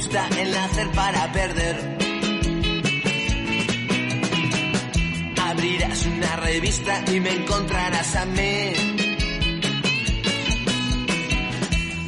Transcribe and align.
gusta 0.00 0.26
el 0.38 0.50
nacer 0.50 0.90
para 0.92 1.30
perder. 1.30 1.76
Abrirás 5.36 6.06
una 6.06 6.36
revista 6.36 7.04
y 7.12 7.20
me 7.20 7.32
encontrarás 7.34 8.16
a 8.16 8.24
mí. 8.24 8.72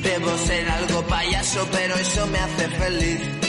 Debo 0.03 0.39
ser 0.39 0.71
algo 0.71 1.03
payaso, 1.07 1.69
pero 1.71 1.95
eso 1.97 2.27
me 2.29 2.39
hace 2.39 2.69
feliz. 2.69 3.42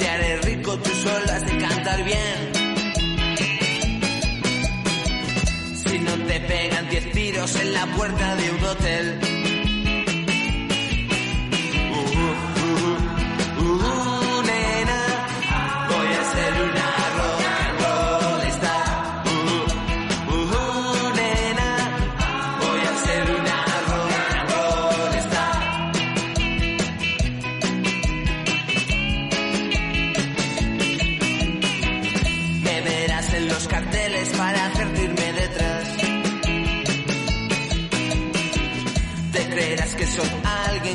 Te 0.00 0.08
haré 0.08 0.36
rico, 0.38 0.78
tú 0.78 0.90
solo 0.90 1.32
has 1.32 1.46
de 1.46 1.58
cantar 1.58 2.04
bien. 2.04 2.38
Si 5.84 5.98
no 5.98 6.12
te 6.26 6.40
pegan 6.40 6.88
diez 6.88 7.12
tiros 7.12 7.54
en 7.56 7.72
la 7.74 7.86
puerta 7.96 8.34
de 8.36 8.50
un 8.50 8.64
hotel. 8.64 9.29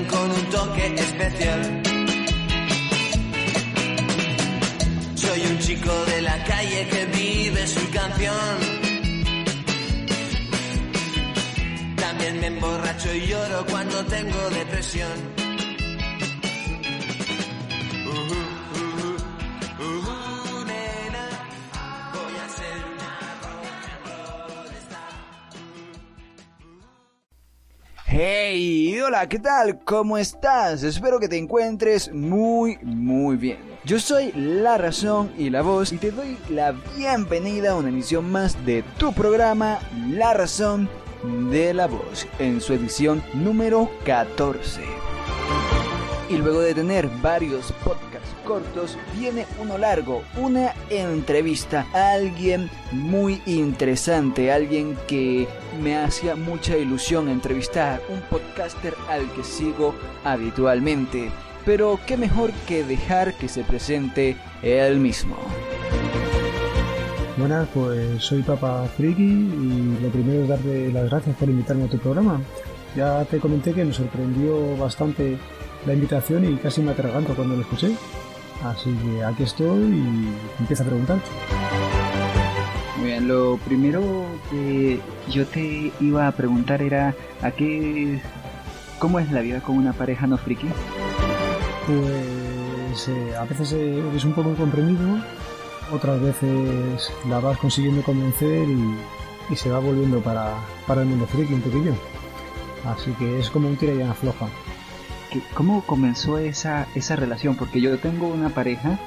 Con 0.03 0.29
un 0.29 0.49
toque 0.49 0.93
especial. 0.95 1.81
Soy 5.15 5.41
un 5.51 5.59
chico 5.59 5.93
de 6.05 6.21
la 6.21 6.43
calle 6.43 6.88
que 6.89 7.05
vive 7.05 7.65
su 7.67 7.89
canción. 7.91 8.57
También 11.95 12.39
me 12.41 12.47
emborracho 12.47 13.13
y 13.13 13.27
lloro 13.27 13.66
cuando 13.67 14.05
tengo 14.05 14.49
depresión. 14.49 15.34
Hola, 29.05 29.29
¿qué 29.29 29.38
tal? 29.38 29.77
¿Cómo 29.83 30.17
estás? 30.17 30.81
Espero 30.81 31.19
que 31.19 31.27
te 31.27 31.38
encuentres 31.38 32.11
muy, 32.11 32.79
muy 32.81 33.38
bien. 33.38 33.59
Yo 33.83 33.99
soy 33.99 34.31
La 34.31 34.79
Razón 34.79 35.31
y 35.38 35.51
la 35.51 35.61
Voz 35.61 35.93
y 35.93 35.97
te 35.97 36.09
doy 36.09 36.39
la 36.49 36.71
bienvenida 36.97 37.71
a 37.71 37.75
una 37.75 37.89
emisión 37.89 38.31
más 38.31 38.65
de 38.65 38.83
tu 38.97 39.13
programa 39.13 39.77
La 40.09 40.33
Razón 40.33 40.89
de 41.51 41.75
la 41.75 41.85
Voz 41.85 42.27
en 42.39 42.59
su 42.59 42.73
edición 42.73 43.23
número 43.35 43.91
14. 44.05 44.81
Y 46.30 46.38
luego 46.38 46.62
de 46.62 46.74
tener 46.74 47.08
varios 47.22 47.72
podcasts 47.84 48.36
cortos, 48.46 48.97
viene 49.18 49.46
uno 49.62 49.78
largo, 49.78 50.24
una 50.38 50.74
entrevista 50.90 51.86
a 51.94 52.13
alguien 52.13 52.69
muy 52.91 53.41
interesante, 53.46 54.52
alguien 54.52 54.97
que 55.08 55.47
me 55.81 55.97
hacía 55.97 56.36
mucha 56.36 56.78
ilusión 56.78 57.30
entrevistar, 57.30 58.02
un 58.09 58.22
podcaster 58.22 58.96
al 59.09 59.30
que 59.34 59.44
sigo 59.44 59.94
habitualmente. 60.24 61.31
Pero 61.66 62.00
qué 62.06 62.18
mejor 62.18 62.52
que 62.68 62.84
dejar 62.84 63.34
que 63.36 63.47
se 63.47 63.63
presente 63.63 64.38
él 64.62 65.00
mismo. 65.00 65.36
Buenas, 67.38 67.68
pues 67.74 68.24
soy 68.24 68.42
Papa 68.44 68.88
Friki 68.96 69.24
y 69.24 69.97
lo 70.02 70.09
primero 70.09 70.44
es 70.44 70.47
darte 70.47 70.92
las 70.92 71.09
gracias 71.09 71.36
por 71.36 71.50
invitarme 71.50 71.84
a 71.86 71.88
tu 71.90 71.97
programa. 71.97 72.40
Ya 72.96 73.25
te 73.25 73.40
comenté 73.40 73.74
que 73.74 73.84
me 73.84 73.92
sorprendió 73.92 74.78
bastante 74.78 75.38
la 75.85 75.94
invitación 75.94 76.46
y 76.46 76.56
casi 76.57 76.81
me 76.81 76.91
atraganto 76.91 77.35
cuando 77.35 77.56
lo 77.56 77.62
escuché. 77.62 77.96
Así 78.63 78.91
que 78.94 79.23
aquí 79.23 79.44
estoy 79.44 79.84
y 79.84 80.34
empieza 80.59 80.84
a 80.84 80.88
preguntar. 80.88 81.19
Muy 82.97 83.07
bien, 83.07 83.28
lo 83.28 83.57
primero 83.57 84.01
que 84.50 85.00
yo 85.29 85.45
te 85.45 85.91
iba 86.00 86.28
a 86.28 86.31
preguntar 86.31 86.81
era 86.81 87.13
a 87.41 87.51
qué 87.51 88.22
cómo 89.00 89.19
es 89.19 89.31
la 89.31 89.41
vida 89.41 89.62
con 89.62 89.78
una 89.78 89.94
pareja 89.94 90.25
no 90.28 90.38
friki. 90.38 90.68
Pues 91.85 93.07
eh, 93.09 93.35
a 93.35 93.44
veces 93.44 93.74
eh, 93.74 94.01
es 94.16 94.24
un 94.25 94.34
poco 94.34 94.50
incomprendido, 94.50 95.19
otras 95.91 96.19
veces 96.22 97.12
la 97.29 97.40
vas 97.40 97.57
consiguiendo 97.57 98.01
convencer 98.01 98.68
y, 98.68 98.95
y 99.53 99.56
se 99.56 99.69
va 99.69 99.79
volviendo 99.79 100.22
para, 100.22 100.56
para 100.88 101.01
el 101.01 101.07
mundo 101.07 101.28
friki 101.28 101.53
un 101.53 101.62
poquillo. 101.62 101.94
Así 102.85 103.12
que 103.13 103.40
es 103.40 103.50
como 103.50 103.68
un 103.68 103.75
tira 103.75 103.94
y 103.94 104.01
afloja. 104.01 104.47
¿Qué- 105.35 105.41
¿Cómo 105.53 105.81
comenzó 105.85 106.38
esa 106.38 106.88
esa 106.96 107.16
relación? 107.18 107.56
Porque 107.56 107.81
yo 107.81 107.97
tengo 108.00 108.28
una 108.28 108.50
pareja 108.50 108.97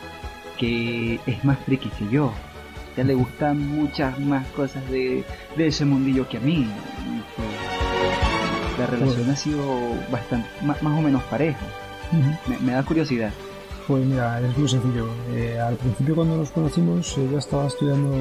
que 0.58 1.20
es 1.26 1.44
más 1.44 1.58
friki 1.60 1.88
que 1.88 2.08
yo. 2.10 2.32
Ya 2.96 3.04
le 3.04 3.14
gustan 3.14 3.66
muchas 3.66 4.18
más 4.18 4.46
cosas 4.48 4.88
de, 4.90 5.24
de 5.56 5.66
ese 5.68 5.84
mundillo 5.84 6.28
que 6.28 6.36
a 6.36 6.40
mí. 6.40 6.66
La 8.78 8.86
relación 8.86 9.30
ha 9.30 9.36
sido 9.36 9.64
bastante 10.10 10.48
más, 10.64 10.82
más 10.82 10.98
o 10.98 11.02
menos 11.02 11.22
pareja. 11.24 11.60
Me, 12.48 12.58
me 12.58 12.72
da 12.72 12.82
curiosidad. 12.82 13.32
Pues 13.86 14.04
mira, 14.04 14.40
es 14.40 14.56
muy 14.58 14.68
sencillo. 14.68 15.06
Eh, 15.32 15.58
al 15.60 15.76
principio 15.76 16.14
cuando 16.14 16.36
nos 16.36 16.50
conocimos 16.50 17.16
ella 17.18 17.38
estaba 17.38 17.66
estudiando 17.68 18.14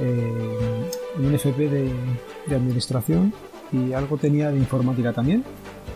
eh, 0.00 0.90
un 1.18 1.34
FP 1.34 1.68
de, 1.68 1.92
de 2.46 2.54
administración 2.56 3.32
y 3.72 3.92
algo 3.92 4.16
tenía 4.16 4.50
de 4.50 4.58
informática 4.58 5.12
también. 5.12 5.44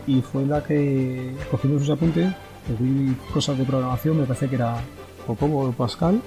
Y 0.07 0.21
fue 0.21 0.45
la 0.45 0.63
que 0.63 1.35
cogimos 1.49 1.81
sus 1.81 1.89
apuntes, 1.89 2.33
pues 2.67 2.79
vi 2.79 3.15
cosas 3.33 3.57
de 3.57 3.63
programación, 3.63 4.19
me 4.19 4.25
parece 4.25 4.49
que 4.49 4.55
era 4.55 4.81
o 5.27 5.35
Cobol 5.35 5.69
o 5.69 5.71
Pascal 5.71 6.21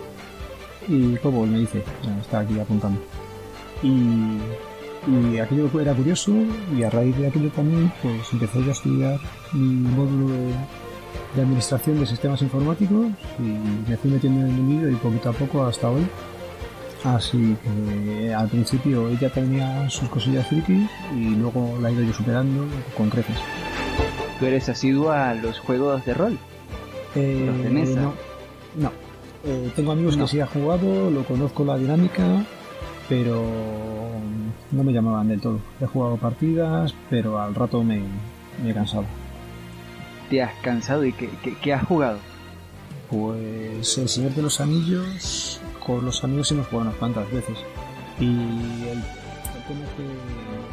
y 0.89 1.17
Cobol 1.17 1.49
me 1.49 1.59
dice, 1.59 1.83
está 2.21 2.41
aquí 2.41 2.59
apuntando. 2.59 3.01
Y, 3.83 4.39
aquello 5.39 5.71
era 5.81 5.95
curioso 5.95 6.33
y 6.77 6.83
a 6.83 6.91
raíz 6.91 7.17
de 7.17 7.29
aquello 7.29 7.49
también 7.51 7.93
pues 8.03 8.33
empecé 8.33 8.61
yo 8.61 8.71
a 8.71 8.73
estudiar 8.73 9.21
mi 9.53 9.89
módulo 9.89 10.35
de, 10.35 11.43
administración 11.43 12.01
de 12.01 12.07
sistemas 12.07 12.43
informáticos 12.43 13.07
y 13.39 13.89
me 13.89 13.97
fui 13.99 14.11
metiendo 14.11 14.41
en 14.41 14.47
el 14.47 14.53
mundillo 14.53 14.89
y 14.91 14.95
poquito 14.97 15.31
a 15.31 15.33
poco 15.33 15.65
hasta 15.65 15.91
hoy. 15.91 16.05
Así 17.05 17.57
que 17.63 18.35
al 18.35 18.49
principio 18.49 19.09
ella 19.09 19.31
tenía 19.31 19.89
sus 19.91 20.09
cosillas 20.09 20.47
frikis 20.49 20.89
y 21.15 21.37
luego 21.37 21.79
la 21.81 21.91
he 21.91 21.93
ido 21.93 22.03
yo 22.03 22.13
superando 22.13 22.67
con 22.97 23.11
creces. 23.11 23.37
¿Tú 24.41 24.47
eres 24.47 24.69
asiduo 24.69 25.13
a 25.13 25.35
los 25.35 25.59
juegos 25.61 26.05
de 26.05 26.15
rol? 26.15 26.39
Eh, 27.15 27.45
¿Los 27.47 27.59
de 27.63 27.71
mesa? 27.71 28.01
No, 28.01 28.13
no. 28.77 28.93
Eh, 29.45 29.71
tengo 29.77 29.93
amigos 29.93 30.17
No. 30.17 30.25
que 30.25 30.31
sí 30.33 30.41
han 30.41 30.49
jugado, 30.49 31.11
lo 31.11 31.23
conozco 31.25 31.65
la 31.65 31.79
dinámica, 31.79 32.45
pero 33.09 33.45
no 34.73 34.83
me 34.83 34.93
llamaban 34.93 35.29
del 35.29 35.41
todo. 35.41 35.61
He 35.81 35.87
jugado 35.87 36.17
partidas, 36.17 36.95
pero 37.09 37.41
al 37.41 37.55
rato 37.55 37.85
me, 37.85 38.01
me 38.63 38.71
he 38.71 38.75
cansado. 38.75 39.05
¿Te 40.29 40.43
has 40.43 40.53
cansado 40.63 41.05
y 41.05 41.13
qué, 41.13 41.31
qué- 41.43 41.57
qué 41.63 41.73
has 41.73 41.85
jugado? 41.85 42.19
Pues 43.09 43.97
El 43.99 44.09
Señor 44.09 44.33
de 44.35 44.43
los 44.43 44.61
Anillos, 44.61 45.61
con 45.87 46.05
los 46.05 46.23
amigos 46.25 46.51
hemos 46.51 46.67
jugado 46.67 46.89
unas 46.89 46.99
cuantas 46.99 47.31
veces. 47.31 47.57
Y 48.19 48.25
el, 48.25 48.99
el 48.99 49.63
tema 49.69 49.85
es 49.85 49.93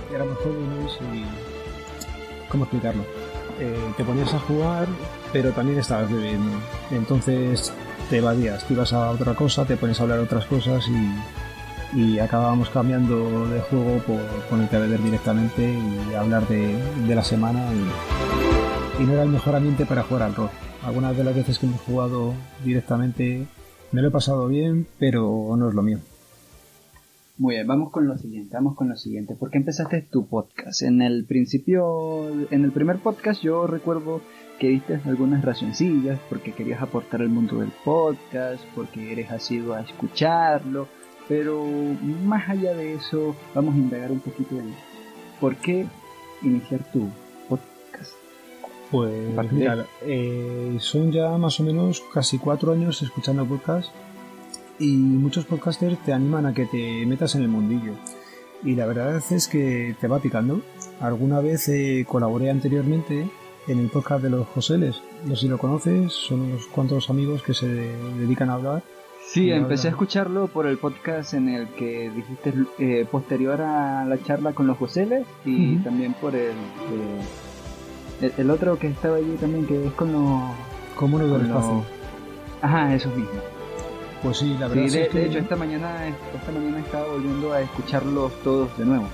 que 0.10 0.16
éramos 0.16 0.38
jóvenes 0.40 0.98
y... 1.14 2.50
¿Cómo 2.50 2.64
explicarlo? 2.64 3.04
Eh, 3.60 3.94
te 3.96 4.04
ponías 4.04 4.34
a 4.34 4.40
jugar, 4.40 4.88
pero 5.32 5.52
también 5.52 5.80
estabas 5.80 6.12
bebiendo. 6.12 6.52
Entonces 6.92 7.72
te 8.10 8.18
evadías, 8.18 8.66
te 8.66 8.74
ibas 8.74 8.94
a 8.94 9.12
otra 9.12 9.36
cosa, 9.36 9.66
te 9.66 9.78
pones 9.78 10.00
a 10.00 10.04
hablar 10.04 10.20
otras 10.20 10.46
cosas 10.46 10.88
y, 10.88 12.00
y 12.00 12.20
acabábamos 12.20 12.70
cambiando 12.70 13.48
de 13.48 13.60
juego 13.62 13.98
por 14.00 14.20
ponerte 14.50 14.76
a 14.76 14.80
beber 14.80 15.02
directamente 15.02 15.62
y 15.64 16.14
hablar 16.16 16.48
de, 16.48 16.78
de 17.08 17.16
la 17.16 17.24
semana 17.24 17.66
y, 17.74 19.04
y 19.04 19.06
no 19.06 19.14
era 19.14 19.24
el 19.24 19.30
mejor 19.30 19.56
ambiente 19.56 19.86
para 19.86 20.04
jugar 20.04 20.24
al 20.24 20.36
rol. 20.36 20.50
Algunas 20.84 21.16
de 21.16 21.24
las 21.24 21.36
veces 21.36 21.60
que 21.60 21.66
hemos 21.66 21.82
jugado 21.82 22.34
directamente 22.64 23.48
me 23.94 24.02
lo 24.02 24.08
he 24.08 24.12
pasado 24.12 24.48
bien, 24.48 24.88
pero 24.98 25.56
no 25.56 25.70
es 25.70 25.76
lo 25.76 25.84
mío. 25.84 26.00
Muy 27.38 27.56
bien, 27.56 27.68
vamos 27.68 27.92
con 27.92 28.08
lo 28.08 28.18
siguiente, 28.18 28.56
vamos 28.56 28.76
con 28.76 28.90
lo 28.90 28.96
siguiente. 28.96 29.36
¿Por 29.36 29.52
qué 29.52 29.60
empezaste 29.60 30.02
tu 30.02 30.26
podcast? 30.26 30.82
En 30.82 31.02
el 31.02 31.26
principio, 31.26 32.28
en 32.52 32.64
el 32.64 32.72
primer 32.72 32.98
podcast 32.98 33.42
yo 33.42 33.68
recuerdo 33.68 34.22
que 34.60 34.70
diste 34.70 35.00
algunas 35.06 35.44
razoncillas 35.44 36.20
porque 36.30 36.54
querías 36.54 36.82
aportar 36.82 37.22
al 37.22 37.30
mundo 37.30 37.60
del 37.60 37.72
podcast, 37.86 38.64
porque 38.76 39.12
eres 39.12 39.32
asiduo 39.32 39.76
a 39.76 39.82
escucharlo, 39.82 40.88
pero 41.28 41.64
más 41.64 42.50
allá 42.50 42.74
de 42.74 42.96
eso, 42.96 43.36
vamos 43.54 43.76
a 43.76 43.78
indagar 43.78 44.12
un 44.12 44.20
poquito 44.20 44.58
en 44.60 44.74
por 45.40 45.56
qué 45.58 45.86
iniciar 46.42 46.84
tu. 46.92 47.10
Pues 48.94 49.52
mira, 49.52 49.88
eh, 50.04 50.78
son 50.80 51.12
ya 51.12 51.36
más 51.40 51.60
o 51.60 51.64
menos 51.64 52.04
casi 52.14 52.38
cuatro 52.38 52.74
años 52.74 53.02
escuchando 53.02 53.44
podcast 53.44 53.90
y 54.78 54.92
muchos 54.96 55.46
podcasters 55.46 55.98
te 56.04 56.14
animan 56.14 56.46
a 56.46 56.54
que 56.54 56.68
te 56.68 57.04
metas 57.08 57.34
en 57.34 57.42
el 57.42 57.48
mundillo. 57.48 57.94
Y 58.64 58.76
la 58.76 58.86
verdad 58.86 59.20
es 59.32 59.48
que 59.48 59.96
te 60.00 60.08
va 60.08 60.20
picando. 60.20 60.62
Alguna 61.02 61.40
vez 61.40 61.68
eh, 61.70 62.06
colaboré 62.08 62.52
anteriormente 62.52 63.28
en 63.68 63.80
el 63.80 63.90
podcast 63.90 64.22
de 64.22 64.30
los 64.30 64.46
Joseles. 64.50 65.02
No 65.26 65.36
sé 65.36 65.42
si 65.42 65.48
lo 65.48 65.58
conoces, 65.58 66.14
son 66.14 66.42
unos 66.42 66.68
cuantos 66.68 67.10
amigos 67.10 67.42
que 67.42 67.56
se 67.56 67.66
dedican 67.66 68.52
a 68.52 68.54
hablar. 68.54 68.84
Sí, 69.26 69.50
empecé 69.50 69.88
a 69.88 69.92
escucharlo 69.92 70.50
por 70.50 70.68
el 70.68 70.78
podcast 70.78 71.34
en 71.34 71.50
el 71.50 71.68
que 71.70 72.12
dijiste 72.12 72.54
eh, 72.78 73.08
posterior 73.10 73.60
a 73.60 74.06
la 74.06 74.22
charla 74.22 74.54
con 74.54 74.68
los 74.68 74.78
Joseles 74.78 75.26
y 75.46 75.78
también 75.78 76.14
por 76.14 76.36
el, 76.36 76.52
eh, 76.52 77.22
el, 78.22 78.34
el 78.38 78.50
otro 78.52 78.78
que 78.78 78.88
estaba 78.88 79.18
allí 79.18 79.36
también 79.40 79.66
que 79.66 79.86
es 79.88 79.92
con 79.94 80.12
los... 80.12 80.42
¿Cómo 80.96 81.18
no 81.18 81.24
del 81.26 81.34
con 81.34 81.48
los- 81.50 81.58
espacio? 81.58 81.84
Ajá, 82.62 82.94
esos 82.96 83.16
mismos. 83.16 83.36
Pues 84.22 84.38
sí, 84.38 84.56
la 84.60 84.70
Sí, 84.70 84.76
verdad 84.76 84.92
de, 84.94 85.02
es 85.04 85.10
que... 85.10 85.20
de 85.20 85.26
hecho 85.26 85.40
esta 85.40 85.56
mañana, 85.58 86.08
esta 86.08 86.52
mañana 86.52 86.80
estaba 86.80 87.08
volviendo 87.08 87.52
a 87.52 87.62
escucharlos 87.62 88.32
todos 88.44 88.78
de 88.78 88.86
nuevo. 88.86 89.06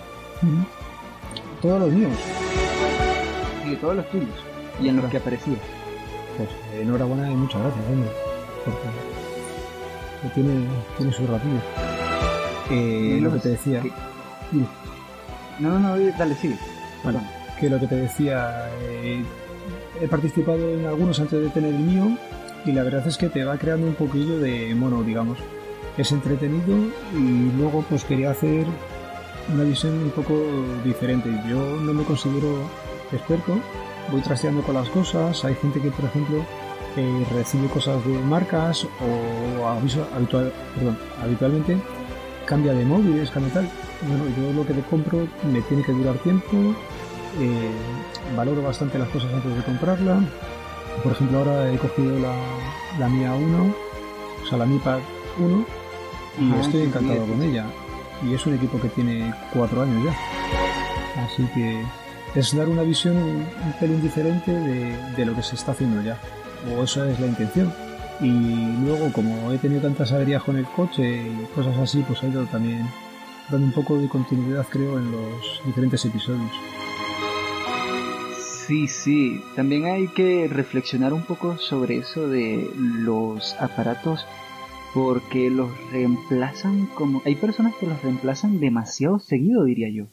Todos 1.62 1.80
los 1.82 1.92
míos. 1.92 2.12
Y 3.66 3.76
todos 3.78 3.96
los 3.96 4.10
tuyos. 4.12 4.30
Y 4.82 4.88
en 4.90 4.98
los 4.98 5.06
que 5.10 5.18
aparecía. 5.18 5.56
Pues 6.38 6.50
eh, 6.74 6.82
enhorabuena 6.84 7.30
y 7.32 7.36
muchas 7.36 7.62
gracias, 7.62 7.86
hombre. 7.92 8.10
Porque 10.22 10.36
tiene, 10.36 10.66
tiene 10.98 11.12
su 11.14 11.26
ratillo. 11.28 11.60
Eh, 12.70 13.20
lo 13.22 13.34
que 13.34 13.40
te 13.40 13.50
decía. 13.50 13.82
sí. 13.82 13.92
No, 15.60 15.78
no, 15.80 15.98
no, 15.98 16.12
dale, 16.18 16.36
sigue. 16.36 16.58
Bueno, 17.04 17.22
que 17.60 17.70
lo 17.70 17.80
que 17.80 17.88
te 17.88 17.96
decía, 17.96 18.70
eh, 18.82 19.24
he 20.02 20.08
participado 20.08 20.74
en 20.74 20.86
algunos 20.86 21.20
antes 21.20 21.42
de 21.42 21.50
tener 21.50 21.74
el 21.74 21.80
mío 21.80 22.18
y 22.66 22.72
la 22.72 22.84
verdad 22.84 23.08
es 23.08 23.18
que 23.18 23.30
te 23.30 23.44
va 23.44 23.58
creando 23.58 23.88
un 23.88 23.96
poquillo 23.96 24.40
de 24.40 24.74
mono, 24.76 25.04
digamos. 25.04 25.40
Es 25.98 26.12
entretenido 26.12 26.78
y 27.14 27.52
luego 27.58 27.84
pues 27.90 28.06
quería 28.06 28.32
hacer 28.32 28.66
una 29.54 29.64
visión 29.64 29.94
un 29.94 30.12
poco 30.12 30.34
diferente. 30.84 31.30
Yo 31.50 31.58
no 31.82 31.94
me 31.94 32.04
considero 32.04 32.70
experto, 33.12 33.60
voy 34.12 34.22
trasteando 34.22 34.62
con 34.62 34.76
las 34.76 34.90
cosas, 34.90 35.44
hay 35.44 35.56
gente 35.56 35.82
que 35.82 35.92
por 35.92 36.06
ejemplo 36.06 36.46
eh, 36.96 37.26
recibe 37.34 37.68
cosas 37.68 38.06
de 38.06 38.14
marcas 38.20 38.86
o 38.86 39.68
aviso 39.68 40.08
habitual, 40.16 40.54
perdón, 40.76 40.98
habitualmente 41.22 41.78
cambia 42.46 42.74
de 42.74 42.84
móviles, 42.84 43.30
cambia 43.30 43.54
tal. 43.54 43.70
Bueno, 44.08 44.24
yo 44.36 44.54
lo 44.54 44.66
que 44.66 44.74
te 44.74 44.82
compro 44.82 45.28
me 45.52 45.62
tiene 45.62 45.84
que 45.84 45.92
durar 45.92 46.16
tiempo, 46.20 46.74
eh, 47.40 47.72
valoro 48.36 48.62
bastante 48.64 48.98
las 48.98 49.10
cosas 49.10 49.34
antes 49.34 49.56
de 49.56 49.64
comprarla. 49.64 50.20
Por 51.04 51.14
ejemplo, 51.14 51.40
ahora 51.40 51.72
he 51.72 51.78
cogido 51.78 52.20
la, 52.20 52.36
la 52.98 53.08
Mia 53.08 53.34
1, 53.34 53.64
o 54.44 54.48
sea, 54.48 54.58
la 54.58 54.66
Mi 54.66 54.80
Pad 54.80 55.00
1, 55.38 55.66
y 56.40 56.52
Ajá, 56.52 56.62
estoy 56.62 56.82
encantado 56.84 57.26
sí, 57.26 57.32
con 57.32 57.42
ella. 57.42 57.66
Y 58.28 58.34
es 58.34 58.46
un 58.46 58.56
equipo 58.56 58.80
que 58.82 58.90
tiene 58.90 59.34
cuatro 59.54 59.82
años 59.82 60.04
ya. 60.04 61.24
Así 61.24 61.44
que 61.54 61.84
es 62.36 62.56
dar 62.56 62.68
una 62.68 62.84
visión 62.84 63.16
un, 63.18 63.48
un 63.66 63.74
pelín 63.80 64.02
diferente 64.02 64.52
de, 64.52 64.98
de 65.16 65.26
lo 65.26 65.36
que 65.36 65.44
se 65.44 65.56
está 65.56 65.72
haciendo 65.72 66.02
ya. 66.02 66.18
O 66.76 66.84
esa 66.84 67.10
es 67.10 67.20
la 67.20 67.28
intención. 67.28 67.74
Y 68.22 68.76
luego, 68.84 69.12
como 69.14 69.52
he 69.52 69.58
tenido 69.58 69.82
tantas 69.82 70.12
averías 70.12 70.44
con 70.44 70.58
el 70.58 70.66
coche 70.66 71.28
y 71.28 71.48
cosas 71.56 71.78
así, 71.78 72.04
pues 72.06 72.22
ha 72.24 72.28
ido 72.28 72.46
también 72.46 72.86
dando 73.50 73.66
un 73.66 73.72
poco 73.72 73.98
de 73.98 74.08
continuidad, 74.10 74.66
creo, 74.70 74.98
en 75.00 75.12
los 75.12 75.62
diferentes 75.66 76.04
episodios. 76.06 76.52
Sí, 78.70 78.88
sí. 78.88 79.42
También 79.56 79.86
hay 79.86 80.08
que 80.10 80.48
reflexionar 80.48 81.12
un 81.12 81.24
poco 81.24 81.58
sobre 81.58 81.98
eso 81.98 82.28
de 82.28 82.70
los 82.78 83.56
aparatos 83.60 84.28
porque 84.94 85.50
los 85.50 85.72
reemplazan 85.92 86.86
como... 86.94 87.24
Hay 87.26 87.34
personas 87.34 87.74
que 87.80 87.88
los 87.88 88.00
reemplazan 88.04 88.60
demasiado 88.60 89.18
seguido, 89.18 89.64
diría 89.64 89.90
yo. 89.90 90.06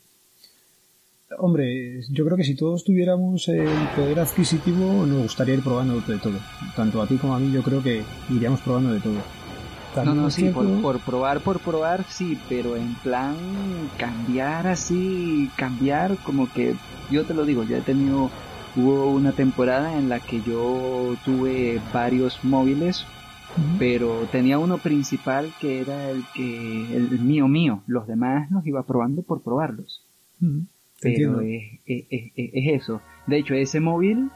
Hombre, 1.39 2.01
yo 2.11 2.25
creo 2.25 2.39
que 2.39 2.45
si 2.45 2.55
todos 2.55 2.83
tuviéramos 2.83 3.47
el 3.49 3.69
poder 3.95 4.21
adquisitivo, 4.21 5.05
nos 5.05 5.25
gustaría 5.25 5.57
ir 5.57 5.63
probando 5.63 6.01
de 6.01 6.17
todo. 6.19 6.39
Tanto 6.75 7.03
a 7.03 7.07
ti 7.07 7.17
como 7.19 7.35
a 7.35 7.39
mí, 7.39 7.53
yo 7.53 7.63
creo 7.63 7.83
que 7.83 8.05
iríamos 8.31 8.61
probando 8.63 8.93
de 8.95 9.01
todo. 9.01 9.13
No, 9.15 9.23
También 9.95 10.17
no, 10.17 10.31
sí, 10.31 10.41
cierto- 10.43 10.61
por, 10.61 10.81
por 10.81 11.01
probar, 11.01 11.41
por 11.41 11.61
probar, 11.61 12.07
sí, 12.09 12.39
pero 12.49 12.77
en 12.77 12.95
plan 12.97 13.37
cambiar 13.99 14.67
así, 14.67 15.51
cambiar 15.57 16.17
como 16.25 16.51
que, 16.51 16.75
yo 17.11 17.25
te 17.25 17.35
lo 17.35 17.45
digo, 17.45 17.65
yo 17.65 17.77
he 17.77 17.83
tenido, 17.83 18.31
hubo 18.77 19.11
una 19.11 19.33
temporada 19.33 19.99
en 19.99 20.09
la 20.09 20.21
que 20.21 20.41
yo 20.43 21.17
tuve 21.25 21.81
varios 21.93 22.39
móviles, 22.45 23.05
pero 23.79 24.27
tenía 24.31 24.59
uno 24.59 24.79
principal 24.79 25.53
que 25.61 25.81
era 25.81 26.11
el 26.11 26.25
que, 26.35 26.95
el, 26.97 27.19
mío 27.21 27.49
mío, 27.49 27.83
los 27.87 28.07
demás 28.07 28.51
los 28.51 28.67
iba 28.67 28.83
probando 28.83 29.23
por 29.23 29.43
probarlos. 29.43 30.03
Pero 31.03 31.41
es, 31.41 31.63
es, 31.87 32.05
es- 32.11 32.33
es 32.37 32.83
eso. 32.83 33.01
De 33.27 33.39
hecho, 33.39 33.55
ese 33.55 33.81
móvil, 33.81 34.31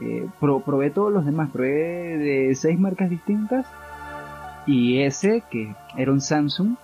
eh, 0.00 0.26
pro- 0.40 0.60
probé 0.60 0.90
todos 0.90 1.12
los 1.12 1.24
demás, 1.26 1.50
probé 1.50 2.16
de 2.18 2.54
seis 2.54 2.78
marcas 2.78 3.10
distintas 3.10 3.66
y 4.66 4.98
ese, 5.00 5.42
que 5.50 5.74
era 5.96 6.10
un 6.12 6.20
Samsung, 6.20 6.76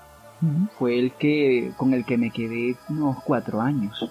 fue 0.78 0.98
el 0.98 1.12
que 1.12 1.72
con 1.76 1.92
el 1.94 2.04
que 2.04 2.16
me 2.18 2.30
quedé 2.30 2.76
unos 2.88 3.22
cuatro 3.24 3.60
años. 3.60 4.10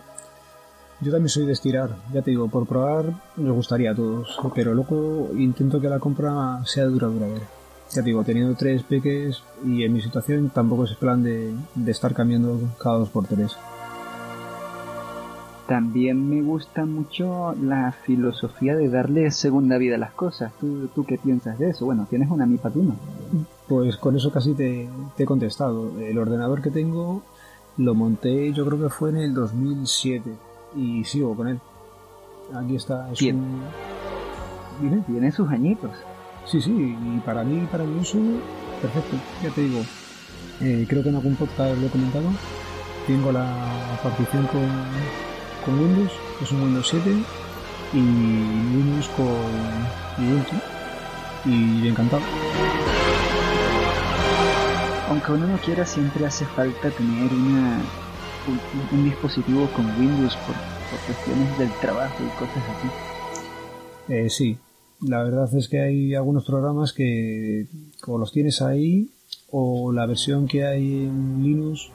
Yo 1.02 1.14
también 1.14 1.30
soy 1.30 1.46
de 1.46 1.54
estirar, 1.54 1.96
ya 2.14 2.22
te 2.22 2.32
digo, 2.32 2.50
por 2.50 2.68
probar 2.68 3.14
nos 3.38 3.56
gustaría 3.56 3.92
a 3.92 3.96
todos, 3.96 4.38
pero 4.54 4.74
luego 4.74 5.30
intento 5.34 5.80
que 5.80 5.88
la 5.88 6.00
compra 6.00 6.60
sea 6.66 6.84
de 6.84 6.90
duradera. 6.90 7.46
Ya 7.92 8.02
te 8.02 8.10
digo, 8.10 8.24
teniendo 8.26 8.54
tres 8.56 8.84
peques 8.84 9.42
y 9.66 9.84
en 9.84 9.94
mi 9.94 10.02
situación 10.02 10.50
tampoco 10.50 10.84
es 10.84 10.96
plan 10.96 11.24
de, 11.24 11.54
de 11.74 11.92
estar 11.92 12.14
cambiando 12.14 12.60
cada 12.78 12.98
dos 12.98 13.10
por 13.10 13.26
tres. 13.26 13.56
También 15.68 16.30
me 16.30 16.42
gusta 16.42 16.86
mucho 16.86 17.56
la 17.62 17.94
filosofía 17.94 18.76
de 18.76 18.90
darle 18.90 19.32
segunda 19.32 19.78
vida 19.78 19.96
a 19.96 20.00
las 20.00 20.12
cosas. 20.12 20.52
¿Tú, 20.60 20.90
tú 20.94 21.06
qué 21.06 21.18
piensas 21.18 21.58
de 21.60 21.70
eso? 21.70 21.86
Bueno, 21.86 22.08
tienes 22.10 22.30
una 22.30 22.46
Mi 22.46 22.58
Pad 22.58 22.76
1. 22.76 22.96
Pues 23.70 23.96
con 23.96 24.18
eso 24.18 24.32
casi 24.32 24.54
te, 24.54 24.90
te 25.16 25.24
he 25.24 25.26
contestado. 25.26 25.98
El 26.02 26.18
ordenador 26.18 26.62
que 26.62 26.72
tengo 26.72 27.22
lo 27.78 27.96
monté 27.96 28.52
yo 28.52 28.66
creo 28.66 28.82
que 28.82 28.90
fue 28.90 29.12
en 29.12 29.18
el 29.18 29.34
2007 29.34 30.49
y 30.76 31.04
sigo 31.04 31.36
con 31.36 31.48
él. 31.48 31.60
Aquí 32.56 32.76
está. 32.76 33.12
Es 33.12 33.20
Bien. 33.20 33.36
un... 33.38 33.62
Dime. 34.82 35.04
Tiene 35.08 35.32
sus 35.32 35.50
añitos. 35.50 35.92
Sí, 36.46 36.62
sí, 36.62 36.72
y 36.72 37.20
para 37.20 37.44
mí, 37.44 37.68
para 37.72 37.84
mi 37.84 38.00
uso, 38.00 38.18
perfecto. 38.82 39.18
Ya 39.44 39.50
te 39.52 39.62
digo, 39.62 39.82
eh, 40.62 40.86
creo 40.90 41.04
que 41.04 41.10
en 41.10 41.16
algún 41.16 41.36
podcast 41.36 41.78
lo 41.80 41.88
he 41.88 41.90
comentado. 41.90 42.26
Tengo 43.06 43.32
la 43.32 43.46
partición 44.02 44.48
con, 44.48 44.68
con 45.66 45.80
Windows, 45.80 46.12
que 46.38 46.46
es 46.46 46.52
un 46.52 46.64
Windows 46.64 46.88
7, 46.90 47.12
y 47.94 47.98
Linux 47.98 49.08
con 49.10 50.26
Ubuntu. 50.26 50.56
Y 51.46 51.88
encantado. 51.88 52.22
Aunque 55.10 55.32
uno 55.32 55.48
no 55.48 55.58
quiera, 55.58 55.86
siempre 55.86 56.26
hace 56.26 56.46
falta 56.46 56.92
tener 56.92 57.34
una, 57.34 57.80
un, 58.50 59.04
dispositivo 59.04 59.68
con 59.76 59.86
Windows 60.00 60.36
por, 60.46 60.56
cuestiones 61.06 61.58
del 61.58 61.70
trabajo 61.82 62.16
y 62.24 62.30
cosas 62.40 62.64
así. 62.78 64.14
Eh, 64.14 64.30
sí, 64.30 64.58
la 65.02 65.24
verdad 65.24 65.54
es 65.56 65.68
que 65.70 65.80
hay 65.82 66.16
algunos 66.16 66.46
programas 66.46 66.94
que 66.94 67.68
o 68.08 68.18
los 68.18 68.32
tienes 68.32 68.62
ahí 68.62 69.10
o 69.52 69.92
la 69.92 70.06
versión 70.06 70.48
que 70.48 70.66
hay 70.66 71.06
en 71.06 71.44
Linux 71.44 71.90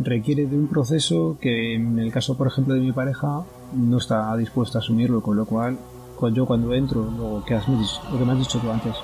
requiere 0.00 0.46
de 0.46 0.56
un 0.56 0.66
proceso 0.68 1.38
que 1.40 1.74
en 1.74 1.98
el 1.98 2.10
caso 2.12 2.36
por 2.36 2.48
ejemplo 2.48 2.74
de 2.74 2.80
mi 2.80 2.92
pareja 2.92 3.44
no 3.74 3.98
está 3.98 4.36
dispuesta 4.36 4.78
a 4.78 4.80
asumirlo 4.82 5.22
con 5.22 5.36
lo 5.36 5.46
cual 5.46 5.78
cu- 6.18 6.30
yo 6.30 6.46
cuando 6.46 6.74
entro 6.74 7.10
lo 7.10 7.44
que, 7.46 7.54
has 7.54 7.66
lo 7.68 8.18
que 8.18 8.24
me 8.24 8.32
has 8.32 8.38
dicho 8.38 8.58
tú 8.58 8.70
antes 8.70 8.94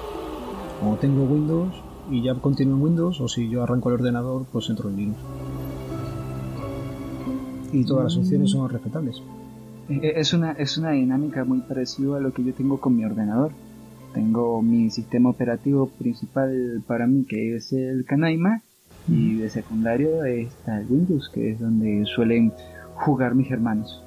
como 0.80 0.96
tengo 0.96 1.22
Windows 1.24 1.72
y 2.10 2.22
ya 2.22 2.34
continúo 2.34 2.76
en 2.76 2.82
Windows, 2.82 3.20
o 3.20 3.28
si 3.28 3.48
yo 3.48 3.62
arranco 3.62 3.88
el 3.88 3.94
ordenador, 3.96 4.44
pues 4.50 4.68
entro 4.68 4.88
en 4.88 4.96
Linux. 4.96 5.18
Y 7.72 7.84
todas 7.84 8.04
las 8.04 8.16
opciones 8.16 8.50
son 8.50 8.68
respetables. 8.68 9.22
Eh, 9.88 10.12
Es 10.16 10.32
una, 10.32 10.52
es 10.52 10.76
una 10.78 10.90
dinámica 10.90 11.44
muy 11.44 11.60
parecida 11.60 12.16
a 12.16 12.20
lo 12.20 12.32
que 12.32 12.44
yo 12.44 12.52
tengo 12.54 12.80
con 12.80 12.96
mi 12.96 13.04
ordenador. 13.04 13.52
Tengo 14.14 14.60
mi 14.60 14.90
sistema 14.90 15.30
operativo 15.30 15.86
principal 15.86 16.82
para 16.86 17.06
mí, 17.06 17.24
que 17.24 17.56
es 17.56 17.72
el 17.72 18.04
Canaima, 18.04 18.62
y 19.08 19.36
de 19.36 19.48
secundario 19.50 20.24
está 20.24 20.80
el 20.80 20.86
Windows, 20.88 21.30
que 21.32 21.52
es 21.52 21.60
donde 21.60 22.04
suelen 22.06 22.52
jugar 22.94 23.34
mis 23.34 23.50
hermanos. 23.50 24.02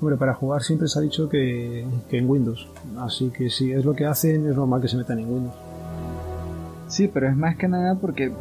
Hombre, 0.00 0.16
para 0.16 0.34
jugar 0.34 0.62
siempre 0.62 0.88
se 0.88 0.98
ha 0.98 1.02
dicho 1.02 1.28
que, 1.28 1.84
que 2.08 2.18
en 2.18 2.28
Windows. 2.28 2.68
Así 2.98 3.30
que 3.30 3.48
si 3.48 3.72
es 3.72 3.84
lo 3.84 3.94
que 3.94 4.06
hacen, 4.06 4.46
es 4.46 4.56
normal 4.56 4.80
que 4.80 4.88
se 4.88 4.96
metan 4.96 5.18
en 5.20 5.32
Windows. 5.32 5.54
Sí, 6.88 7.08
pero 7.12 7.28
es 7.28 7.36
más 7.36 7.56
que 7.56 7.68
nada 7.68 7.94
porque 7.96 8.32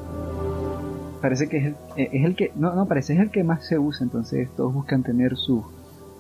parece 1.21 1.47
que 1.47 1.57
es 1.57 1.65
el, 1.65 1.75
eh, 1.95 2.09
es 2.13 2.25
el 2.25 2.35
que, 2.35 2.51
no, 2.55 2.73
no, 2.73 2.85
parece 2.85 3.13
es 3.13 3.19
el 3.19 3.31
que 3.31 3.43
más 3.43 3.65
se 3.65 3.77
usa, 3.77 4.03
entonces 4.03 4.49
todos 4.55 4.73
buscan 4.73 5.03
tener 5.03 5.35
su, 5.37 5.63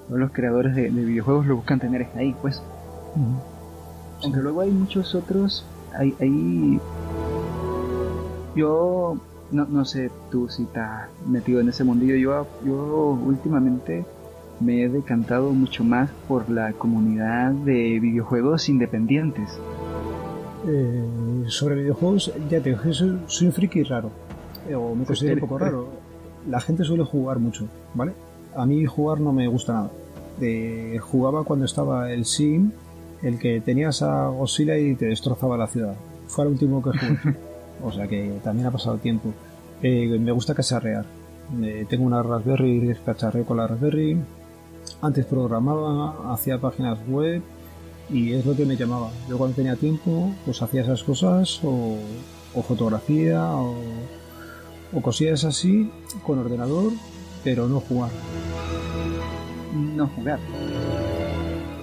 todos 0.07 0.19
los 0.19 0.31
creadores 0.31 0.75
de, 0.75 0.89
de 0.89 1.05
videojuegos 1.05 1.45
lo 1.45 1.55
buscan 1.57 1.79
tener 1.79 2.07
ahí, 2.15 2.35
pues. 2.41 2.61
Aunque 4.23 4.39
luego 4.39 4.61
hay 4.61 4.71
muchos 4.71 5.15
otros, 5.15 5.65
hay, 5.97 6.13
hay 6.19 6.79
yo 8.55 9.17
no, 9.51 9.65
no 9.65 9.85
sé 9.85 10.11
tú 10.31 10.49
si 10.49 10.63
estás 10.63 11.09
metido 11.27 11.59
en 11.61 11.69
ese 11.69 11.83
mundillo, 11.83 12.15
yo, 12.15 12.47
yo 12.65 13.19
últimamente 13.25 14.05
me 14.59 14.83
he 14.83 14.89
decantado 14.89 15.51
mucho 15.51 15.83
más 15.83 16.09
por 16.27 16.49
la 16.49 16.73
comunidad 16.73 17.51
de 17.51 17.99
videojuegos 17.99 18.69
independientes. 18.69 19.59
Eh, 20.67 21.43
sobre 21.47 21.75
videojuegos, 21.75 22.33
ya 22.49 22.59
te 22.59 22.71
digo, 22.71 22.81
que 22.81 22.93
soy, 22.93 23.19
soy 23.27 23.47
un 23.47 23.53
friki 23.53 23.83
raro. 23.83 24.11
Eh, 24.69 24.75
o 24.75 24.95
me 24.95 25.05
considero 25.05 25.35
un 25.35 25.41
poco 25.41 25.57
raro. 25.57 25.87
La 26.49 26.59
gente 26.59 26.83
suele 26.83 27.03
jugar 27.03 27.39
mucho, 27.39 27.67
¿vale? 27.93 28.13
A 28.55 28.65
mí 28.65 28.85
jugar 28.85 29.19
no 29.19 29.33
me 29.33 29.47
gusta 29.47 29.73
nada. 29.73 29.91
Eh, 30.39 30.99
jugaba 31.01 31.43
cuando 31.43 31.65
estaba 31.65 32.11
el 32.11 32.25
Sim, 32.25 32.71
el 33.23 33.39
que 33.39 33.61
tenías 33.61 34.01
a 34.01 34.27
Godzilla 34.27 34.77
y 34.77 34.95
te 34.95 35.07
destrozaba 35.07 35.57
la 35.57 35.67
ciudad. 35.67 35.95
Fue 36.27 36.45
el 36.45 36.51
último 36.51 36.81
que 36.81 36.91
jugué. 36.97 37.37
o 37.83 37.91
sea 37.91 38.07
que 38.07 38.39
también 38.43 38.67
ha 38.67 38.71
pasado 38.71 38.97
tiempo. 38.97 39.33
Eh, 39.81 40.17
me 40.19 40.31
gusta 40.31 40.53
cacharrear. 40.53 41.05
Eh, 41.61 41.85
tengo 41.89 42.05
una 42.05 42.21
Raspberry, 42.21 42.95
cacharreo 43.05 43.45
con 43.45 43.57
la 43.57 43.67
Raspberry. 43.67 44.17
Antes 45.01 45.25
programaba, 45.25 46.33
hacía 46.33 46.59
páginas 46.59 46.99
web 47.07 47.41
y 48.09 48.33
es 48.33 48.45
lo 48.45 48.55
que 48.55 48.65
me 48.65 48.75
llamaba. 48.75 49.09
Yo 49.29 49.37
cuando 49.37 49.55
tenía 49.55 49.75
tiempo, 49.75 50.31
pues 50.45 50.61
hacía 50.61 50.81
esas 50.81 51.03
cosas 51.03 51.59
o, 51.63 51.97
o 52.55 52.61
fotografía 52.63 53.43
o, 53.55 53.75
o 54.93 55.01
cosillas 55.01 55.43
así 55.43 55.89
con 56.25 56.39
ordenador, 56.39 56.91
pero 57.43 57.67
no 57.67 57.79
jugar. 57.79 58.11
no 59.95 60.07
jugar. 60.07 60.39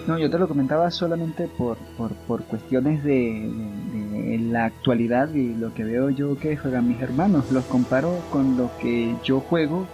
No, 0.06 0.18
yo 0.18 0.30
te 0.30 0.38
lo 0.38 0.46
comentaba 0.48 0.90
solamente 0.90 1.48
por, 1.48 1.78
por, 1.96 2.12
por 2.12 2.42
cuestiones 2.44 3.02
de, 3.04 3.50
de- 3.52 4.22
de 4.24 4.38
la 4.38 4.66
actualidad 4.66 5.32
y 5.34 5.54
lo 5.54 5.72
que 5.74 5.84
veo 5.84 6.10
yo 6.10 6.36
que 6.36 6.56
juegan 6.56 6.88
mis 6.88 7.00
hermanos. 7.00 7.50
Los 7.52 7.64
comparo 7.64 8.18
con 8.30 8.56
lo 8.56 8.70
que 8.80 9.14
yo 9.24 9.40
juego 9.40 9.86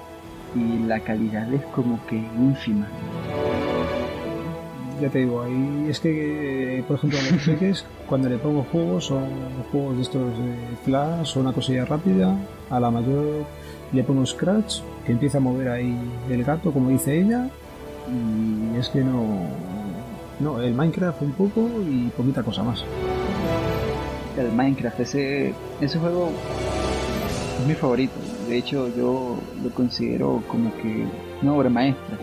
y 0.54 0.80
la 0.86 0.98
calidad 1.00 1.52
es 1.54 1.62
como 1.66 2.04
que 2.06 2.16
ínfima. 2.16 2.88
Ya 5.00 5.08
te 5.08 5.20
digo, 5.20 5.42
ahí 5.42 5.86
es 5.88 6.00
que, 6.00 6.84
por 6.86 6.96
ejemplo, 6.96 7.18
a 7.18 7.22
los 7.32 7.42
peques, 7.46 7.86
cuando 8.08 8.28
le 8.28 8.38
pongo 8.38 8.64
juegos, 8.70 9.06
son 9.06 9.24
juegos 9.70 9.96
de 9.96 10.02
estos 10.02 10.38
de 10.38 10.54
flash 10.84 11.36
o 11.36 11.40
una 11.40 11.52
cosilla 11.52 11.84
rápida, 11.84 12.36
a 12.70 12.80
la 12.80 12.90
mayor 12.90 13.44
le 13.92 14.04
pongo 14.04 14.24
Scratch, 14.24 14.80
que 15.04 15.12
empieza 15.12 15.38
a 15.38 15.40
mover 15.40 15.68
ahí 15.68 15.96
el 16.30 16.44
gato, 16.44 16.72
como 16.72 16.90
dice 16.90 17.20
ella, 17.20 17.48
y 18.08 18.78
es 18.78 18.88
que 18.88 19.02
no... 19.02 19.48
No, 20.38 20.58
el 20.62 20.72
Minecraft 20.72 21.20
un 21.20 21.32
poco 21.32 21.68
y 21.86 22.10
poquita 22.16 22.42
cosa 22.42 22.62
más. 22.62 22.82
El 24.38 24.52
Minecraft, 24.52 25.00
ese, 25.00 25.52
ese 25.82 25.98
juego 25.98 26.30
es 27.60 27.66
mi 27.66 27.74
favorito. 27.74 28.14
De 28.48 28.56
hecho, 28.56 28.88
yo 28.96 29.36
lo 29.62 29.70
considero 29.70 30.42
como 30.48 30.74
que 30.78 31.04
una 31.42 31.52
obra 31.52 31.68
maestra. 31.68 32.16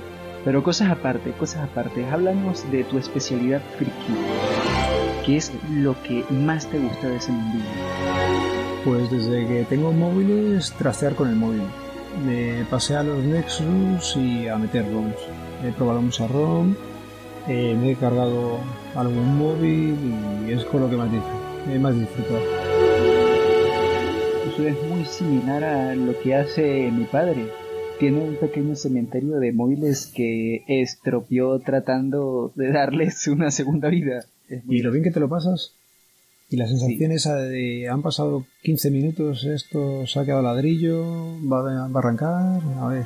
Pero 0.44 0.63
cosas 0.63 0.89
aparte, 0.89 1.32
cosas 1.32 1.70
aparte. 1.70 2.06
Háblanos 2.10 2.70
de 2.72 2.86
tu 2.86 2.98
especialidad 2.98 3.62
friki. 3.77 3.94
¿Qué 5.24 5.38
es 5.38 5.51
lo 5.70 6.01
que 6.01 6.24
más 6.32 6.66
te 6.68 6.80
gusta 6.80 7.10
de 7.10 7.18
ese 7.18 7.32
mundillo? 7.32 7.66
Pues 8.88 9.12
desde 9.12 9.46
que 9.46 9.65
tengo 9.65 9.91
móviles, 9.91 10.72
trastear 10.77 11.13
con 11.13 11.27
el 11.27 11.36
móvil. 11.36 11.63
Me 12.25 12.63
pasé 12.70 12.96
a 12.96 13.03
los 13.03 13.22
Nexus 13.22 14.15
y 14.15 14.48
a 14.48 14.58
meter 14.58 14.86
ROMs. 14.89 15.17
He 15.62 15.74
probado 15.74 16.01
mucha 16.01 16.25
ROM, 16.25 16.74
eh, 17.50 17.75
me 17.77 17.91
he 17.91 17.96
cargado 17.98 18.60
algún 18.96 19.38
móvil 19.38 19.98
y 20.48 20.53
es 20.53 20.63
con 20.63 20.79
lo 20.79 20.89
que 20.89 20.96
más. 20.96 21.10
He 21.70 21.77
más 21.77 22.00
disfrutado. 22.00 22.39
Eso 24.53 24.65
es 24.65 24.84
muy 24.89 25.03
similar 25.03 25.65
a 25.65 25.94
lo 25.94 26.17
que 26.22 26.36
hace 26.36 26.89
mi 26.89 27.03
padre. 27.03 27.46
Tiene 28.00 28.22
un 28.22 28.38
pequeño 28.38 28.77
cementerio 28.77 29.39
de 29.39 29.51
móviles 29.51 30.10
que 30.15 30.63
estropeó 30.65 31.60
tratando 31.60 32.53
de 32.56 32.72
darles 32.72 33.27
una 33.27 33.51
segunda 33.51 33.89
vida. 33.89 34.24
Y 34.48 34.82
lo 34.82 34.91
bien 34.91 35.03
que 35.03 35.12
te 35.12 35.20
lo 35.20 35.27
pasas. 35.27 35.76
Y 36.50 36.56
la 36.58 36.68
sensación 36.68 37.12
esa 37.12 37.36
de 37.36 37.89
han 37.89 38.01
pasado 38.01 38.46
15 38.63 38.89
minutos, 38.89 39.44
esto 39.44 40.06
se 40.08 40.20
ha 40.20 40.24
quedado 40.25 40.42
ladrillo, 40.44 41.04
va, 41.51 41.60
a- 41.60 41.88
va 41.89 41.96
a 41.96 42.00
arrancar, 42.00 42.62
a 42.80 42.88
ver. 42.88 43.06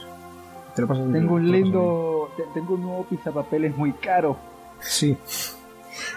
Te 0.75 0.81
lo 0.83 0.88
pasas 0.88 1.05
bien, 1.10 1.21
Tengo 1.21 1.36
un 1.36 1.51
lindo, 1.51 2.29
te- 2.38 2.43
tengo 2.53 2.75
un 2.75 2.81
nuevo 2.83 3.05
pizapapeles 3.10 3.75
muy 3.75 3.93
caro. 3.93 4.38
Sí, 4.79 5.17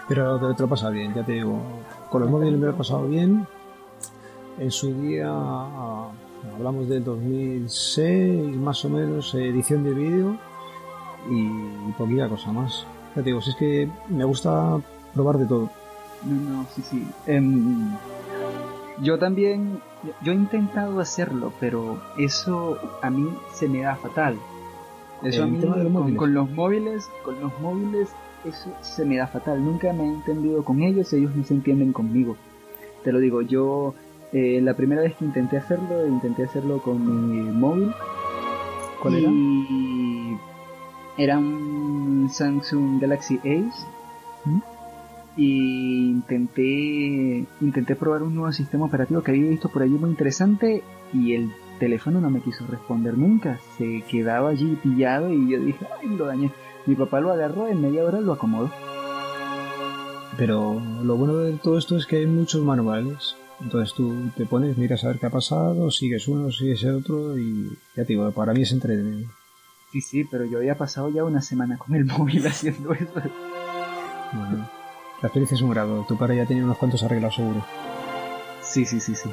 pero 0.07 0.38
te, 0.38 0.54
te 0.54 0.62
lo 0.62 0.69
pasas 0.69 0.93
bien, 0.93 1.14
ya 1.14 1.25
te 1.25 1.33
digo. 1.33 1.59
Con 2.11 2.21
los 2.23 2.31
móviles 2.31 2.59
me 2.59 2.66
lo 2.66 2.73
he 2.73 2.76
pasado 2.76 3.09
bien. 3.09 3.47
En 4.59 4.71
su 4.71 4.93
día, 5.00 5.28
hablamos 6.54 6.88
del 6.88 7.02
2006, 7.04 8.54
más 8.57 8.85
o 8.85 8.90
menos, 8.90 9.35
edición 9.35 9.83
de 9.83 9.95
vídeo 9.95 10.37
y 11.31 11.93
poquita 11.99 12.28
cosa 12.28 12.52
más. 12.52 12.87
Ya 13.16 13.23
te 13.23 13.31
digo, 13.31 13.40
si 13.40 13.50
es 13.50 13.57
que 13.57 13.88
me 14.11 14.25
gusta 14.25 14.78
probar 15.14 15.38
de 15.38 15.47
todo. 15.47 15.71
No, 16.25 16.50
no, 16.50 16.66
sí, 16.75 16.83
sí. 16.83 17.07
Em, 17.26 17.90
yo 19.02 19.19
también, 19.19 19.81
yo 20.23 20.33
he 20.33 20.35
intentado 20.35 21.00
hacerlo, 21.00 21.52
pero 21.61 22.00
eso 22.19 22.78
a 23.02 23.11
mí 23.11 23.28
se 23.52 23.69
me 23.69 23.83
da 23.83 23.97
fatal. 23.97 24.37
Eso 25.23 25.45
a 25.45 25.47
mí 25.47 25.61
con, 25.61 25.93
móviles. 25.93 26.19
con 26.19 26.35
los 26.35 26.50
móviles, 26.50 27.09
con 27.25 27.40
los 27.40 27.59
móviles, 27.61 28.11
eso 28.45 28.71
se 28.83 29.04
me 29.04 29.16
da 29.16 29.26
fatal. 29.26 29.64
Nunca 29.64 29.93
me 29.93 30.04
he 30.04 30.09
entendido 30.09 30.64
con 30.64 30.83
ellos, 30.83 31.12
ellos 31.12 31.35
no 31.35 31.45
se 31.45 31.54
entienden 31.54 31.93
conmigo. 31.93 32.37
Te 33.02 33.12
lo 33.12 33.19
digo, 33.19 33.43
yo 33.43 33.95
eh, 34.33 34.61
la 34.62 34.75
primera 34.75 35.02
vez 35.02 35.14
que 35.16 35.25
intenté 35.25 35.57
hacerlo, 35.57 36.07
intenté 36.07 36.45
hacerlo 36.45 36.81
con 36.81 37.31
mi 37.31 37.43
móvil. 37.52 37.93
¿Cuál 39.00 39.14
era? 39.16 39.31
y 39.31 40.38
era 41.16 41.38
un 41.38 42.28
Samsung 42.31 43.00
Galaxy 43.00 43.38
Ace 43.38 43.87
¿Mm? 44.45 44.59
Y 45.37 46.11
intenté 46.11 47.45
intenté 47.61 47.97
probar 47.97 48.23
un 48.23 48.35
nuevo 48.35 48.53
sistema 48.53 48.87
operativo 48.87 49.23
que 49.23 49.33
había 49.33 49.50
visto 49.50 49.69
por 49.69 49.83
allí 49.83 49.95
muy 49.95 50.11
interesante 50.11 50.83
y 51.12 51.35
el 51.35 51.53
teléfono 51.79 52.21
no 52.21 52.31
me 52.31 52.41
quiso 52.41 52.67
responder 52.67 53.19
nunca. 53.19 53.59
Se 53.76 54.03
quedaba 54.09 54.50
allí 54.50 54.79
pillado 54.83 55.33
y 55.33 55.50
yo 55.50 55.61
dije 55.61 55.87
ay 56.00 56.09
lo 56.17 56.26
dañé 56.26 56.50
mi 56.87 56.95
papá 56.95 57.21
lo 57.21 57.33
agarró 57.33 57.69
en 57.69 57.81
media 57.81 58.05
hora 58.05 58.21
lo 58.21 58.33
acomodó. 58.35 58.71
Pero 60.37 60.81
lo 61.03 61.17
bueno 61.17 61.37
de 61.37 61.53
todo 61.55 61.79
esto 61.79 61.97
es 61.97 62.07
que 62.07 62.17
hay 62.17 62.26
muchos 62.26 62.62
manuales. 62.62 63.37
Entonces 63.61 63.95
tú 63.95 64.12
te 64.37 64.47
pones, 64.47 64.76
miras 64.76 65.05
a 65.05 65.09
ver 65.09 65.19
qué 65.19 65.26
ha 65.26 65.31
pasado, 65.31 65.91
sigues 65.91 66.29
uno, 66.29 66.50
sigues 66.50 66.83
el 66.83 66.97
otro 66.97 67.38
y 67.38 67.71
ya 67.97 68.03
te 68.03 68.09
digo, 68.09 68.31
para 68.33 68.53
mí 68.53 68.62
es 68.62 68.73
entretenido. 68.73 69.31
sí 69.93 70.00
sí 70.00 70.25
pero 70.25 70.45
yo 70.45 70.59
había 70.59 70.76
pasado 70.76 71.09
ya 71.09 71.25
una 71.25 71.41
semana 71.41 71.79
con 71.79 71.95
el 71.95 72.05
móvil 72.19 72.47
haciendo 72.47 72.93
eso. 72.93 73.12
Bueno, 74.33 74.69
la 75.25 75.28
experiencia 75.28 75.54
es 75.54 75.62
un 75.62 75.71
grado. 75.71 76.04
Tu 76.07 76.19
padre 76.19 76.37
ya 76.37 76.45
tenía 76.45 76.64
unos 76.64 76.76
cuantos 76.76 77.02
arreglos 77.02 77.35
seguro. 77.35 77.64
Sí, 78.61 78.85
sí, 78.85 79.00
sí, 79.00 79.14
sí. 79.14 79.31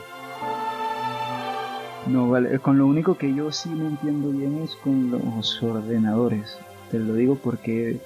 No, 2.07 2.29
vale, 2.29 2.57
con 2.59 2.77
lo 2.77 2.87
único 2.87 3.17
que 3.17 3.35
yo 3.35 3.51
sí 3.51 3.67
me 3.67 3.87
entiendo 3.87 4.29
bien 4.29 4.61
es 4.63 4.73
con 4.77 5.11
los 5.11 5.61
ordenadores. 5.61 6.57
Te 6.91 6.97
lo 6.97 7.13
digo 7.15 7.35
porque 7.35 7.99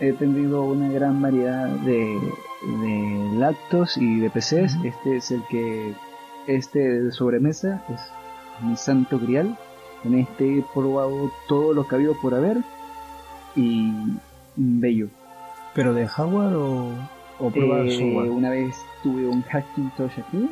he 0.00 0.14
tenido 0.14 0.62
una 0.62 0.88
gran 0.88 1.20
variedad 1.20 1.66
de, 1.66 2.18
de 2.62 3.28
laptops 3.36 3.98
y 3.98 4.20
de 4.20 4.30
PCs. 4.30 4.78
Este 4.82 5.16
es 5.18 5.30
el 5.30 5.42
que, 5.50 5.92
este 6.46 6.78
de 6.78 7.12
sobremesa 7.12 7.84
es 7.92 8.00
mi 8.66 8.78
santo 8.78 9.18
grial. 9.18 9.58
En 10.04 10.14
este 10.14 10.60
he 10.60 10.64
probado 10.72 11.30
todo 11.48 11.74
lo 11.74 11.86
que 11.86 11.96
ha 11.96 11.98
habido 11.98 12.18
por 12.22 12.32
haber 12.32 12.64
y 13.54 13.92
bello. 14.56 15.10
¿Pero 15.74 15.92
de 15.94 16.06
hardware 16.06 16.54
o, 16.54 16.90
o 17.38 17.50
pruebas 17.50 17.86
Eh, 17.88 17.98
software? 17.98 18.30
una 18.30 18.50
vez 18.50 18.74
tuve 19.02 19.26
un 19.26 19.42
Hackintosh 19.42 20.20
aquí 20.20 20.48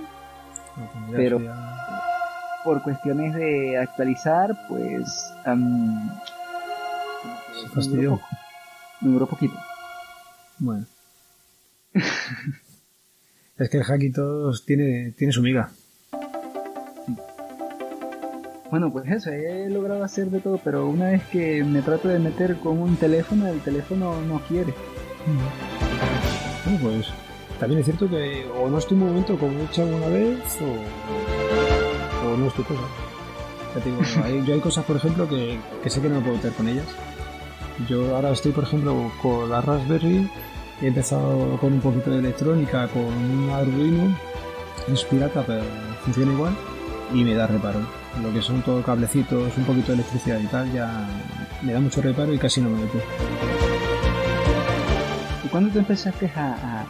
No, 0.76 1.12
Pero- 1.12 1.40
ya- 1.40 1.78
Por 2.64 2.82
cuestiones 2.82 3.34
de 3.34 3.76
actualizar, 3.78 4.50
pues... 4.68 5.32
am, 5.44 6.10
Se 7.60 7.68
fastidió. 7.70 8.20
Me 9.00 9.10
duró 9.12 9.26
poquito. 9.26 9.54
Bueno. 10.58 10.86
es 13.58 13.68
que 13.68 13.76
el 13.78 13.82
Hackitos 13.84 14.64
tiene, 14.64 15.12
tiene 15.18 15.32
su 15.32 15.42
miga. 15.42 15.70
Bueno, 18.70 18.90
pues 18.92 19.10
eso, 19.10 19.30
he 19.30 19.68
logrado 19.68 20.02
hacer 20.04 20.26
de 20.30 20.40
todo, 20.40 20.58
pero 20.62 20.88
una 20.88 21.06
vez 21.10 21.22
que 21.24 21.62
me 21.64 21.82
trato 21.82 22.08
de 22.08 22.18
meter 22.20 22.56
con 22.60 22.78
un 22.78 22.96
teléfono, 22.96 23.46
el 23.48 23.60
teléfono 23.60 24.20
no 24.22 24.40
quiere. 24.48 24.72
Bueno, 26.64 26.78
pues 26.82 27.06
también 27.60 27.80
es 27.80 27.84
cierto 27.86 28.08
que 28.08 28.46
o 28.58 28.68
no 28.68 28.78
es 28.78 28.86
tu 28.86 28.94
momento 28.96 29.36
como 29.36 29.58
he 29.60 29.64
hecho 29.64 29.82
alguna 29.82 30.08
vez 30.08 30.38
o, 30.60 32.26
o 32.28 32.36
no 32.36 32.46
es 32.46 32.54
tu 32.54 32.64
cosa. 32.64 32.80
Ya 33.74 33.80
te 33.82 33.90
digo, 33.90 34.02
hay- 34.24 34.44
yo 34.44 34.54
hay 34.54 34.60
cosas, 34.60 34.84
por 34.84 34.96
ejemplo, 34.96 35.28
que, 35.28 35.58
que 35.82 35.90
sé 35.90 36.00
que 36.00 36.08
no 36.08 36.16
me 36.16 36.20
puedo 36.22 36.36
meter 36.36 36.52
con 36.52 36.68
ellas. 36.68 36.86
Yo 37.88 38.14
ahora 38.14 38.30
estoy, 38.30 38.52
por 38.52 38.64
ejemplo, 38.64 39.10
con 39.22 39.48
la 39.48 39.60
Raspberry, 39.60 40.28
he 40.82 40.86
empezado 40.88 41.56
con 41.58 41.72
un 41.72 41.80
poquito 41.80 42.10
de 42.10 42.18
electrónica, 42.18 42.86
con 42.88 43.02
un 43.04 43.50
Arduino, 43.50 44.16
es 44.92 45.04
pirata, 45.04 45.42
pero 45.46 45.62
funciona 46.04 46.32
igual 46.32 46.54
y 47.14 47.24
me 47.24 47.34
da 47.34 47.46
reparo. 47.46 47.80
Lo 48.22 48.32
que 48.32 48.42
son 48.42 48.60
todo 48.62 48.82
cablecitos, 48.82 49.56
un 49.56 49.64
poquito 49.64 49.88
de 49.88 49.94
electricidad 49.94 50.38
y 50.38 50.46
tal, 50.46 50.70
ya 50.72 51.08
me 51.62 51.72
da 51.72 51.80
mucho 51.80 52.02
reparo 52.02 52.32
y 52.34 52.38
casi 52.38 52.60
no 52.60 52.68
me 52.70 52.82
meto. 52.82 52.98
¿Y 55.52 55.54
cuándo 55.54 55.70
tú 55.70 55.80
empezaste 55.80 56.32
a, 56.34 56.86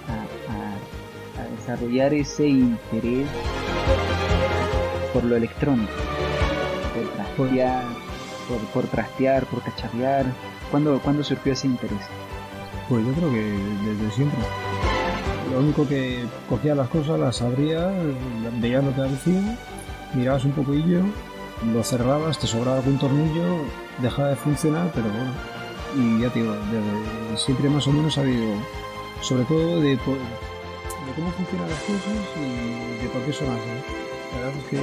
desarrollar 1.59 2.15
ese 2.15 2.47
interés 2.47 3.27
por 5.13 5.25
lo 5.25 5.35
electrónico? 5.35 5.91
Por 6.95 7.09
trastear, 7.09 7.83
por, 8.49 8.59
por 8.67 8.87
trastear, 8.87 9.47
por 9.47 9.63
cacharrear. 9.63 10.27
¿Cuándo, 10.71 11.01
¿Cuándo 11.01 11.25
surgió 11.25 11.55
ese 11.55 11.67
interés? 11.67 11.99
Pues 12.89 13.05
yo 13.05 13.13
creo 13.15 13.33
que 13.33 13.59
desde 13.85 14.15
siempre. 14.15 14.39
Lo 15.51 15.59
único 15.59 15.89
que 15.89 16.25
cogías 16.49 16.77
las 16.77 16.89
cosas, 16.89 17.19
las 17.19 17.43
abrías, 17.43 17.93
veías 18.61 18.85
lo 18.85 18.95
que 18.95 19.01
decía, 19.01 19.59
mirabas 20.15 20.45
un 20.45 20.53
poquillo, 20.53 21.01
lo 21.75 21.83
cerrabas, 21.83 22.39
te 22.39 22.47
sobraba 22.47 22.77
algún 22.77 22.97
tornillo, 22.97 23.57
dejaba 24.01 24.29
de 24.29 24.37
funcionar, 24.37 24.89
pero 24.95 25.09
bueno. 25.09 25.52
Y 25.97 26.21
ya 26.21 26.31
te 26.31 26.41
digo, 26.41 26.53
desde 26.55 27.37
siempre 27.45 27.69
más 27.69 27.87
o 27.87 27.93
menos 27.93 28.17
ha 28.19 28.23
habido, 28.23 28.55
sobre 29.21 29.45
todo 29.45 29.81
de, 29.81 29.91
de 29.91 29.97
cómo 29.97 31.31
funcionan 31.37 31.69
las 31.69 31.81
cosas 31.81 32.17
y 32.37 33.03
de 33.03 33.09
por 33.11 33.23
qué 33.23 33.33
son 33.33 33.49
así. 33.49 33.69
La 34.33 34.39
verdad 34.47 34.55
es 34.59 34.65
que 34.71 34.81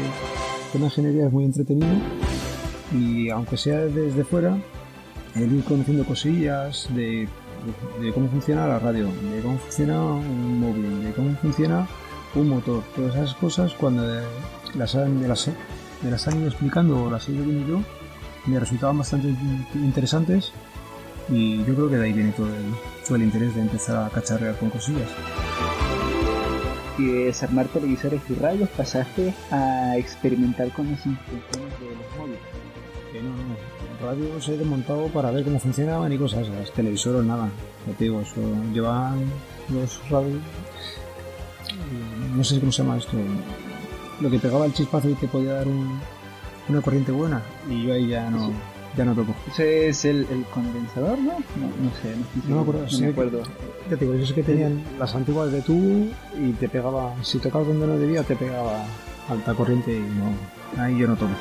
una 0.77 0.85
ingeniería 0.85 1.25
es 1.27 1.31
muy 1.33 1.45
entretenido 1.45 1.87
y 2.93 3.29
aunque 3.29 3.57
sea 3.57 3.79
desde 3.79 4.23
fuera, 4.23 4.55
el 5.35 5.51
ir 5.51 5.63
conociendo 5.63 6.05
cosillas 6.05 6.87
de, 6.93 7.27
de, 7.99 8.05
de 8.05 8.13
cómo 8.13 8.29
funciona 8.29 8.67
la 8.67 8.77
radio, 8.79 9.05
de 9.07 9.41
cómo 9.41 9.57
funciona 9.57 9.99
un 10.03 10.59
móvil, 10.59 11.03
de 11.03 11.11
cómo 11.13 11.35
funciona 11.37 11.87
un 12.35 12.49
motor, 12.49 12.83
todas 12.95 13.15
esas 13.15 13.33
cosas 13.35 13.73
cuando 13.73 14.03
las 14.75 14.95
han, 14.95 15.27
las, 15.27 15.49
me 16.03 16.11
las 16.11 16.27
han 16.27 16.37
ido 16.39 16.47
explicando 16.49 17.03
o 17.05 17.09
las 17.09 17.27
he 17.27 17.31
ido 17.31 17.45
viendo 17.45 17.67
yo, 17.67 17.79
me 18.45 18.59
resultaban 18.59 18.99
bastante 18.99 19.29
in- 19.29 19.65
interesantes 19.83 20.51
y 21.31 21.57
yo 21.65 21.75
creo 21.75 21.89
que 21.89 21.95
de 21.97 22.05
ahí 22.05 22.13
viene 22.13 22.31
todo 22.31 22.47
el, 22.47 22.73
todo 23.05 23.15
el 23.17 23.23
interés 23.23 23.55
de 23.55 23.61
empezar 23.61 24.05
a 24.05 24.09
cacharrear 24.09 24.55
con 24.57 24.69
cosillas. 24.69 25.09
Y 26.97 27.05
de 27.05 27.25
desarmar 27.25 27.67
televisores 27.67 28.21
y 28.29 28.33
radios 28.35 28.67
pasaste 28.69 29.33
a 29.51 29.95
experimentar 29.97 30.69
con 30.73 30.91
las 30.91 31.05
instrucciones 31.05 31.79
de 31.79 31.85
los 31.85 32.17
móviles. 32.17 32.39
Que 33.13 33.21
no, 33.21 33.29
no, 33.29 34.05
radios 34.05 34.47
he 34.49 34.57
desmontado 34.57 35.07
para 35.07 35.31
ver 35.31 35.43
cómo 35.43 35.59
funcionaban 35.59 36.11
y 36.11 36.17
cosas, 36.17 36.47
las 36.49 36.71
televisores 36.71 37.23
nada, 37.23 37.49
ya 37.87 37.93
te 37.93 38.03
digo, 38.03 38.21
eso 38.21 38.41
llevan 38.73 39.23
los 39.69 39.99
radios, 40.09 40.41
no 42.35 42.43
sé 42.43 42.59
cómo 42.59 42.71
se 42.71 42.83
llama 42.83 42.97
esto, 42.97 43.17
lo 44.21 44.29
que 44.29 44.37
pegaba 44.39 44.65
el 44.65 44.73
chispazo 44.73 45.09
y 45.09 45.13
te 45.15 45.27
podía 45.27 45.53
dar 45.53 45.67
un- 45.67 45.99
una 46.67 46.81
corriente 46.81 47.11
buena 47.11 47.41
y 47.67 47.83
yo 47.87 47.93
ahí 47.93 48.07
ya 48.09 48.29
no, 48.29 48.47
Sí. 48.47 48.53
Ya 48.99 49.05
no 49.05 49.15
toco. 49.15 49.33
Ese 49.47 49.87
es 49.87 50.03
el, 50.03 50.27
el 50.29 50.43
condensador, 50.53 51.17
¿no? 51.19 51.31
No, 51.31 51.67
no 51.85 51.91
sé, 52.01 52.13
no, 52.49 52.55
me 52.55 52.61
acuerdo, 52.61 52.85
no 52.91 52.99
me 52.99 53.07
acuerdo. 53.07 53.43
Ya 53.89 53.95
te 53.95 54.03
digo, 54.03 54.17
yo 54.17 54.25
sé 54.25 54.33
que 54.33 54.43
tenían 54.43 54.83
las 54.99 55.15
antiguas 55.15 55.53
de 55.53 55.61
tubo 55.61 56.11
y 56.37 56.51
te 56.59 56.67
pegaba, 56.67 57.15
si 57.23 57.39
tocabas 57.39 57.69
donde 57.69 57.87
no 57.87 57.97
debía 57.97 58.23
te 58.23 58.35
pegaba 58.35 58.83
alta 59.29 59.53
corriente 59.53 59.95
y 59.95 59.99
no, 59.99 60.83
ahí 60.83 60.97
yo 60.97 61.07
no 61.07 61.15
toco. 61.15 61.31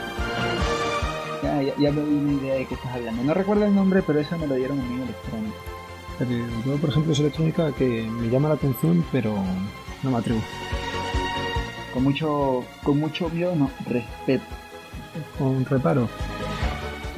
Ya, 1.43 1.61
ya, 1.61 1.73
ya 1.77 1.91
me 1.91 2.01
doy 2.01 2.15
una 2.15 2.33
idea 2.35 2.55
de 2.55 2.67
qué 2.67 2.75
estás 2.75 2.95
hablando. 2.95 3.25
No 3.25 3.35
recuerdo 3.35 3.65
el 3.65 3.75
nombre, 3.75 4.05
pero 4.07 4.21
eso 4.21 4.39
me 4.39 4.47
lo 4.47 4.55
dieron 4.55 4.79
en 4.79 5.09
te 6.19 6.25
digo, 6.25 6.47
Yo, 6.65 6.77
por 6.77 6.91
ejemplo, 6.91 7.13
es 7.13 7.19
electrónica 7.19 7.73
que 7.73 8.09
me 8.09 8.29
llama 8.29 8.51
la 8.51 8.55
atención, 8.55 9.05
pero 9.11 9.35
no 10.05 10.11
me 10.13 10.17
atrevo. 10.17 10.41
Con 11.93 12.05
mucho, 12.05 12.65
con 12.85 13.01
mucho 13.01 13.27
obvio, 13.27 13.57
no, 13.57 13.69
respeto. 13.89 14.45
Con 15.39 15.65
reparo. 15.65 16.09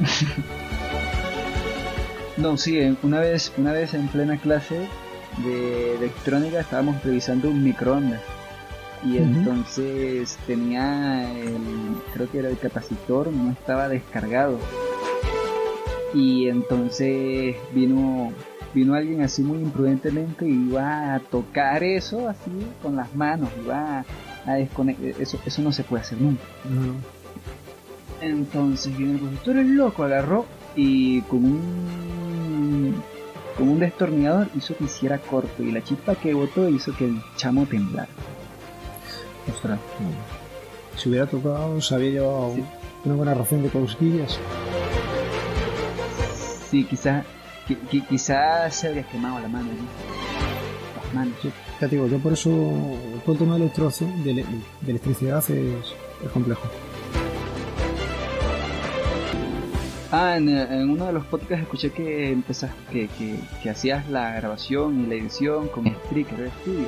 No, 2.37 2.57
sí, 2.57 2.79
una 3.03 3.19
vez, 3.19 3.53
una 3.57 3.71
vez 3.71 3.93
en 3.93 4.07
plena 4.07 4.37
clase 4.37 4.87
de 5.45 5.95
electrónica 5.95 6.61
estábamos 6.61 7.03
revisando 7.03 7.49
un 7.49 7.63
microondas. 7.63 8.21
Y 9.03 9.17
entonces 9.17 10.37
tenía 10.47 11.31
el, 11.33 11.61
creo 12.13 12.31
que 12.31 12.39
era 12.39 12.49
el 12.49 12.57
capacitor, 12.57 13.31
no 13.31 13.51
estaba 13.51 13.89
descargado. 13.89 14.57
Y 16.13 16.47
entonces 16.47 17.55
vino, 17.73 18.31
vino 18.73 18.93
alguien 18.95 19.21
así 19.21 19.43
muy 19.43 19.59
imprudentemente 19.59 20.47
y 20.47 20.69
iba 20.69 21.15
a 21.15 21.19
tocar 21.19 21.83
eso 21.83 22.27
así 22.27 22.51
con 22.81 22.95
las 22.95 23.13
manos, 23.15 23.49
iba 23.63 23.99
a, 23.99 24.05
a 24.45 24.53
desconectar, 24.53 25.21
eso, 25.21 25.39
eso 25.45 25.61
no 25.61 25.71
se 25.71 25.83
puede 25.83 26.01
hacer 26.01 26.19
nunca. 26.21 26.43
Entonces 28.21 28.95
viene 28.97 29.13
el 29.13 29.19
profesor, 29.19 29.57
el 29.57 29.75
loco, 29.75 30.03
agarró 30.03 30.45
y 30.75 31.21
con 31.23 31.43
un 31.45 33.03
con 33.57 33.67
un 33.67 33.79
destornillador 33.79 34.47
hizo 34.55 34.75
que 34.77 34.85
hiciera 34.85 35.17
corto 35.19 35.61
y 35.61 35.71
la 35.71 35.83
chispa 35.83 36.15
que 36.15 36.33
botó 36.33 36.69
hizo 36.69 36.95
que 36.95 37.05
el 37.05 37.21
chamo 37.35 37.65
temblara. 37.65 38.07
Ostras, 39.53 39.79
no. 39.99 40.99
Si 40.99 41.09
hubiera 41.09 41.25
tocado, 41.25 41.81
se 41.81 41.95
había 41.95 42.09
llevado 42.11 42.53
Sí. 42.55 42.63
una 43.05 43.15
buena 43.15 43.33
ración 43.33 43.63
de 43.63 43.69
cosquillas. 43.69 44.39
Sí, 46.69 46.85
quizás 46.85 47.25
quizás 48.09 48.75
se 48.75 48.87
habría 48.87 49.03
quemado 49.03 49.39
la 49.39 49.47
mano, 49.47 49.67
¿no? 49.67 51.01
las 51.03 51.13
manos. 51.13 51.33
Sí, 51.41 51.51
ya 51.79 51.87
te 51.87 51.95
digo, 51.95 52.07
yo 52.07 52.17
por 52.19 52.33
eso 52.33 52.49
todo 53.25 53.33
el 53.33 53.39
tema 53.39 53.57
de 53.57 54.45
electricidad 54.87 55.39
es, 55.49 55.93
es 56.23 56.31
complejo. 56.31 56.61
Ah, 60.13 60.35
en, 60.35 60.49
uno 60.89 61.05
de 61.05 61.13
los 61.13 61.25
podcasts 61.25 61.63
escuché 61.63 61.89
que 61.91 62.31
empezas, 62.31 62.69
que, 62.91 63.07
que, 63.07 63.69
hacías 63.69 64.09
la 64.09 64.33
grabación 64.35 65.05
y 65.05 65.07
la 65.07 65.15
edición 65.15 65.69
con 65.69 65.85
Spreaker 65.85 66.51
Studio. 66.61 66.85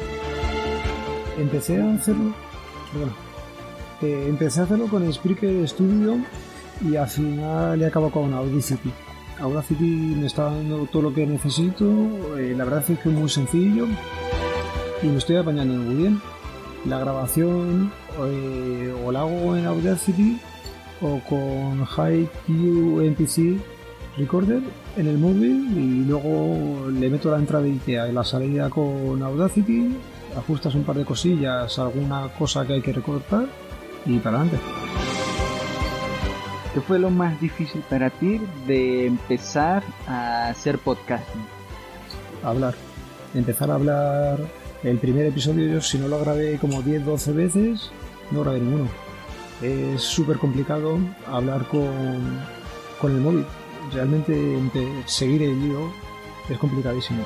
Empecé 1.40 1.82
a 1.82 1.94
hacerlo, 1.94 2.34
perdona, 2.92 3.14
Eh, 4.02 4.26
empecé 4.28 4.60
a 4.60 4.64
hacerlo 4.64 4.88
con 4.88 5.12
Spreaker 5.14 5.66
Studio 5.70 6.18
y 6.82 6.98
al 6.98 7.08
final 7.08 7.82
he 7.82 7.86
acabado 7.86 8.12
con 8.12 8.34
Audacity. 8.34 8.92
Audacity 9.40 10.16
me 10.20 10.28
está 10.28 10.44
dando 10.46 10.86
todo 10.88 11.04
lo 11.04 11.14
que 11.14 11.26
necesito, 11.26 11.86
eh, 12.38 12.54
la 12.58 12.66
verdad 12.66 12.84
es 12.90 13.00
que 13.00 13.08
es 13.08 13.16
muy 13.16 13.30
sencillo 13.30 13.88
y 15.02 15.08
me 15.08 15.18
estoy 15.18 15.38
apañando 15.38 15.76
muy 15.76 15.96
bien. 15.96 16.22
La 16.84 17.00
grabación 17.00 17.94
eh, 18.20 18.94
o 19.06 19.14
la 19.14 19.22
hago 19.22 19.56
en 19.56 19.66
Audacity 19.66 20.42
o 21.04 21.20
con 21.28 21.82
HiQ 21.82 23.02
MPC 23.12 23.62
Recorder 24.18 24.62
en 24.96 25.08
el 25.08 25.18
móvil 25.18 25.76
y 25.76 26.06
luego 26.06 26.90
le 26.90 27.10
meto 27.10 27.32
la 27.32 27.38
entrada 27.38 27.66
IKEA 27.66 28.10
y 28.10 28.12
la 28.12 28.24
salida 28.24 28.70
con 28.70 29.22
Audacity, 29.24 29.98
ajustas 30.38 30.76
un 30.76 30.84
par 30.84 30.96
de 30.96 31.04
cosillas, 31.04 31.80
alguna 31.80 32.30
cosa 32.38 32.66
que 32.66 32.74
hay 32.74 32.82
que 32.82 32.94
recortar 32.94 33.48
y 34.06 34.20
para 34.20 34.42
adelante. 34.42 34.64
¿Qué 36.74 36.82
fue 36.82 37.00
lo 37.00 37.10
más 37.10 37.40
difícil 37.42 37.84
para 37.90 38.10
ti 38.12 38.40
de 38.68 39.08
empezar 39.08 39.84
a 40.08 40.50
hacer 40.50 40.78
podcasting? 40.78 41.42
Hablar. 42.44 42.76
Empezar 43.34 43.72
a 43.72 43.76
hablar 43.76 44.40
el 44.84 44.98
primer 45.00 45.26
episodio, 45.26 45.68
yo 45.68 45.82
si 45.82 45.98
no 45.98 46.08
lo 46.08 46.20
grabé 46.20 46.58
como 46.60 46.84
10-12 46.84 47.34
veces, 47.34 47.92
no 48.32 48.42
grabé 48.42 48.60
ninguno. 48.60 49.03
Es 49.64 50.02
súper 50.02 50.40
complicado 50.40 51.00
hablar 51.26 51.66
con, 51.70 52.42
con 53.00 53.16
el 53.16 53.22
móvil. 53.22 53.46
Realmente 53.94 54.60
seguir 55.06 55.42
el 55.44 55.52
hilo 55.52 55.90
es 56.50 56.58
complicadísimo. 56.58 57.24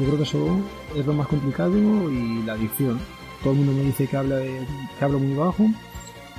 Yo 0.00 0.06
creo 0.06 0.16
que 0.16 0.22
eso 0.22 0.58
es 0.96 1.04
lo 1.04 1.12
más 1.12 1.26
complicado 1.28 1.76
y 2.10 2.42
la 2.44 2.54
adicción. 2.54 2.98
todo 3.42 3.52
el 3.52 3.58
mundo 3.58 3.74
me 3.74 3.82
dice 3.82 4.06
que, 4.06 4.16
habla 4.16 4.40
que 4.40 5.04
hablo 5.04 5.18
muy 5.18 5.34
bajo 5.34 5.66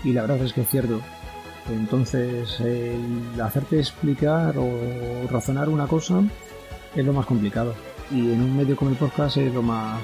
y 0.03 0.11
la 0.11 0.21
verdad 0.21 0.41
es 0.41 0.53
que 0.53 0.61
es 0.61 0.69
cierto. 0.69 0.99
Entonces, 1.69 2.59
el 2.59 3.39
hacerte 3.39 3.77
explicar 3.77 4.57
o 4.57 4.71
razonar 5.29 5.69
una 5.69 5.85
cosa 5.85 6.23
es 6.95 7.05
lo 7.05 7.13
más 7.13 7.27
complicado. 7.27 7.75
Y 8.09 8.31
en 8.31 8.41
un 8.41 8.57
medio 8.57 8.75
como 8.75 8.89
el 8.89 8.97
podcast 8.97 9.37
es 9.37 9.53
lo 9.53 9.61
más 9.61 10.01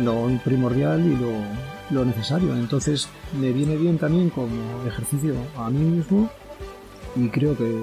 lo 0.00 0.28
primordial 0.44 1.04
y 1.04 1.16
lo, 1.16 1.75
lo 1.90 2.04
necesario. 2.04 2.54
Entonces, 2.56 3.08
me 3.38 3.52
viene 3.52 3.76
bien 3.76 3.98
también 3.98 4.30
como 4.30 4.48
ejercicio 4.86 5.34
a 5.56 5.70
mí 5.70 5.78
mismo 5.78 6.28
y 7.14 7.28
creo 7.28 7.56
que, 7.56 7.80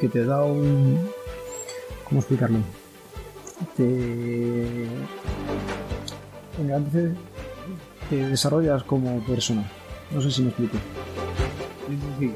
que 0.00 0.08
te 0.08 0.24
da 0.24 0.42
un... 0.44 0.98
¿Cómo 2.08 2.20
explicarlo? 2.20 2.58
Te 3.76 4.86
engrandece, 6.60 7.14
te 8.10 8.16
desarrollas 8.28 8.82
como 8.84 9.20
persona. 9.24 9.68
No 10.10 10.20
sé 10.20 10.30
si 10.30 10.42
me 10.42 10.48
explico. 10.48 10.76
Sí, 11.88 11.98
sí. 12.18 12.32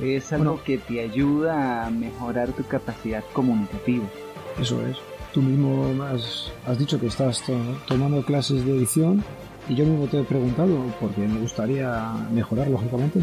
Es 0.00 0.32
algo 0.32 0.44
Bueno. 0.52 0.64
que 0.64 0.78
te 0.78 1.00
ayuda 1.00 1.86
a 1.86 1.90
mejorar 1.90 2.52
tu 2.52 2.64
capacidad 2.64 3.22
comunicativa. 3.32 4.04
Eso 4.60 4.84
es. 4.86 4.96
Tú 5.32 5.40
mismo 5.42 6.02
has, 6.04 6.50
has 6.66 6.78
dicho 6.78 6.98
que 6.98 7.06
estás 7.06 7.42
to- 7.44 7.54
tomando 7.86 8.24
clases 8.24 8.64
de 8.64 8.76
edición 8.76 9.22
y 9.68 9.74
yo 9.74 9.84
mismo 9.86 10.06
te 10.06 10.20
he 10.20 10.24
preguntado 10.24 10.84
porque 11.00 11.20
me 11.22 11.40
gustaría 11.40 12.12
mejorar, 12.32 12.68
lógicamente. 12.68 13.20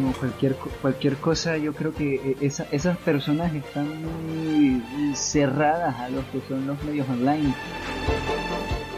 No, 0.00 0.12
cualquier, 0.12 0.54
cualquier 0.80 1.16
cosa, 1.16 1.56
yo 1.56 1.72
creo 1.74 1.92
que 1.92 2.14
eh, 2.16 2.36
esa- 2.40 2.66
esas 2.70 2.96
personas 2.98 3.52
están 3.54 3.88
muy 4.02 4.82
cerradas 5.14 5.98
a 5.98 6.08
los 6.08 6.24
que 6.26 6.40
son 6.48 6.66
los 6.66 6.82
medios 6.84 7.08
online. 7.08 7.52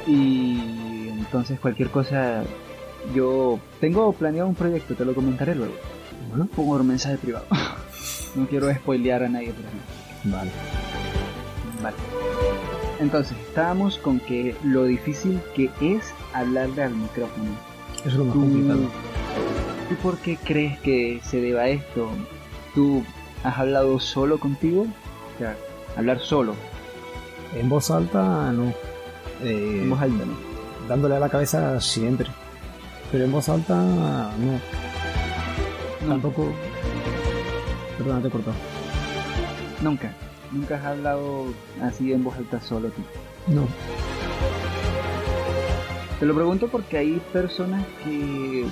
Y 0.06 1.08
entonces 1.08 1.58
cualquier 1.60 1.88
cosa, 1.90 2.42
yo 3.14 3.58
tengo 3.80 4.12
planeado 4.12 4.48
un 4.48 4.54
proyecto, 4.54 4.94
te 4.94 5.04
lo 5.04 5.14
comentaré 5.14 5.54
luego. 5.54 5.74
Bueno, 6.28 6.48
Pongo 6.54 6.74
un 6.76 6.86
mensaje 6.86 7.16
privado. 7.16 7.46
no 8.34 8.46
quiero 8.46 8.72
spoilear 8.74 9.22
a 9.22 9.28
nadie 9.28 9.52
por 9.52 9.64
ejemplo. 9.64 10.38
vale. 10.38 10.50
Vale. 11.82 11.96
Entonces, 13.00 13.36
estábamos 13.48 13.96
con 13.96 14.20
que 14.20 14.54
lo 14.62 14.84
difícil 14.84 15.40
que 15.54 15.70
es 15.80 16.12
hablarle 16.34 16.82
al 16.82 16.94
micrófono. 16.94 17.50
Eso 18.00 18.08
es 18.08 18.14
lo 18.14 18.24
más 18.26 18.34
¿Tú, 18.34 18.40
complicado. 18.40 18.80
¿Tú 19.88 19.94
por 19.96 20.18
qué 20.18 20.36
crees 20.36 20.78
que 20.80 21.20
se 21.24 21.40
deba 21.40 21.62
a 21.62 21.68
esto? 21.68 22.10
¿Tú 22.74 23.02
has 23.42 23.58
hablado 23.58 23.98
solo 23.98 24.38
contigo? 24.38 24.82
O 24.82 25.38
sea, 25.38 25.56
hablar 25.96 26.20
solo, 26.20 26.54
En 27.58 27.68
voz 27.68 27.90
alta, 27.90 28.52
no. 28.52 28.68
Eh, 29.42 29.80
en 29.82 29.90
voz 29.90 30.00
alta, 30.00 30.24
¿no? 30.24 30.50
dándole 30.86 31.16
a 31.16 31.20
la 31.20 31.28
cabeza 31.28 31.80
siempre. 31.80 32.28
Pero 33.10 33.24
en 33.24 33.32
voz 33.32 33.48
alta, 33.48 33.74
no. 33.74 34.60
No, 36.06 36.12
Tampoco. 36.12 36.52
Perdona, 37.96 38.20
te 38.20 38.28
he 38.28 38.30
cortado. 38.30 38.56
Nunca. 39.82 40.12
Nunca 40.52 40.76
has 40.76 40.84
hablado 40.84 41.46
así 41.82 42.12
en 42.12 42.24
voz 42.24 42.36
alta 42.36 42.60
solo 42.60 42.90
tú. 42.90 43.02
No. 43.46 43.66
Te 46.18 46.26
lo 46.26 46.34
pregunto 46.34 46.68
porque 46.68 46.98
hay 46.98 47.22
personas 47.32 47.86
que, 48.04 48.66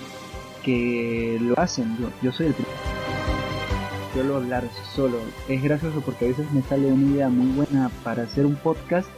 que 0.62 1.38
lo 1.40 1.58
hacen. 1.58 1.96
Yo, 1.98 2.08
yo 2.22 2.32
soy 2.32 2.46
el 2.46 2.54
primero. 2.54 2.76
Suelo 4.12 4.36
hablar 4.36 4.64
solo. 4.94 5.18
Es 5.48 5.62
gracioso 5.62 6.00
porque 6.00 6.26
a 6.26 6.28
veces 6.28 6.50
me 6.52 6.62
sale 6.62 6.92
una 6.92 7.06
idea 7.06 7.28
muy 7.28 7.54
buena 7.54 7.90
para 8.02 8.24
hacer 8.24 8.44
un 8.44 8.56
podcast. 8.56 9.08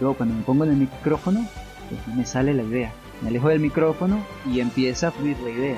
Luego 0.00 0.16
cuando 0.16 0.34
me 0.34 0.42
pongo 0.42 0.64
en 0.64 0.70
el 0.70 0.76
micrófono, 0.76 1.46
pues 1.88 2.16
me 2.16 2.24
sale 2.24 2.54
la 2.54 2.62
idea. 2.62 2.92
Me 3.22 3.28
alejo 3.28 3.48
del 3.48 3.60
micrófono 3.60 4.24
y 4.50 4.60
empieza 4.60 5.08
a 5.08 5.10
fluir 5.10 5.38
la 5.40 5.50
idea. 5.50 5.76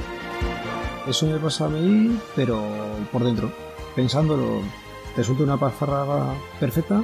Eso 1.07 1.27
me 1.27 1.39
pasa 1.39 1.67
a 1.67 1.69
mí, 1.69 2.19
pero 2.37 2.63
por 3.11 3.25
dentro. 3.25 3.51
Pensándolo, 3.95 4.61
te 5.19 5.25
suelto 5.25 5.43
una 5.43 5.57
pafarraga 5.57 6.33
perfecta, 6.61 7.03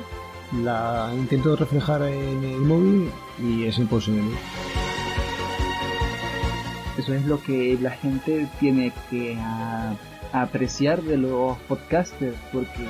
la 0.62 1.11
intento 1.16 1.57
reflejar 1.57 2.03
en 2.03 2.44
el 2.44 2.61
móvil 2.61 3.11
y 3.40 3.64
es 3.64 3.77
imposible. 3.77 4.22
Eso 6.96 7.12
es 7.12 7.24
lo 7.27 7.42
que 7.42 7.77
la 7.83 7.90
gente 7.90 8.48
tiene 8.61 8.92
que 9.11 9.37
apreciar 10.33 11.03
de 11.03 11.16
los 11.16 11.59
podcasters, 11.66 12.37
porque 12.53 12.87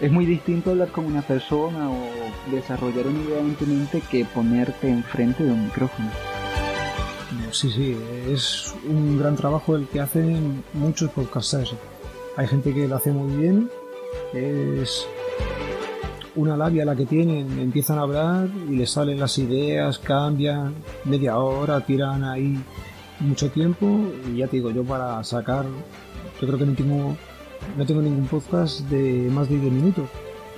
es 0.00 0.10
muy 0.10 0.26
distinto 0.26 0.70
hablar 0.72 0.88
con 0.88 1.04
una 1.04 1.22
persona 1.22 1.88
o 1.88 2.08
desarrollar 2.50 3.06
una 3.06 3.22
idea 3.22 3.38
en 3.38 3.54
tu 3.54 3.64
mente 3.64 4.00
que 4.10 4.24
ponerte 4.24 4.88
enfrente 4.88 5.44
de 5.44 5.52
un 5.52 5.66
micrófono. 5.66 6.10
Sí, 7.52 7.70
sí, 7.70 7.96
es 8.28 8.74
un 8.88 9.20
gran 9.20 9.36
trabajo 9.36 9.76
el 9.76 9.86
que 9.86 10.00
hacen 10.00 10.64
muchos 10.72 11.12
podcasters. 11.12 11.76
Hay 12.36 12.48
gente 12.48 12.74
que 12.74 12.88
lo 12.88 12.96
hace 12.96 13.12
muy 13.12 13.36
bien, 13.36 13.70
es 14.32 15.06
una 16.36 16.56
labia 16.56 16.84
la 16.84 16.96
que 16.96 17.06
tienen, 17.06 17.58
empiezan 17.58 17.98
a 17.98 18.02
hablar 18.02 18.48
y 18.68 18.76
les 18.76 18.90
salen 18.90 19.20
las 19.20 19.38
ideas, 19.38 19.98
cambian, 19.98 20.74
media 21.04 21.38
hora, 21.38 21.80
tiran 21.80 22.24
ahí 22.24 22.58
mucho 23.20 23.50
tiempo 23.50 23.86
y 24.32 24.38
ya 24.38 24.48
te 24.48 24.56
digo, 24.56 24.70
yo 24.70 24.84
para 24.84 25.22
sacar, 25.22 25.64
yo 26.40 26.46
creo 26.46 26.58
que 26.58 26.66
no 26.66 26.74
tengo, 26.74 27.16
no 27.76 27.86
tengo 27.86 28.02
ningún 28.02 28.26
podcast 28.26 28.80
de 28.88 29.28
más 29.30 29.48
de 29.48 29.58
10 29.58 29.72
minutos 29.72 30.08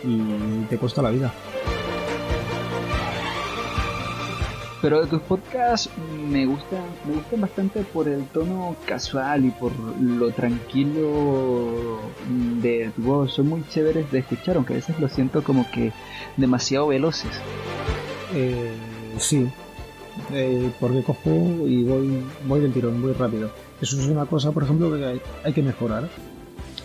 y 0.03 0.65
te 0.69 0.79
cuesta 0.79 1.03
la 1.03 1.11
vida. 1.11 1.33
Pero 4.87 5.01
de 5.01 5.09
tus 5.09 5.23
podcasts 5.23 5.91
me 6.31 6.47
gustan, 6.47 6.85
me 7.09 7.15
gustan 7.15 7.41
bastante 7.41 7.81
por 7.83 8.07
el 8.07 8.25
tono 8.27 8.77
casual 8.87 9.45
y 9.45 9.51
por 9.51 9.73
lo 10.01 10.31
tranquilo 10.31 11.99
de 12.63 12.93
tu 12.95 13.03
voz. 13.03 13.33
Son 13.33 13.49
muy 13.49 13.65
chéveres 13.69 14.13
de 14.13 14.21
escuchar, 14.21 14.55
aunque 14.55 14.75
a 14.75 14.77
veces 14.77 15.01
los 15.01 15.11
siento 15.11 15.43
como 15.43 15.69
que 15.73 15.93
demasiado 16.37 16.87
veloces. 16.87 17.33
Eh, 18.33 18.77
sí, 19.19 19.49
eh, 20.31 20.71
porque 20.79 21.03
cojo 21.03 21.67
y 21.67 21.83
voy, 21.83 22.23
voy 22.47 22.61
del 22.61 22.73
tirón, 22.73 23.03
voy 23.03 23.13
rápido. 23.13 23.51
Eso 23.81 23.99
es 23.99 24.07
una 24.07 24.27
cosa, 24.27 24.53
por 24.53 24.63
ejemplo, 24.63 24.97
que 24.97 25.05
hay, 25.05 25.21
hay 25.43 25.53
que 25.53 25.65
mejorar. 25.65 26.09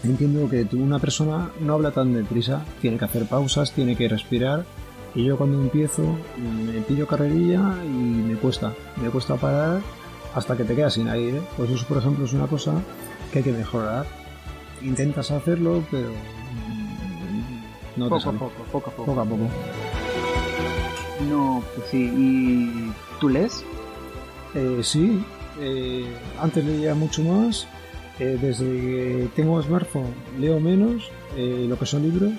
Entiendo 0.03 0.49
que 0.49 0.65
tú, 0.65 0.81
una 0.81 0.97
persona 0.97 1.51
no 1.59 1.73
habla 1.73 1.91
tan 1.91 2.15
deprisa, 2.15 2.65
tiene 2.81 2.97
que 2.97 3.05
hacer 3.05 3.27
pausas, 3.27 3.71
tiene 3.73 3.95
que 3.95 4.09
respirar. 4.09 4.65
Y 5.13 5.25
yo 5.25 5.37
cuando 5.37 5.59
empiezo 5.61 6.03
me 6.37 6.79
pillo 6.81 7.05
carrerilla 7.07 7.75
y 7.83 7.87
me 7.89 8.35
cuesta, 8.35 8.73
me 9.01 9.09
cuesta 9.09 9.35
parar 9.35 9.81
hasta 10.33 10.55
que 10.55 10.63
te 10.63 10.75
quedas 10.75 10.93
sin 10.93 11.09
aire. 11.09 11.41
Pues 11.57 11.69
eso, 11.69 11.85
por 11.87 11.97
ejemplo, 11.97 12.25
es 12.25 12.33
una 12.33 12.47
cosa 12.47 12.73
que 13.31 13.39
hay 13.39 13.43
que 13.43 13.51
mejorar. 13.51 14.05
Intentas 14.81 15.29
hacerlo, 15.31 15.83
pero 15.91 16.09
no 17.97 18.05
te 18.05 18.09
poco 18.09 18.15
a 18.15 18.19
sale. 18.21 18.37
poco, 18.39 18.63
poco 18.71 18.89
a 18.89 18.93
poco. 18.93 19.05
poco 19.05 19.21
a 19.21 19.25
poco. 19.25 19.43
No, 21.29 21.63
pues 21.75 21.87
sí. 21.89 22.11
¿Y 22.15 22.91
tú 23.19 23.29
lees? 23.29 23.63
Eh, 24.55 24.79
sí, 24.81 25.23
eh, 25.59 26.05
antes 26.39 26.63
leía 26.65 26.95
mucho 26.95 27.21
más. 27.23 27.67
eh, 28.19 28.37
desde 28.39 28.65
que 28.65 29.29
tengo 29.35 29.61
smartphone 29.61 30.13
leo 30.39 30.59
menos 30.59 31.09
eh, 31.35 31.65
lo 31.67 31.77
que 31.77 31.85
son 31.85 32.03
libros. 32.03 32.31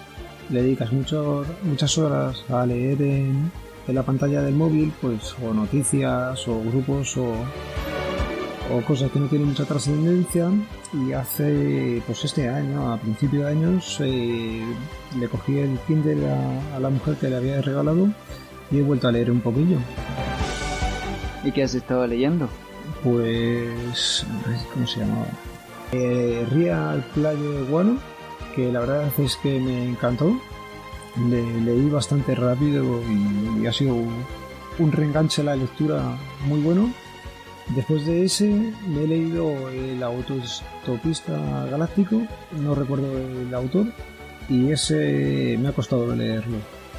Le 0.50 0.62
dedicas 0.62 0.92
mucho, 0.92 1.44
muchas 1.62 1.96
horas 1.98 2.44
a 2.50 2.66
leer 2.66 3.00
en, 3.02 3.50
en 3.88 3.94
la 3.94 4.02
pantalla 4.02 4.42
del 4.42 4.54
móvil, 4.54 4.92
pues 5.00 5.34
o 5.42 5.54
noticias 5.54 6.46
o 6.48 6.60
grupos 6.60 7.16
o, 7.16 7.32
o 8.74 8.80
cosas 8.86 9.10
que 9.10 9.18
no 9.18 9.26
tienen 9.26 9.48
mucha 9.48 9.64
trascendencia. 9.64 10.50
Y 10.92 11.12
hace, 11.12 12.02
pues 12.06 12.24
este 12.24 12.48
año, 12.48 12.92
a 12.92 12.98
principio 12.98 13.46
de 13.46 13.50
años, 13.50 13.98
eh, 14.00 14.62
le 15.18 15.28
cogí 15.28 15.58
el 15.58 15.78
Kindle 15.86 16.30
a, 16.30 16.76
a 16.76 16.80
la 16.80 16.90
mujer 16.90 17.16
que 17.16 17.30
le 17.30 17.36
había 17.36 17.62
regalado 17.62 18.08
y 18.70 18.78
he 18.78 18.82
vuelto 18.82 19.08
a 19.08 19.12
leer 19.12 19.30
un 19.30 19.40
poquillo. 19.40 19.78
¿Y 21.44 21.50
qué 21.50 21.62
has 21.62 21.74
estado 21.74 22.06
leyendo? 22.06 22.48
Pues. 23.02 24.26
¿Cómo 24.72 24.86
se 24.86 25.00
llamaba? 25.00 25.26
Eh, 25.92 26.46
Real 26.50 27.04
Player 27.14 27.66
One, 27.72 27.98
que 28.54 28.72
la 28.72 28.80
verdad 28.80 29.12
es 29.18 29.36
que 29.36 29.58
me 29.60 29.88
encantó. 29.88 30.38
Le, 31.28 31.42
leí 31.60 31.90
bastante 31.90 32.34
rápido 32.34 33.02
y, 33.02 33.62
y 33.62 33.66
ha 33.66 33.72
sido 33.72 33.94
un, 33.94 34.24
un 34.78 34.92
reenganche 34.92 35.42
a 35.42 35.46
la 35.46 35.56
lectura 35.56 36.16
muy 36.46 36.60
bueno. 36.60 36.92
Después 37.74 38.06
de 38.06 38.24
ese, 38.24 38.72
me 38.88 39.04
he 39.04 39.06
leído 39.06 39.68
El 39.68 40.02
Autostopista 40.02 41.66
Galáctico, 41.70 42.22
no 42.60 42.74
recuerdo 42.74 43.06
el 43.16 43.54
autor, 43.54 43.86
y 44.48 44.70
ese 44.70 45.56
me 45.60 45.68
ha 45.68 45.72
costado 45.72 46.14
leerlo. 46.14 46.56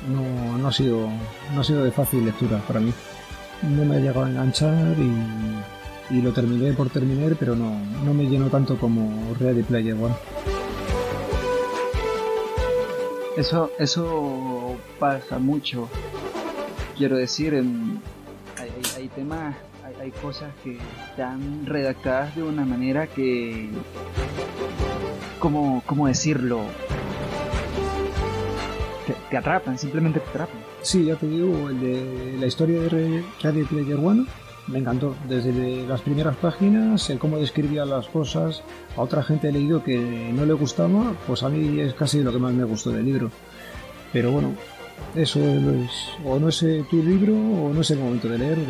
No, 0.10 0.58
no, 0.58 0.68
ha 0.68 0.72
sido, 0.72 1.10
no 1.54 1.62
ha 1.62 1.64
sido 1.64 1.84
de 1.84 1.92
fácil 1.92 2.26
lectura 2.26 2.62
para 2.68 2.80
mí 2.80 2.94
no 3.64 3.86
me 3.86 3.96
ha 3.96 4.00
llegado 4.00 4.26
a 4.26 4.30
enganchar 4.30 4.96
y, 5.00 6.16
y 6.16 6.22
lo 6.22 6.34
terminé 6.34 6.74
por 6.74 6.90
terminar, 6.90 7.36
pero 7.40 7.56
no, 7.56 7.78
no 8.04 8.14
me 8.14 8.26
llenó 8.26 8.48
tanto 8.48 8.78
como 8.78 9.34
Ready 9.40 9.64
Player 9.64 9.96
One. 9.96 10.16
Eso, 13.38 13.72
eso 13.80 14.76
pasa 15.00 15.40
mucho. 15.40 15.90
Quiero 16.98 17.18
decir, 17.18 17.54
em, 17.56 17.98
hay, 18.60 18.70
hay- 18.96 19.08
temas, 19.10 19.56
hay, 19.84 19.96
hay 20.02 20.12
cosas 20.12 20.54
que 20.64 20.78
están 21.10 21.66
redactadas 21.66 22.36
de 22.36 22.44
una 22.44 22.64
manera 22.66 23.08
que... 23.08 23.70
¿Cómo, 25.40 25.82
cómo 25.86 26.08
decirlo? 26.08 26.62
Te, 29.30 29.38
atrapan, 29.38 29.78
simplemente 29.78 30.20
te 30.20 30.30
atrapan. 30.30 30.58
Sí, 30.84 31.06
ya 31.06 31.16
te 31.16 31.28
digo, 31.28 31.70
el 31.70 31.80
de 31.80 32.38
la 32.40 32.46
historia 32.46 32.82
de 32.82 33.24
Ready 33.42 33.64
Player 33.64 33.98
One 33.98 34.26
me 34.68 34.80
encantó. 34.80 35.16
Desde 35.28 35.86
las 35.88 36.02
primeras 36.02 36.36
páginas, 36.38 37.10
el 37.10 37.20
cómo 37.20 37.38
describía 37.38 37.86
las 37.86 38.08
cosas, 38.08 38.62
a 38.96 39.02
otra 39.02 39.24
gente 39.24 39.50
he 39.50 39.52
leído 39.52 39.84
que 39.84 39.98
no 40.34 40.46
le 40.46 40.54
gustaba, 40.54 41.14
pues 41.28 41.44
a 41.44 41.50
mí 41.50 41.80
es 41.80 41.94
casi 41.94 42.22
lo 42.24 42.32
que 42.32 42.40
más 42.40 42.54
me 42.54 42.64
gustó 42.64 42.92
del 42.92 43.06
libro. 43.06 43.30
Pero 44.12 44.32
bueno, 44.32 44.54
eso 45.16 45.40
es, 45.40 45.90
o 46.26 46.40
no 46.40 46.50
es 46.50 46.62
eh, 46.64 46.86
tu 46.90 47.04
libro 47.04 47.34
o 47.34 47.74
no 47.74 47.82
es 47.82 47.92
el 47.92 48.00
momento 48.00 48.30
de 48.30 48.38
leerlo. 48.38 48.64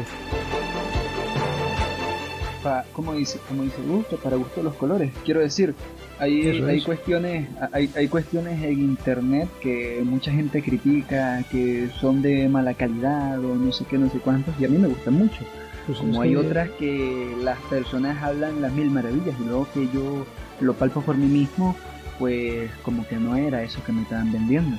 Pa- 2.64 2.86
¿cómo 2.94 3.14
dice, 3.14 3.40
cómo 3.50 3.64
dice 3.64 3.82
gusto? 3.86 4.16
Para 4.18 4.38
gusto 4.38 4.64
los 4.64 4.74
colores. 4.76 5.12
Quiero 5.26 5.42
decir, 5.42 5.76
hay, 6.18 6.48
Eso 6.48 6.66
hay 6.66 6.78
es. 6.78 6.86
cuestiones, 6.86 7.50
hay, 7.74 7.90
hay 7.96 8.08
cuestiones 8.08 8.64
en 8.64 8.80
internet 8.80 9.50
que 9.62 10.02
mucha 10.06 10.32
gente 10.32 10.64
critica, 10.64 11.44
que 11.52 11.90
son 12.00 12.22
de 12.22 12.48
mala 12.48 12.74
calidad 12.74 13.38
o 13.44 13.56
no 13.56 13.72
sé 13.74 13.84
qué, 13.90 13.98
no 13.98 14.10
sé 14.10 14.20
cuántos, 14.20 14.56
y 14.62 14.64
a 14.66 14.70
mí 14.70 14.78
me 14.78 14.88
gustan 14.88 15.16
mucho. 15.16 15.40
Pues 15.86 15.98
Como 16.00 16.22
hay 16.22 16.36
otras 16.36 16.70
que 16.80 17.36
las 17.42 17.60
personas 17.64 18.22
hablan 18.24 18.62
las 18.62 18.72
mil 18.72 18.90
maravillas 18.90 19.36
y 19.40 19.44
luego 19.44 19.68
que 19.74 19.88
yo 19.94 20.26
lo 20.62 20.74
palpo 20.74 21.02
por 21.02 21.18
mí 21.18 21.28
mismo, 21.28 21.76
pues 22.20 22.72
como 22.84 23.06
que 23.08 23.18
no 23.18 23.36
era 23.36 23.64
eso 23.64 23.84
que 23.86 23.92
me 23.92 24.04
estaban 24.04 24.32
vendiendo. 24.32 24.78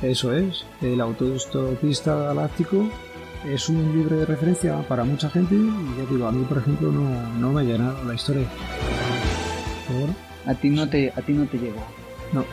Eso 0.00 0.32
es, 0.32 0.64
el 0.80 1.00
autostopista 1.00 2.14
galáctico 2.14 2.88
es 3.48 3.68
un 3.68 3.96
libro 3.96 4.16
de 4.16 4.26
referencia 4.26 4.78
para 4.86 5.02
mucha 5.02 5.28
gente 5.28 5.56
y 5.56 5.66
ya 5.98 6.08
digo, 6.08 6.26
a 6.28 6.32
mí 6.32 6.44
por 6.44 6.58
ejemplo 6.58 6.92
no, 6.92 7.08
no 7.38 7.52
me 7.52 7.62
ha 7.62 7.64
llenado 7.64 8.04
la 8.04 8.14
historia. 8.14 8.46
Bueno, 9.90 10.14
A 10.46 10.54
ti 10.54 10.70
no 10.70 10.88
te, 10.88 11.12
a 11.16 11.20
ti 11.22 11.32
no 11.32 11.46
te 11.46 11.58
llegó. 11.58 11.82
no. 12.32 12.44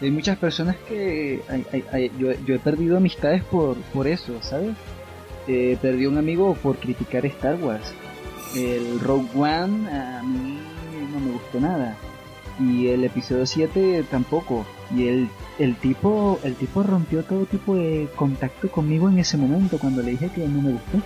Hay 0.00 0.10
muchas 0.10 0.38
personas 0.38 0.76
que 0.88 1.40
yo 2.18 2.54
he 2.54 2.58
perdido 2.58 2.96
amistades 2.96 3.42
por, 3.44 3.76
por 3.92 4.06
eso 4.06 4.34
¿sabes? 4.42 4.74
Eh, 5.46 5.76
perdí 5.80 6.06
un 6.06 6.16
amigo 6.16 6.54
por 6.54 6.76
criticar 6.76 7.26
Star 7.26 7.56
Wars. 7.56 7.92
El 8.56 9.00
Rogue 9.00 9.28
One 9.34 9.90
a 9.90 10.22
mí 10.22 10.58
no 11.12 11.20
me 11.20 11.32
gustó 11.32 11.60
nada. 11.60 11.96
Y 12.58 12.88
el 12.88 13.04
episodio 13.04 13.44
7 13.44 14.04
tampoco. 14.10 14.64
Y 14.94 15.08
el, 15.08 15.28
el 15.58 15.76
tipo 15.76 16.38
el 16.44 16.54
tipo 16.54 16.82
rompió 16.82 17.24
todo 17.24 17.46
tipo 17.46 17.74
de 17.74 18.08
contacto 18.14 18.70
conmigo 18.70 19.08
en 19.08 19.18
ese 19.18 19.36
momento 19.36 19.78
cuando 19.78 20.02
le 20.02 20.12
dije 20.12 20.30
que 20.34 20.46
no 20.46 20.62
me 20.62 20.72
gustó. 20.72 20.98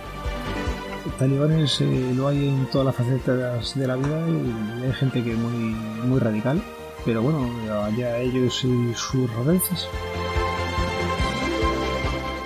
Talibanes 1.17 1.81
eh, 1.81 2.13
lo 2.15 2.27
hay 2.27 2.49
en 2.49 2.65
todas 2.67 2.87
las 2.87 2.95
facetas 2.95 3.73
de 3.75 3.87
la 3.87 3.95
vida 3.95 4.25
y 4.29 4.85
hay 4.85 4.93
gente 4.93 5.23
que 5.23 5.31
es 5.31 5.37
muy, 5.37 5.73
muy 6.05 6.19
radical, 6.19 6.61
pero 7.05 7.21
bueno, 7.21 7.49
allá 7.83 8.17
ellos 8.19 8.63
y 8.63 8.93
sus 8.93 9.33
rodeces. 9.33 9.87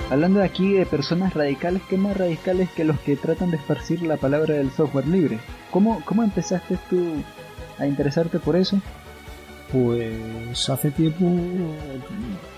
Hablando 0.10 0.44
aquí 0.44 0.74
de 0.74 0.86
personas 0.86 1.34
radicales, 1.34 1.82
¿qué 1.90 1.98
más 1.98 2.16
radicales 2.16 2.70
que 2.70 2.84
los 2.84 3.00
que 3.00 3.16
tratan 3.16 3.50
de 3.50 3.58
esparcir 3.58 4.04
la 4.04 4.18
palabra 4.18 4.54
del 4.56 4.70
software 4.72 5.08
libre? 5.08 5.40
¿Cómo, 5.72 6.04
cómo 6.06 6.24
empezaste 6.24 6.78
tú 6.90 7.16
a 7.80 7.88
interesarte 7.88 8.38
por 8.38 8.56
eso? 8.56 8.80
Pues 9.72 10.70
hace 10.70 10.92
tiempo 10.92 11.26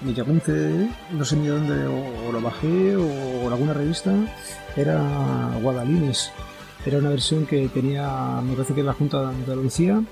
me 0.02 0.14
llegó 0.14 0.34
un 0.34 0.42
CD, 0.42 0.90
no 1.12 1.24
sé 1.24 1.38
ni 1.38 1.48
dónde, 1.48 1.86
o, 1.88 2.28
o 2.28 2.32
lo 2.34 2.42
bajé 2.42 2.98
o, 2.98 3.06
o 3.06 3.48
alguna 3.48 3.74
revista, 3.74 4.12
era 4.76 5.52
Guadalines. 5.62 6.32
Era 6.86 6.98
una 6.98 7.10
versión 7.10 7.46
que 7.46 7.70
tenía, 7.70 8.42
me 8.44 8.54
parece 8.54 8.74
que 8.74 8.84
la 8.84 8.94
Junta 8.94 9.22
de 9.22 9.28
Andalucía, 9.28 10.04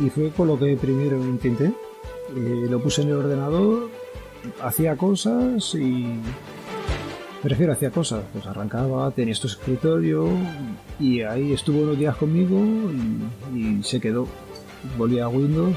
y 0.00 0.10
fue 0.10 0.30
con 0.30 0.48
lo 0.48 0.58
que 0.58 0.76
primero 0.76 1.16
intenté. 1.18 1.72
Eh, 2.36 2.66
lo 2.68 2.80
puse 2.80 3.02
en 3.02 3.08
el 3.08 3.14
ordenador, 3.14 3.90
hacía 4.62 4.96
cosas 4.96 5.74
y. 5.74 6.20
Me 7.42 7.48
refiero, 7.48 7.72
hacía 7.72 7.90
cosas. 7.90 8.22
Pues 8.32 8.46
arrancaba, 8.46 9.10
tenía 9.10 9.32
esto 9.32 9.46
escritorio 9.46 10.28
y 10.98 11.22
ahí 11.22 11.52
estuvo 11.52 11.80
unos 11.82 11.98
días 11.98 12.16
conmigo 12.16 12.58
y, 13.54 13.58
y 13.58 13.82
se 13.82 14.00
quedó. 14.00 14.26
Volví 14.96 15.18
a 15.18 15.28
Windows 15.28 15.76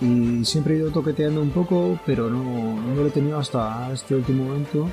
y 0.00 0.44
siempre 0.44 0.74
he 0.74 0.78
ido 0.78 0.90
toqueteando 0.90 1.40
un 1.40 1.50
poco, 1.50 1.98
pero 2.04 2.28
no, 2.28 2.42
no 2.80 2.94
lo 2.94 3.06
he 3.06 3.10
tenido 3.10 3.38
hasta 3.38 3.90
este 3.92 4.14
último 4.14 4.44
momento 4.44 4.88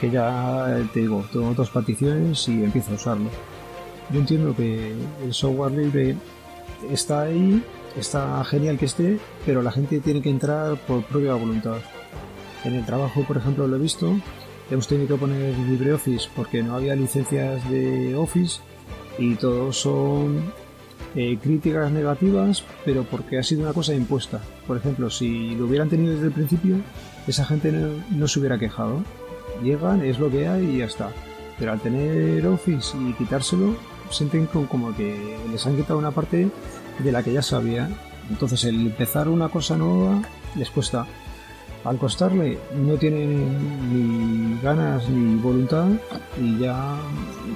que 0.00 0.10
ya 0.10 0.78
eh, 0.78 0.88
te 0.92 1.00
digo, 1.00 1.24
tengo 1.32 1.48
otras 1.48 1.70
particiones 1.70 2.48
y 2.48 2.64
empiezo 2.64 2.92
a 2.92 2.94
usarlo. 2.94 3.30
Yo 4.10 4.20
entiendo 4.20 4.54
que 4.54 4.94
el 5.22 5.34
software 5.34 5.72
libre 5.72 6.16
está 6.90 7.22
ahí, 7.22 7.62
está 7.96 8.42
genial 8.44 8.78
que 8.78 8.86
esté, 8.86 9.18
pero 9.44 9.62
la 9.62 9.72
gente 9.72 10.00
tiene 10.00 10.22
que 10.22 10.30
entrar 10.30 10.76
por 10.86 11.02
propia 11.04 11.34
voluntad. 11.34 11.78
En 12.64 12.74
el 12.74 12.84
trabajo, 12.84 13.22
por 13.22 13.36
ejemplo, 13.36 13.66
lo 13.66 13.76
he 13.76 13.78
visto, 13.78 14.16
hemos 14.70 14.88
tenido 14.88 15.08
que 15.08 15.20
poner 15.20 15.56
LibreOffice 15.56 16.28
porque 16.34 16.62
no 16.62 16.74
había 16.74 16.94
licencias 16.96 17.68
de 17.70 18.14
Office 18.16 18.60
y 19.18 19.34
todos 19.34 19.76
son 19.76 20.52
eh, 21.14 21.38
críticas 21.42 21.90
negativas, 21.90 22.64
pero 22.84 23.04
porque 23.04 23.38
ha 23.38 23.42
sido 23.42 23.62
una 23.62 23.72
cosa 23.72 23.94
impuesta. 23.94 24.40
Por 24.66 24.76
ejemplo, 24.76 25.10
si 25.10 25.54
lo 25.54 25.66
hubieran 25.66 25.88
tenido 25.88 26.12
desde 26.12 26.26
el 26.26 26.32
principio, 26.32 26.76
esa 27.26 27.44
gente 27.44 27.72
no, 27.72 27.88
no 28.10 28.28
se 28.28 28.38
hubiera 28.38 28.58
quejado. 28.58 29.02
Llegan, 29.62 30.04
es 30.04 30.18
lo 30.18 30.30
que 30.30 30.46
hay 30.46 30.64
y 30.64 30.78
ya 30.78 30.84
está. 30.84 31.10
Pero 31.58 31.72
al 31.72 31.80
tener 31.80 32.46
Office 32.46 32.96
y 32.96 33.12
quitárselo, 33.14 33.74
sienten 34.10 34.46
co- 34.46 34.66
como 34.66 34.94
que 34.96 35.36
les 35.50 35.66
han 35.66 35.76
quitado 35.76 35.98
una 35.98 36.10
parte 36.10 36.48
de 36.98 37.12
la 37.12 37.22
que 37.22 37.32
ya 37.32 37.42
sabían. 37.42 37.94
Entonces 38.30 38.64
el 38.64 38.74
empezar 38.86 39.28
una 39.28 39.48
cosa 39.48 39.76
nueva 39.76 40.20
les 40.54 40.70
cuesta. 40.70 41.06
Al 41.84 41.96
costarle 41.96 42.58
no 42.76 42.94
tienen 42.96 44.52
ni 44.54 44.60
ganas 44.60 45.08
ni 45.08 45.36
voluntad 45.36 45.86
y 46.40 46.58
ya 46.58 46.96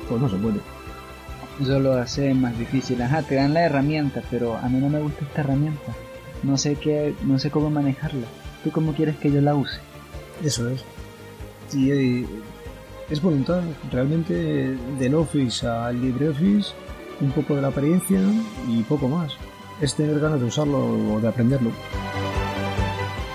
pues 0.09 0.21
no 0.21 0.29
se 0.29 0.37
puede. 0.37 0.61
Eso 1.61 1.79
lo 1.81 1.95
hace 1.95 2.33
más 2.33 2.57
difícil. 2.59 3.03
Ajá, 3.03 3.23
te 3.23 3.35
dan 3.35 3.53
la 3.53 3.62
herramienta, 3.65 4.23
pero 4.31 4.57
a 4.57 4.69
mí 4.69 4.79
no 4.79 4.88
me 4.88 5.01
gusta 5.01 5.25
esta 5.25 5.41
herramienta. 5.43 5.93
No 6.43 6.57
sé 6.57 6.77
qué, 6.77 7.15
no 7.25 7.38
sé 7.38 7.51
cómo 7.51 7.69
manejarla. 7.69 8.27
¿Tú 8.65 8.71
cómo 8.71 8.95
quieres 8.95 9.17
que 9.17 9.31
yo 9.31 9.41
la 9.41 9.55
use? 9.55 9.79
Eso 10.43 10.69
es. 10.71 10.83
Y 11.75 11.91
eh, 11.91 12.27
es 13.12 13.20
voluntad, 13.20 13.62
realmente 13.90 14.75
del 14.98 15.14
Office 15.14 15.66
al 15.66 16.01
LibreOffice, 16.01 16.72
un 17.20 17.31
poco 17.33 17.55
de 17.55 17.61
la 17.61 17.68
apariencia 17.68 18.18
y 18.66 18.83
poco 18.85 19.07
más. 19.07 19.35
Es 19.83 19.94
tener 19.94 20.18
ganas 20.18 20.40
de 20.40 20.46
usarlo 20.46 20.79
o 20.79 21.20
de 21.20 21.29
aprenderlo. 21.29 21.70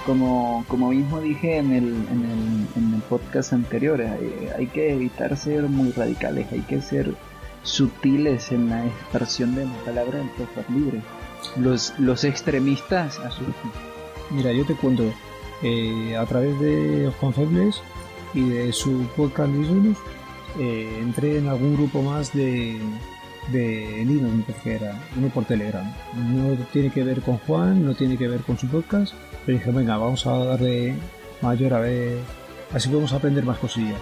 Como, 0.08 0.66
como 0.68 0.90
mismo 0.90 1.22
dije 1.22 1.58
en 1.58 1.74
el, 1.74 1.84
en 1.84 2.26
el, 2.26 2.84
en 2.84 2.94
el 2.96 3.02
podcast 3.08 3.54
anterior, 3.54 4.02
hay, 4.02 4.50
hay 4.58 4.66
que 4.66 4.94
evitar 4.94 5.38
ser 5.38 5.64
muy 5.64 5.92
radicales, 5.92 6.48
hay 6.52 6.62
que 6.62 6.82
ser 6.82 7.14
sutiles 7.62 8.52
en 8.52 8.70
la 8.70 8.84
expresión 8.84 9.54
de 9.54 9.66
la 9.66 9.78
palabra 9.86 10.18
del 10.18 10.30
software 10.38 10.72
libre. 10.72 11.02
Los, 11.56 11.94
los 12.00 12.24
extremistas 12.24 13.20
asustan. 13.20 13.72
Mira, 14.32 14.52
yo 14.54 14.66
te 14.66 14.74
cuento, 14.74 15.04
eh, 15.62 16.18
a 16.18 16.26
través 16.26 16.60
de 16.60 17.12
Juan 17.20 17.34
Febles 17.34 17.80
y 18.34 18.50
de 18.50 18.74
su 18.74 19.08
podcast 19.16 19.50
Linux, 19.52 20.00
eh, 20.60 21.00
entré 21.02 21.38
en 21.38 21.48
algún 21.48 21.76
grupo 21.76 22.02
más 22.02 22.34
de, 22.34 22.80
de 23.52 24.04
Linux, 24.06 24.54
que 24.64 24.76
era, 24.76 25.00
uno 25.18 25.30
por 25.30 25.46
Telegram. 25.46 25.86
No 26.16 26.56
tiene 26.72 26.92
que 26.92 27.04
ver 27.04 27.22
con 27.22 27.38
Juan, 27.40 27.86
no 27.86 27.96
tiene 27.96 28.18
que 28.18 28.28
ver 28.28 28.42
con 28.42 28.58
su 28.58 28.68
podcast, 28.68 29.14
pero 29.46 29.58
dije, 29.58 29.72
venga, 29.72 29.98
vamos 29.98 30.26
a 30.26 30.38
darle 30.38 30.96
mayor 31.42 31.74
a 31.74 31.80
ver, 31.80 32.20
así 32.74 32.90
podemos 32.90 33.14
aprender 33.14 33.46
más 33.46 33.60
cosillas. 33.60 34.00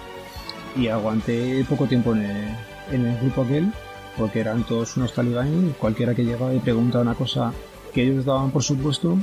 Y 0.76 0.88
aguanté 0.88 1.64
poco 1.68 1.86
tiempo 1.86 2.12
en 2.12 2.22
el, 2.22 2.56
en 2.92 3.06
el 3.06 3.18
grupo 3.20 3.42
aquel, 3.42 3.72
porque 4.16 4.40
eran 4.40 4.64
todos 4.64 4.96
unos 4.96 5.12
talibanes, 5.14 5.76
cualquiera 5.76 6.14
que 6.14 6.24
llegaba 6.24 6.54
y 6.54 6.58
preguntaba 6.58 7.02
una 7.02 7.14
cosa 7.14 7.52
que 7.92 8.02
ellos 8.02 8.24
daban 8.24 8.50
por 8.50 8.62
supuesto, 8.62 9.16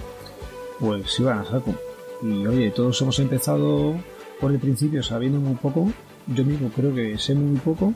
pues 0.79 1.19
iban 1.19 1.39
a 1.39 1.45
saco. 1.45 1.75
Y 2.21 2.45
oye, 2.47 2.71
todos 2.71 3.01
hemos 3.01 3.19
empezado 3.19 3.95
por 4.43 4.51
el 4.51 4.59
principio 4.59 5.01
sabiendo 5.01 5.39
muy 5.39 5.55
poco. 5.55 5.89
Yo 6.27 6.43
mismo 6.43 6.67
creo 6.75 6.93
que 6.93 7.17
sé 7.17 7.33
muy 7.33 7.57
poco. 7.61 7.93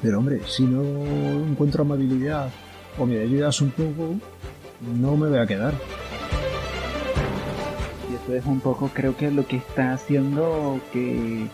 Pero 0.00 0.16
hombre, 0.16 0.40
si 0.46 0.62
no 0.62 0.82
encuentro 0.82 1.82
amabilidad 1.82 2.48
o 2.98 3.04
me 3.04 3.20
ayudas 3.20 3.60
un 3.60 3.70
poco, 3.70 4.14
no 4.98 5.18
me 5.18 5.28
voy 5.28 5.38
a 5.38 5.46
quedar. 5.46 5.74
Y 8.10 8.14
eso 8.14 8.34
es 8.34 8.46
un 8.46 8.60
poco, 8.60 8.88
creo 8.94 9.14
que 9.18 9.30
lo 9.30 9.46
que 9.46 9.56
está 9.56 9.92
haciendo 9.92 10.80
que 10.94 11.46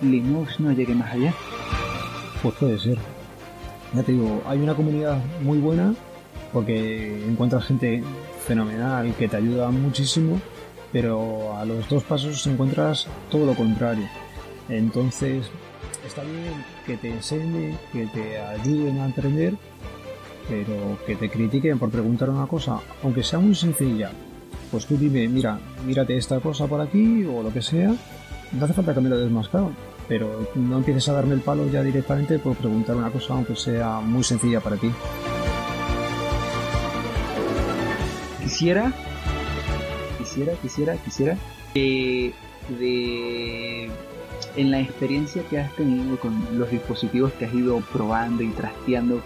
Linux 0.00 0.60
no 0.60 0.70
llegue 0.70 0.94
más 0.94 1.12
allá. 1.12 1.34
Pues 2.44 2.54
puede 2.54 2.78
ser. 2.78 2.98
Ya 3.92 4.04
te 4.04 4.12
digo, 4.12 4.40
hay 4.46 4.60
una 4.60 4.76
comunidad 4.76 5.18
muy 5.42 5.58
buena 5.58 5.96
porque 6.52 7.26
encuentras 7.26 7.64
gente 7.64 8.04
fenomenal 8.46 9.12
que 9.16 9.26
te 9.26 9.36
ayuda 9.36 9.68
muchísimo, 9.72 10.40
pero 10.92 11.56
a 11.56 11.64
los 11.64 11.88
dos 11.88 12.02
pasos 12.04 12.46
encuentras 12.46 13.06
todo 13.30 13.46
lo 13.46 13.54
contrario. 13.54 14.06
Entonces, 14.68 15.50
está 16.06 16.22
bien 16.22 16.52
que 16.86 16.96
te 16.96 17.10
enseñen, 17.10 17.78
que 17.92 18.06
te 18.06 18.38
ayuden 18.38 19.00
a 19.00 19.06
aprender, 19.06 19.54
pero 20.48 20.98
que 21.06 21.16
te 21.16 21.30
critiquen 21.30 21.78
por 21.78 21.90
preguntar 21.90 22.30
una 22.30 22.46
cosa, 22.46 22.80
aunque 23.02 23.22
sea 23.22 23.38
muy 23.38 23.54
sencilla. 23.54 24.10
Pues 24.70 24.86
tú 24.86 24.96
dime, 24.96 25.28
mira, 25.28 25.58
mírate 25.86 26.16
esta 26.16 26.40
cosa 26.40 26.66
por 26.66 26.80
aquí 26.80 27.24
o 27.24 27.42
lo 27.42 27.52
que 27.52 27.62
sea, 27.62 27.94
no 28.52 28.64
hace 28.64 28.74
falta 28.74 28.94
que 28.94 29.00
me 29.00 29.08
lo 29.08 29.18
des 29.18 29.30
pero 30.08 30.46
no 30.54 30.78
empieces 30.78 31.08
a 31.08 31.12
darme 31.12 31.34
el 31.34 31.40
palo 31.40 31.68
ya 31.70 31.82
directamente 31.82 32.38
por 32.38 32.56
preguntar 32.56 32.96
una 32.96 33.10
cosa, 33.10 33.34
aunque 33.34 33.56
sea 33.56 34.00
muy 34.00 34.24
sencilla 34.24 34.60
para 34.60 34.76
ti. 34.76 34.90
Quisiera, 38.42 38.92
quisiera, 40.32 40.54
quisiera, 40.62 40.96
quisiera 40.96 41.38
que 41.74 42.32
de 42.78 43.90
en 44.56 44.70
la 44.70 44.80
experiencia 44.80 45.42
que 45.48 45.58
has 45.58 45.74
tenido 45.76 46.18
con 46.18 46.58
los 46.58 46.70
dispositivos 46.70 47.32
que 47.32 47.46
has 47.46 47.54
ido 47.54 47.80
probando 47.92 48.42
y 48.42 48.48
trasteando 48.50 49.22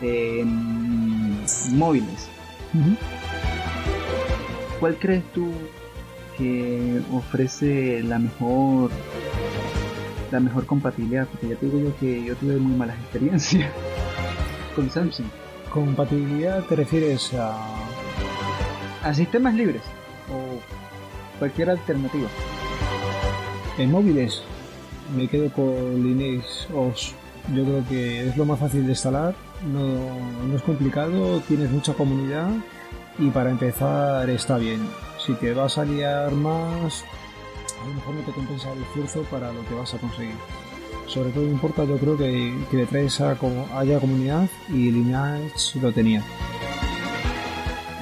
en 0.00 1.38
móviles, 1.72 2.28
¿cuál 4.78 4.96
crees 4.96 5.24
tú 5.32 5.50
que 6.36 7.00
ofrece 7.12 8.02
la 8.02 8.18
mejor 8.18 8.90
la 10.30 10.40
mejor 10.40 10.66
compatibilidad? 10.66 11.26
Porque 11.28 11.48
ya 11.48 11.56
te 11.56 11.66
digo 11.66 11.78
yo 11.78 11.96
que 11.98 12.24
yo 12.24 12.36
tuve 12.36 12.56
muy 12.56 12.76
malas 12.76 12.98
experiencias 12.98 13.70
con 14.76 14.90
Samsung. 14.90 15.26
¿Compatibilidad 15.70 16.64
te 16.64 16.76
refieres 16.76 17.32
a 17.34 17.56
A 19.02 19.14
sistemas 19.14 19.54
libres 19.54 19.82
cualquier 21.40 21.70
alternativa. 21.70 22.28
En 23.78 23.90
móviles 23.90 24.42
me 25.16 25.26
quedo 25.26 25.50
con 25.50 26.02
Linux 26.04 26.68
OS. 26.72 27.14
Yo 27.54 27.64
creo 27.64 27.84
que 27.88 28.28
es 28.28 28.36
lo 28.36 28.44
más 28.44 28.60
fácil 28.60 28.84
de 28.84 28.90
instalar, 28.90 29.34
no, 29.66 29.80
no 30.46 30.56
es 30.56 30.62
complicado, 30.62 31.40
tienes 31.48 31.70
mucha 31.70 31.94
comunidad 31.94 32.50
y 33.18 33.30
para 33.30 33.50
empezar 33.50 34.28
está 34.30 34.58
bien. 34.58 34.86
Si 35.24 35.32
te 35.34 35.52
vas 35.52 35.78
a 35.78 35.84
liar 35.84 36.30
más, 36.32 37.04
a 37.82 37.88
lo 37.88 37.94
mejor 37.94 38.14
no 38.14 38.20
te 38.20 38.32
compensa 38.32 38.72
el 38.72 38.82
esfuerzo 38.82 39.22
para 39.30 39.52
lo 39.52 39.64
que 39.66 39.74
vas 39.74 39.92
a 39.94 39.98
conseguir. 39.98 40.36
Sobre 41.06 41.30
todo 41.30 41.44
importa, 41.44 41.84
yo 41.84 41.96
creo 41.96 42.16
que, 42.16 42.54
que 42.70 42.76
detrás 42.76 43.20
haya 43.20 43.98
comunidad 43.98 44.48
y 44.68 44.92
Linux 44.92 45.74
lo 45.76 45.90
tenía. 45.90 46.22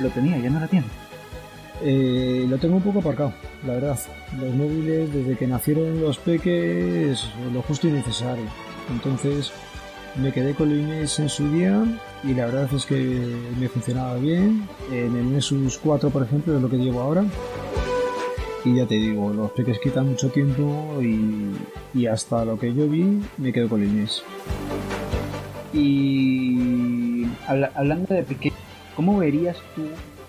Lo 0.00 0.10
tenía, 0.10 0.36
ya 0.38 0.50
no 0.50 0.60
la 0.60 0.68
tiene. 0.68 1.07
Eh, 1.82 2.44
lo 2.48 2.58
tengo 2.58 2.76
un 2.76 2.82
poco 2.82 2.98
aparcado, 3.00 3.32
la 3.66 3.74
verdad. 3.74 3.98
Los 4.40 4.54
móviles, 4.54 5.12
desde 5.12 5.36
que 5.36 5.46
nacieron 5.46 6.00
los 6.00 6.18
peques, 6.18 7.24
lo 7.54 7.62
justo 7.62 7.86
y 7.88 7.92
necesario. 7.92 8.44
Entonces 8.90 9.52
me 10.20 10.32
quedé 10.32 10.54
con 10.54 10.68
Linux 10.70 11.20
en 11.20 11.28
su 11.28 11.48
día 11.52 11.80
y 12.24 12.34
la 12.34 12.46
verdad 12.46 12.68
es 12.74 12.84
que 12.84 13.36
me 13.60 13.68
funcionaba 13.68 14.16
bien. 14.16 14.66
En 14.92 15.16
el 15.16 15.32
Nexus 15.32 15.78
4, 15.78 16.10
por 16.10 16.22
ejemplo, 16.24 16.56
es 16.56 16.62
lo 16.62 16.68
que 16.68 16.78
llevo 16.78 17.00
ahora. 17.00 17.24
Y 18.64 18.74
ya 18.74 18.86
te 18.86 18.96
digo, 18.96 19.32
los 19.32 19.52
peques 19.52 19.78
quitan 19.78 20.08
mucho 20.08 20.30
tiempo 20.30 20.98
y, 21.00 21.52
y 21.94 22.06
hasta 22.06 22.44
lo 22.44 22.58
que 22.58 22.74
yo 22.74 22.88
vi 22.88 23.20
me 23.38 23.52
quedo 23.52 23.68
con 23.68 23.80
Linux. 23.80 24.24
Y 25.72 27.24
habla- 27.46 27.70
hablando 27.76 28.12
de 28.14 28.22
pequeño, 28.24 28.56
¿cómo 28.96 29.18
verías 29.18 29.56
tú 29.76 29.82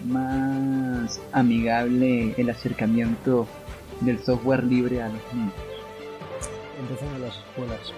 más 0.05 1.19
amigable 1.31 2.33
el 2.37 2.49
acercamiento 2.49 3.47
del 4.01 4.19
software 4.19 4.63
libre 4.63 5.01
a 5.01 5.09
los 5.09 5.21
niños? 5.33 5.53
Empezando 6.79 7.15
en 7.15 7.21
las 7.23 7.37
escuelas. 7.37 7.93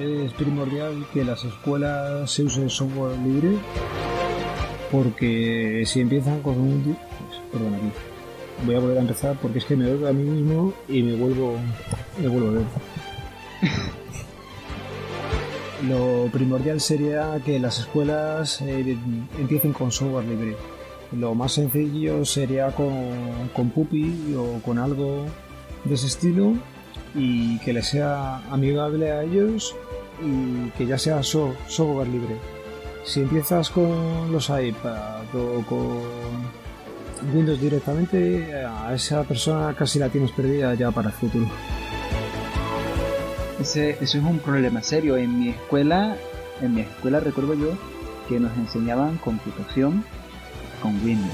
Es 0.00 0.32
primordial 0.34 1.06
que 1.12 1.24
las 1.24 1.44
escuelas 1.44 2.30
se 2.30 2.44
use 2.44 2.68
software 2.70 3.18
libre 3.18 3.58
porque 4.92 5.84
si 5.86 6.00
empiezan 6.00 6.40
con 6.42 6.60
un... 6.60 6.82
pues, 6.82 7.40
perdón, 7.50 7.74
aquí. 7.74 7.92
Voy 8.66 8.74
a 8.76 8.78
volver 8.78 8.98
a 8.98 9.00
empezar 9.00 9.36
porque 9.40 9.58
es 9.58 9.64
que 9.64 9.74
me 9.74 9.90
oigo 9.90 10.06
a 10.06 10.12
mí 10.12 10.22
mismo 10.22 10.74
y 10.86 11.02
me 11.02 11.16
vuelvo, 11.16 11.56
me 12.20 12.28
vuelvo 12.28 12.48
a 12.48 12.52
ver. 12.52 12.64
Lo 15.88 16.28
primordial 16.30 16.80
sería 16.80 17.40
que 17.44 17.58
las 17.58 17.80
escuelas 17.80 18.60
eh, 18.60 18.96
empiecen 19.38 19.72
con 19.72 19.90
software 19.90 20.26
libre. 20.26 20.56
Lo 21.18 21.34
más 21.34 21.52
sencillo 21.52 22.24
sería 22.24 22.68
con, 22.70 22.90
con 23.54 23.70
Puppy 23.70 24.34
o 24.36 24.60
con 24.62 24.78
algo 24.78 25.26
de 25.84 25.94
ese 25.94 26.06
estilo 26.06 26.54
y 27.14 27.58
que 27.58 27.72
les 27.74 27.86
sea 27.88 28.38
amigable 28.50 29.12
a 29.12 29.22
ellos 29.22 29.76
y 30.24 30.70
que 30.70 30.86
ya 30.86 30.96
sea 30.96 31.22
so- 31.22 31.54
software 31.68 32.08
libre. 32.08 32.36
Si 33.04 33.20
empiezas 33.20 33.68
con 33.68 34.32
los 34.32 34.48
iPad 34.48 35.24
o 35.34 35.62
con 35.68 36.00
Windows 37.34 37.60
directamente, 37.60 38.64
a 38.64 38.94
esa 38.94 39.22
persona 39.24 39.74
casi 39.74 39.98
la 39.98 40.08
tienes 40.08 40.30
perdida 40.32 40.72
ya 40.74 40.90
para 40.90 41.08
el 41.08 41.14
futuro. 41.14 41.46
Ese, 43.60 43.90
eso 44.00 44.18
es 44.18 44.24
un 44.24 44.38
problema 44.38 44.82
serio. 44.82 45.16
En 45.16 45.38
mi 45.38 45.50
escuela, 45.50 46.16
en 46.62 46.74
mi 46.74 46.80
escuela 46.80 47.20
recuerdo 47.20 47.54
yo 47.54 47.72
que 48.28 48.40
nos 48.40 48.56
enseñaban 48.56 49.18
computación 49.18 50.04
con 50.82 50.94
Windows. 51.04 51.32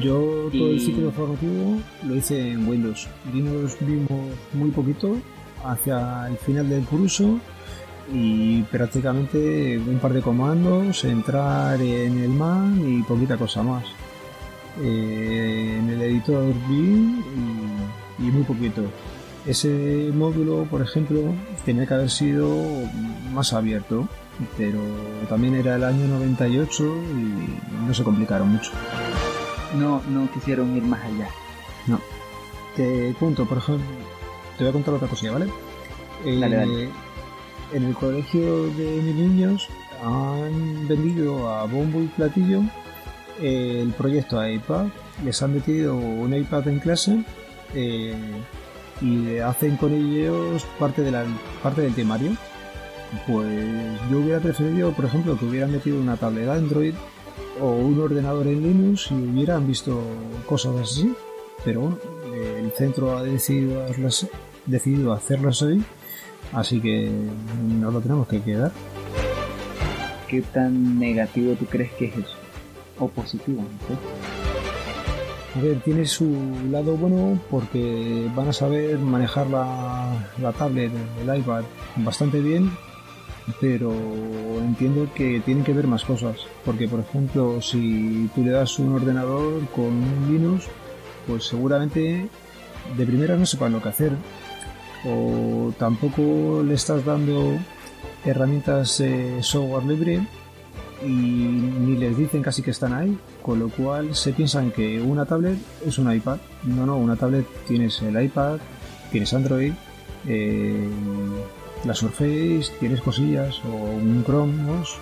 Yo 0.00 0.48
todo 0.52 0.70
el 0.70 0.80
ciclo 0.80 1.10
formativo 1.10 1.80
lo 2.06 2.16
hice 2.16 2.52
en 2.52 2.68
Windows. 2.68 3.08
Linux 3.32 3.76
vimos 3.80 4.34
muy 4.52 4.70
poquito 4.70 5.16
hacia 5.64 6.28
el 6.28 6.36
final 6.36 6.68
del 6.68 6.84
curso 6.84 7.38
y 8.12 8.62
prácticamente 8.64 9.78
un 9.78 9.98
par 9.98 10.12
de 10.12 10.22
comandos, 10.22 11.04
entrar 11.04 11.80
en 11.80 12.18
el 12.18 12.30
man 12.30 12.82
y 12.86 13.02
poquita 13.02 13.36
cosa 13.36 13.62
más. 13.62 13.84
Eh, 14.82 15.76
en 15.78 15.88
el 15.88 16.02
editor 16.02 16.44
vi 16.68 17.22
y, 18.18 18.26
y 18.26 18.30
muy 18.30 18.42
poquito. 18.42 18.82
Ese 19.46 20.10
módulo, 20.12 20.64
por 20.64 20.82
ejemplo, 20.82 21.22
tenía 21.64 21.86
que 21.86 21.94
haber 21.94 22.10
sido 22.10 22.48
más 23.32 23.52
abierto, 23.52 24.08
pero 24.56 24.80
también 25.28 25.54
era 25.54 25.76
el 25.76 25.84
año 25.84 26.06
98 26.06 26.84
y 26.84 27.86
no 27.86 27.94
se 27.94 28.04
complicaron 28.04 28.50
mucho. 28.50 28.70
No, 29.78 30.02
no 30.08 30.30
quisieron 30.32 30.76
ir 30.76 30.82
más 30.82 31.02
allá. 31.04 31.28
Te 32.76 33.14
cuento, 33.18 33.46
por 33.46 33.58
ejemplo, 33.58 33.86
te 34.58 34.64
voy 34.64 34.68
a 34.68 34.72
contar 34.72 34.94
otra 34.94 35.08
cosilla, 35.08 35.32
¿vale? 35.32 35.46
Eh, 36.26 36.38
Dale. 36.38 36.90
En 37.72 37.84
el 37.84 37.94
colegio 37.94 38.66
de 38.74 39.00
mis 39.02 39.14
niños 39.14 39.68
han 40.04 40.86
vendido 40.86 41.50
a 41.50 41.64
bombo 41.64 42.00
y 42.00 42.06
platillo 42.08 42.62
el 43.40 43.92
proyecto 43.96 44.46
iPad. 44.46 44.86
Les 45.24 45.42
han 45.42 45.54
metido 45.54 45.96
un 45.96 46.34
iPad 46.34 46.68
en 46.68 46.78
clase 46.78 47.24
eh, 47.74 48.14
y 49.00 49.38
hacen 49.38 49.76
con 49.76 49.92
ellos 49.94 50.66
parte, 50.78 51.02
de 51.02 51.10
la, 51.10 51.24
parte 51.62 51.80
del 51.80 51.94
temario. 51.94 52.32
Pues 53.26 54.00
yo 54.10 54.18
hubiera 54.18 54.40
preferido, 54.40 54.92
por 54.92 55.04
ejemplo, 55.04 55.38
que 55.38 55.44
hubieran 55.46 55.70
metido 55.72 55.98
una 56.00 56.16
tablet 56.16 56.48
Android 56.48 56.94
o 57.60 57.70
un 57.72 57.98
ordenador 58.00 58.46
en 58.46 58.62
Linux 58.62 59.10
y 59.10 59.14
hubieran 59.14 59.66
visto 59.66 60.00
cosas 60.46 60.76
así. 60.80 61.14
Pero 61.64 61.80
bueno, 61.82 61.98
el 62.34 62.70
centro 62.72 63.16
ha 63.16 63.22
decidido, 63.22 63.84
hacerlas- 63.84 64.28
decidido 64.66 65.12
hacerlo 65.12 65.48
así, 65.50 65.82
así 66.52 66.80
que 66.80 67.10
nos 67.80 67.92
lo 67.92 68.00
tenemos 68.00 68.28
que 68.28 68.42
quedar. 68.42 68.72
¿Qué 70.28 70.42
tan 70.42 70.98
negativo 70.98 71.54
tú 71.54 71.66
crees 71.66 71.92
que 71.92 72.06
es 72.06 72.16
eso? 72.18 72.34
O 72.98 73.08
positivo, 73.08 73.62
no. 73.62 75.60
A 75.60 75.62
ver, 75.62 75.80
tiene 75.80 76.04
su 76.04 76.36
lado 76.70 76.96
bueno 76.96 77.38
porque 77.50 78.28
van 78.34 78.48
a 78.48 78.52
saber 78.52 78.98
manejar 78.98 79.46
la, 79.48 80.28
la 80.42 80.52
tablet, 80.52 80.92
el 81.22 81.38
iPad 81.38 81.62
bastante 81.96 82.40
bien, 82.40 82.70
pero 83.60 83.92
entiendo 84.58 85.08
que 85.14 85.40
tienen 85.40 85.64
que 85.64 85.72
ver 85.72 85.86
más 85.86 86.04
cosas. 86.04 86.36
Porque, 86.64 86.88
por 86.88 87.00
ejemplo, 87.00 87.60
si 87.60 88.28
tú 88.34 88.42
le 88.42 88.50
das 88.50 88.78
un 88.78 88.94
ordenador 88.94 89.66
con 89.68 89.86
un 89.86 90.28
Linux, 90.30 90.66
pues 91.26 91.44
seguramente 91.44 92.28
de 92.96 93.06
primera 93.06 93.36
no 93.36 93.46
sepan 93.46 93.72
lo 93.72 93.82
que 93.82 93.88
hacer. 93.88 94.12
O 95.04 95.72
tampoco 95.78 96.62
le 96.64 96.74
estás 96.74 97.04
dando 97.04 97.58
herramientas 98.24 98.98
de 98.98 99.42
software 99.42 99.84
libre 99.84 100.26
y 101.02 101.08
ni 101.08 101.96
les 101.96 102.16
dicen 102.16 102.42
casi 102.42 102.62
que 102.62 102.70
están 102.70 102.94
ahí, 102.94 103.16
con 103.42 103.58
lo 103.58 103.68
cual 103.68 104.14
se 104.14 104.32
piensan 104.32 104.70
que 104.70 105.00
una 105.00 105.26
tablet 105.26 105.58
es 105.86 105.98
un 105.98 106.12
iPad. 106.12 106.38
No, 106.64 106.86
no, 106.86 106.96
una 106.96 107.16
tablet 107.16 107.46
tienes 107.66 108.00
el 108.02 108.20
iPad, 108.20 108.58
tienes 109.10 109.32
Android, 109.34 109.72
eh, 110.26 110.88
la 111.86 111.94
Surface, 111.94 112.72
tienes 112.80 113.00
cosillas, 113.00 113.60
o 113.64 113.68
un 113.68 114.24
Chrome 114.24 114.70
OS. 114.70 114.98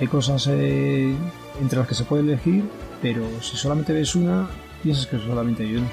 Hay 0.00 0.06
cosas 0.06 0.46
eh, 0.50 1.14
entre 1.60 1.78
las 1.78 1.88
que 1.88 1.94
se 1.94 2.04
puede 2.04 2.22
elegir 2.22 2.64
pero 3.02 3.22
si 3.40 3.56
solamente 3.56 3.92
ves 3.92 4.14
una, 4.14 4.48
piensas 4.82 5.06
que 5.06 5.18
solamente 5.18 5.62
hay 5.64 5.76
una. 5.76 5.88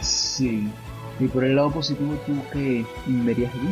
Sí. 0.00 0.68
Y 1.20 1.26
por 1.28 1.44
el 1.44 1.56
lado 1.56 1.70
positivo, 1.70 2.18
¿tú 2.26 2.32
qué 2.52 2.84
verías 3.06 3.52
allí? 3.54 3.68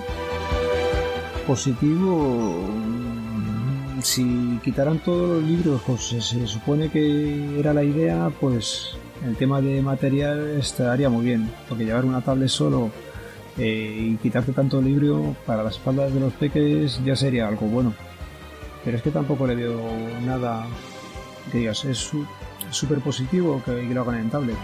Positivo, 1.46 2.62
mm, 2.62 4.00
si 4.00 4.60
quitaran 4.62 5.00
todos 5.00 5.28
los 5.28 5.42
libros, 5.42 5.82
pues 5.84 6.02
se, 6.02 6.20
se 6.20 6.46
supone 6.46 6.88
que 6.88 7.58
era 7.58 7.74
la 7.74 7.82
idea, 7.82 8.30
pues 8.40 8.96
el 9.26 9.36
tema 9.36 9.60
de 9.60 9.82
material 9.82 10.56
estaría 10.58 11.08
muy 11.08 11.24
bien, 11.24 11.50
porque 11.68 11.84
llevar 11.84 12.04
una 12.04 12.20
tablet 12.20 12.48
solo 12.48 12.90
eh, 13.58 13.96
y 13.98 14.16
quitarte 14.16 14.52
tanto 14.52 14.80
libro 14.80 15.36
para 15.46 15.62
las 15.62 15.74
espaldas 15.74 16.12
de 16.12 16.20
los 16.20 16.32
peques 16.34 17.02
ya 17.04 17.16
sería 17.16 17.48
algo 17.48 17.66
bueno. 17.66 17.94
Pero 18.84 18.96
es 18.96 19.02
que 19.02 19.10
tampoco 19.10 19.46
le 19.46 19.54
veo 19.54 19.80
nada 20.24 20.66
que 21.50 21.58
digas, 21.58 21.84
es 21.84 22.10
súper 22.70 22.98
positivo 23.00 23.62
que, 23.64 23.86
que 23.86 23.94
lo 23.94 24.02
hagan 24.02 24.20
en 24.20 24.30
tablet. 24.30 24.56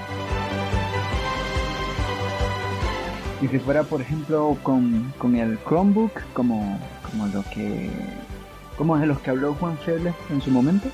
Y 3.41 3.47
si 3.47 3.59
fuera, 3.61 3.85
por 3.85 4.01
ejemplo, 4.01 4.57
con, 4.63 5.13
con 5.17 5.37
el 5.37 5.59
Chromebook, 5.65 6.13
como, 6.33 6.79
como 7.09 7.27
lo 7.29 7.45
que. 7.55 7.89
como 8.77 8.99
de 8.99 9.07
los 9.07 9.21
que 9.21 9.31
habló 9.31 9.55
Juan 9.55 9.79
Febles 9.79 10.15
en 10.31 10.41
su 10.41 10.51
momento. 10.51 10.89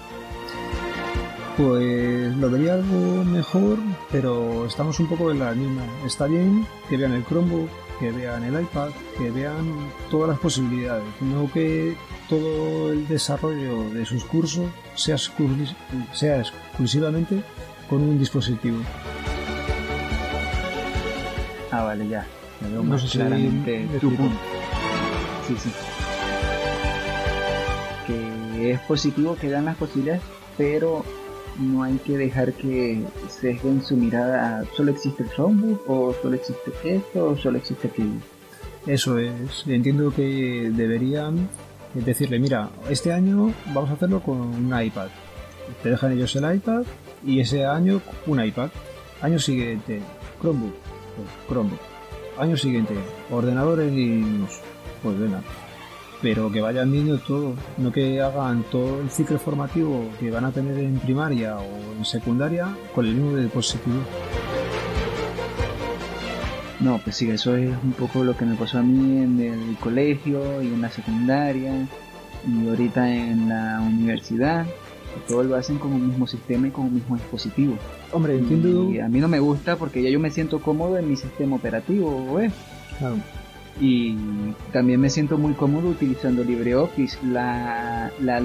Pues 1.57 2.37
lo 2.37 2.51
vería 2.51 2.75
algo 2.75 3.25
mejor, 3.25 3.79
pero 4.11 4.67
estamos 4.67 4.99
un 5.01 5.07
poco 5.07 5.31
en 5.31 5.39
la 5.39 5.53
misma. 5.53 5.85
Está 6.05 6.27
bien 6.27 6.67
que 6.91 6.99
vean 6.99 7.13
el 7.13 7.25
Chromebook, 7.25 7.71
que 7.99 8.11
vean 8.11 8.45
el 8.45 8.61
iPad, 8.61 8.91
que 9.19 9.31
vean 9.31 9.91
todas 10.11 10.29
las 10.29 10.39
posibilidades, 10.39 11.05
no 11.21 11.51
que 11.53 11.97
todo 12.29 12.93
el 12.93 13.07
desarrollo 13.07 13.91
de 13.91 14.05
sus 14.05 14.25
cursos 14.25 14.67
sea, 14.95 15.17
sea 16.13 16.41
exclusivamente 16.41 17.43
con 17.89 18.03
un 18.03 18.19
dispositivo. 18.19 18.79
Ah, 21.71 21.83
vale, 21.83 22.09
ya. 22.09 22.27
Ya 22.61 22.69
veo 22.69 22.83
No 22.83 22.91
más 22.91 23.03
sé 23.03 23.09
si 23.09 23.19
claramente 23.19 23.89
me 23.93 23.99
tu 23.99 24.15
punto. 24.15 24.39
Sí, 25.47 25.57
sí. 25.59 25.71
Que 28.07 28.73
es 28.73 28.81
positivo 28.81 29.37
que 29.37 29.51
dan 29.51 29.65
las 29.65 29.77
posibilidades, 29.77 30.23
pero 30.57 31.05
no 31.59 31.83
hay 31.83 31.97
que 31.99 32.17
dejar 32.17 32.53
que 32.53 33.03
sesguen 33.29 33.83
su 33.83 33.97
mirada 33.97 34.65
solo 34.77 34.91
existe 34.91 35.23
el 35.23 35.31
Chromebook, 35.31 35.89
o 35.89 36.15
solo 36.21 36.37
existe 36.37 36.71
esto, 36.85 37.27
o 37.27 37.37
solo 37.37 37.59
existe 37.59 37.89
aquello. 37.89 38.21
Eso 38.87 39.19
es, 39.19 39.65
entiendo 39.67 40.13
que 40.13 40.71
deberían 40.75 41.49
decirle, 41.95 42.39
mira, 42.39 42.71
este 42.91 43.13
año 43.13 43.53
vamos 43.73 43.91
a 43.91 43.95
hacerlo 43.95 44.21
con 44.21 44.41
un 44.41 44.83
iPad. 44.83 45.09
Te 45.83 45.91
dejan 45.91 46.13
ellos 46.13 46.35
el 46.37 46.57
iPad 46.57 46.85
y 47.25 47.41
ese 47.41 47.65
año 47.65 48.01
un 48.27 48.45
iPad. 48.45 48.71
Año 49.23 49.39
siguiente, 49.39 50.03
Chromebook, 50.41 50.75
pues 51.17 51.29
Chromebook. 51.49 51.81
Año 52.39 52.57
siguiente, 52.57 52.95
ordenadores 53.31 53.93
y 53.93 54.23
pues 55.03 55.19
venga. 55.19 55.41
Pero 56.23 56.51
que 56.51 56.61
vayan 56.61 56.91
viendo 56.91 57.19
todo, 57.19 57.55
no 57.77 57.93
que 57.93 58.21
hagan 58.21 58.65
todo 58.71 59.01
el 59.01 59.11
ciclo 59.11 59.39
formativo 59.39 60.09
que 60.19 60.31
van 60.31 60.45
a 60.45 60.53
tener 60.53 60.79
en 60.79 60.99
primaria 60.99 61.59
o 61.59 61.97
en 61.99 62.05
secundaria 62.05 62.75
con 62.95 63.05
el 63.07 63.15
mismo 63.15 63.37
dispositivo. 63.37 64.01
No, 66.81 66.99
pues 66.99 67.17
sí, 67.17 67.31
eso 67.31 67.57
es 67.57 67.71
un 67.83 67.93
poco 67.93 68.25
lo 68.25 68.37
que 68.37 68.45
me 68.45 68.57
pasó 68.57 68.79
a 68.79 68.83
mí 68.83 69.23
en 69.23 69.41
el 69.41 69.77
colegio 69.79 70.63
y 70.63 70.67
en 70.67 70.83
la 70.83 70.91
secundaria 70.91 71.87
y 72.47 72.69
ahorita 72.69 73.15
en 73.15 73.49
la 73.49 73.81
universidad. 73.81 74.67
Todo 75.29 75.45
lo 75.45 75.55
hacen 75.55 75.79
con 75.79 75.93
un 75.93 76.09
mismo 76.09 76.27
sistema 76.27 76.67
y 76.67 76.71
con 76.71 76.87
un 76.87 76.95
mismo 76.95 77.17
dispositivo. 77.17 77.77
Hombre, 78.13 78.37
entiendo. 78.37 78.91
Y 78.91 78.99
a 78.99 79.09
mí 79.09 79.21
no 79.21 79.29
me 79.29 79.39
gusta 79.39 79.77
porque 79.77 80.03
ya 80.03 80.11
yo 80.11 80.19
me 80.19 80.31
siento 80.31 80.61
cómodo 80.61 80.99
en 80.99 81.09
mi 81.09 81.17
sistema 81.17 81.57
operativo, 81.57 82.35
¿ves? 82.35 82.53
Claro. 82.99 83.17
Y 83.81 84.17
también 84.73 85.01
me 85.01 85.11
siento 85.11 85.37
muy 85.37 85.55
cómodo 85.55 85.89
utilizando 85.89 86.45
LibreOffice. 86.45 87.19
La, 87.27 88.13
la, 88.21 88.43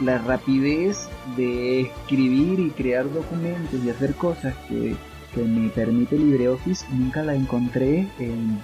la, 0.00 0.18
rapidez 0.18 1.08
de 1.36 1.80
escribir 1.80 2.60
y 2.60 2.70
crear 2.70 3.12
documentos 3.12 3.82
y 3.84 3.90
hacer 3.90 4.14
cosas 4.14 4.54
que, 4.68 4.94
que 5.34 5.42
me 5.42 5.68
permite 5.70 6.16
LibreOffice 6.16 6.86
nunca 6.92 7.24
la 7.24 7.34
encontré 7.34 8.06
en, 8.20 8.60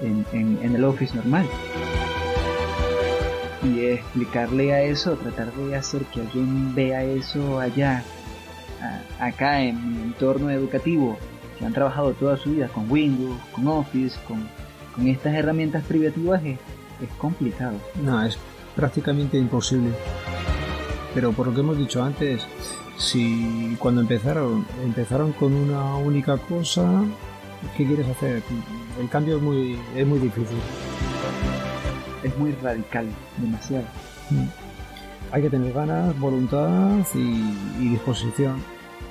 en, 0.00 0.58
en, 0.62 0.74
el 0.74 0.84
Office 0.84 1.14
normal. 1.14 1.46
Y 3.62 3.80
explicarle 3.80 4.72
a 4.72 4.82
eso, 4.82 5.16
tratar 5.16 5.52
de 5.52 5.76
hacer 5.76 6.02
que 6.06 6.20
alguien 6.20 6.74
vea 6.74 7.04
eso 7.04 7.60
allá, 7.60 8.02
acá 9.18 9.60
en 9.62 9.96
mi 9.96 10.02
entorno 10.02 10.50
educativo, 10.50 11.18
que 11.58 11.66
han 11.66 11.72
trabajado 11.74 12.12
toda 12.14 12.36
su 12.36 12.52
vida 12.52 12.68
con 12.68 12.90
Windows, 12.90 13.38
con 13.52 13.68
Office, 13.68 14.18
con, 14.26 14.48
con 14.94 15.06
estas 15.08 15.34
herramientas 15.34 15.84
privativas, 15.84 16.42
es, 16.44 16.58
es 17.00 17.08
complicado. 17.18 17.76
No, 18.02 18.22
es 18.24 18.38
prácticamente 18.76 19.38
imposible. 19.38 19.90
Pero 21.14 21.32
por 21.32 21.48
lo 21.48 21.54
que 21.54 21.60
hemos 21.60 21.76
dicho 21.76 22.02
antes, 22.02 22.42
si 22.96 23.76
cuando 23.78 24.00
empezaron, 24.00 24.66
empezaron 24.84 25.32
con 25.32 25.52
una 25.54 25.96
única 25.96 26.36
cosa, 26.38 27.02
¿qué 27.76 27.86
quieres 27.86 28.08
hacer? 28.08 28.42
El 29.00 29.08
cambio 29.08 29.36
es 29.36 29.42
muy, 29.42 29.78
es 29.96 30.06
muy 30.06 30.18
difícil. 30.18 30.58
Es 32.22 32.36
muy 32.36 32.52
radical, 32.62 33.06
demasiado. 33.38 33.84
Hay 35.32 35.42
que 35.42 35.50
tener 35.50 35.72
ganas, 35.72 36.18
voluntad 36.18 36.98
y, 37.14 37.54
y 37.80 37.88
disposición. 37.90 38.62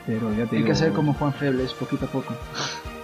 Pero 0.05 0.31
ya 0.31 0.45
te 0.45 0.55
Hay 0.55 0.57
digo, 0.57 0.65
que 0.67 0.71
hacer 0.71 0.93
como 0.93 1.13
Juan 1.13 1.33
Febles, 1.33 1.73
poquito 1.73 2.05
a 2.05 2.07
poco. 2.09 2.33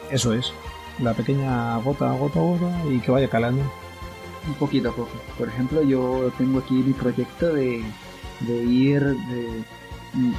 Eso 0.10 0.34
es. 0.34 0.54
La 1.00 1.14
pequeña 1.14 1.78
gota, 1.78 2.12
gota, 2.14 2.40
gota 2.40 2.72
y 2.90 3.00
que 3.00 3.12
vaya 3.12 3.28
calando. 3.30 3.62
Un 4.48 4.54
poquito 4.56 4.90
a 4.90 4.96
poco. 4.96 5.12
Por 5.38 5.48
ejemplo, 5.50 5.84
yo 5.84 6.32
tengo 6.38 6.60
aquí 6.60 6.76
mi 6.76 6.94
proyecto 6.94 7.54
de, 7.54 7.84
de 8.42 8.64
ir 8.64 9.04
de, 9.04 9.64
mm, 10.14 10.34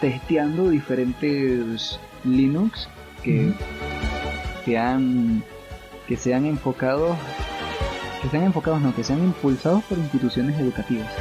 testeando 0.00 0.68
diferentes 0.68 1.98
Linux 2.24 2.88
que, 3.22 3.46
Ujú. 3.46 3.54
que 4.64 4.78
han 4.78 5.42
que 6.06 6.16
sean 6.16 6.44
enfocados 6.46 7.16
que 8.22 8.28
sean 8.28 8.44
enfocados 8.44 8.80
no 8.80 8.94
que 8.94 9.02
sean 9.02 9.24
impulsados 9.24 9.82
por 9.84 9.98
instituciones 9.98 10.58
educativas 10.60 11.12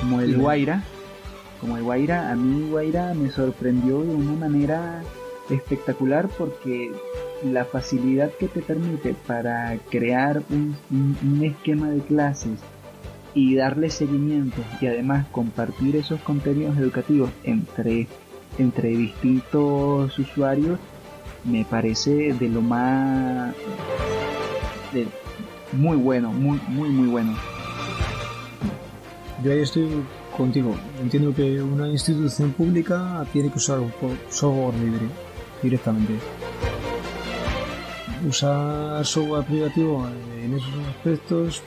como 0.00 0.20
el. 0.20 0.36
Guaira 0.36 0.82
como 1.60 1.76
el 1.76 1.82
Guaira 1.82 2.30
a 2.30 2.36
mí 2.36 2.68
Guaira 2.70 3.14
me 3.14 3.30
sorprendió 3.30 4.02
de 4.02 4.14
una 4.14 4.32
manera 4.32 5.02
espectacular 5.50 6.28
porque 6.36 6.92
la 7.44 7.64
facilidad 7.64 8.30
que 8.38 8.48
te 8.48 8.60
permite 8.60 9.14
para 9.26 9.76
crear 9.90 10.42
un, 10.50 10.76
esquema 11.42 11.90
de 11.90 12.00
clases 12.00 12.58
y 13.34 13.54
darle 13.54 13.90
seguimiento 13.90 14.56
y 14.80 14.86
además 14.86 15.26
compartir 15.28 15.96
esos 15.96 16.20
contenidos 16.20 16.76
educativos 16.78 17.30
entre, 17.44 18.08
entre 18.58 18.88
distintos 18.90 20.18
usuarios 20.18 20.78
me 21.44 21.64
parece 21.64 22.34
de 22.34 22.48
lo 22.48 22.60
más 22.60 23.54
muy 25.72 25.96
bueno, 25.96 26.32
muy 26.32 26.58
muy 26.68 26.88
muy 26.88 27.08
bueno. 27.08 27.36
Yo 29.44 29.52
ahí 29.52 29.60
estoy 29.60 29.88
contigo. 30.36 30.74
Entiendo 31.00 31.32
que 31.32 31.62
una 31.62 31.88
institución 31.88 32.52
pública 32.52 33.24
tiene 33.32 33.50
que 33.50 33.58
usar 33.58 33.78
un 33.78 33.92
software 34.30 34.74
libre 34.74 35.06
directamente. 35.62 36.14
Usar 38.28 39.04
software 39.06 39.44
privativo 39.44 40.06
en 40.42 40.54
esos 40.56 40.74
aspectos 40.88 41.62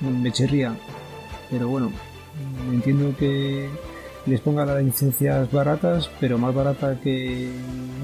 mm, 0.00 0.22
me 0.22 0.32
chirría. 0.32 0.74
Pero 1.50 1.68
bueno, 1.68 1.90
mm, 2.68 2.74
entiendo 2.74 3.14
que 3.18 3.68
les 4.26 4.40
ponga 4.40 4.64
las 4.64 4.82
licencias 4.82 5.50
baratas, 5.52 6.10
pero 6.20 6.38
más 6.38 6.54
barata 6.54 6.98
que 7.00 7.50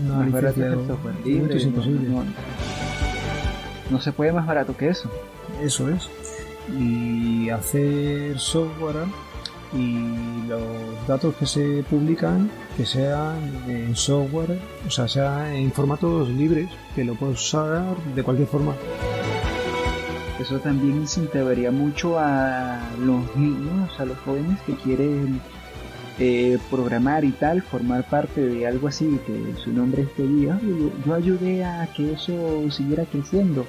una 0.04 0.16
Más 0.16 0.26
licencia 0.26 0.74
software 0.86 1.14
de 1.24 1.30
libre, 1.30 1.56
es 1.56 1.62
no- 1.64 1.70
imposible. 1.70 2.08
no- 2.10 2.24
no 3.90 4.00
se 4.00 4.12
puede 4.12 4.32
más 4.32 4.46
barato 4.46 4.76
que 4.76 4.88
eso. 4.88 5.10
Eso 5.62 5.88
es. 5.90 6.08
Y 6.78 7.50
hacer 7.50 8.38
software 8.38 9.04
y 9.74 10.46
los 10.48 10.62
datos 11.08 11.34
que 11.36 11.46
se 11.46 11.84
publican 11.90 12.50
que 12.76 12.86
sean 12.86 13.36
en 13.68 13.94
software, 13.96 14.58
o 14.86 14.90
sea, 14.90 15.08
sea 15.08 15.54
en 15.54 15.72
formatos 15.72 16.28
libres, 16.28 16.68
que 16.94 17.04
lo 17.04 17.14
puedes 17.14 17.40
usar 17.42 17.84
de 18.14 18.22
cualquier 18.22 18.48
forma. 18.48 18.74
Eso 20.40 20.58
también 20.58 20.96
incentivaría 20.96 21.70
mucho 21.70 22.18
a 22.18 22.80
los 23.00 23.36
niños, 23.36 23.98
a 23.98 24.04
los 24.04 24.18
jóvenes 24.18 24.58
que 24.66 24.74
quieren 24.74 25.40
eh, 26.18 26.58
programar 26.70 27.24
y 27.24 27.32
tal, 27.32 27.62
formar 27.62 28.08
parte 28.08 28.40
de 28.44 28.66
algo 28.66 28.88
así, 28.88 29.18
que 29.26 29.54
su 29.62 29.72
nombre 29.72 30.02
esté. 30.02 30.22
"Ah, 30.50 30.58
yo, 30.62 30.90
yo 31.04 31.14
ayudé 31.14 31.64
a 31.64 31.88
que 31.96 32.12
eso 32.12 32.70
siguiera 32.70 33.04
creciendo. 33.04 33.64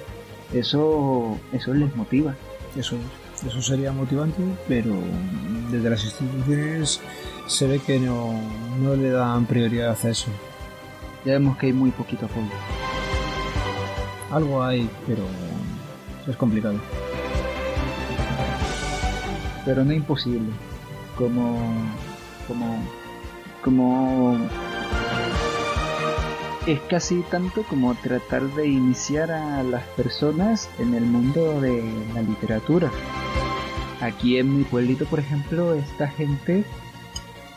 Eso, 0.52 1.38
eso 1.52 1.74
les 1.74 1.94
motiva. 1.96 2.34
Eso 2.76 2.96
es. 2.96 3.25
Eso 3.44 3.60
sería 3.60 3.92
motivante, 3.92 4.42
pero 4.68 4.94
desde 5.70 5.90
las 5.90 6.04
instituciones 6.04 7.00
se 7.46 7.66
ve 7.66 7.80
que 7.80 7.98
no, 7.98 8.40
no 8.80 8.94
le 8.94 9.10
dan 9.10 9.46
prioridad 9.46 9.96
a 10.02 10.08
eso. 10.08 10.30
Ya 11.24 11.32
vemos 11.32 11.58
que 11.58 11.66
hay 11.66 11.72
muy 11.72 11.90
poquito 11.90 12.26
apoyo. 12.26 12.46
Algo 14.30 14.62
hay, 14.62 14.88
pero 15.06 15.24
es 16.26 16.36
complicado. 16.36 16.78
Pero 19.64 19.84
no 19.84 19.92
imposible. 19.92 20.52
Como. 21.18 21.58
como. 22.46 22.84
como. 23.62 24.48
Es 26.66 26.80
casi 26.88 27.22
tanto 27.22 27.62
como 27.64 27.94
tratar 27.96 28.42
de 28.54 28.68
iniciar 28.68 29.30
a 29.30 29.62
las 29.62 29.84
personas 29.90 30.68
en 30.78 30.94
el 30.94 31.04
mundo 31.04 31.60
de 31.60 31.84
la 32.14 32.22
literatura. 32.22 32.90
Aquí 34.00 34.38
en 34.38 34.58
mi 34.58 34.64
pueblito, 34.64 35.06
por 35.06 35.18
ejemplo, 35.18 35.74
esta 35.74 36.08
gente 36.08 36.64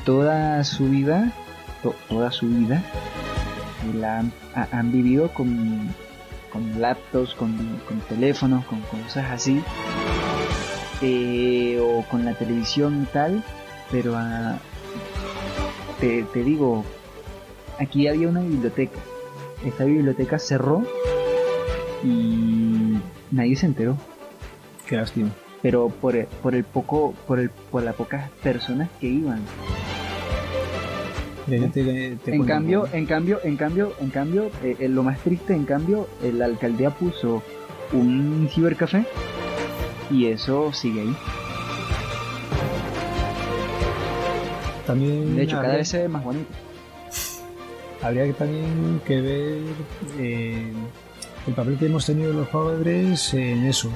toda 0.06 0.64
su 0.64 0.86
vida, 0.90 1.34
to- 1.84 1.96
toda 2.08 2.32
su 2.32 2.48
vida, 2.48 2.82
la 3.94 4.20
han, 4.20 4.32
ha- 4.56 4.68
han 4.72 4.92
vivido 4.92 5.34
con, 5.34 5.94
con 6.52 6.80
laptops, 6.82 7.34
con, 7.36 7.58
con 7.88 8.00
teléfonos, 8.02 8.64
con 8.66 8.80
cosas 8.82 9.26
así, 9.32 9.62
eh, 11.02 11.80
o 11.82 12.04
con 12.10 12.24
la 12.26 12.34
televisión 12.34 13.04
y 13.04 13.06
tal, 13.14 13.44
pero 13.92 14.16
ah, 14.16 14.58
te, 16.00 16.24
te 16.24 16.44
digo, 16.44 16.86
aquí 17.80 18.08
había 18.08 18.30
una 18.30 18.42
biblioteca, 18.42 18.98
esta 19.66 19.84
biblioteca 19.84 20.40
cerró 20.40 20.84
y 22.04 22.98
nadie 23.32 23.56
se 23.58 23.66
enteró 23.66 23.98
Qué 24.88 24.96
lástima. 24.96 25.30
Pero 25.62 25.89
por 25.89 26.16
el, 26.16 26.26
por 26.26 26.55
el 26.55 26.64
poco 26.64 27.14
por 27.28 27.39
el 27.39 27.49
por 27.49 27.84
las 27.84 27.95
pocas 27.95 28.30
personas 28.43 28.89
que 28.99 29.07
iban. 29.07 29.41
Te- 31.47 31.60
te 32.24 32.36
en 32.36 32.43
cambio 32.45 32.88
en 32.93 33.05
cambio 33.07 33.39
en 33.43 33.57
cambio 33.57 33.93
en 33.99 34.10
cambio 34.12 34.51
eh, 34.64 34.76
eh, 34.80 34.88
lo 34.88 35.01
más 35.03 35.18
triste 35.20 35.53
en 35.55 35.66
cambio 35.66 36.07
eh, 36.22 36.32
la 36.32 36.45
alcaldía 36.45 36.91
puso 36.91 37.41
un 37.91 38.47
cibercafé 38.51 39.03
y 40.12 40.28
eso 40.28 40.72
sigue 40.74 41.01
ahí. 41.01 41.16
También 44.86 45.36
de 45.36 45.43
hecho 45.43 45.57
cada 45.62 45.76
vez 45.78 45.88
se 45.88 45.99
ve 45.99 46.07
más 46.07 46.24
bonito. 46.24 46.49
Habría 48.01 48.26
que 48.26 48.34
también 48.34 49.01
que 49.05 49.22
ver 49.22 49.57
eh, 50.20 50.72
el 51.47 51.53
papel 51.53 51.78
que 51.78 51.86
hemos 51.88 52.05
tenido 52.05 52.32
los 52.34 52.47
padres 52.47 53.34
en 53.34 53.66
eso. 53.66 53.91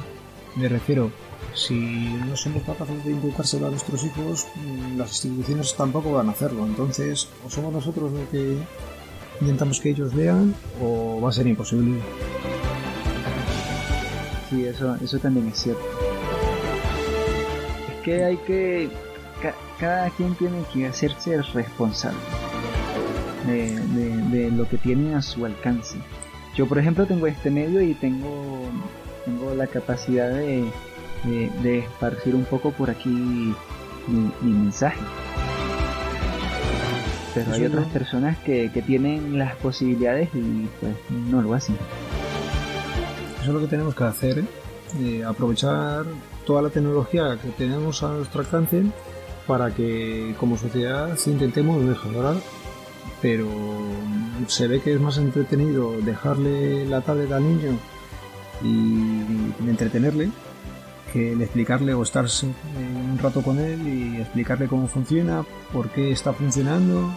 Me 0.55 0.68
refiero, 0.68 1.09
si 1.54 1.74
no 1.76 2.36
somos 2.36 2.64
capaces 2.64 3.04
de 3.06 3.12
inculcárselo 3.12 3.68
a 3.68 3.70
nuestros 3.70 4.04
hijos, 4.04 4.47
mm, 4.56 4.97
las 4.97 5.12
instituciones 5.26 5.76
tampoco 5.76 6.12
van 6.14 6.30
a 6.30 6.32
hacerlo. 6.32 6.66
Entonces, 6.66 7.28
o 7.45 7.49
somos 7.49 7.72
nosotros 7.74 8.12
los 8.12 8.28
que 8.30 8.58
intentamos 9.41 9.80
que 9.80 9.89
ellos 9.91 10.14
lean, 10.14 10.56
o 10.82 11.20
va 11.22 11.30
a 11.30 11.32
ser 11.32 11.47
imposible. 11.47 11.99
sí 14.49 14.66
eso 14.66 14.95
eso 15.04 15.18
también 15.20 15.47
es 15.47 15.58
cierto 15.60 15.82
es 17.89 17.95
que 18.04 18.24
hay 18.24 18.38
que 18.38 18.89
ca- 19.41 19.56
cada 19.80 20.10
quien 20.12 20.36
tiene 20.36 20.64
que 20.72 20.86
hacerse 20.88 21.41
responsable 21.41 22.20
de, 23.47 23.80
de- 23.80 24.22
de 24.38 24.51
lo 24.51 24.68
que 24.70 24.78
tiene 24.78 25.16
a 25.16 25.22
su 25.22 25.45
alcance. 25.45 25.97
Yo, 26.56 26.68
por 26.68 26.78
ejemplo, 26.78 27.06
tengo 27.08 27.26
este 27.28 27.49
medio 27.49 27.82
y 27.82 27.93
tengo, 27.95 28.30
tengo 29.26 29.56
la 29.56 29.66
capacidad 29.68 30.30
de, 30.30 30.64
de, 31.24 31.49
de 31.61 31.80
esparcir 31.80 32.36
un 32.36 32.45
poco 32.45 32.71
por 32.71 32.89
aquí 32.89 33.09
mi, 33.09 34.32
mi 34.41 34.51
mensaje. 34.51 34.99
Pero 37.34 37.51
hay 37.51 37.65
otras 37.65 37.88
personas 37.88 38.38
que, 38.39 38.71
que 38.71 38.82
tienen 38.82 39.39
las 39.39 39.55
posibilidades 39.55 40.30
y 40.36 40.67
pues 40.80 40.93
no 41.30 41.41
lo 41.41 41.53
hacen. 41.53 41.76
Eso 43.41 43.49
es 43.49 43.53
lo 43.55 43.59
que 43.59 43.67
tenemos 43.67 43.95
que 43.95 44.03
hacer, 44.03 44.43
eh, 44.99 45.24
aprovechar 45.26 46.05
toda 46.45 46.61
la 46.61 46.69
tecnología 46.69 47.38
que 47.41 47.49
tenemos 47.49 48.03
a 48.03 48.09
nuestro 48.09 48.41
alcance 48.41 48.84
para 49.47 49.74
que 49.74 50.36
como 50.39 50.57
sociedad 50.57 51.17
intentemos 51.26 51.82
mejorar, 51.82 52.36
pero 53.21 53.47
se 54.47 54.67
ve 54.67 54.80
que 54.80 54.93
es 54.93 55.01
más 55.01 55.17
entretenido 55.17 55.99
dejarle 56.01 56.86
la 56.86 57.01
tablet 57.01 57.32
al 57.32 57.43
niño 57.43 57.78
y 58.63 59.67
entretenerle 59.67 60.30
que 61.14 61.34
el 61.34 61.41
explicarle 61.43 61.93
o 61.93 62.01
estar 62.01 62.26
eh, 62.26 62.47
un 63.11 63.20
rato 63.20 63.43
con 63.43 63.59
él 63.59 63.88
y 63.88 64.18
explicarle 64.20 64.68
cómo 64.68 64.88
funciona, 64.88 65.45
por 65.72 65.89
qué 65.89 66.11
está 66.11 66.34
funcionando. 66.34 67.14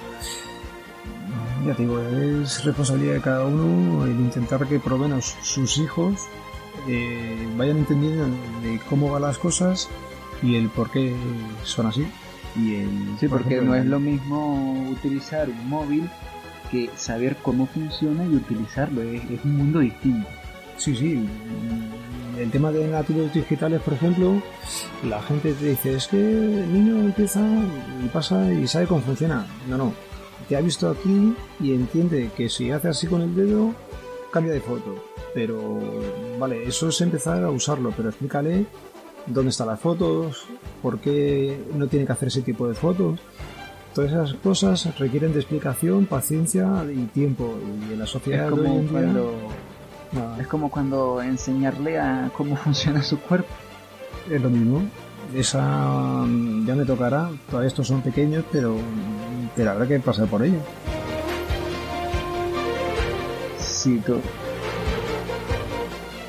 Ya 1.66 1.74
te 1.74 1.82
digo, 1.82 2.00
es 2.00 2.62
responsabilidad 2.62 3.14
de 3.14 3.20
cada 3.22 3.46
uno 3.46 4.04
el 4.04 4.12
intentar 4.12 4.66
que 4.66 4.78
por 4.78 4.92
lo 4.92 4.98
menos 4.98 5.34
sus 5.42 5.78
hijos 5.78 6.20
eh, 6.86 7.48
vayan 7.56 7.78
entendiendo 7.78 8.26
de 8.62 8.78
cómo 8.88 9.10
van 9.10 9.22
las 9.22 9.38
cosas 9.38 9.88
y 10.42 10.56
el 10.56 10.68
por 10.68 10.90
qué 10.90 11.16
son 11.64 11.86
así. 11.86 12.06
Y 12.54 12.76
el, 12.76 13.16
Sí, 13.18 13.28
por 13.28 13.38
porque 13.38 13.54
ejemplo, 13.54 13.74
no 13.74 13.80
es 13.80 13.86
lo 13.86 13.98
mismo 13.98 14.90
utilizar 14.90 15.48
un 15.48 15.68
móvil 15.68 16.08
que 16.70 16.90
saber 16.96 17.36
cómo 17.42 17.66
funciona 17.66 18.24
y 18.24 18.36
utilizarlo. 18.36 19.02
Es, 19.02 19.24
es 19.30 19.44
un 19.44 19.56
mundo 19.56 19.80
distinto. 19.80 20.28
Sí, 20.76 20.94
sí. 20.94 21.26
El 22.38 22.50
tema 22.50 22.70
de 22.70 22.86
nativos 22.86 23.32
digitales, 23.32 23.80
por 23.80 23.94
ejemplo, 23.94 24.42
la 25.08 25.22
gente 25.22 25.54
te 25.54 25.70
dice, 25.70 25.94
es 25.94 26.06
que 26.06 26.18
el 26.18 26.72
niño 26.72 26.98
empieza 26.98 27.40
y 28.04 28.08
pasa 28.08 28.52
y 28.52 28.66
sabe 28.66 28.86
cómo 28.86 29.00
funciona. 29.00 29.46
No, 29.68 29.78
no. 29.78 29.94
Te 30.48 30.56
ha 30.56 30.60
visto 30.60 30.90
aquí 30.90 31.34
y 31.60 31.72
entiende 31.72 32.30
que 32.36 32.48
si 32.48 32.70
hace 32.70 32.88
así 32.88 33.06
con 33.06 33.22
el 33.22 33.34
dedo, 33.34 33.74
cambia 34.30 34.52
de 34.52 34.60
foto. 34.60 34.96
Pero, 35.34 35.80
vale, 36.38 36.64
eso 36.64 36.88
es 36.88 37.00
empezar 37.00 37.42
a 37.42 37.50
usarlo, 37.50 37.92
pero 37.96 38.10
explícale 38.10 38.66
dónde 39.26 39.50
están 39.50 39.68
las 39.68 39.80
fotos, 39.80 40.44
por 40.82 40.98
qué 41.00 41.58
no 41.74 41.86
tiene 41.86 42.06
que 42.06 42.12
hacer 42.12 42.28
ese 42.28 42.42
tipo 42.42 42.68
de 42.68 42.74
fotos. 42.74 43.18
Todas 43.94 44.12
esas 44.12 44.34
cosas 44.34 44.98
requieren 44.98 45.32
de 45.32 45.40
explicación, 45.40 46.04
paciencia 46.04 46.84
y 46.94 47.06
tiempo. 47.06 47.54
Y 47.88 47.94
en 47.94 47.98
la 47.98 48.06
sociedad 48.06 48.48
Es 48.48 48.54
de 48.54 48.60
hoy 48.60 48.66
como 48.66 48.78
en 48.78 48.88
día, 48.88 48.90
cuando 48.92 49.32
es 50.40 50.46
como 50.46 50.70
cuando 50.70 51.22
enseñarle 51.22 51.98
a 51.98 52.30
cómo 52.36 52.56
funciona 52.64 53.02
su 53.02 53.18
cuerpo. 53.20 53.48
Es 54.30 54.40
lo 54.40 54.50
mismo. 54.50 54.82
Esa 55.34 55.62
mm, 56.26 56.66
ya 56.66 56.74
me 56.74 56.84
tocará. 56.84 57.30
Todavía 57.50 57.68
estos 57.68 57.88
son 57.88 58.02
pequeños, 58.02 58.44
pero, 58.50 58.76
pero 59.54 59.70
habrá 59.72 59.86
que 59.86 59.98
pasar 60.00 60.26
por 60.28 60.42
ello. 60.42 60.58
Sí, 63.58 64.02
todo. 64.04 64.20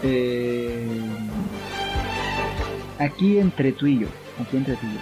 Eh, 0.04 0.88
aquí 3.00 3.40
entre 3.40 3.72
tú 3.72 3.88
y 3.88 4.00
yo, 4.00 4.08
aquí 4.40 4.58
entre 4.58 4.76
tú 4.76 4.86
y 4.86 4.94
yo. 4.94 5.00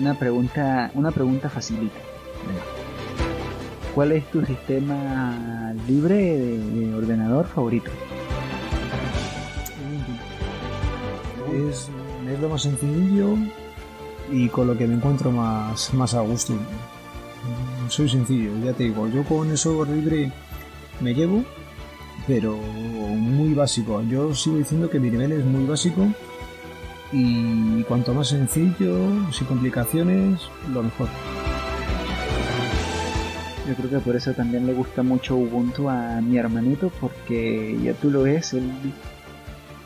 Una 0.00 0.14
pregunta, 0.14 0.90
una 0.94 1.10
pregunta 1.10 1.48
facilita. 1.48 2.00
¿Cuál 3.94 4.12
es 4.12 4.24
tu 4.30 4.44
sistema 4.44 5.72
libre 5.86 6.14
de, 6.14 6.58
de 6.58 6.94
ordenador 6.94 7.46
favorito? 7.46 7.90
Es, 11.52 11.88
es 12.32 12.40
lo 12.40 12.48
más 12.48 12.62
sencillo 12.62 13.36
y 14.30 14.48
con 14.48 14.68
lo 14.68 14.78
que 14.78 14.86
me 14.86 14.94
encuentro 14.94 15.30
más, 15.32 15.92
más 15.92 16.14
a 16.14 16.20
gusto. 16.20 16.54
Soy 17.88 18.08
sencillo, 18.08 18.52
ya 18.64 18.72
te 18.72 18.84
digo. 18.84 19.08
Yo 19.08 19.24
con 19.24 19.50
el 19.50 19.58
software 19.58 19.88
libre 19.88 20.30
me 21.00 21.12
llevo, 21.12 21.42
pero 22.26 22.56
muy 22.56 23.54
básico. 23.54 24.02
Yo 24.02 24.34
sigo 24.34 24.58
diciendo 24.58 24.88
que 24.88 25.00
mi 25.00 25.10
nivel 25.10 25.32
es 25.32 25.44
muy 25.44 25.64
básico 25.64 26.06
y 27.12 27.82
cuanto 27.84 28.14
más 28.14 28.28
sencillo, 28.28 29.32
sin 29.32 29.46
complicaciones, 29.48 30.40
lo 30.72 30.84
mejor. 30.84 31.08
Yo 33.70 33.76
creo 33.76 33.90
que 33.90 33.98
por 34.00 34.16
eso 34.16 34.32
también 34.32 34.66
le 34.66 34.74
gusta 34.74 35.04
mucho 35.04 35.36
Ubuntu 35.36 35.88
a 35.88 36.20
mi 36.20 36.38
hermanito, 36.38 36.90
porque 37.00 37.78
ya 37.80 37.94
tú 37.94 38.10
lo 38.10 38.24
ves, 38.24 38.52
él... 38.52 38.68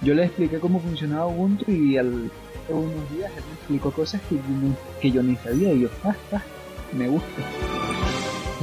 yo 0.00 0.14
le 0.14 0.24
expliqué 0.24 0.58
cómo 0.58 0.80
funcionaba 0.80 1.26
Ubuntu 1.26 1.70
y 1.70 1.98
al 1.98 2.30
unos 2.70 3.10
días 3.14 3.30
él 3.36 3.42
me 3.46 3.52
explicó 3.52 3.90
cosas 3.90 4.22
que 4.30 5.10
yo, 5.10 5.22
ni 5.22 5.36
sabía 5.36 5.74
y 5.74 5.80
yo, 5.80 5.90
ah, 6.02 6.14
ah, 6.32 6.40
me 6.96 7.08
gusta. 7.08 7.42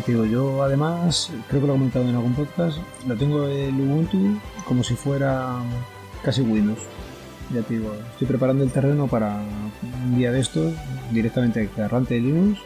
Te 0.04 0.12
digo, 0.12 0.26
yo 0.26 0.64
además, 0.64 1.32
creo 1.50 1.62
que 1.62 1.68
lo 1.68 1.74
he 1.74 1.78
comentado 1.78 2.10
en 2.10 2.16
algún 2.16 2.34
podcast, 2.34 2.80
lo 3.08 3.16
tengo 3.16 3.46
el 3.46 3.80
Ubuntu 3.80 4.40
como 4.66 4.84
si 4.84 4.96
fuera 4.96 5.60
casi 6.24 6.42
Windows. 6.42 6.80
Ya 7.54 7.62
te 7.62 7.76
digo, 7.76 7.94
estoy 8.12 8.26
preparando 8.26 8.64
el 8.64 8.72
terreno 8.72 9.06
para 9.06 9.40
un 10.04 10.18
día 10.18 10.32
de 10.32 10.40
estos, 10.40 10.74
directamente 11.12 11.70
que 11.76 11.82
arranque 11.84 12.16
de 12.16 12.22
Linux, 12.22 12.60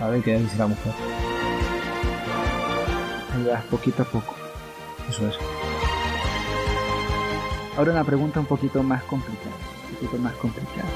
a 0.00 0.08
ver 0.08 0.22
qué 0.22 0.38
dice 0.38 0.56
la 0.56 0.68
mujer. 0.68 1.13
Poquito 3.70 4.02
a 4.02 4.06
poco. 4.06 4.34
Eso 5.08 5.26
es. 5.28 5.34
Ahora 7.76 7.92
una 7.92 8.04
pregunta 8.04 8.40
un 8.40 8.46
poquito 8.46 8.82
más 8.82 9.02
complicada. 9.04 9.54
Un 9.90 9.94
poquito 9.96 10.18
más 10.22 10.32
complicada. 10.34 10.88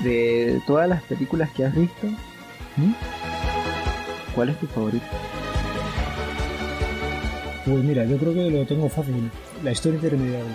De 0.00 0.60
todas 0.66 0.88
las 0.88 1.02
películas 1.02 1.50
que 1.50 1.64
has 1.64 1.74
visto, 1.74 2.06
¿m? 2.76 2.94
¿cuál 4.34 4.50
es 4.50 4.60
tu 4.60 4.66
favorito? 4.68 5.04
Pues 7.64 7.82
mira, 7.84 8.04
yo 8.04 8.16
creo 8.16 8.32
que 8.32 8.48
lo 8.50 8.64
tengo 8.64 8.88
fácil. 8.88 9.30
La 9.64 9.72
historia 9.72 9.96
intermediable. 9.96 10.54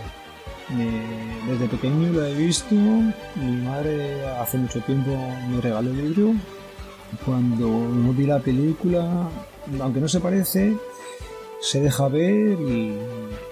Me- 0.69 1.51
desde 1.51 1.67
pequeño 1.67 2.09
lo 2.13 2.25
he 2.25 2.33
visto. 2.33 2.73
Mi 2.73 3.51
madre 3.65 4.25
hace 4.39 4.57
mucho 4.57 4.79
tiempo 4.81 5.11
me 5.49 5.59
regaló 5.59 5.91
el 5.91 5.97
libro. 6.15 6.33
Cuando 7.25 7.67
no 7.67 8.13
vi 8.13 8.25
la 8.25 8.39
película, 8.39 9.29
aunque 9.79 9.99
no 9.99 10.07
se 10.07 10.19
parece, 10.19 10.75
se 11.61 11.81
deja 11.81 12.07
ver 12.07 12.59
y, 12.59 12.97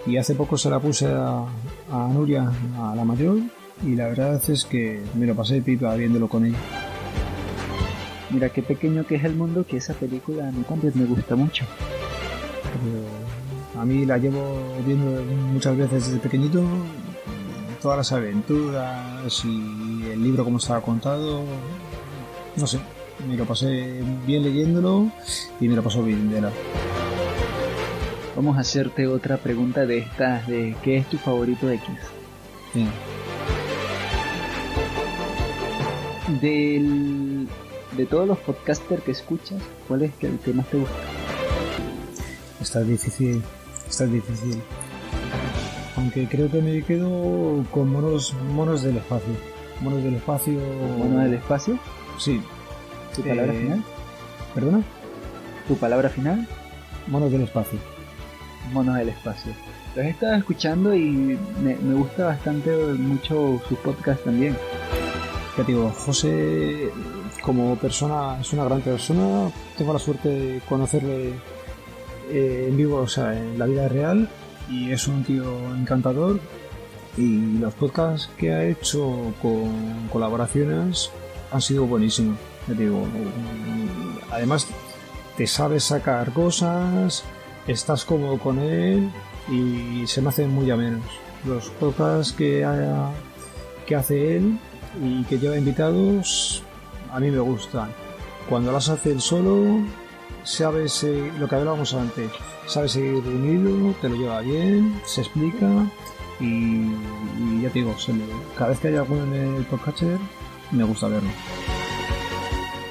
y 0.06 0.18
hace 0.18 0.36
poco 0.36 0.58
se 0.58 0.70
la 0.70 0.80
puse 0.80 1.08
a, 1.08 1.46
a 1.92 2.08
Nuria, 2.14 2.52
a 2.80 2.96
la 2.96 3.06
mayor, 3.06 3.38
y 3.86 3.96
la 3.96 4.08
verdad 4.08 4.42
es 4.50 4.66
que 4.66 5.02
me 5.16 5.26
lo 5.26 5.36
pasé 5.36 5.62
pipa 5.62 5.96
viéndolo 5.96 6.28
con 6.28 6.46
ella. 6.46 6.58
Mira 8.30 8.50
qué 8.50 8.62
pequeño 8.62 9.06
que 9.06 9.16
es 9.16 9.24
el 9.24 9.36
mundo 9.36 9.66
que 9.66 9.78
esa 9.78 9.94
película 9.94 10.48
a 10.48 10.52
mí 10.52 10.64
también 10.64 10.94
me 10.96 11.06
gusta 11.06 11.36
mucho. 11.36 11.66
Pero 12.64 13.82
a 13.82 13.86
mí 13.86 14.06
la 14.06 14.18
llevo 14.18 14.42
viendo 14.86 15.22
muchas 15.52 15.76
veces 15.78 16.06
desde 16.08 16.20
pequeñito, 16.20 16.64
todas 17.82 17.98
las 17.98 18.12
aventuras 18.12 19.44
y 19.44 20.12
el 20.12 20.24
libro 20.24 20.44
como 20.44 20.58
estaba 20.58 20.82
contado, 20.82 21.44
no 22.56 22.68
sé, 22.68 22.80
me 23.28 23.36
lo 23.38 23.46
pasé 23.46 24.02
bien 24.26 24.44
leyéndolo 24.44 25.12
y 25.60 25.68
me 25.68 25.76
lo 25.76 25.84
pasó 25.84 26.04
bien 26.04 26.30
de 26.30 26.42
la. 26.42 26.52
Vamos 28.36 28.58
a 28.58 28.62
hacerte 28.62 29.08
otra 29.08 29.38
pregunta 29.38 29.86
de 29.86 30.00
estas 30.00 30.48
de 30.48 30.76
¿qué 30.84 30.98
es 30.98 31.08
tu 31.08 31.18
favorito 31.18 31.70
X? 31.70 31.90
Del, 36.40 37.48
de 37.98 38.06
todos 38.06 38.28
los 38.28 38.38
podcasters 38.40 39.04
que 39.04 39.12
escuchas, 39.12 39.62
¿cuál 39.88 40.04
es 40.04 40.12
el 40.22 40.40
que 40.40 40.54
más 40.54 40.66
te 40.68 40.78
gusta? 40.78 40.96
Está 42.62 42.82
difícil, 42.82 43.42
está 43.88 44.06
difícil. 44.06 44.62
Aunque 45.98 46.28
creo 46.28 46.50
que 46.50 46.62
me 46.62 46.82
quedo 46.84 47.66
con 47.72 47.90
monos, 47.90 48.34
monos 48.54 48.82
del 48.84 48.98
espacio. 48.98 49.34
Monos 49.82 50.04
del 50.04 50.16
espacio. 50.16 50.54
Mono 50.98 51.20
del 51.20 51.34
espacio, 51.34 51.78
Sí. 52.18 52.40
Tu 53.16 53.22
palabra 53.24 53.54
Eh, 53.54 53.60
final, 53.60 53.84
¿Perdona? 54.54 54.82
tu 55.68 55.76
palabra 55.78 56.10
final, 56.10 56.48
Monos 57.08 57.32
del 57.32 57.42
espacio. 57.44 57.80
monos 58.74 58.96
del 58.96 59.10
espacio. 59.10 59.54
Los 59.96 60.06
he 60.06 60.10
estado 60.10 60.36
escuchando 60.36 60.94
y 60.94 61.10
me, 61.10 61.76
me 61.76 61.94
gusta 61.96 62.26
bastante 62.26 62.72
mucho 62.98 63.62
su 63.68 63.76
podcast 63.76 64.24
también. 64.24 64.56
Ya 65.58 65.64
digo, 65.66 65.90
José 66.06 66.90
como 67.42 67.76
persona 67.76 68.38
es 68.40 68.54
una 68.54 68.64
gran 68.66 68.82
persona. 68.82 69.52
Tengo 69.78 69.92
la 69.94 70.00
suerte 70.00 70.30
de 70.30 70.62
conocerle 70.70 71.34
eh, 72.30 72.68
en 72.70 72.78
vivo, 72.78 72.98
o 72.98 73.08
sea, 73.08 73.38
en 73.38 73.60
la 73.60 73.66
vida 73.66 73.90
real. 73.90 74.30
Y 74.70 74.92
es 74.92 75.08
un 75.10 75.24
tío 75.24 75.44
encantador. 75.76 76.40
Y 77.18 77.58
los 77.58 77.74
podcasts 77.74 78.30
que 78.38 78.54
ha 78.54 78.64
hecho 78.64 79.34
con 79.42 80.08
colaboraciones 80.14 81.10
han 81.52 81.62
sido 81.62 81.86
buenísimos. 81.86 82.38
Además 84.32 84.68
te 85.38 85.48
sabes 85.48 85.84
sacar 85.84 86.32
cosas, 86.34 87.24
estás 87.68 88.06
cómodo 88.06 88.38
con 88.38 88.60
él 88.60 89.10
y 89.50 90.06
se 90.08 90.22
me 90.22 90.30
hacen 90.30 90.50
muy 90.52 90.70
amenos. 90.72 91.06
Los 91.46 91.70
podcasts 91.70 92.34
que, 92.34 92.68
que 93.86 93.96
hace 93.96 94.38
él 94.38 94.60
y 95.04 95.24
que 95.24 95.40
lleva 95.40 95.58
invitados 95.58 96.64
a 97.12 97.20
mí 97.20 97.32
me 97.32 97.40
gustan. 97.40 97.90
Cuando 98.50 98.72
las 98.72 98.90
hace 98.90 99.12
él 99.12 99.22
solo, 99.22 99.84
sabes 100.44 101.06
lo 101.40 101.48
que 101.48 101.56
hablábamos 101.56 101.94
antes, 101.94 102.32
sabes 102.68 102.94
seguir 102.94 103.24
unido, 103.26 103.94
te 104.02 104.10
lo 104.10 104.16
lleva 104.16 104.42
bien, 104.42 105.00
se 105.06 105.22
explica 105.22 105.68
y, 106.40 106.92
ya 107.62 107.70
te 107.70 107.80
digo, 107.80 107.96
cada 108.58 108.72
vez 108.72 108.80
que 108.80 108.88
hay 108.90 108.96
alguno 108.96 109.24
en 109.24 109.56
el 109.56 109.66
podcatcher 109.66 110.18
me 110.72 110.84
gusta 110.84 111.08
verlo. 111.08 111.30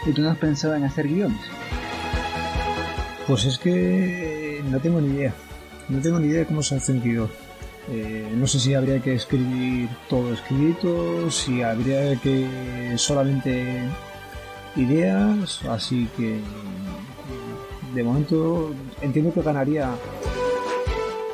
¿Y 0.06 0.12
tú 0.12 0.22
no 0.22 0.30
has 0.30 0.38
pensado 0.38 0.74
en 0.74 0.84
hacer 0.84 1.08
guiones? 1.08 1.40
Pues 3.26 3.44
es 3.44 3.58
que 3.58 4.62
no 4.70 4.80
tengo 4.80 5.00
ni 5.00 5.14
idea. 5.14 5.34
No 5.88 6.00
tengo 6.00 6.18
ni 6.18 6.28
idea 6.28 6.40
de 6.40 6.46
cómo 6.46 6.62
se 6.62 6.76
hace 6.76 6.92
un 6.92 7.02
guion. 7.02 7.28
No 8.36 8.46
sé 8.46 8.60
si 8.60 8.74
habría 8.74 9.00
que 9.00 9.14
escribir 9.14 9.88
todo 10.08 10.32
escrito, 10.32 11.30
si 11.30 11.62
habría 11.62 12.14
que 12.16 12.94
solamente 12.96 13.82
ideas, 14.76 15.60
así 15.68 16.08
que 16.16 16.38
de 17.94 18.04
momento 18.04 18.72
entiendo 19.00 19.34
que 19.34 19.42
ganaría 19.42 19.90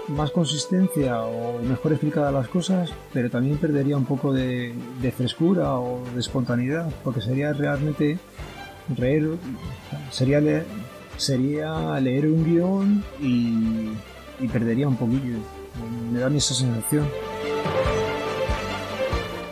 más 0.08 0.30
consistencia 0.30 1.22
o 1.22 1.60
mejor 1.60 1.92
explicadas 1.92 2.32
las 2.32 2.48
cosas, 2.48 2.90
pero 3.12 3.28
también 3.28 3.58
perdería 3.58 3.96
un 3.98 4.06
poco 4.06 4.32
de 4.32 4.74
frescura 5.14 5.74
o 5.74 6.02
de 6.14 6.20
espontaneidad, 6.20 6.88
porque 7.04 7.20
sería 7.20 7.52
realmente 7.52 8.18
reír, 8.88 9.38
sería 10.10 10.40
leer, 10.40 10.66
sería 11.16 11.98
leer 12.00 12.26
un 12.26 12.44
guion 12.44 13.04
y, 13.20 13.90
y 14.44 14.48
perdería 14.48 14.88
un 14.88 14.96
poquillo. 14.96 15.38
Me 16.12 16.20
da 16.20 16.28
esa 16.28 16.54
sensación. 16.54 17.06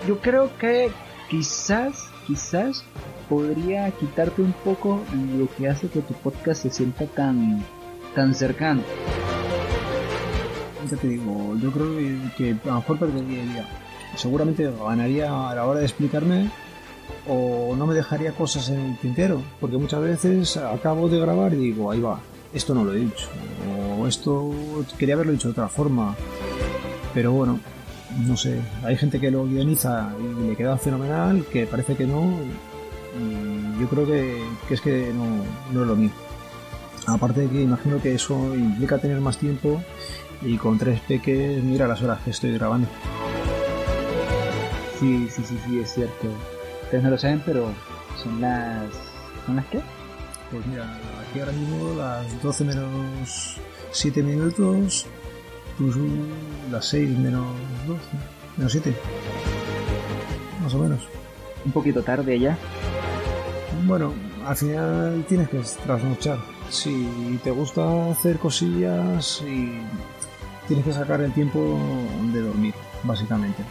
Yo 0.07 0.19
creo 0.21 0.51
que 0.59 0.91
quizás, 1.31 2.11
quizás 2.27 2.85
podría 3.29 3.91
quitarte 3.93 4.43
un 4.43 4.53
poco 4.65 5.03
lo 5.39 5.49
que 5.57 5.69
hace 5.69 5.89
que 5.89 6.01
tu 6.01 6.15
podcast 6.15 6.63
se 6.63 6.71
sienta 6.71 7.07
tan, 7.07 7.65
tan 8.15 8.35
cercano. 8.35 8.83
Ya 10.91 10.97
te 10.97 11.09
digo, 11.09 11.57
yo 11.57 11.71
creo 11.73 11.97
que, 11.97 12.19
que 12.37 12.69
a 12.69 12.73
lo 12.73 12.75
mejor 12.77 12.99
perdería 12.99 13.43
el 13.43 13.53
día. 13.53 13.69
Seguramente 14.17 14.71
ganaría 14.71 15.51
a 15.51 15.55
la 15.55 15.65
hora 15.65 15.81
de 15.81 15.87
explicarme 15.87 16.51
o 17.29 17.75
no 17.77 17.87
me 17.87 17.95
dejaría 17.95 18.33
cosas 18.33 18.69
en 18.69 18.81
el 18.81 18.99
tintero, 18.99 19.43
porque 19.61 19.77
muchas 19.77 20.01
veces 20.01 20.57
acabo 20.57 21.09
de 21.09 21.21
grabar 21.21 21.53
y 21.55 21.57
digo, 21.57 21.91
ahí 21.91 22.01
va, 22.01 22.21
esto 22.53 22.75
no 22.75 22.85
lo 22.85 22.93
he 22.93 22.99
dicho, 22.99 23.29
o 23.99 24.07
esto 24.07 24.51
quería 24.99 25.15
haberlo 25.15 25.33
dicho 25.33 25.49
de 25.49 25.53
otra 25.53 25.69
forma, 25.69 26.15
pero 27.13 27.33
bueno, 27.33 27.59
no 28.27 28.37
sé, 28.37 28.61
hay 28.85 28.97
gente 28.97 29.21
que 29.21 29.31
lo 29.31 29.47
guioniza 29.47 30.13
y 30.21 30.49
le 30.49 30.57
queda 30.57 30.77
fenomenal, 30.77 31.45
que 31.51 31.67
parece 31.67 31.97
que 31.97 32.07
no, 32.07 32.39
y 33.19 33.81
yo 33.81 33.89
creo 33.89 34.07
que, 34.07 34.43
es 34.71 34.81
que 34.81 35.13
no, 35.13 35.45
no 35.73 35.83
es 35.83 35.89
lo 35.89 35.97
mío. 35.97 36.11
Aparte 37.07 37.43
de 37.43 37.49
que 37.49 37.63
imagino 37.63 38.01
que 38.01 38.15
eso 38.15 38.55
implica 38.55 38.99
tener 38.99 39.21
más 39.21 39.37
tiempo 39.37 39.83
y 40.43 40.57
con 40.57 40.79
tres 40.79 41.01
peques, 41.01 41.63
mira 41.63 41.87
las 41.87 42.03
horas 42.03 42.21
que 42.25 42.31
estoy 42.31 42.53
grabando. 42.53 42.89
Sí, 44.99 45.29
sí, 45.29 45.43
sí, 45.45 45.59
sí, 45.67 45.81
es 45.81 45.93
cierto. 45.93 46.29
Ustedes 46.85 47.05
no 47.05 47.11
lo 47.11 47.19
saben, 47.19 47.43
pero 47.45 47.69
son 48.23 48.41
las... 48.41 48.85
¿Son 49.47 49.57
las 49.57 49.67
qué? 49.67 49.81
Pues 50.51 50.67
mira, 50.67 50.85
aquí 51.21 51.41
ahora 51.41 51.53
mismo 51.53 51.95
las 51.95 52.43
12 52.43 52.65
menos 52.65 53.57
7 53.91 54.23
minutos, 54.23 55.07
pues 55.79 55.97
las 56.71 56.87
6 56.87 57.19
menos 57.19 57.47
12, 57.87 58.01
menos 58.57 58.73
7, 58.73 58.95
más 60.63 60.75
o 60.75 60.79
menos. 60.79 61.01
Un 61.65 61.73
poquito 61.73 62.03
tarde 62.03 62.39
ya. 62.39 62.57
Bueno, 63.87 64.13
al 64.47 64.57
final 64.57 65.25
tienes 65.29 65.49
que 65.49 65.61
trasnochar. 65.85 66.39
Si 66.71 67.39
te 67.43 67.51
gusta 67.51 68.11
hacer 68.11 68.39
cosillas 68.39 69.43
y 69.43 69.81
tienes 70.69 70.85
que 70.85 70.93
sacar 70.93 71.21
el 71.21 71.33
tiempo 71.33 71.79
de 72.33 72.41
dormir, 72.41 72.75
básicamente. 73.03 73.63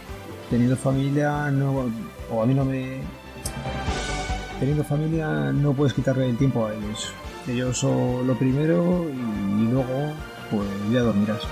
Teniendo 0.50 0.76
familia, 0.76 1.50
no, 1.50 1.90
o 2.30 2.42
a 2.42 2.46
mí 2.46 2.54
no 2.54 2.64
me. 2.64 3.00
Teniendo 4.58 4.84
familia, 4.84 5.52
no 5.52 5.72
puedes 5.72 5.94
quitarle 5.94 6.28
el 6.30 6.36
tiempo 6.36 6.66
a 6.66 6.74
ellos. 6.74 7.12
Ellos 7.48 7.78
son 7.78 8.26
lo 8.26 8.34
primero 8.38 9.06
y 9.10 9.70
luego, 9.70 10.12
pues 10.50 10.68
ya 10.92 11.00
dormirás. 11.00 11.42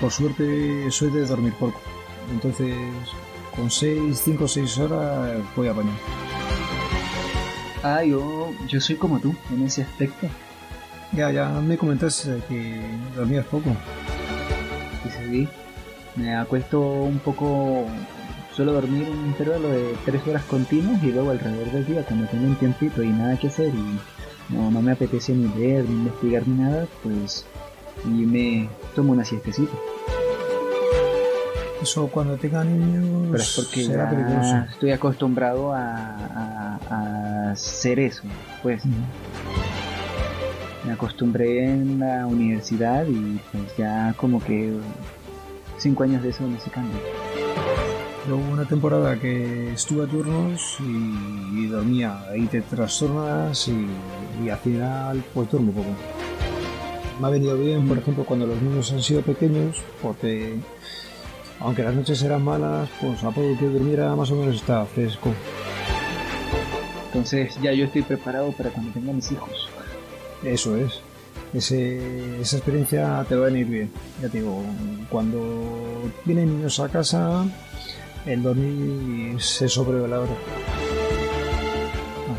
Por 0.00 0.10
suerte, 0.10 0.90
soy 0.90 1.10
de 1.10 1.26
dormir 1.26 1.52
poco. 1.54 1.80
Entonces, 2.30 2.74
con 3.54 3.70
6, 3.70 4.20
5 4.24 4.44
o 4.44 4.48
6 4.48 4.78
horas 4.78 5.38
voy 5.56 5.68
a 5.68 5.72
bañar. 5.72 5.94
Ah, 7.82 8.02
yo, 8.04 8.50
yo 8.68 8.80
soy 8.80 8.96
como 8.96 9.18
tú 9.18 9.34
en 9.50 9.64
ese 9.64 9.82
aspecto. 9.82 10.28
Ya, 11.12 11.30
ya 11.30 11.48
me 11.48 11.76
comentaste 11.76 12.40
que 12.48 12.80
dormías 13.16 13.46
poco. 13.46 13.70
Y 15.04 15.10
sí, 15.10 15.48
me 16.16 16.36
acuesto 16.36 16.80
un 16.80 17.18
poco... 17.18 17.86
Suelo 18.58 18.72
dormir 18.72 19.08
un 19.08 19.26
intervalo 19.26 19.68
de 19.68 19.94
3 20.04 20.26
horas 20.26 20.42
continuas 20.44 21.00
y 21.04 21.12
luego 21.12 21.30
alrededor 21.30 21.70
del 21.70 21.86
día, 21.86 22.02
cuando 22.04 22.26
tengo 22.26 22.44
un 22.48 22.56
tiempito 22.56 23.04
y 23.04 23.08
nada 23.08 23.38
que 23.38 23.46
hacer 23.46 23.72
y 23.72 23.98
no, 24.52 24.68
no 24.72 24.82
me 24.82 24.90
apetece 24.92 25.32
ni 25.32 25.46
leer, 25.54 25.84
ni 25.88 25.94
investigar 25.94 26.42
ni 26.48 26.54
nada, 26.60 26.86
pues 27.04 27.46
y 28.04 28.08
me 28.08 28.68
tomo 28.96 29.12
una 29.12 29.24
siestecita. 29.24 29.72
Eso 31.80 32.08
cuando 32.08 32.36
tenga 32.36 32.64
niños 32.64 33.28
Pero 33.30 33.42
es 33.44 33.52
porque 33.54 33.84
será 33.84 34.04
ya 34.04 34.10
peligroso. 34.10 34.56
estoy 34.72 34.90
acostumbrado 34.90 35.72
a, 35.72 36.16
a- 36.16 36.78
a 36.90 37.50
hacer 37.52 38.00
eso. 38.00 38.22
Pues 38.64 38.82
me 40.84 40.92
acostumbré 40.92 41.64
en 41.64 42.00
la 42.00 42.26
universidad 42.26 43.06
y 43.06 43.38
pues 43.52 43.76
ya 43.76 44.12
como 44.16 44.42
que 44.42 44.72
cinco 45.76 46.02
años 46.02 46.24
de 46.24 46.30
eso 46.30 46.42
no 46.48 46.58
se 46.58 46.70
cambia. 46.70 46.98
Hubo 48.30 48.52
una 48.52 48.66
temporada 48.66 49.18
que 49.18 49.72
estuve 49.72 50.04
a 50.04 50.06
turnos 50.06 50.76
y, 50.80 51.64
y 51.64 51.66
dormía 51.68 52.24
y 52.36 52.46
te 52.46 52.60
trastornas 52.60 53.68
y, 53.68 53.86
y 54.44 54.50
al 54.50 54.58
final 54.58 55.24
pues 55.32 55.50
duermo 55.50 55.72
poco. 55.72 55.88
Me 57.20 57.26
ha 57.26 57.30
venido 57.30 57.56
bien, 57.56 57.88
por 57.88 57.96
ejemplo, 57.98 58.24
cuando 58.24 58.46
los 58.46 58.60
niños 58.60 58.92
han 58.92 59.02
sido 59.02 59.22
pequeños, 59.22 59.76
porque 60.02 60.56
aunque 61.60 61.82
las 61.82 61.94
noches 61.94 62.22
eran 62.22 62.44
malas, 62.44 62.88
pues 63.00 63.22
a 63.24 63.30
poco 63.30 63.56
que 63.58 63.66
durmiera 63.66 64.14
más 64.14 64.30
o 64.30 64.36
menos 64.36 64.56
estaba 64.56 64.84
fresco. 64.86 65.32
Entonces 67.06 67.56
ya 67.62 67.72
yo 67.72 67.86
estoy 67.86 68.02
preparado 68.02 68.52
para 68.52 68.70
cuando 68.70 68.92
tenga 68.92 69.12
mis 69.12 69.32
hijos. 69.32 69.68
Eso 70.44 70.76
es. 70.76 71.00
Ese- 71.54 72.40
esa 72.42 72.56
experiencia 72.58 73.24
te 73.26 73.34
va 73.34 73.46
a 73.46 73.50
venir 73.50 73.66
bien. 73.66 73.90
Ya 74.20 74.28
te 74.28 74.38
digo, 74.38 74.62
cuando 75.08 75.40
vienen 76.26 76.56
niños 76.58 76.78
a 76.78 76.88
casa, 76.90 77.46
el 78.28 78.42
dormir 78.42 79.40
se 79.40 79.68
sobrevalora. 79.68 80.32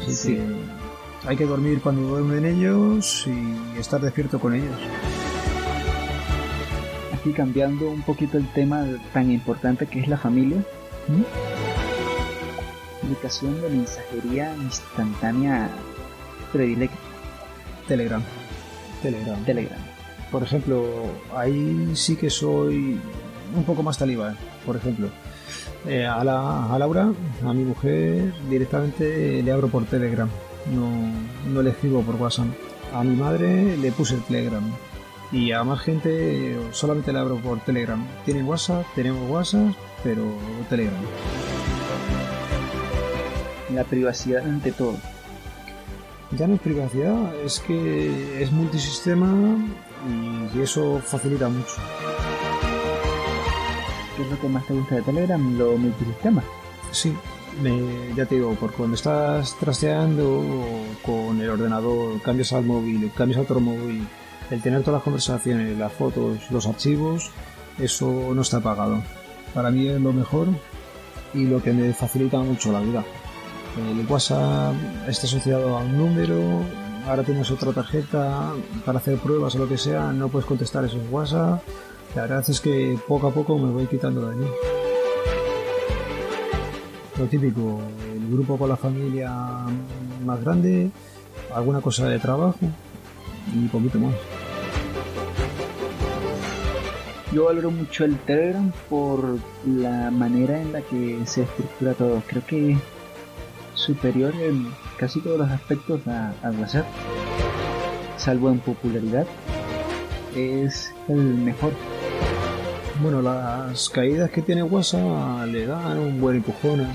Así 0.02 0.14
Sí. 0.16 0.36
que 0.36 1.28
hay 1.28 1.36
que 1.36 1.46
dormir 1.46 1.82
cuando 1.82 2.02
duermen 2.04 2.46
ellos 2.46 3.26
y 3.28 3.80
estar 3.80 4.00
despierto 4.00 4.40
con 4.40 4.54
ellos. 4.54 4.76
Aquí 7.14 7.34
cambiando 7.34 7.90
un 7.90 8.02
poquito 8.04 8.38
el 8.38 8.48
tema 8.54 8.86
tan 9.14 9.30
importante 9.32 9.88
que 9.88 10.00
es 10.00 10.08
la 10.08 10.18
familia. 10.18 10.64
Aplicación 13.04 13.60
de 13.62 13.70
mensajería 13.70 14.56
instantánea 14.62 15.70
predilecta, 16.54 16.98
Telegram. 17.88 18.22
Telegram. 19.02 19.44
Telegram. 19.46 19.80
Por 20.32 20.44
ejemplo, 20.44 20.86
ahí 21.36 21.92
sí 21.96 22.16
que 22.16 22.30
soy 22.30 23.00
un 23.56 23.64
poco 23.66 23.82
más 23.82 23.98
talibán. 23.98 24.38
Por 24.66 24.76
ejemplo, 24.78 25.10
eh, 25.88 26.06
a, 26.06 26.24
la, 26.24 26.74
a 26.74 26.80
Laura, 26.80 27.12
a 27.46 27.54
mi 27.54 27.64
mujer, 27.64 28.34
directamente 28.50 29.42
le 29.42 29.52
abro 29.52 29.68
por 29.68 29.86
Telegram. 29.86 30.30
No, 30.74 30.90
no 31.52 31.62
le 31.62 31.72
escribo 31.72 32.02
por 32.02 32.16
WhatsApp. 32.16 32.48
A 32.94 33.04
mi 33.04 33.16
madre 33.16 33.78
le 33.78 33.92
puse 33.92 34.16
el 34.16 34.22
Telegram. 34.24 34.64
Y 35.32 35.52
a 35.52 35.64
más 35.64 35.82
gente 35.82 36.58
solamente 36.72 37.14
le 37.14 37.20
abro 37.20 37.38
por 37.38 37.60
Telegram. 37.62 38.04
Tienen 38.26 38.48
WhatsApp, 38.48 38.86
tenemos 38.96 39.30
WhatsApp, 39.30 39.74
pero 40.04 40.24
Telegram. 40.70 41.02
La 43.74 43.84
privacidad 43.84 44.44
ante 44.44 44.72
todo. 44.72 44.96
Ya 46.32 46.48
no 46.48 46.56
es 46.56 46.62
privacidad, 46.62 47.36
es 47.44 47.60
que 47.60 48.42
es 48.42 48.52
multisistema 48.52 49.58
y 50.56 50.62
eso 50.62 51.00
facilita 51.04 51.50
mucho. 51.50 51.76
¿Qué 54.20 54.26
es 54.26 54.32
lo 54.32 54.40
que 54.42 54.50
más 54.50 54.66
te 54.68 54.74
gusta 54.74 54.96
de 54.96 55.02
Telegram? 55.02 55.58
Lo 55.58 55.78
multisistema. 55.78 56.44
Sí, 56.92 57.14
me- 57.64 58.14
ya 58.18 58.26
te 58.26 58.36
digo, 58.36 58.54
porque 58.60 58.76
cuando 58.76 58.96
estás 58.96 59.56
trasteando 59.60 60.44
con 61.06 61.40
el 61.40 61.50
ordenador, 61.50 62.22
cambias 62.22 62.52
al 62.52 62.66
móvil, 62.66 63.10
cambias 63.16 63.40
a 63.40 63.44
otro 63.44 63.62
móvil, 63.62 64.06
el 64.52 64.62
tener 64.62 64.82
todas 64.82 64.98
las 64.98 65.04
conversaciones, 65.04 65.78
las 65.78 65.94
fotos, 65.94 66.52
los 66.52 66.68
archivos, 66.68 67.30
eso 67.78 68.34
no 68.36 68.42
está 68.42 68.60
pagado. 68.60 69.02
Para 69.54 69.72
mí 69.72 69.88
es 69.88 70.02
lo 70.02 70.12
mejor 70.12 70.48
y 71.34 71.46
lo 71.46 71.64
que 71.64 71.72
me 71.72 71.94
facilita 71.94 72.40
mucho 72.40 72.74
la 72.74 72.82
vida. 72.82 73.06
El 73.78 74.06
WhatsApp 74.06 74.74
está 75.08 75.28
asociado 75.28 75.78
a 75.78 75.82
un 75.82 75.98
número, 75.98 76.42
ahora 77.08 77.24
tienes 77.24 77.50
otra 77.52 77.72
tarjeta 77.72 78.52
para 78.86 78.98
hacer 78.98 79.18
pruebas 79.20 79.56
o 79.56 79.60
lo 79.60 79.68
que 79.70 79.78
sea, 79.78 80.12
no 80.12 80.28
puedes 80.28 80.46
contestar 80.46 80.84
esos 80.84 81.00
WhatsApp. 81.10 81.62
La 82.16 82.24
verdad 82.24 82.44
es 82.48 82.60
que 82.60 82.98
poco 83.08 83.28
a 83.28 83.32
poco 83.32 83.58
me 83.58 83.72
voy 83.72 83.86
quitando 83.86 84.28
de 84.28 84.36
allí. 84.36 84.52
Lo 87.18 87.26
típico, 87.26 87.82
el 88.14 88.32
grupo 88.32 88.58
con 88.58 88.70
la 88.70 88.78
familia 88.78 89.32
más 90.26 90.42
grande, 90.44 90.90
alguna 91.54 91.82
cosa 91.82 92.08
de 92.08 92.18
trabajo 92.18 92.58
y 93.54 93.68
poquito 93.68 94.00
más. 94.00 94.14
Yo 97.32 97.46
valoro 97.46 97.70
mucho 97.70 98.06
el 98.06 98.18
Telegram 98.18 98.72
por 98.90 99.38
la 99.68 100.10
manera 100.10 100.60
en 100.60 100.74
la 100.74 100.82
que 100.82 101.20
se 101.26 101.44
estructura 101.44 101.94
todo. 101.94 102.24
Creo 102.26 102.44
que 102.48 102.72
es 102.72 102.80
superior 103.76 104.34
en 104.36 104.68
casi 104.98 105.22
todos 105.22 105.38
los 105.38 105.52
aspectos 105.52 106.02
a 106.08 106.34
WhatsApp, 106.60 106.88
salvo 108.18 108.50
en 108.50 108.60
popularidad. 108.60 109.28
Es 110.36 110.92
el 111.08 111.18
mejor. 111.18 111.74
Bueno, 113.02 113.22
las 113.22 113.90
caídas 113.90 114.30
que 114.30 114.42
tiene 114.42 114.62
WhatsApp 114.62 115.48
le 115.48 115.66
dan 115.66 116.00
un 116.00 116.20
buen 116.20 116.36
empujón. 116.38 116.82
¿eh? 116.82 116.88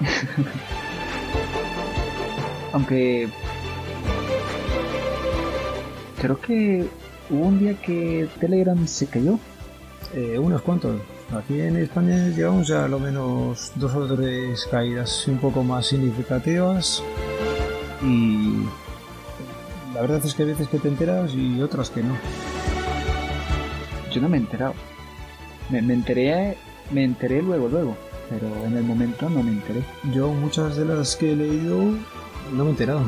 Aunque 2.72 3.28
creo 6.20 6.40
que 6.40 6.88
hubo 7.30 7.46
un 7.46 7.60
día 7.60 7.80
que 7.80 8.28
Telegram 8.40 8.84
se 8.88 9.06
cayó. 9.06 9.38
Eh, 10.12 10.40
unos 10.40 10.62
cuantos. 10.62 11.00
Aquí 11.32 11.60
en 11.60 11.76
España 11.76 12.30
llevamos 12.30 12.66
ya 12.66 12.88
lo 12.88 12.98
menos 12.98 13.70
dos 13.76 13.94
o 13.94 14.16
tres 14.16 14.66
caídas 14.68 15.28
un 15.28 15.38
poco 15.38 15.62
más 15.62 15.86
significativas 15.86 17.00
y 18.02 18.64
la 19.94 20.00
verdad 20.00 20.20
es 20.24 20.34
que 20.34 20.42
hay 20.42 20.48
veces 20.48 20.66
que 20.66 20.80
te 20.80 20.88
enteras 20.88 21.32
y 21.32 21.62
otras 21.62 21.90
que 21.90 22.02
no. 22.02 22.16
Yo 24.10 24.20
no 24.20 24.28
me 24.28 24.36
he 24.36 24.40
enterado. 24.40 24.74
Me, 25.70 25.80
me 25.82 25.94
enteré, 25.94 26.56
me 26.90 27.04
enteré 27.04 27.42
luego, 27.42 27.68
luego. 27.68 27.96
Pero 28.28 28.46
en 28.64 28.76
el 28.76 28.84
momento 28.84 29.28
no 29.28 29.42
me 29.42 29.50
enteré. 29.50 29.82
Yo 30.12 30.28
muchas 30.28 30.76
de 30.76 30.84
las 30.84 31.16
que 31.16 31.32
he 31.32 31.36
leído 31.36 31.76
no 32.52 32.64
me 32.64 32.66
he 32.66 32.70
enterado. 32.70 33.02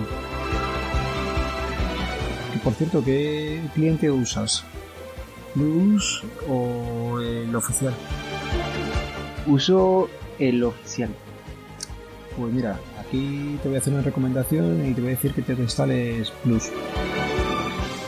Y 2.55 2.59
por 2.59 2.75
cierto, 2.75 3.05
¿qué 3.05 3.61
cliente 3.75 4.11
usas? 4.11 4.65
¿Plus 5.55 6.25
o 6.49 7.21
el 7.21 7.55
oficial? 7.55 7.95
Uso 9.47 10.09
el 10.39 10.63
oficial. 10.65 11.11
Pues 12.37 12.53
mira, 12.53 12.79
aquí 12.99 13.59
te 13.63 13.69
voy 13.69 13.77
a 13.77 13.81
hacer 13.81 13.93
una 13.93 14.03
recomendación 14.03 14.87
y 14.87 14.95
te 14.95 15.01
voy 15.01 15.11
a 15.11 15.15
decir 15.15 15.35
que 15.35 15.43
te 15.43 15.53
instales 15.55 16.31
Plus. 16.43 16.71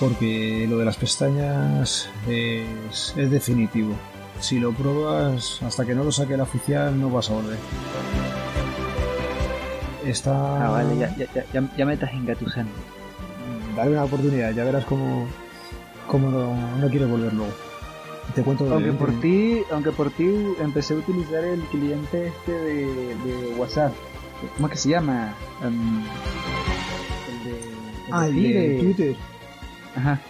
Porque 0.00 0.66
lo 0.68 0.78
de 0.78 0.84
las 0.84 0.96
pestañas 0.96 2.08
es, 2.28 3.14
es 3.16 3.30
definitivo. 3.30 3.94
Si 4.40 4.58
lo 4.58 4.72
pruebas, 4.72 5.62
hasta 5.62 5.84
que 5.86 5.94
no 5.94 6.04
lo 6.04 6.10
saque 6.12 6.34
el 6.34 6.40
oficial, 6.40 7.00
no 7.00 7.08
vas 7.10 7.30
a 7.30 7.34
volver. 7.34 7.58
Está. 10.04 10.66
Ah, 10.66 10.70
vale, 10.70 10.98
ya, 10.98 11.16
ya, 11.16 11.26
ya, 11.32 11.44
ya, 11.52 11.68
ya 11.76 11.86
me 11.86 11.94
estás 11.94 12.12
engatusando. 12.12 12.72
Dale 13.76 13.92
una 13.92 14.04
oportunidad, 14.04 14.52
ya 14.52 14.64
verás 14.64 14.84
cómo, 14.84 15.26
cómo 16.06 16.30
no, 16.30 16.76
no 16.76 16.88
quieres 16.90 17.08
volver 17.08 17.32
luego. 17.32 17.52
Te 18.34 18.42
cuento 18.42 18.70
Aunque 18.72 18.92
por 18.92 19.20
ti, 19.20 19.60
aunque 19.70 19.92
por 19.92 20.10
ti 20.10 20.26
empecé 20.60 20.94
a 20.94 20.96
utilizar 20.98 21.44
el 21.44 21.60
cliente 21.64 22.28
este 22.28 22.52
de, 22.52 22.86
de 23.16 23.54
WhatsApp. 23.56 23.92
¿Cómo 24.56 24.66
es 24.66 24.72
que 24.72 24.78
se 24.78 24.88
llama? 24.90 25.34
Em, 25.62 26.02
el 27.30 27.44
de, 27.44 27.58
el 27.60 28.12
Ah, 28.12 28.26
el 28.26 28.34
de. 28.34 28.78
Twitter, 28.80 29.16
Ajá, 29.96 30.20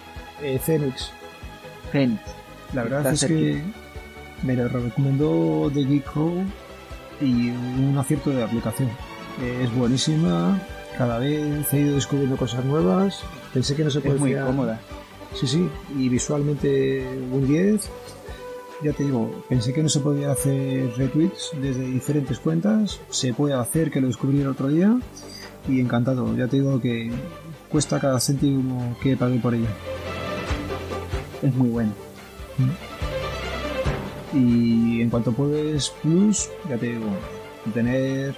eh. 0.43 0.59
Fénix. 0.59 1.11
La 2.73 2.83
verdad 2.83 3.12
es 3.12 3.21
cerquita. 3.21 3.41
que 3.41 3.62
me 4.43 4.57
lo 4.57 4.69
recomendó 4.69 5.71
The 5.73 5.85
Geek 5.85 6.05
Crow 6.12 6.45
y 7.21 7.51
un 7.51 7.97
acierto 7.99 8.31
de 8.31 8.43
aplicación. 8.43 8.91
Es 9.43 9.73
buenísima, 9.75 10.61
cada 10.97 11.19
vez 11.19 11.73
he 11.73 11.81
ido 11.81 11.95
descubriendo 11.95 12.37
cosas 12.37 12.65
nuevas. 12.65 13.21
Pensé 13.53 13.75
que 13.75 13.85
no 13.85 13.91
se 13.91 13.99
Es 13.99 14.21
muy 14.21 14.35
cómoda. 14.35 14.81
Sí, 15.35 15.47
sí, 15.47 15.69
y 15.97 16.09
visualmente 16.09 17.07
un 17.33 17.47
10. 17.47 17.91
Ya 18.83 18.93
te 18.93 19.05
digo, 19.05 19.45
pensé 19.49 19.73
que 19.73 19.83
no 19.83 19.89
se 19.89 20.01
podía 20.01 20.33
hacer 20.33 20.93
retweets 20.97 21.53
desde 21.61 21.87
diferentes 21.87 22.39
cuentas. 22.39 23.01
Se 23.09 23.33
puede 23.33 23.55
hacer, 23.55 23.91
que 23.91 24.01
lo 24.01 24.09
descubrí 24.09 24.41
el 24.41 24.49
otro 24.49 24.69
día. 24.69 24.97
Y 25.69 25.81
encantado, 25.81 26.37
ya 26.37 26.47
te 26.47 26.57
digo 26.57 26.81
que 26.81 27.11
cuesta 27.71 27.99
cada 27.99 28.21
céntimo 28.21 28.97
que 29.03 29.17
pagué 29.17 29.39
por 29.39 29.55
ella. 29.55 29.71
Es 31.43 31.55
muy 31.55 31.69
bueno. 31.69 31.93
Y 34.33 35.01
en 35.01 35.11
cuanto 35.11 35.33
puedes 35.33 35.91
Plus, 36.03 36.51
ya 36.69 36.77
te 36.77 36.89
digo, 36.89 37.07
tener 37.73 38.35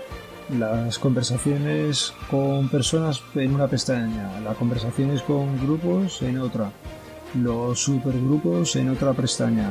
las 0.59 0.99
conversaciones 0.99 2.12
con 2.31 2.68
personas 2.68 3.20
en 3.35 3.55
una 3.55 3.66
pestaña, 3.66 4.41
las 4.41 4.57
conversaciones 4.57 5.22
con 5.22 5.61
grupos 5.61 6.22
en 6.22 6.39
otra, 6.39 6.70
los 7.35 7.81
supergrupos 7.81 8.77
en 8.77 8.91
otra 8.91 9.12
pestaña, 9.12 9.70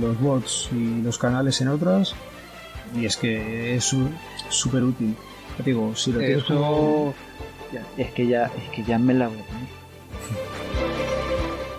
los 0.00 0.20
bots 0.20 0.68
y 0.72 1.02
los 1.02 1.18
canales 1.18 1.60
en 1.60 1.68
otras. 1.68 2.14
Y 2.94 3.04
es 3.04 3.16
que 3.16 3.76
es 3.76 3.94
súper 4.48 4.82
útil. 4.82 5.16
Te 5.56 5.62
digo, 5.62 5.94
si 5.96 6.12
lo 6.12 6.18
tienes 6.20 6.44
como... 6.44 7.14
Es 7.96 8.12
que 8.12 8.26
ya, 8.26 8.44
es 8.44 8.70
que 8.70 8.82
ya 8.84 8.98
me 8.98 9.14
la 9.14 9.28
voy 9.28 9.38
a 9.38 9.42
poner. 9.42 9.68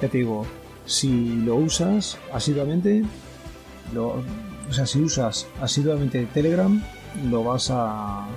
Ya 0.02 0.08
te 0.10 0.18
digo, 0.20 0.46
si 0.86 1.38
lo 1.38 1.56
usas 1.56 2.18
asiduamente, 2.32 3.04
lo, 3.94 4.24
o 4.70 4.74
sea, 4.74 4.86
si 4.86 5.02
usas 5.02 5.48
asiduamente 5.62 6.26
Telegram, 6.34 6.82
lo 7.30 7.44
vas 7.44 7.70
a. 7.72 8.28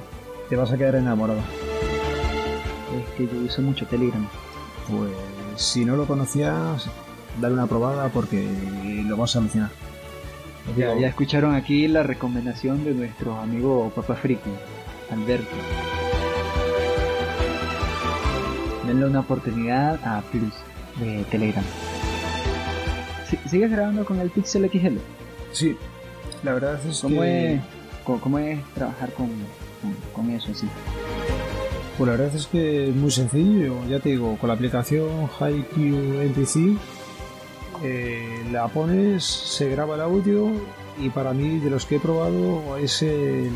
te 0.48 0.56
vas 0.56 0.70
a 0.72 0.78
quedar 0.78 0.94
enamorado. 0.94 1.40
Es 2.98 3.16
que 3.16 3.26
yo 3.26 3.40
uso 3.44 3.62
mucho 3.62 3.86
Telegram. 3.86 4.26
Pues 4.88 5.10
si 5.56 5.84
no 5.84 5.96
lo 5.96 6.06
conocías, 6.06 6.86
dale 7.40 7.54
una 7.54 7.66
probada 7.66 8.08
porque 8.08 8.48
lo 9.06 9.16
vas 9.16 9.36
a 9.36 9.40
alucinar. 9.40 9.70
Ya 10.76 10.94
Ya, 10.98 11.08
escucharon 11.08 11.54
aquí 11.54 11.88
la 11.88 12.02
recomendación 12.02 12.84
de 12.84 12.94
nuestro 12.94 13.36
amigo 13.38 13.90
Papa 13.94 14.14
Friki, 14.14 14.50
Alberto. 15.10 15.48
Denle 18.86 19.06
una 19.06 19.20
oportunidad 19.20 20.00
a 20.04 20.20
Plus 20.22 20.52
de 20.98 21.24
Telegram. 21.30 21.64
Si- 23.28 23.48
¿Sigues 23.48 23.70
grabando 23.70 24.04
con 24.04 24.18
el 24.20 24.30
Pixel 24.30 24.68
XL? 24.70 24.96
Sí, 25.52 25.76
la 26.42 26.54
verdad 26.54 26.80
es 26.86 27.00
¿Cómo, 27.00 27.20
que. 27.20 27.54
es, 27.54 27.60
cómo, 28.04 28.20
cómo 28.20 28.38
es 28.38 28.58
trabajar 28.74 29.12
con, 29.12 29.28
con, 29.82 29.94
con 30.12 30.30
eso 30.30 30.50
así? 30.52 30.66
Pues 31.96 32.06
la 32.10 32.16
verdad 32.16 32.34
es 32.34 32.46
que 32.46 32.88
es 32.88 32.96
muy 32.96 33.10
sencillo, 33.10 33.74
ya 33.88 34.00
te 34.00 34.08
digo, 34.10 34.36
con 34.38 34.48
la 34.48 34.54
aplicación 34.54 35.28
HiQ 35.38 35.76
NPC 35.76 36.78
eh, 37.82 38.44
la 38.50 38.68
pones, 38.68 39.22
se 39.24 39.68
graba 39.68 39.94
el 39.96 40.00
audio 40.00 40.50
y 40.98 41.10
para 41.10 41.32
mí 41.32 41.58
de 41.58 41.70
los 41.70 41.84
que 41.86 41.96
he 41.96 42.00
probado 42.00 42.76
es 42.78 43.02
el 43.02 43.50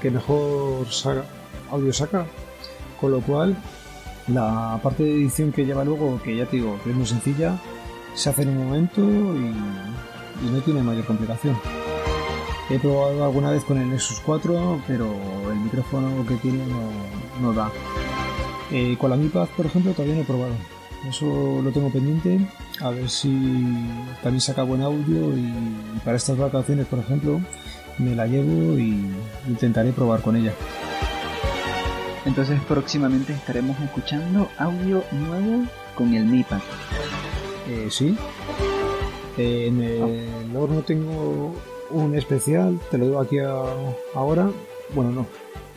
que 0.00 0.10
mejor 0.10 0.86
saca- 0.90 1.24
audio 1.70 1.92
saca. 1.92 2.26
Con 3.00 3.10
lo 3.12 3.20
cual, 3.20 3.56
la 4.28 4.78
parte 4.82 5.02
de 5.02 5.12
edición 5.14 5.50
que 5.52 5.64
lleva 5.66 5.84
luego, 5.84 6.20
que 6.22 6.36
ya 6.36 6.46
te 6.46 6.56
digo, 6.56 6.78
que 6.84 6.90
es 6.90 6.96
muy 6.96 7.06
sencilla, 7.06 7.56
se 8.14 8.30
hace 8.30 8.42
en 8.42 8.50
un 8.50 8.58
momento 8.68 9.00
y, 9.00 10.46
y 10.46 10.50
no 10.50 10.60
tiene 10.60 10.82
mayor 10.82 11.04
complicación. 11.04 11.56
He 12.70 12.78
probado 12.78 13.24
alguna 13.24 13.50
vez 13.50 13.64
con 13.64 13.76
el 13.78 13.90
Nexus 13.90 14.20
4, 14.24 14.82
pero 14.86 15.06
el 15.50 15.58
micrófono 15.58 16.24
que 16.26 16.36
tiene 16.36 16.64
no, 16.66 16.90
no 17.40 17.52
da. 17.52 17.70
Eh, 18.70 18.96
con 18.98 19.10
la 19.10 19.16
Mi 19.16 19.28
Pad, 19.28 19.48
por 19.56 19.66
ejemplo, 19.66 19.92
todavía 19.92 20.14
no 20.14 20.20
he 20.22 20.24
probado. 20.24 20.54
Eso 21.08 21.60
lo 21.62 21.70
tengo 21.72 21.90
pendiente, 21.90 22.38
a 22.80 22.90
ver 22.90 23.10
si 23.10 23.28
también 24.22 24.40
saca 24.40 24.62
buen 24.62 24.82
audio 24.82 25.36
y 25.36 25.52
para 26.04 26.16
estas 26.16 26.38
vacaciones, 26.38 26.86
por 26.86 27.00
ejemplo, 27.00 27.40
me 27.98 28.14
la 28.14 28.26
llevo 28.26 28.78
y 28.78 29.04
intentaré 29.48 29.92
probar 29.92 30.20
con 30.22 30.36
ella. 30.36 30.52
Entonces 32.24 32.60
próximamente 32.68 33.32
estaremos 33.32 33.78
escuchando 33.80 34.48
audio 34.58 35.02
nuevo 35.12 35.64
con 35.96 36.14
el 36.14 36.24
MiPad. 36.24 36.60
Eh, 37.68 37.88
sí. 37.90 38.16
Eh, 39.38 39.66
en 39.68 39.80
el 39.82 40.56
horno 40.56 40.82
tengo 40.82 41.54
un 41.90 42.14
especial, 42.14 42.78
te 42.90 42.98
lo 42.98 43.06
digo 43.06 43.20
aquí 43.20 43.38
a- 43.38 43.62
ahora. 44.14 44.48
Bueno, 44.94 45.10
no, 45.10 45.26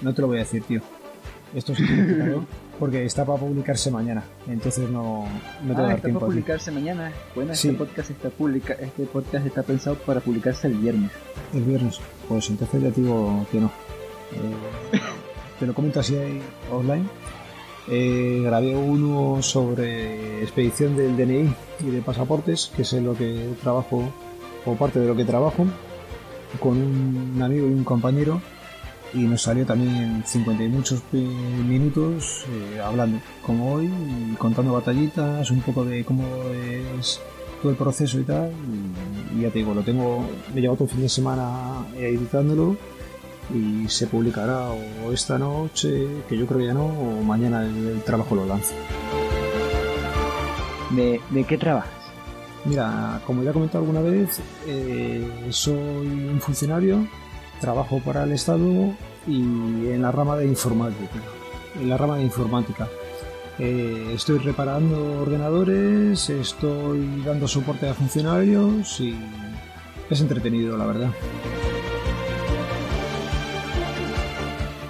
no 0.01 0.13
te 0.13 0.22
lo 0.22 0.28
voy 0.28 0.38
a 0.38 0.39
decir, 0.41 0.63
tío. 0.63 0.82
Esto 1.53 1.74
sí 1.74 1.86
tiene 1.86 2.05
que 2.07 2.13
porque 2.80 3.05
está 3.05 3.26
para 3.26 3.39
publicarse 3.39 3.89
mañana, 3.91 4.23
entonces 4.47 4.89
no, 4.89 5.26
no 5.63 5.73
te 5.73 5.73
va 5.73 5.80
a 5.80 5.82
ah, 5.82 5.88
dar 5.88 5.95
está 5.95 6.01
tiempo. 6.03 6.19
para 6.19 6.32
publicarse 6.32 6.71
mañana. 6.71 7.11
Bueno, 7.36 7.55
Sí. 7.55 7.69
este 7.69 7.80
podcast 7.80 8.09
está 8.11 8.30
publica, 8.30 8.73
este 8.73 9.05
podcast 9.05 9.45
está 9.45 9.63
pensado 9.63 9.95
para 9.97 10.19
publicarse 10.19 10.67
el 10.67 10.73
viernes. 10.76 11.11
El 11.53 11.63
viernes, 11.63 11.99
pues 12.28 12.49
entonces 12.49 12.82
ya 12.82 12.91
te 12.91 13.01
digo 13.01 13.45
que 13.51 13.59
no. 13.59 13.67
Eh, 14.34 14.97
te 15.59 15.65
lo 15.65 15.73
comento 15.73 15.99
así 15.99 16.15
ahí 16.15 16.41
online. 16.71 17.05
Eh, 17.88 18.41
grabé 18.43 18.76
uno 18.76 19.41
sobre 19.43 20.41
expedición 20.41 20.95
del 20.97 21.15
DNI 21.15 21.53
y 21.82 21.91
de 21.91 22.01
pasaportes, 22.01 22.71
que 22.76 22.82
es 22.82 22.93
en 22.93 23.05
lo 23.05 23.15
que 23.15 23.49
trabajo, 23.61 24.03
o 24.65 24.73
parte 24.76 24.99
de 24.99 25.07
lo 25.07 25.15
que 25.15 25.23
trabajo, 25.23 25.65
con 26.59 26.78
un 26.82 27.39
amigo 27.41 27.67
y 27.67 27.71
un 27.71 27.84
compañero. 27.84 28.41
Y 29.14 29.20
nos 29.20 29.43
salió 29.43 29.66
también 29.66 30.24
50 30.26 30.64
y 30.64 30.68
muchos 30.68 31.01
eh, 31.14 31.18
minutos 31.18 32.45
eh, 32.49 32.82
hablando, 32.82 33.20
como 33.41 33.74
hoy, 33.74 33.86
y 33.86 34.36
contando 34.36 34.74
batallitas, 34.74 35.51
un 35.51 35.62
poco 35.62 35.86
de 35.86 36.03
cómo 36.03 36.24
es 36.99 37.22
todo 37.62 37.72
el 37.72 37.78
proceso 37.78 38.20
y 38.20 38.24
tal. 38.24 38.51
Y, 39.34 39.39
y 39.39 39.41
ya 39.43 39.49
te 39.51 39.60
digo, 39.60 39.74
lo 39.74 39.84
tengo, 39.84 40.28
me 40.53 40.62
llevo 40.62 40.76
todo 40.76 40.86
el 40.86 40.91
fin 40.91 41.01
de 41.01 41.10
semana 41.10 41.86
editándolo 41.97 42.76
y 43.53 43.88
se 43.88 44.08
publicará 44.08 44.70
o 44.70 45.12
esta 45.12 45.38
noche, 45.38 46.08
que 46.28 46.38
yo 46.38 46.45
creo 46.45 46.60
que 46.60 46.66
ya 46.68 46.74
no, 46.74 46.86
o 46.86 47.22
mañana 47.24 47.64
el, 47.64 47.88
el 47.88 48.01
trabajo 48.03 48.36
lo 48.36 48.45
lanzo. 48.45 48.74
¿De, 50.91 51.20
de 51.30 51.43
qué 51.43 51.58
trabajas? 51.58 51.91
Mira, 52.66 53.22
como 53.28 53.43
ya 53.43 53.51
he 53.51 53.53
comentado 53.53 53.84
alguna 53.84 54.01
vez, 54.01 54.39
eh, 54.68 55.30
soy 55.49 55.76
un 55.78 56.41
funcionario, 56.41 57.08
trabajo 57.60 57.99
para 57.99 58.24
el 58.24 58.32
Estado 58.32 58.93
y 59.28 59.41
en 59.41 60.01
la 60.01 60.12
rama 60.12 60.38
de 60.38 60.47
informática. 60.47 61.20
En 61.80 61.89
la 61.89 61.97
rama 61.97 62.18
de 62.18 62.24
informática. 62.24 62.88
Eh, 63.58 64.12
estoy 64.14 64.39
reparando 64.39 65.22
ordenadores, 65.22 66.30
estoy 66.30 67.22
dando 67.26 67.47
soporte 67.47 67.88
a 67.88 67.93
funcionarios 67.93 68.99
y 68.99 69.18
es 70.10 70.22
entretenido, 70.22 70.78
la 70.78 70.86
verdad. 70.86 71.10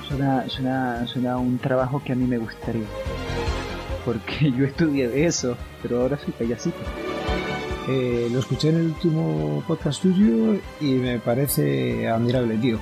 Suena, 0.08 0.50
suena, 0.50 1.08
suena 1.08 1.38
un 1.38 1.60
trabajo 1.60 2.02
que 2.04 2.14
a 2.14 2.16
mí 2.16 2.26
me 2.26 2.38
gustaría. 2.38 2.86
Porque 4.04 4.52
yo 4.58 4.66
estudié 4.66 5.26
eso, 5.26 5.56
pero 5.82 6.02
ahora 6.02 6.18
soy 6.18 6.34
payasito. 6.34 6.78
Eh, 7.88 8.30
lo 8.32 8.40
escuché 8.40 8.70
en 8.70 8.78
el 8.78 8.86
último 8.88 9.64
podcast 9.68 10.02
tuyo 10.02 10.60
y 10.82 10.94
me 10.94 11.20
parece 11.20 12.08
admirable, 12.08 12.58
tío. 12.58 12.80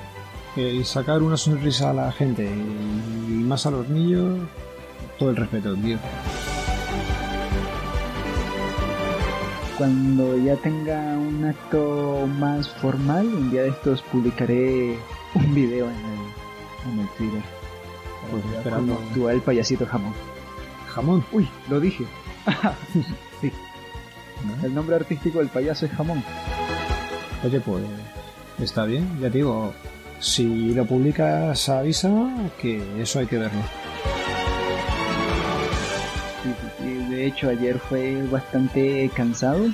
El 0.56 0.84
sacar 0.86 1.22
una 1.22 1.36
sonrisa 1.36 1.90
a 1.90 1.92
la 1.92 2.12
gente 2.12 2.46
y 2.46 3.32
más 3.32 3.66
a 3.66 3.70
los 3.70 3.88
niños, 3.88 4.38
todo 5.18 5.30
el 5.30 5.36
respeto, 5.36 5.74
tío. 5.76 5.98
Cuando 9.76 10.38
ya 10.38 10.56
tenga 10.56 11.18
un 11.18 11.44
acto 11.44 12.26
más 12.38 12.68
formal, 12.68 13.26
un 13.26 13.50
día 13.50 13.62
de 13.62 13.70
estos 13.70 14.00
publicaré 14.02 14.96
un 15.34 15.54
video 15.54 15.86
en 15.86 15.96
el, 15.96 16.92
en 16.92 17.00
el 17.00 17.08
Twitter. 17.18 17.42
Pues 18.30 18.44
esperando. 18.56 18.94
actúa 18.94 19.32
el 19.32 19.42
payasito 19.42 19.84
jamón. 19.84 20.14
Jamón. 20.94 21.24
Uy, 21.32 21.46
lo 21.68 21.78
dije. 21.78 22.06
El 24.62 24.74
nombre 24.74 24.96
artístico 24.96 25.38
del 25.38 25.48
payaso 25.48 25.86
es 25.86 25.92
jamón. 25.92 26.22
Oye, 27.44 27.60
pues 27.60 27.82
está 28.60 28.84
bien, 28.84 29.08
ya 29.20 29.28
te 29.30 29.38
digo. 29.38 29.72
Si 30.20 30.72
lo 30.72 30.86
publicas, 30.86 31.68
avisa 31.68 32.10
que 32.60 32.82
eso 33.02 33.18
hay 33.18 33.26
que 33.26 33.38
verlo. 33.38 33.60
De 37.10 37.26
hecho, 37.26 37.48
ayer 37.48 37.78
fue 37.78 38.22
bastante 38.30 39.10
cansado. 39.14 39.66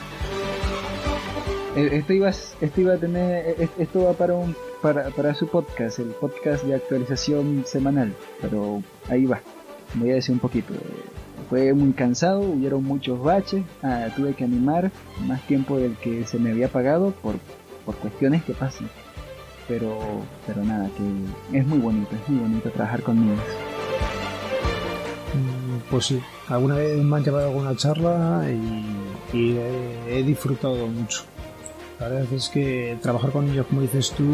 Eh, 1.76 1.88
Esto 1.92 2.12
iba, 2.12 2.28
a- 2.28 2.30
esto 2.60 2.80
iba 2.80 2.94
a 2.94 2.96
tener, 2.96 3.54
eh, 3.60 3.68
esto 3.78 4.04
va 4.04 4.12
para 4.12 4.34
un, 4.34 4.56
para, 4.82 5.08
para 5.10 5.34
su 5.34 5.46
podcast, 5.48 5.98
el 6.00 6.08
podcast 6.10 6.64
de 6.64 6.74
actualización 6.74 7.64
semanal. 7.66 8.12
Pero 8.40 8.82
ahí 9.08 9.24
va. 9.24 9.40
Voy 9.94 10.10
a 10.10 10.14
decir 10.14 10.32
un 10.32 10.40
poquito. 10.40 10.74
Fue 11.50 11.74
muy 11.74 11.92
cansado, 11.92 12.40
hubieron 12.40 12.84
muchos 12.84 13.20
baches. 13.22 13.64
ah, 13.82 14.06
tuve 14.16 14.34
que 14.34 14.44
animar 14.44 14.90
más 15.26 15.42
tiempo 15.46 15.76
del 15.78 15.96
que 15.96 16.24
se 16.24 16.38
me 16.38 16.52
había 16.52 16.68
pagado 16.68 17.10
por, 17.10 17.34
por 17.84 17.96
cuestiones 17.96 18.42
que 18.44 18.54
pasan. 18.54 18.88
Pero, 19.68 19.98
pero 20.46 20.64
nada, 20.64 20.88
que 20.96 21.58
es 21.58 21.66
muy 21.66 21.78
bonito, 21.78 22.10
es 22.14 22.28
muy 22.28 22.40
bonito 22.40 22.70
trabajar 22.70 23.02
con 23.02 23.20
niños. 23.20 23.38
Mm, 25.34 25.90
Pues 25.90 26.06
sí, 26.06 26.20
alguna 26.48 26.76
vez 26.76 26.96
me 27.02 27.16
han 27.16 27.24
llevado 27.24 27.48
alguna 27.48 27.76
charla 27.76 28.44
y, 28.50 29.36
y 29.36 29.56
he, 29.56 30.18
he 30.18 30.22
disfrutado 30.22 30.86
mucho. 30.86 31.22
La 31.98 32.08
verdad 32.08 32.32
es 32.32 32.48
que 32.48 32.96
trabajar 33.02 33.30
con 33.30 33.48
ellos, 33.50 33.66
como 33.66 33.82
dices 33.82 34.10
tú, 34.16 34.24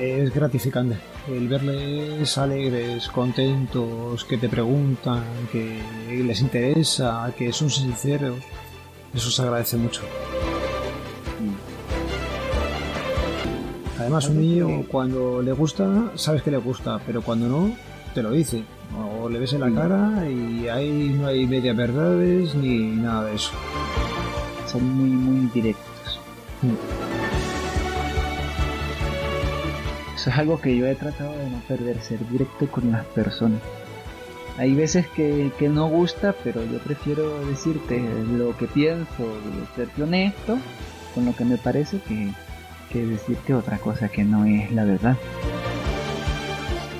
es 0.00 0.34
gratificante. 0.34 0.96
El 1.28 1.48
verles 1.48 2.36
alegres, 2.38 3.08
contentos, 3.08 4.24
que 4.24 4.38
te 4.38 4.48
preguntan, 4.48 5.22
que 5.52 5.80
les 6.24 6.40
interesa, 6.40 7.32
que 7.36 7.52
son 7.52 7.70
sinceros, 7.70 8.38
eso 9.14 9.30
se 9.30 9.42
agradece 9.42 9.76
mucho. 9.76 10.02
Además, 13.98 14.28
un 14.28 14.40
niño 14.40 14.84
cuando 14.88 15.42
le 15.42 15.52
gusta, 15.52 16.12
sabes 16.14 16.42
que 16.42 16.50
le 16.50 16.56
gusta, 16.56 16.98
pero 17.06 17.20
cuando 17.22 17.48
no, 17.48 17.74
te 18.14 18.22
lo 18.22 18.30
dice. 18.30 18.64
O 19.22 19.28
le 19.28 19.38
ves 19.38 19.52
en 19.52 19.60
la 19.60 19.68
Sí. 19.68 19.74
cara 19.74 20.28
y 20.28 20.68
ahí 20.68 21.14
no 21.20 21.26
hay 21.26 21.46
media 21.46 21.74
verdades 21.74 22.54
ni 22.54 22.78
nada 22.78 23.24
de 23.26 23.34
eso. 23.36 23.52
son 24.66 24.84
muy, 24.84 25.10
muy 25.10 25.50
directos. 25.52 26.20
Mm. 26.62 27.09
Eso 30.20 30.28
es 30.28 30.36
algo 30.36 30.60
que 30.60 30.76
yo 30.76 30.86
he 30.86 30.94
tratado 30.94 31.32
de 31.38 31.48
no 31.48 31.60
perder, 31.66 31.98
ser 32.02 32.18
directo 32.28 32.70
con 32.70 32.92
las 32.92 33.06
personas. 33.06 33.60
Hay 34.58 34.74
veces 34.74 35.06
que, 35.08 35.50
que 35.58 35.70
no 35.70 35.86
gusta, 35.88 36.34
pero 36.44 36.62
yo 36.62 36.78
prefiero 36.80 37.42
decirte 37.46 38.02
lo 38.36 38.54
que 38.58 38.66
pienso, 38.66 39.06
serte 39.74 40.02
honesto 40.02 40.58
con 41.14 41.24
lo 41.24 41.34
que 41.34 41.46
me 41.46 41.56
parece 41.56 42.00
que, 42.06 42.32
que 42.92 43.06
decirte 43.06 43.54
otra 43.54 43.78
cosa 43.78 44.08
que 44.10 44.22
no 44.22 44.44
es 44.44 44.70
la 44.72 44.84
verdad. 44.84 45.16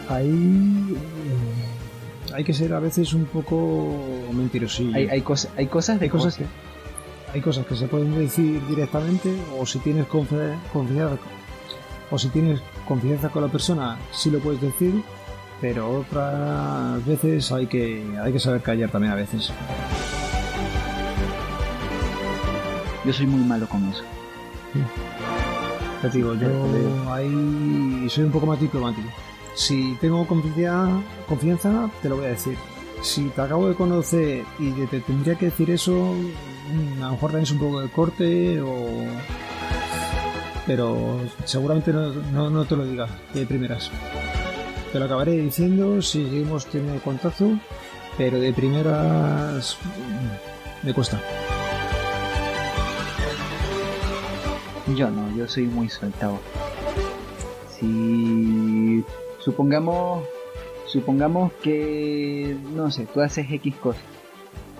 Ahí 0.08 0.96
eh, 0.96 2.32
hay 2.34 2.42
que 2.44 2.54
ser 2.54 2.72
a 2.72 2.80
veces 2.80 3.12
un 3.12 3.26
poco 3.26 3.98
mentirosillo. 4.32 4.96
Hay, 4.96 5.08
hay, 5.08 5.20
cosas 5.20 5.52
hay 5.58 5.66
cosas 5.66 5.98
de 6.00 6.06
Hay 6.06 6.10
cosas 6.10 6.36
cosas. 6.38 6.50
hay 7.34 7.40
cosas 7.42 7.66
que 7.66 7.76
se 7.76 7.86
pueden 7.86 8.18
decir 8.18 8.66
directamente 8.66 9.30
o 9.58 9.66
si 9.66 9.78
tienes 9.80 10.06
confi- 10.08 10.56
confianza 10.72 11.18
o 12.10 12.18
si 12.18 12.28
tienes 12.30 12.60
confianza 12.90 13.28
con 13.28 13.42
la 13.42 13.48
persona 13.48 13.96
sí 14.10 14.32
lo 14.32 14.40
puedes 14.40 14.60
decir 14.60 15.00
pero 15.60 16.00
otras 16.00 17.06
veces 17.06 17.52
hay 17.52 17.68
que 17.68 18.02
hay 18.20 18.32
que 18.32 18.40
saber 18.40 18.62
callar 18.62 18.90
también 18.90 19.12
a 19.12 19.16
veces. 19.16 19.52
Yo 23.04 23.12
soy 23.12 23.26
muy 23.26 23.44
malo 23.44 23.68
con 23.68 23.88
eso. 23.88 24.02
te 26.02 26.10
digo 26.10 26.34
yo 26.34 26.48
ahí 27.12 28.08
soy 28.08 28.24
un 28.24 28.32
poco 28.32 28.46
más 28.46 28.60
diplomático. 28.60 29.08
Si 29.54 29.96
tengo 30.00 30.26
confianza 30.26 31.00
confianza 31.28 31.90
te 32.02 32.08
lo 32.08 32.16
voy 32.16 32.24
a 32.26 32.30
decir. 32.30 32.56
Si 33.02 33.28
te 33.28 33.40
acabo 33.40 33.68
de 33.68 33.76
conocer 33.76 34.44
y 34.58 34.72
te, 34.72 34.86
te 34.86 35.00
tendría 35.00 35.36
que 35.36 35.46
decir 35.46 35.70
eso 35.70 35.92
mm, 35.92 37.02
a 37.02 37.06
lo 37.06 37.12
mejor 37.12 37.30
tenés 37.30 37.52
un 37.52 37.58
poco 37.58 37.80
de 37.80 37.88
corte 37.88 38.60
o 38.60 39.04
pero 40.66 41.20
seguramente 41.44 41.92
no, 41.92 42.12
no, 42.32 42.50
no 42.50 42.64
te 42.64 42.76
lo 42.76 42.84
diga 42.84 43.06
de 43.34 43.46
primeras. 43.46 43.90
Te 44.92 44.98
lo 44.98 45.04
acabaré 45.04 45.32
diciendo 45.32 46.02
si 46.02 46.24
seguimos 46.24 46.66
teniendo 46.66 47.00
contacto, 47.02 47.58
pero 48.18 48.40
de 48.40 48.52
primeras 48.52 49.78
mm, 49.84 50.86
me 50.86 50.94
cuesta. 50.94 51.20
Yo 54.96 55.10
no, 55.10 55.34
yo 55.36 55.46
soy 55.46 55.66
muy 55.66 55.88
soltado. 55.88 56.40
Si 57.78 59.04
supongamos, 59.38 60.24
supongamos 60.86 61.52
que, 61.62 62.56
no 62.74 62.90
sé, 62.90 63.06
tú 63.06 63.20
haces 63.20 63.46
X 63.50 63.76
cosa. 63.76 64.00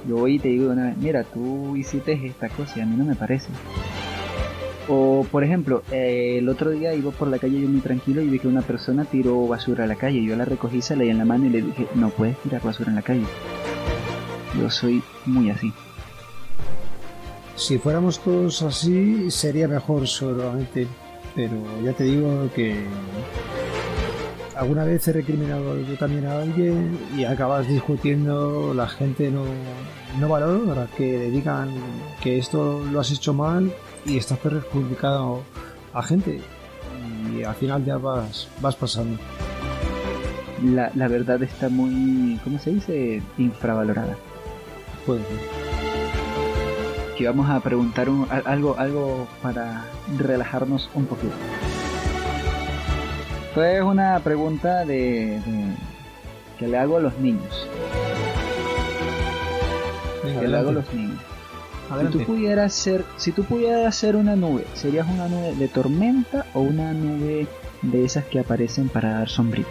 Yo 0.09 0.17
voy 0.17 0.37
y 0.37 0.39
te 0.39 0.49
digo 0.49 0.73
una 0.73 0.87
vez, 0.87 0.97
mira, 0.97 1.25
tú 1.25 1.77
hiciste 1.77 2.13
esta 2.27 2.49
cosa 2.49 2.79
y 2.79 2.81
a 2.81 2.87
mí 2.87 2.97
no 2.97 3.05
me 3.05 3.15
parece. 3.15 3.49
O, 4.93 5.25
por 5.31 5.45
ejemplo, 5.45 5.85
eh, 5.93 6.39
el 6.39 6.49
otro 6.49 6.71
día 6.71 6.93
iba 6.95 7.13
por 7.13 7.29
la 7.29 7.39
calle 7.39 7.61
yo 7.61 7.69
muy 7.69 7.81
tranquilo 7.81 8.23
y 8.23 8.29
vi 8.29 8.41
que 8.41 8.49
una 8.49 8.63
persona 8.63 9.05
tiró 9.05 9.47
basura 9.47 9.85
a 9.85 9.87
la 9.87 9.95
calle. 9.95 10.25
Yo 10.25 10.35
la 10.35 10.45
recogí, 10.45 10.83
se 10.83 10.97
la 10.97 11.05
di 11.05 11.11
en 11.11 11.19
la 11.19 11.25
mano 11.25 11.47
y 11.47 11.51
le 11.51 11.63
dije, 11.63 11.87
no 11.95 12.11
puedes 12.11 12.37
tirar 12.39 12.61
basura 12.61 12.91
en 12.91 12.97
la 12.97 13.03
calle. 13.03 13.25
Yo 14.59 14.69
soy 14.69 15.01
muy 15.27 15.49
así. 15.49 15.73
Si 17.55 17.79
fuéramos 17.79 18.19
todos 18.19 18.63
así, 18.63 19.31
sería 19.31 19.69
mejor 19.69 20.09
seguramente, 20.09 20.89
pero 21.37 21.55
ya 21.85 21.93
te 21.93 22.03
digo 22.03 22.51
que 22.53 22.75
alguna 24.57 24.83
vez 24.83 25.07
he 25.07 25.13
recriminado 25.13 25.81
yo 25.81 25.97
también 25.99 26.27
a 26.27 26.41
alguien 26.41 26.99
y 27.17 27.23
acabas 27.23 27.69
discutiendo, 27.69 28.75
la 28.75 28.89
gente 28.89 29.31
no, 29.31 29.45
no 30.19 30.29
valora 30.29 30.89
que 30.97 31.17
le 31.17 31.31
digan 31.31 31.69
que 32.21 32.39
esto 32.39 32.85
lo 32.91 32.99
has 32.99 33.13
hecho 33.13 33.33
mal 33.33 33.73
y 34.07 34.17
estás 34.17 34.39
perjudicado 34.39 35.43
a 35.93 36.03
gente 36.03 36.41
y 37.37 37.43
al 37.43 37.55
final 37.55 37.85
ya 37.85 37.97
vas, 37.97 38.49
vas 38.61 38.75
pasando. 38.77 39.19
La, 40.65 40.91
la 40.95 41.09
verdad 41.09 41.43
está 41.43 41.69
muy, 41.69 42.39
¿cómo 42.45 42.59
se 42.59 42.71
dice? 42.71 43.23
Infravalorada. 43.39 44.17
Puede 45.07 45.21
ser. 45.21 45.39
que 47.17 47.27
vamos 47.27 47.49
a 47.51 47.61
preguntar 47.61 48.09
un- 48.09 48.27
algo, 48.47 48.77
algo 48.79 49.27
para 49.43 49.85
relajarnos 50.19 50.89
un 50.95 51.05
poquito. 51.07 51.35
Esto 53.49 53.65
es 53.65 53.83
una 53.83 54.19
pregunta 54.21 54.85
de, 54.85 55.41
de- 55.45 55.75
que 56.59 56.67
le 56.69 56.79
hago 56.79 56.97
a 56.99 57.01
los 57.01 57.17
niños. 57.19 57.67
Venga, 60.25 60.41
Que 60.41 60.49
le 60.49 60.57
hago 60.57 60.69
a 60.69 60.73
los 60.73 60.95
niños. 60.95 61.10
Si 61.99 62.07
tú 62.07 62.25
pudieras 62.25 62.73
ser, 62.73 63.05
si 63.17 63.33
tú 63.33 63.43
pudieras 63.43 63.97
ser 63.97 64.15
una 64.15 64.37
nube, 64.37 64.65
¿serías 64.75 65.09
una 65.09 65.29
nube 65.29 65.55
de 65.57 65.67
tormenta 65.67 66.47
o 66.55 66.61
una 66.61 66.93
nube 66.93 67.49
de 67.83 68.05
esas 68.05 68.25
que 68.27 68.39
aparecen 68.39 68.89
para 68.89 69.15
dar 69.15 69.29
sombrita? 69.29 69.71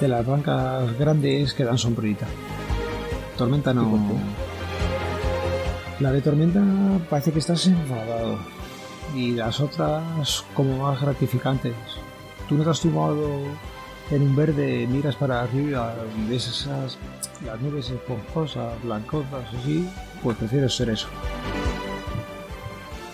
De 0.00 0.08
las 0.08 0.24
bancas 0.24 0.98
grandes 0.98 1.52
que 1.52 1.64
dan 1.64 1.76
sombrita. 1.76 2.26
Tormenta 3.36 3.72
¿Y 3.72 3.74
por 3.74 3.84
no. 3.84 4.18
La 6.00 6.10
de 6.10 6.22
tormenta 6.22 6.62
parece 7.10 7.30
que 7.30 7.40
estás 7.40 7.66
enfadado. 7.66 8.38
Y 9.14 9.32
las 9.32 9.60
otras 9.60 10.44
como 10.54 10.78
más 10.78 11.00
gratificantes. 11.02 11.74
Tú 12.48 12.56
no 12.56 12.64
te 12.64 12.70
has 12.70 12.80
tumbado 12.80 13.42
en 14.10 14.22
un 14.22 14.34
verde, 14.34 14.86
miras 14.86 15.16
para 15.16 15.42
arriba 15.42 15.94
y 16.18 16.30
ves 16.30 16.48
esas 16.48 16.98
las 17.44 17.60
nubes 17.60 17.90
esponjosas, 17.90 18.82
blancosas 18.82 19.44
así, 19.60 19.88
pues 20.24 20.38
prefiero 20.38 20.68
ser 20.70 20.88
eso. 20.88 21.06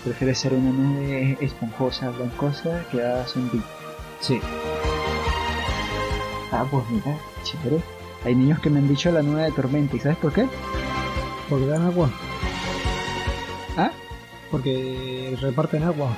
¿Prefieres 0.05 0.39
ser 0.39 0.53
una 0.53 0.71
nube 0.71 1.37
esponjosa, 1.41 2.09
blancosa 2.09 2.85
que 2.89 2.99
da 2.99 3.27
sombrita? 3.27 3.67
Sí. 4.21 4.39
Ah, 6.53 6.65
pues 6.71 6.83
mira, 6.89 7.17
chévere. 7.43 7.83
Hay 8.23 8.33
niños 8.33 8.59
que 8.61 8.69
me 8.69 8.79
han 8.79 8.87
dicho 8.87 9.11
la 9.11 9.21
nube 9.21 9.43
de 9.43 9.51
tormenta, 9.51 9.95
¿y 9.95 9.99
sabes 9.99 10.17
por 10.17 10.31
qué? 10.31 10.47
Porque 11.49 11.65
dan 11.67 11.85
agua. 11.85 12.09
¿Ah? 13.77 13.91
Porque 14.49 15.37
reparten 15.41 15.83
agua. 15.83 16.15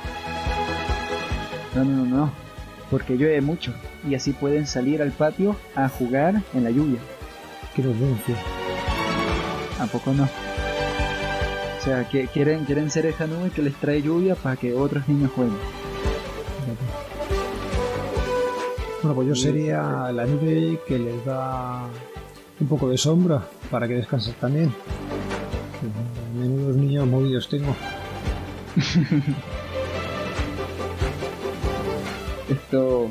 No, 1.74 1.84
no, 1.84 2.04
no, 2.04 2.16
no. 2.16 2.32
Porque 2.88 3.16
llueve 3.16 3.40
mucho 3.40 3.74
y 4.08 4.14
así 4.14 4.32
pueden 4.32 4.66
salir 4.66 5.02
al 5.02 5.10
patio 5.10 5.56
a 5.74 5.88
jugar 5.88 6.40
en 6.54 6.64
la 6.64 6.70
lluvia. 6.70 7.00
Qué 7.74 7.82
inocencia. 7.82 8.36
¿A 9.80 9.86
poco 9.86 10.12
no? 10.12 10.28
O 11.84 11.86
sea, 11.86 12.08
que 12.08 12.26
quieren, 12.28 12.64
quieren 12.64 12.90
ser 12.90 13.04
esa 13.04 13.26
nube 13.26 13.50
que 13.50 13.60
les 13.60 13.74
trae 13.74 14.00
lluvia 14.00 14.34
para 14.36 14.56
que 14.56 14.72
otros 14.72 15.06
niños 15.06 15.30
jueguen. 15.36 15.58
Bueno, 19.02 19.14
pues 19.14 19.28
yo 19.28 19.34
sería 19.34 20.10
la 20.10 20.24
nube 20.24 20.80
que 20.88 20.98
les 20.98 21.22
da 21.26 21.86
un 22.58 22.68
poco 22.68 22.88
de 22.88 22.96
sombra 22.96 23.46
para 23.70 23.86
que 23.86 23.96
descansen 23.96 24.32
también. 24.40 24.72
Menudos 26.34 26.74
niños 26.74 27.06
movidos 27.06 27.50
tengo. 27.50 27.76
Esto 32.48 33.10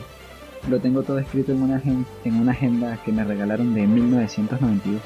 lo 0.67 0.79
tengo 0.79 1.03
todo 1.03 1.19
escrito 1.19 1.51
en 1.51 1.61
una, 1.61 1.79
en 2.23 2.35
una 2.41 2.53
agenda 2.53 2.97
que 3.05 3.11
me 3.11 3.23
regalaron 3.23 3.75
de 3.75 3.85
1992. 3.85 4.99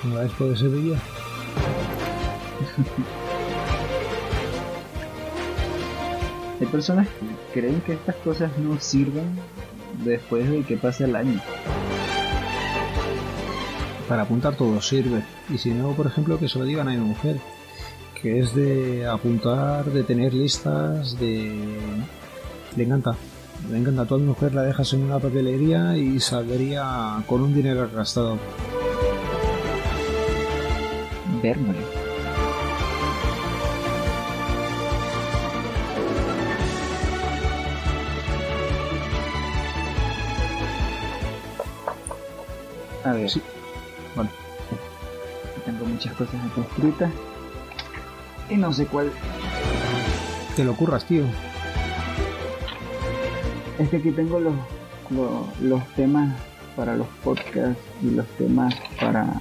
Como 0.00 0.14
la 0.14 0.22
de 0.22 0.56
Sevilla. 0.56 0.98
Hay 6.60 6.66
personas 6.66 7.06
que 7.06 7.60
creen 7.60 7.80
que 7.82 7.92
estas 7.92 8.16
cosas 8.16 8.50
no 8.58 8.80
sirven 8.80 9.38
después 10.04 10.50
de 10.50 10.62
que 10.62 10.76
pase 10.76 11.04
el 11.04 11.14
año. 11.14 11.40
Para 14.08 14.22
apuntar 14.22 14.56
todo 14.56 14.80
sirve. 14.80 15.22
Y 15.50 15.58
si 15.58 15.70
no, 15.70 15.92
por 15.92 16.06
ejemplo, 16.06 16.38
que 16.38 16.48
se 16.48 16.58
lo 16.58 16.64
digan 16.64 16.88
a 16.88 16.92
mi 16.92 16.98
mujer. 16.98 17.38
Que 18.20 18.40
es 18.40 18.54
de 18.54 19.06
apuntar, 19.06 19.84
de 19.84 20.02
tener 20.02 20.34
listas, 20.34 21.18
de... 21.20 21.54
Le 22.76 22.84
encanta. 22.84 23.14
Le 23.70 23.78
encanta. 23.78 24.06
Tú 24.06 24.16
a 24.16 24.18
mi 24.18 24.24
mujer 24.24 24.54
la 24.54 24.62
dejas 24.62 24.92
en 24.94 25.04
una 25.04 25.20
papelería 25.20 25.96
y 25.96 26.18
saldría 26.18 27.22
con 27.26 27.42
un 27.42 27.54
dinero 27.54 27.88
gastado. 27.94 28.38
Vérmole. 31.40 31.77
A 43.08 43.12
ver. 43.14 43.30
Sí. 43.30 43.42
Bueno. 44.14 44.30
Tengo 45.64 45.86
muchas 45.86 46.12
cosas 46.14 46.34
aquí 46.50 46.60
escritas. 46.60 47.10
Y 48.50 48.56
no 48.56 48.72
sé 48.72 48.86
cuál. 48.86 49.10
te 50.56 50.64
lo 50.64 50.74
curras, 50.74 51.04
tío. 51.04 51.24
Es 53.78 53.88
que 53.88 53.96
aquí 53.96 54.10
tengo 54.10 54.40
los, 54.40 54.54
los, 55.10 55.60
los 55.60 55.86
temas 55.94 56.36
para 56.76 56.96
los 56.96 57.06
podcasts 57.24 57.80
y 58.02 58.10
los 58.10 58.26
temas 58.38 58.74
para 59.00 59.40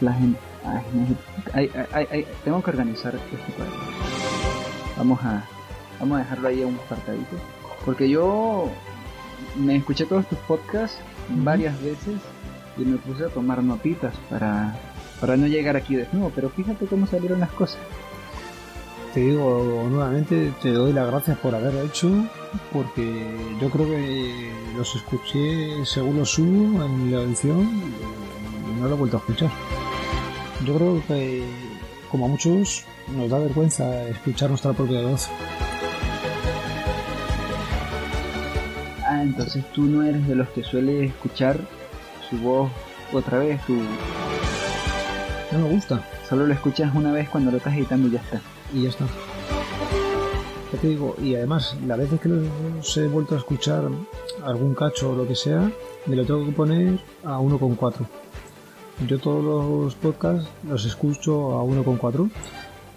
la 0.00 0.12
gente. 0.12 0.38
Ay, 1.52 2.26
tengo 2.44 2.62
que 2.62 2.70
organizar 2.70 3.14
este 3.14 3.52
cuadro. 3.52 3.74
Vamos 4.96 5.20
a, 5.22 5.44
vamos 6.00 6.16
a 6.16 6.22
dejarlo 6.22 6.48
ahí 6.48 6.62
a 6.62 6.66
un 6.66 6.76
apartadito. 6.76 7.36
Porque 7.84 8.08
yo 8.08 8.70
me 9.56 9.76
escuché 9.76 10.04
todos 10.06 10.26
tus 10.28 10.38
podcasts 10.40 10.98
varias 11.28 11.80
veces 11.82 12.20
y 12.76 12.84
me 12.84 12.98
puse 12.98 13.24
a 13.24 13.28
tomar 13.28 13.62
notitas 13.62 14.14
para, 14.30 14.78
para 15.20 15.36
no 15.36 15.46
llegar 15.46 15.76
aquí 15.76 15.96
desnudo. 15.96 16.30
Pero 16.34 16.50
fíjate 16.50 16.86
cómo 16.86 17.06
salieron 17.06 17.40
las 17.40 17.50
cosas. 17.50 17.78
Te 19.14 19.20
digo 19.20 19.86
nuevamente, 19.90 20.52
te 20.62 20.72
doy 20.72 20.92
las 20.92 21.06
gracias 21.06 21.38
por 21.38 21.54
haberlo 21.54 21.82
hecho, 21.84 22.10
porque 22.70 23.56
yo 23.58 23.70
creo 23.70 23.86
que 23.86 24.52
los 24.76 24.94
escuché 24.94 25.86
según 25.86 26.18
lo 26.18 26.26
subo 26.26 26.84
en 26.84 27.10
la 27.10 27.22
edición 27.22 27.60
y 27.62 28.78
no 28.78 28.88
lo 28.88 28.94
he 28.94 28.98
vuelto 28.98 29.16
a 29.16 29.20
escuchar. 29.20 29.50
Yo 30.66 30.74
creo 30.76 31.02
que, 31.08 31.44
como 32.10 32.26
a 32.26 32.28
muchos, 32.28 32.84
nos 33.16 33.30
da 33.30 33.38
vergüenza 33.38 34.06
escuchar 34.08 34.50
nuestra 34.50 34.74
propia 34.74 35.00
voz. 35.00 35.30
Entonces 39.26 39.64
tú 39.72 39.82
no 39.82 40.02
eres 40.02 40.26
de 40.26 40.34
los 40.34 40.48
que 40.50 40.62
suele 40.62 41.04
escuchar 41.04 41.58
su 42.28 42.38
voz 42.38 42.70
otra 43.12 43.38
vez, 43.38 43.60
tú 43.66 43.76
No 45.52 45.58
me 45.60 45.70
gusta 45.70 46.02
solo 46.28 46.46
lo 46.46 46.54
escuchas 46.54 46.94
una 46.94 47.12
vez 47.12 47.28
cuando 47.28 47.50
lo 47.50 47.58
estás 47.58 47.74
editando 47.76 48.08
y 48.08 48.12
ya 48.12 48.20
está. 48.20 48.40
y 48.74 48.82
ya 48.82 48.88
está. 48.88 49.06
Ya 50.72 50.80
te 50.80 50.88
digo, 50.88 51.14
y 51.22 51.36
además, 51.36 51.76
las 51.86 51.98
veces 51.98 52.20
que 52.20 52.28
los 52.28 52.96
he 52.96 53.06
vuelto 53.06 53.36
a 53.36 53.38
escuchar 53.38 53.84
algún 54.44 54.74
cacho 54.74 55.12
o 55.12 55.16
lo 55.16 55.26
que 55.26 55.36
sea, 55.36 55.70
me 56.06 56.16
lo 56.16 56.24
tengo 56.24 56.44
que 56.44 56.52
poner 56.52 56.98
a 57.24 57.38
1,4. 57.38 57.94
Yo 59.06 59.18
todos 59.18 59.44
los 59.44 59.94
podcasts 59.94 60.48
los 60.66 60.84
escucho 60.84 61.56
a 61.58 61.62
1,4. 61.62 62.28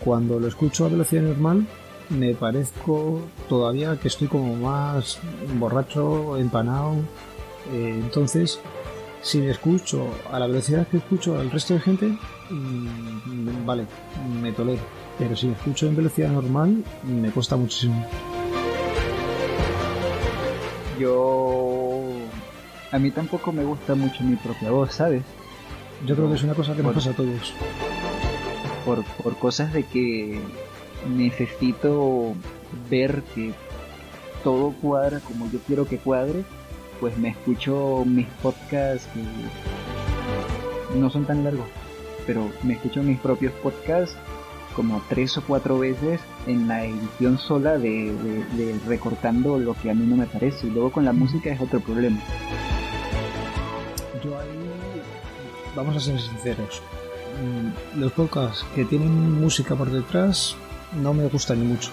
Cuando 0.03 0.39
lo 0.39 0.47
escucho 0.47 0.85
a 0.85 0.89
velocidad 0.89 1.23
normal, 1.23 1.67
me 2.09 2.33
parezco 2.33 3.21
todavía 3.47 3.97
que 3.99 4.07
estoy 4.07 4.27
como 4.27 4.55
más 4.55 5.19
borracho, 5.57 6.37
empanado. 6.37 6.95
Eh, 7.71 7.99
entonces, 8.01 8.59
si 9.21 9.39
me 9.39 9.51
escucho 9.51 10.07
a 10.31 10.39
la 10.39 10.47
velocidad 10.47 10.87
que 10.87 10.97
escucho 10.97 11.39
al 11.39 11.51
resto 11.51 11.73
de 11.75 11.81
gente, 11.81 12.17
mm, 12.49 13.65
vale, 13.65 13.85
me 14.41 14.51
tolero. 14.51 14.81
Pero 15.17 15.35
si 15.35 15.47
me 15.47 15.53
escucho 15.53 15.87
en 15.87 15.95
velocidad 15.95 16.29
normal, 16.29 16.83
me 17.03 17.29
cuesta 17.31 17.55
muchísimo. 17.55 18.05
Yo... 20.99 22.03
A 22.91 22.97
mí 22.97 23.11
tampoco 23.11 23.51
me 23.51 23.63
gusta 23.63 23.93
mucho 23.93 24.23
mi 24.23 24.35
propia 24.35 24.71
voz, 24.71 24.93
¿sabes? 24.93 25.23
Yo 26.07 26.15
creo 26.15 26.29
que 26.29 26.35
es 26.35 26.43
una 26.43 26.55
cosa 26.55 26.75
que 26.75 26.81
nos 26.81 26.95
pasa 26.95 27.11
a 27.11 27.13
todos. 27.13 27.53
Por, 28.83 29.03
por 29.21 29.37
cosas 29.37 29.71
de 29.73 29.83
que 29.83 30.41
necesito 31.07 32.33
ver 32.89 33.23
que 33.35 33.53
todo 34.43 34.71
cuadra 34.81 35.19
como 35.19 35.49
yo 35.51 35.59
quiero 35.67 35.85
que 35.87 35.97
cuadre, 35.97 36.43
pues 36.99 37.17
me 37.17 37.29
escucho 37.29 38.03
mis 38.05 38.27
podcasts 38.41 39.07
que 39.13 40.97
no 40.99 41.09
son 41.09 41.25
tan 41.25 41.43
largos, 41.43 41.67
pero 42.25 42.49
me 42.63 42.73
escucho 42.73 43.01
mis 43.03 43.19
propios 43.19 43.53
podcasts 43.63 44.15
como 44.75 45.01
tres 45.09 45.37
o 45.37 45.43
cuatro 45.45 45.79
veces 45.79 46.21
en 46.47 46.67
la 46.67 46.85
edición 46.85 47.37
sola 47.37 47.77
de, 47.77 48.13
de- 48.13 48.45
de 48.55 48.79
recortando 48.87 49.57
lo 49.59 49.73
que 49.73 49.89
a 49.89 49.93
mí 49.93 50.05
no 50.05 50.15
me 50.15 50.25
parece. 50.25 50.67
Y 50.67 50.69
luego 50.71 50.91
con 50.91 51.03
la 51.05 51.11
música 51.11 51.49
es 51.49 51.59
otro 51.59 51.79
problema. 51.81 52.19
Yo 54.23 54.37
ahí, 54.37 54.47
vamos 55.75 55.95
a 55.97 55.99
ser 55.99 56.19
sinceros, 56.19 56.81
mm, 57.43 57.99
los 57.99 58.11
podcasts 58.13 58.65
que 58.75 58.85
tienen 58.85 59.41
música 59.41 59.75
por 59.75 59.89
detrás 59.91 60.55
no 60.93 61.13
me 61.13 61.27
gustan 61.27 61.59
ni 61.59 61.65
mucho. 61.65 61.91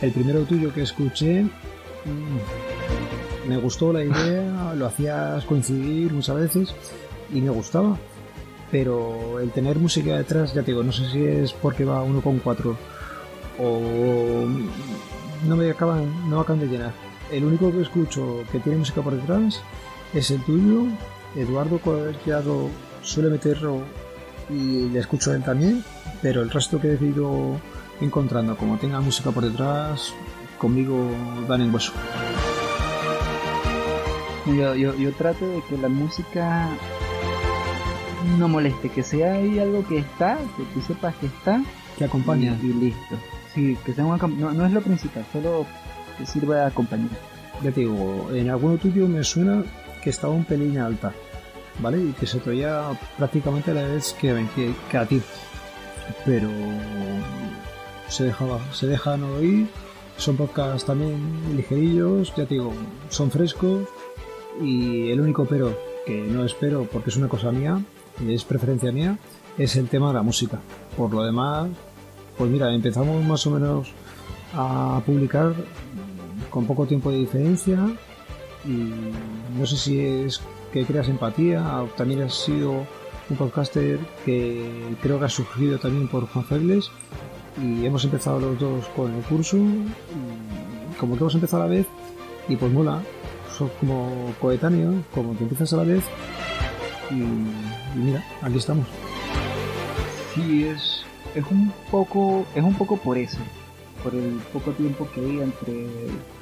El 0.00 0.12
primero 0.12 0.42
tuyo 0.42 0.72
que 0.72 0.82
escuché, 0.82 1.42
mm, 1.42 3.48
me 3.48 3.56
gustó 3.58 3.92
la 3.92 4.04
idea, 4.04 4.74
lo 4.76 4.86
hacías 4.86 5.44
coincidir 5.44 6.12
muchas 6.12 6.36
veces 6.36 6.74
y 7.32 7.40
me 7.40 7.50
gustaba. 7.50 7.98
Pero 8.70 9.38
el 9.40 9.50
tener 9.50 9.78
música 9.78 10.16
detrás, 10.16 10.54
ya 10.54 10.62
te 10.62 10.72
digo, 10.72 10.82
no 10.82 10.92
sé 10.92 11.08
si 11.10 11.24
es 11.24 11.52
porque 11.52 11.84
va 11.84 12.02
uno 12.02 12.20
con 12.20 12.38
cuatro 12.38 12.76
o 13.58 14.46
no 15.46 15.56
me 15.56 15.70
acaban, 15.70 16.28
no 16.28 16.36
me 16.36 16.42
acaban 16.42 16.60
de 16.60 16.66
llenar. 16.66 16.92
El 17.30 17.44
único 17.44 17.72
que 17.72 17.82
escucho 17.82 18.42
que 18.50 18.60
tiene 18.60 18.78
música 18.78 19.02
por 19.02 19.14
detrás 19.14 19.60
es 20.12 20.30
el 20.30 20.42
tuyo. 20.42 20.86
Eduardo 21.36 21.78
Collado 21.78 22.70
suele 23.02 23.30
meterlo 23.30 23.80
y 24.50 24.88
le 24.88 25.00
escucho 25.00 25.32
a 25.32 25.36
él 25.36 25.42
también, 25.42 25.84
pero 26.22 26.42
el 26.42 26.50
resto 26.50 26.80
que 26.80 26.92
he 26.92 27.04
ido 27.04 27.60
encontrando, 28.00 28.56
como 28.56 28.76
tenga 28.78 29.00
música 29.00 29.30
por 29.30 29.44
detrás, 29.44 30.12
conmigo 30.58 31.08
dan 31.48 31.60
el 31.62 31.72
hueso. 31.72 31.92
Yo, 34.46 34.74
yo, 34.74 34.94
yo 34.94 35.12
trato 35.12 35.46
de 35.48 35.62
que 35.62 35.78
la 35.78 35.88
música 35.88 36.68
no 38.38 38.48
moleste, 38.48 38.90
que 38.90 39.02
sea 39.02 39.34
ahí 39.34 39.58
algo 39.58 39.86
que 39.86 39.98
está, 39.98 40.36
que 40.56 40.64
tú 40.74 40.80
sepas 40.86 41.14
que 41.16 41.26
está 41.26 41.62
Que 41.96 42.04
acompaña. 42.04 42.58
y, 42.62 42.66
y 42.66 42.72
listo. 42.74 43.16
Sí, 43.54 43.76
que 43.84 43.94
sea 43.94 44.04
un 44.04 44.18
acom- 44.18 44.36
no, 44.36 44.52
no 44.52 44.66
es 44.66 44.72
lo 44.72 44.82
principal, 44.82 45.24
solo 45.32 45.64
que 46.18 46.26
sirva 46.26 46.56
de 46.56 46.64
acompañar. 46.66 47.08
Ya 47.62 47.70
te 47.70 47.80
digo, 47.80 48.28
en 48.34 48.50
alguno 48.50 48.76
tuyo 48.76 49.06
me 49.08 49.22
suena 49.24 49.62
que 50.02 50.10
estaba 50.10 50.32
un 50.34 50.44
pelín 50.44 50.76
alta, 50.78 51.12
¿vale? 51.78 51.98
Y 51.98 52.12
que 52.12 52.26
se 52.26 52.38
te 52.40 52.50
oía 52.50 52.82
prácticamente 53.16 53.70
a 53.70 53.74
la 53.74 53.82
vez 53.84 54.12
que, 54.20 54.46
que, 54.54 54.74
que 54.90 54.98
a 54.98 55.06
ti. 55.06 55.22
Pero 56.26 56.48
se 58.08 58.24
dejaba, 58.24 58.60
se 58.72 58.86
dejan 58.86 59.22
oír. 59.24 59.68
Son 60.16 60.36
podcasts 60.36 60.84
también 60.84 61.56
ligerillos, 61.56 62.32
ya 62.36 62.46
te 62.46 62.54
digo, 62.54 62.72
son 63.08 63.30
frescos. 63.30 63.88
Y 64.60 65.10
el 65.10 65.20
único 65.20 65.44
pero, 65.44 65.76
que 66.06 66.22
no 66.22 66.44
espero 66.44 66.84
porque 66.90 67.10
es 67.10 67.16
una 67.16 67.28
cosa 67.28 67.50
mía, 67.50 67.82
es 68.28 68.44
preferencia 68.44 68.92
mía, 68.92 69.18
es 69.58 69.76
el 69.76 69.88
tema 69.88 70.08
de 70.08 70.14
la 70.14 70.22
música. 70.22 70.60
Por 70.96 71.12
lo 71.12 71.24
demás, 71.24 71.68
pues 72.38 72.50
mira, 72.50 72.72
empezamos 72.72 73.24
más 73.24 73.46
o 73.46 73.50
menos 73.50 73.92
a 74.54 75.02
publicar 75.04 75.54
con 76.50 76.66
poco 76.66 76.86
tiempo 76.86 77.10
de 77.10 77.18
diferencia 77.18 77.78
y 78.64 78.92
no 79.58 79.66
sé 79.66 79.76
si 79.76 80.00
es 80.00 80.40
que 80.72 80.84
creas 80.84 81.08
empatía 81.08 81.82
o 81.82 81.86
también 81.96 82.22
has 82.22 82.34
sido 82.34 82.86
un 83.30 83.36
podcaster 83.36 83.98
que 84.24 84.96
creo 85.02 85.18
que 85.18 85.24
ha 85.24 85.28
surgido 85.28 85.78
también 85.78 86.08
por 86.08 86.26
Juan 86.28 86.44
Febles 86.44 86.90
y 87.62 87.86
hemos 87.86 88.04
empezado 88.04 88.40
los 88.40 88.58
dos 88.58 88.84
con 88.96 89.14
el 89.14 89.22
curso 89.22 89.56
y 89.56 90.96
como 90.98 91.14
que 91.14 91.20
hemos 91.20 91.34
empezado 91.34 91.62
a 91.62 91.66
la 91.66 91.74
vez 91.74 91.86
y 92.48 92.56
pues 92.56 92.72
mola. 92.72 93.00
Sos 93.56 93.70
como 93.78 94.34
coetáneo 94.40 95.04
como 95.14 95.36
que 95.36 95.44
empiezas 95.44 95.72
a 95.72 95.76
la 95.76 95.84
vez 95.84 96.02
y, 97.10 97.14
y 97.14 98.02
mira 98.02 98.24
aquí 98.42 98.58
estamos. 98.58 98.86
Sí, 100.34 100.64
es, 100.64 101.04
es 101.36 101.44
un 101.50 101.72
poco, 101.90 102.44
es 102.56 102.64
un 102.64 102.74
poco 102.74 102.96
por 102.96 103.16
eso, 103.16 103.38
por 104.02 104.12
el 104.14 104.40
poco 104.52 104.72
tiempo 104.72 105.08
que 105.14 105.20
hay 105.20 105.40
entre 105.40 105.86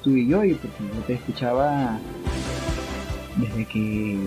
tú 0.03 0.17
y 0.17 0.27
yo 0.27 0.43
y 0.43 0.55
porque 0.55 0.85
yo 0.95 1.01
te 1.07 1.13
escuchaba 1.15 1.99
desde 3.37 3.67
que 3.67 4.19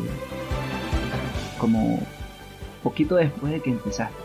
como 1.57 1.99
poquito 2.83 3.15
después 3.15 3.51
de 3.51 3.61
que 3.61 3.71
empezaste. 3.71 4.15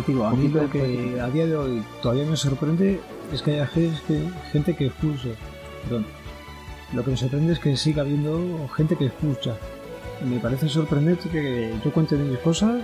Digo, 0.00 0.24
a 0.24 0.32
mí 0.32 0.48
lo 0.48 0.70
que 0.70 1.20
a 1.20 1.28
día 1.28 1.46
de 1.46 1.56
hoy 1.56 1.82
todavía 2.00 2.24
me 2.24 2.36
sorprende 2.36 3.00
es 3.32 3.42
que 3.42 3.52
haya 3.52 3.66
gente 3.66 4.74
que 4.76 4.86
escucha. 4.86 5.28
Perdón. 5.84 6.06
Lo 6.92 7.04
que 7.04 7.10
me 7.10 7.16
sorprende 7.16 7.52
es 7.52 7.58
que 7.58 7.76
siga 7.76 8.02
habiendo 8.02 8.68
gente 8.76 8.96
que 8.96 9.06
escucha. 9.06 9.56
Me 10.24 10.38
parece 10.38 10.68
sorprendente 10.68 11.28
que 11.28 11.74
yo 11.84 11.92
cuente 11.92 12.16
mis 12.16 12.38
cosas, 12.38 12.82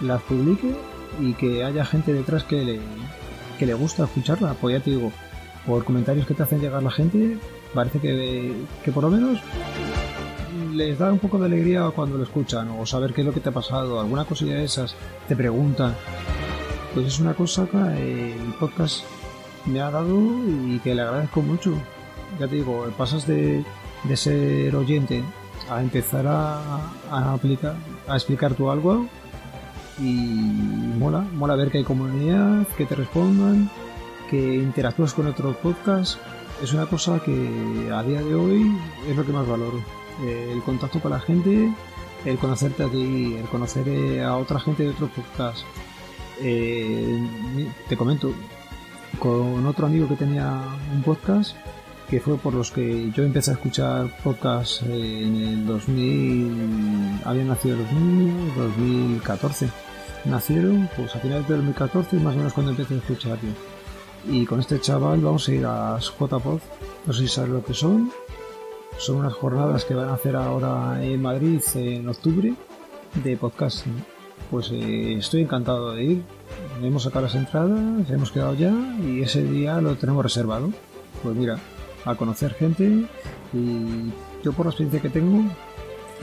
las 0.00 0.22
publique 0.22 0.74
y 1.20 1.34
que 1.34 1.64
haya 1.64 1.84
gente 1.84 2.12
detrás 2.12 2.44
que 2.44 2.64
le, 2.64 2.80
que 3.58 3.66
le 3.66 3.74
gusta 3.74 4.04
escucharla. 4.04 4.54
Pues 4.54 4.78
ya 4.78 4.84
te 4.84 4.90
digo, 4.90 5.12
por 5.66 5.84
comentarios 5.84 6.26
que 6.26 6.34
te 6.34 6.42
hacen 6.42 6.60
llegar 6.60 6.82
la 6.82 6.90
gente, 6.90 7.38
parece 7.74 7.98
que, 7.98 8.52
que 8.84 8.92
por 8.92 9.04
lo 9.04 9.10
menos 9.10 9.38
les 10.76 10.98
da 10.98 11.10
un 11.10 11.18
poco 11.18 11.38
de 11.38 11.46
alegría 11.46 11.90
cuando 11.94 12.18
lo 12.18 12.24
escuchan 12.24 12.68
o 12.78 12.84
saber 12.84 13.14
qué 13.14 13.22
es 13.22 13.26
lo 13.26 13.32
que 13.32 13.40
te 13.40 13.48
ha 13.48 13.52
pasado, 13.52 13.98
alguna 13.98 14.26
cosilla 14.26 14.56
de 14.56 14.64
esas, 14.64 14.94
te 15.26 15.34
preguntan. 15.34 15.94
Pues 16.92 17.06
es 17.06 17.18
una 17.18 17.34
cosa 17.34 17.66
que 17.66 18.34
el 18.34 18.54
podcast 18.60 19.02
me 19.64 19.80
ha 19.80 19.90
dado 19.90 20.18
y 20.66 20.78
que 20.80 20.94
le 20.94 21.02
agradezco 21.02 21.40
mucho. 21.40 21.72
Ya 22.38 22.46
te 22.46 22.56
digo, 22.56 22.86
pasas 22.98 23.26
de, 23.26 23.64
de 24.04 24.16
ser 24.16 24.76
oyente 24.76 25.22
a 25.70 25.80
empezar 25.80 26.26
a, 26.26 26.90
a 27.10 27.32
aplicar, 27.32 27.74
a 28.06 28.14
explicar 28.14 28.54
tú 28.54 28.70
algo 28.70 29.06
y 29.98 30.04
mola, 30.04 31.20
mola 31.20 31.56
ver 31.56 31.70
que 31.70 31.78
hay 31.78 31.84
comunidad, 31.84 32.66
que 32.76 32.84
te 32.84 32.94
respondan, 32.94 33.70
que 34.28 34.56
interactúas 34.56 35.14
con 35.14 35.26
otros 35.26 35.56
podcasts. 35.56 36.18
Es 36.62 36.74
una 36.74 36.86
cosa 36.86 37.18
que 37.20 37.90
a 37.92 38.02
día 38.02 38.20
de 38.20 38.34
hoy 38.34 38.76
es 39.08 39.16
lo 39.16 39.24
que 39.24 39.32
más 39.32 39.46
valoro. 39.46 40.05
Eh, 40.22 40.50
el 40.52 40.62
contacto 40.62 41.00
con 41.00 41.10
la 41.10 41.20
gente, 41.20 41.72
el 42.24 42.38
conocerte 42.38 42.82
a 42.82 42.86
el 42.86 43.46
conocer 43.50 43.88
eh, 43.88 44.22
a 44.22 44.36
otra 44.36 44.58
gente 44.60 44.84
de 44.84 44.90
otros 44.90 45.10
podcasts. 45.10 45.64
Eh, 46.40 47.66
te 47.88 47.96
comento, 47.96 48.32
con 49.18 49.66
otro 49.66 49.86
amigo 49.86 50.08
que 50.08 50.16
tenía 50.16 50.60
un 50.94 51.02
podcast, 51.02 51.56
que 52.08 52.20
fue 52.20 52.38
por 52.38 52.54
los 52.54 52.70
que 52.70 53.10
yo 53.10 53.24
empecé 53.24 53.50
a 53.50 53.54
escuchar 53.54 54.16
podcasts 54.22 54.82
en 54.82 55.36
el 55.36 55.66
2000, 55.66 57.20
había 57.24 57.44
nacido 57.44 57.76
en 57.76 58.54
2014. 58.56 59.68
Nacieron 60.24 60.88
pues 60.96 61.14
a 61.14 61.20
finales 61.20 61.46
del 61.46 61.58
2014, 61.58 62.16
más 62.16 62.34
o 62.34 62.38
menos 62.38 62.52
cuando 62.52 62.72
empecé 62.72 62.94
a 62.94 62.98
escuchar 62.98 63.38
Y 64.28 64.44
con 64.44 64.60
este 64.60 64.80
chaval 64.80 65.20
vamos 65.20 65.48
a 65.48 65.52
ir 65.52 65.64
a 65.66 65.98
JPod, 65.98 66.60
no 67.06 67.12
sé 67.12 67.20
si 67.20 67.28
sabes 67.28 67.50
lo 67.50 67.64
que 67.64 67.74
son. 67.74 68.10
Son 68.98 69.16
unas 69.16 69.34
jornadas 69.34 69.84
que 69.84 69.94
van 69.94 70.08
a 70.08 70.14
hacer 70.14 70.36
ahora 70.36 71.04
en 71.04 71.20
Madrid 71.20 71.60
en 71.74 72.08
octubre 72.08 72.54
de 73.22 73.36
podcasting. 73.36 74.04
Pues 74.50 74.70
eh, 74.72 75.14
estoy 75.14 75.42
encantado 75.42 75.92
de 75.92 76.04
ir. 76.04 76.22
Hemos 76.82 77.02
sacado 77.02 77.26
las 77.26 77.34
entradas, 77.34 78.10
hemos 78.10 78.32
quedado 78.32 78.54
ya 78.54 78.72
y 79.02 79.22
ese 79.22 79.42
día 79.42 79.80
lo 79.80 79.96
tenemos 79.96 80.22
reservado. 80.22 80.70
Pues 81.22 81.36
mira, 81.36 81.58
a 82.04 82.14
conocer 82.14 82.54
gente 82.54 83.06
y 83.52 84.12
yo 84.42 84.52
por 84.52 84.66
la 84.66 84.70
experiencia 84.70 85.02
que 85.02 85.10
tengo, 85.10 85.44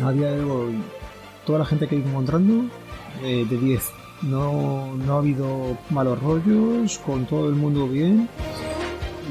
a 0.03 0.11
día 0.11 0.31
de 0.31 0.43
hoy, 0.43 0.81
toda 1.45 1.59
la 1.59 1.65
gente 1.65 1.87
que 1.87 1.95
he 1.95 1.99
ido 1.99 2.09
encontrando, 2.09 2.65
eh, 3.23 3.45
de 3.47 3.57
10. 3.57 3.83
No, 4.23 4.95
no 4.95 5.13
ha 5.13 5.17
habido 5.17 5.77
malos 5.89 6.21
rollos, 6.21 6.97
con 6.99 7.25
todo 7.25 7.49
el 7.49 7.55
mundo 7.55 7.87
bien 7.87 8.27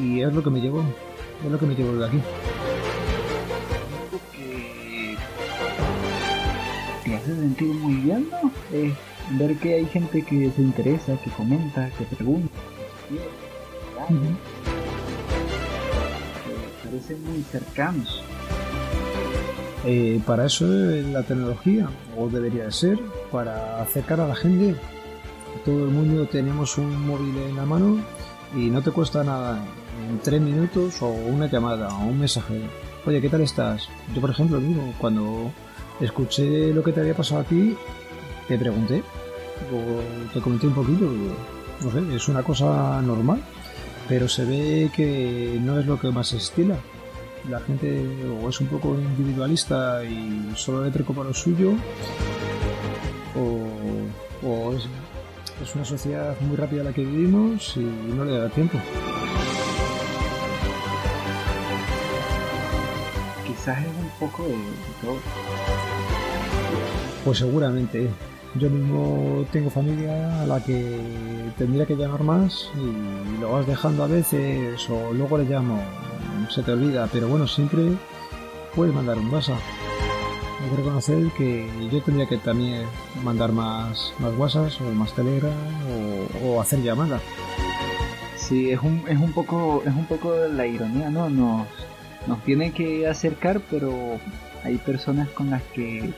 y 0.01 0.20
es 0.23 0.32
lo 0.32 0.43
que 0.43 0.51
me 0.51 0.60
llevo, 0.60 0.85
es 1.44 1.51
lo 1.51 1.59
que 1.59 1.66
me 1.66 1.74
llevo 1.74 1.94
de 1.94 2.06
aquí. 2.06 2.19
Sentir 7.53 7.74
muy 7.74 7.95
bien, 7.95 8.29
¿no? 8.31 8.51
Es 8.77 8.95
ver 9.39 9.57
que 9.57 9.74
hay 9.74 9.87
gente 9.87 10.23
que 10.23 10.51
se 10.51 10.62
interesa, 10.62 11.16
que 11.23 11.31
comenta, 11.31 11.91
que 11.99 12.05
pregunta, 12.05 12.49
que 13.09 13.19
parecen 16.89 17.24
muy 17.24 17.43
cercanos. 17.43 18.23
Eh, 19.85 20.20
para 20.27 20.47
eso 20.47 20.65
es 20.91 21.07
la 21.09 21.23
tecnología, 21.24 21.89
o 22.16 22.29
debería 22.29 22.65
de 22.65 22.73
ser, 22.73 22.99
para 23.31 23.83
acercar 23.83 24.20
a 24.20 24.29
la 24.29 24.35
gente. 24.35 24.77
Todo 25.65 25.85
el 25.85 25.91
mundo 25.91 26.27
tenemos 26.27 26.79
un 26.79 27.07
móvil 27.07 27.37
en 27.37 27.57
la 27.57 27.66
mano 27.66 27.99
y 28.57 28.70
no 28.70 28.81
te 28.81 28.91
cuesta 28.91 29.23
nada 29.23 29.62
en 30.09 30.19
tres 30.20 30.41
minutos 30.41 31.03
o 31.03 31.09
una 31.09 31.47
llamada 31.47 31.95
o 31.99 32.07
un 32.07 32.19
mensaje. 32.19 32.62
Oye, 33.05 33.20
¿qué 33.20 33.29
tal 33.29 33.43
estás? 33.43 33.89
Yo, 34.15 34.20
por 34.20 34.31
ejemplo, 34.31 34.59
digo, 34.59 34.83
cuando 34.99 35.51
escuché 36.03 36.73
lo 36.73 36.83
que 36.83 36.93
te 36.93 37.01
había 37.01 37.15
pasado 37.15 37.41
a 37.41 37.45
ti, 37.45 37.77
te 38.49 38.59
pregunté, 38.59 39.03
o 39.73 40.33
te 40.33 40.41
comenté 40.41 40.66
un 40.66 40.74
poquito, 40.74 41.11
no 41.81 41.91
sé, 41.91 42.16
es 42.16 42.29
una 42.29 42.43
cosa 42.43 43.01
normal, 43.03 43.43
pero 44.09 44.29
se 44.29 44.45
ve 44.45 44.91
que 44.95 45.59
no 45.61 45.79
es 45.79 45.87
lo 45.87 45.99
que 45.99 46.11
más 46.11 46.33
estila 46.33 46.77
la 47.49 47.61
gente 47.61 48.07
o 48.41 48.49
es 48.49 48.61
un 48.61 48.69
poco 48.69 48.95
individualista 48.95 50.05
y 50.05 50.53
solo 50.55 50.85
le 50.85 50.91
preocupa 50.91 51.24
lo 51.24 51.35
suyo 51.35 51.73
o, 54.45 54.73
es, 54.74 55.74
una 55.74 55.85
sociedad 55.85 56.39
muy 56.41 56.57
rápida 56.57 56.83
la 56.83 56.93
que 56.93 57.05
vivimos 57.05 57.77
y 57.77 57.81
no 57.81 58.24
le 58.24 58.37
da 58.37 58.49
tiempo. 58.49 58.79
Quizás 63.47 63.79
es 63.81 63.87
un 63.87 64.11
poco 64.19 64.45
de 64.45 64.57
todo. 65.01 65.91
Pues 67.24 67.39
seguramente. 67.39 68.11
Yo 68.55 68.69
mismo 68.69 69.47
tengo 69.51 69.70
familia 69.70 70.43
a 70.43 70.47
la 70.47 70.62
que 70.62 71.01
tendría 71.57 71.86
que 71.86 71.97
llamar 71.97 72.23
más 72.23 72.69
y 72.77 73.40
lo 73.40 73.53
vas 73.53 73.66
dejando 73.66 74.05
a 74.05 74.07
veces 74.07 74.90
o 74.90 75.15
luego 75.15 75.39
le 75.39 75.44
llamo, 75.44 75.82
se 76.51 76.62
te 76.62 76.73
olvida, 76.73 77.09
pero 77.11 77.28
bueno, 77.28 77.47
siempre 77.47 77.82
puedes 78.74 78.94
mandar 78.94 79.16
un 79.16 79.32
WhatsApp. 79.32 79.57
Hay 80.62 80.69
que 80.69 80.77
reconocer 80.77 81.28
que 81.39 81.66
yo 81.90 82.03
tendría 82.03 82.27
que 82.28 82.36
también 82.36 82.85
mandar 83.24 83.53
más, 83.53 84.12
más 84.19 84.36
WhatsApp 84.36 84.70
o 84.82 84.94
más 84.94 85.15
Telegram 85.15 85.51
o, 86.43 86.47
o 86.47 86.61
hacer 86.61 86.82
llamadas. 86.82 87.23
Sí, 88.36 88.70
es 88.70 88.81
un, 88.82 89.03
es 89.09 89.19
un 89.19 89.32
poco, 89.32 89.82
es 89.86 89.94
un 89.94 90.05
poco 90.05 90.35
la 90.36 90.66
ironía, 90.66 91.09
¿no? 91.09 91.31
Nos, 91.31 91.66
nos 92.27 92.43
tiene 92.44 92.73
que 92.73 93.09
acercar, 93.09 93.62
pero 93.70 94.19
hay 94.62 94.77
personas 94.77 95.31
con 95.31 95.49
las 95.49 95.62
que 95.74 96.12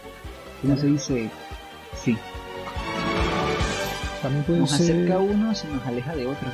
uno 0.64 0.76
se 0.76 0.86
dice 0.86 1.30
sí. 2.02 2.16
También 4.22 4.44
puede 4.44 4.60
Nos 4.60 4.70
ser... 4.70 4.82
acerca 4.96 5.14
a 5.14 5.18
unos 5.18 5.64
y 5.64 5.66
nos 5.74 5.86
aleja 5.86 6.14
de 6.16 6.26
otros. 6.26 6.52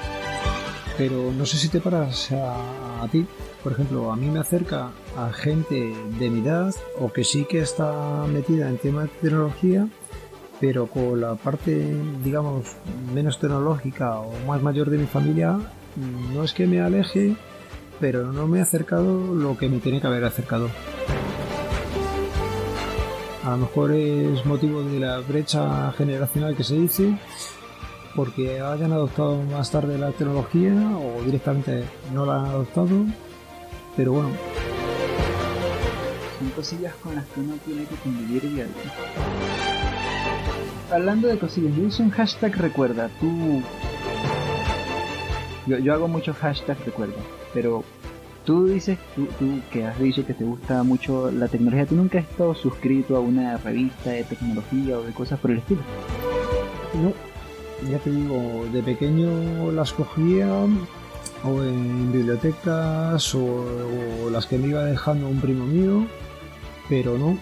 pero 0.99 1.33
no 1.33 1.47
sé 1.47 1.57
si 1.57 1.69
te 1.69 1.81
paras 1.81 2.31
a, 2.33 3.03
a 3.05 3.09
ti. 3.09 3.27
Por 3.63 3.73
ejemplo, 3.73 4.11
a 4.11 4.17
mí 4.17 4.27
me 4.29 4.41
acerca 4.41 4.91
a 5.17 5.33
gente 5.33 5.95
de 6.19 6.31
mi 6.31 6.41
edad 6.41 6.75
o 6.99 7.13
que 7.13 7.25
sí 7.25 7.45
que 7.45 7.61
está 7.61 8.25
metida 8.27 8.69
en 8.69 8.79
temas 8.79 9.05
de 9.05 9.11
tecnología, 9.29 9.87
pero 10.61 10.87
con 10.87 11.21
la 11.21 11.35
parte, 11.37 11.95
digamos, 12.25 12.65
menos 13.15 13.39
tecnológica 13.39 14.19
o 14.21 14.33
más 14.47 14.63
mayor 14.63 14.91
de 14.91 14.99
mi 14.99 15.07
familia, 15.07 15.59
no 16.35 16.43
es 16.45 16.53
que 16.55 16.67
me 16.67 16.81
aleje, 16.81 17.37
pero 18.01 18.33
no 18.33 18.47
me 18.47 18.59
he 18.59 18.63
acercado 18.63 19.35
lo 19.35 19.57
que 19.59 19.69
me 19.69 19.79
tiene 19.79 20.01
que 20.01 20.07
haber 20.07 20.25
acercado. 20.25 20.69
A 23.51 23.55
lo 23.55 23.63
mejor 23.63 23.91
es 23.91 24.47
motivo 24.47 24.81
de 24.85 25.01
la 25.01 25.19
brecha 25.19 25.91
generacional 25.99 26.55
que 26.57 26.63
se 26.63 26.77
dice, 26.77 27.19
porque 28.15 28.61
hayan 28.61 28.93
adoptado 28.93 29.43
más 29.43 29.73
tarde 29.73 29.99
la 29.99 30.13
tecnología 30.13 30.73
o 30.73 31.21
directamente 31.25 31.83
no 32.15 32.25
la 32.25 32.37
han 32.37 32.47
adoptado. 32.47 33.07
Pero 33.97 34.13
bueno, 34.13 34.31
Son 36.39 36.51
cosillas 36.51 36.95
con 37.03 37.17
las 37.17 37.27
que 37.27 37.41
uno 37.41 37.55
tiene 37.65 37.87
que 37.87 37.97
convivir 37.97 38.55
día 38.55 38.69
a. 40.91 40.95
Hablando 40.95 41.27
de 41.27 41.37
cosillas, 41.37 41.75
yo 41.75 41.89
hice 41.89 42.05
un 42.05 42.11
hashtag 42.11 42.55
recuerda. 42.55 43.11
Tú. 43.19 43.63
Yo, 45.67 45.79
yo 45.79 45.93
hago 45.93 46.07
muchos 46.07 46.37
hashtags 46.37 46.85
recuerda, 46.85 47.21
pero 47.53 47.83
tú 48.51 48.67
dices, 48.67 48.99
tú, 49.15 49.29
tú 49.39 49.61
que 49.71 49.87
has 49.87 49.97
dicho 50.01 50.27
que 50.27 50.35
te 50.35 50.43
gusta 50.43 50.83
mucho 50.83 51.31
la 51.31 51.47
tecnología, 51.47 51.87
tú 51.87 51.95
nunca 51.95 52.19
has 52.19 52.25
estado 52.25 52.53
suscrito 52.53 53.17
a 53.17 53.21
una 53.21 53.57
revista 53.59 54.11
de 54.11 54.25
tecnología 54.25 54.99
o 54.99 55.03
de 55.03 55.13
cosas 55.13 55.39
por 55.39 55.53
el 55.53 55.59
estilo. 55.59 55.83
no, 56.95 57.13
ya 57.89 57.99
te 57.99 58.11
digo, 58.11 58.67
de 58.73 58.83
pequeño 58.83 59.71
las 59.71 59.93
cogía 59.93 60.49
o 61.45 61.63
en 61.63 62.11
bibliotecas 62.11 63.37
o, 63.37 64.25
o 64.25 64.31
las 64.31 64.47
que 64.47 64.59
me 64.59 64.67
iba 64.67 64.85
dejando 64.85 65.29
un 65.29 65.41
primo 65.41 65.65
mío, 65.65 66.09
pero 66.89 67.17
no, 67.17 67.39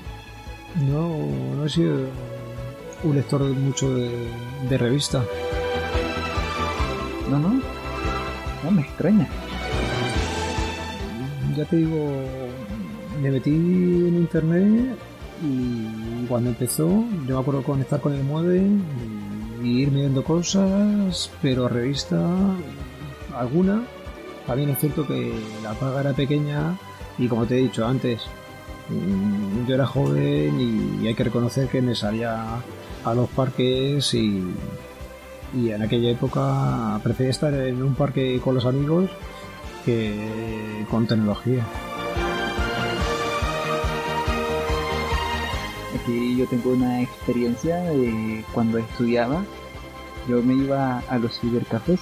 no, 0.86 1.16
no 1.56 1.64
he 1.64 1.70
sido 1.70 2.00
un 3.02 3.16
lector 3.16 3.40
mucho 3.44 3.94
de, 3.94 4.10
de 4.68 4.76
revista. 4.76 5.24
No, 7.30 7.38
no, 7.38 7.62
no 8.62 8.70
me 8.70 8.82
extraña. 8.82 9.26
Ya 11.58 11.64
te 11.64 11.76
digo, 11.76 12.08
me 13.20 13.30
metí 13.32 13.50
en 13.50 14.14
internet 14.16 14.96
y 15.42 16.26
cuando 16.26 16.50
empezó, 16.50 16.86
yo 17.26 17.34
me 17.34 17.40
acuerdo 17.40 17.62
conectar 17.64 18.00
con 18.00 18.12
el 18.14 18.22
modem 18.22 18.80
y 19.62 19.82
ir 19.82 19.90
viendo 19.90 20.22
cosas, 20.22 21.30
pero 21.42 21.68
revista 21.68 22.18
alguna. 23.36 23.82
También 24.46 24.70
es 24.70 24.78
cierto 24.78 25.06
que 25.06 25.34
la 25.62 25.72
paga 25.74 26.00
era 26.00 26.12
pequeña 26.12 26.78
y 27.18 27.26
como 27.26 27.44
te 27.44 27.58
he 27.58 27.62
dicho 27.62 27.84
antes, 27.84 28.22
mm, 28.88 29.66
yo 29.66 29.74
era 29.74 29.86
joven 29.86 31.00
y 31.02 31.06
hay 31.08 31.14
que 31.14 31.24
reconocer 31.24 31.68
que 31.68 31.82
me 31.82 31.96
salía 31.96 32.62
a 33.04 33.14
los 33.14 33.28
parques 33.30 34.14
y, 34.14 34.44
y 35.54 35.70
en 35.70 35.82
aquella 35.82 36.10
época 36.10 37.00
prefería 37.02 37.30
estar 37.30 37.52
en 37.52 37.82
un 37.82 37.94
parque 37.96 38.40
con 38.42 38.54
los 38.54 38.64
amigos 38.64 39.10
que 39.88 40.84
con 40.90 41.06
tecnología. 41.06 41.64
Aquí 45.94 46.36
yo 46.36 46.46
tengo 46.46 46.72
una 46.72 47.00
experiencia 47.00 47.76
de 47.78 48.44
cuando 48.52 48.76
estudiaba. 48.76 49.42
Yo 50.28 50.42
me 50.42 50.62
iba 50.62 50.98
a 51.08 51.18
los 51.18 51.40
cibercafés 51.40 52.00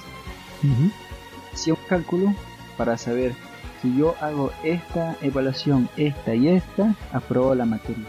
hacía 1.53 1.75
un 1.75 1.79
cálculo 1.87 2.33
para 2.77 2.97
saber 2.97 3.33
si 3.81 3.97
yo 3.97 4.15
hago 4.19 4.51
esta 4.63 5.15
evaluación, 5.21 5.87
esta 5.95 6.35
y 6.35 6.49
esta, 6.49 6.93
apruebo 7.13 7.55
la 7.55 7.65
materia. 7.65 8.03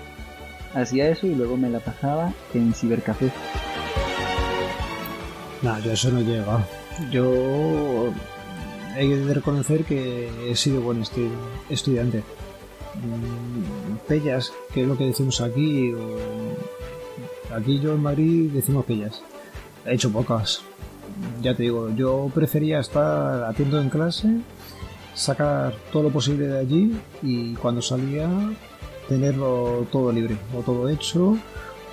Hacía 0.74 1.08
eso 1.08 1.28
y 1.28 1.36
luego 1.36 1.56
me 1.56 1.70
la 1.70 1.78
pasaba 1.78 2.32
en 2.52 2.74
cibercafé. 2.74 3.30
No, 5.62 5.78
yo 5.78 5.92
eso 5.92 6.10
no 6.10 6.20
llega. 6.20 6.66
Yo 7.12 8.12
hay 8.98 9.08
que 9.08 9.34
reconocer 9.34 9.84
que 9.84 10.28
he 10.50 10.56
sido 10.56 10.80
buen 10.80 11.02
estu- 11.02 11.30
estudiante. 11.70 12.22
Mm, 12.94 13.96
Pellas, 14.08 14.52
que 14.72 14.82
es 14.82 14.88
lo 14.88 14.96
que 14.96 15.04
decimos 15.04 15.40
aquí, 15.40 15.92
o- 15.92 17.54
aquí 17.54 17.78
yo 17.80 17.94
en 17.94 18.02
Madrid 18.02 18.50
decimos 18.52 18.84
pellas. 18.84 19.22
He 19.86 19.94
hecho 19.94 20.10
pocas. 20.10 20.62
Ya 21.42 21.54
te 21.54 21.62
digo, 21.64 21.90
yo 21.94 22.30
prefería 22.34 22.80
estar 22.80 23.44
atento 23.44 23.80
en 23.80 23.88
clase, 23.90 24.28
sacar 25.14 25.74
todo 25.92 26.04
lo 26.04 26.10
posible 26.10 26.46
de 26.46 26.58
allí 26.58 26.96
y 27.22 27.54
cuando 27.54 27.82
salía 27.82 28.28
tenerlo 29.08 29.86
todo 29.90 30.12
libre 30.12 30.36
o 30.56 30.60
todo 30.62 30.88
hecho 30.88 31.36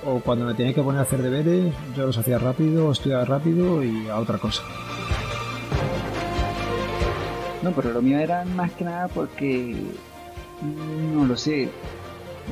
o 0.05 0.19
cuando 0.19 0.45
me 0.45 0.53
tenía 0.53 0.73
que 0.73 0.81
poner 0.83 0.99
a 0.99 1.03
hacer 1.03 1.21
deberes 1.23 1.73
yo 1.95 2.05
los 2.05 2.17
hacía 2.17 2.37
rápido, 2.37 2.91
estudiaba 2.91 3.25
rápido 3.25 3.83
y 3.83 4.07
a 4.09 4.17
otra 4.19 4.37
cosa. 4.37 4.61
No, 7.65 7.71
pero 7.71 7.91
lo 7.91 7.99
mío 8.03 8.19
era 8.19 8.45
más 8.45 8.73
que 8.73 8.85
nada 8.85 9.07
porque 9.07 9.75
no 11.11 11.25
lo 11.25 11.35
sé, 11.35 11.67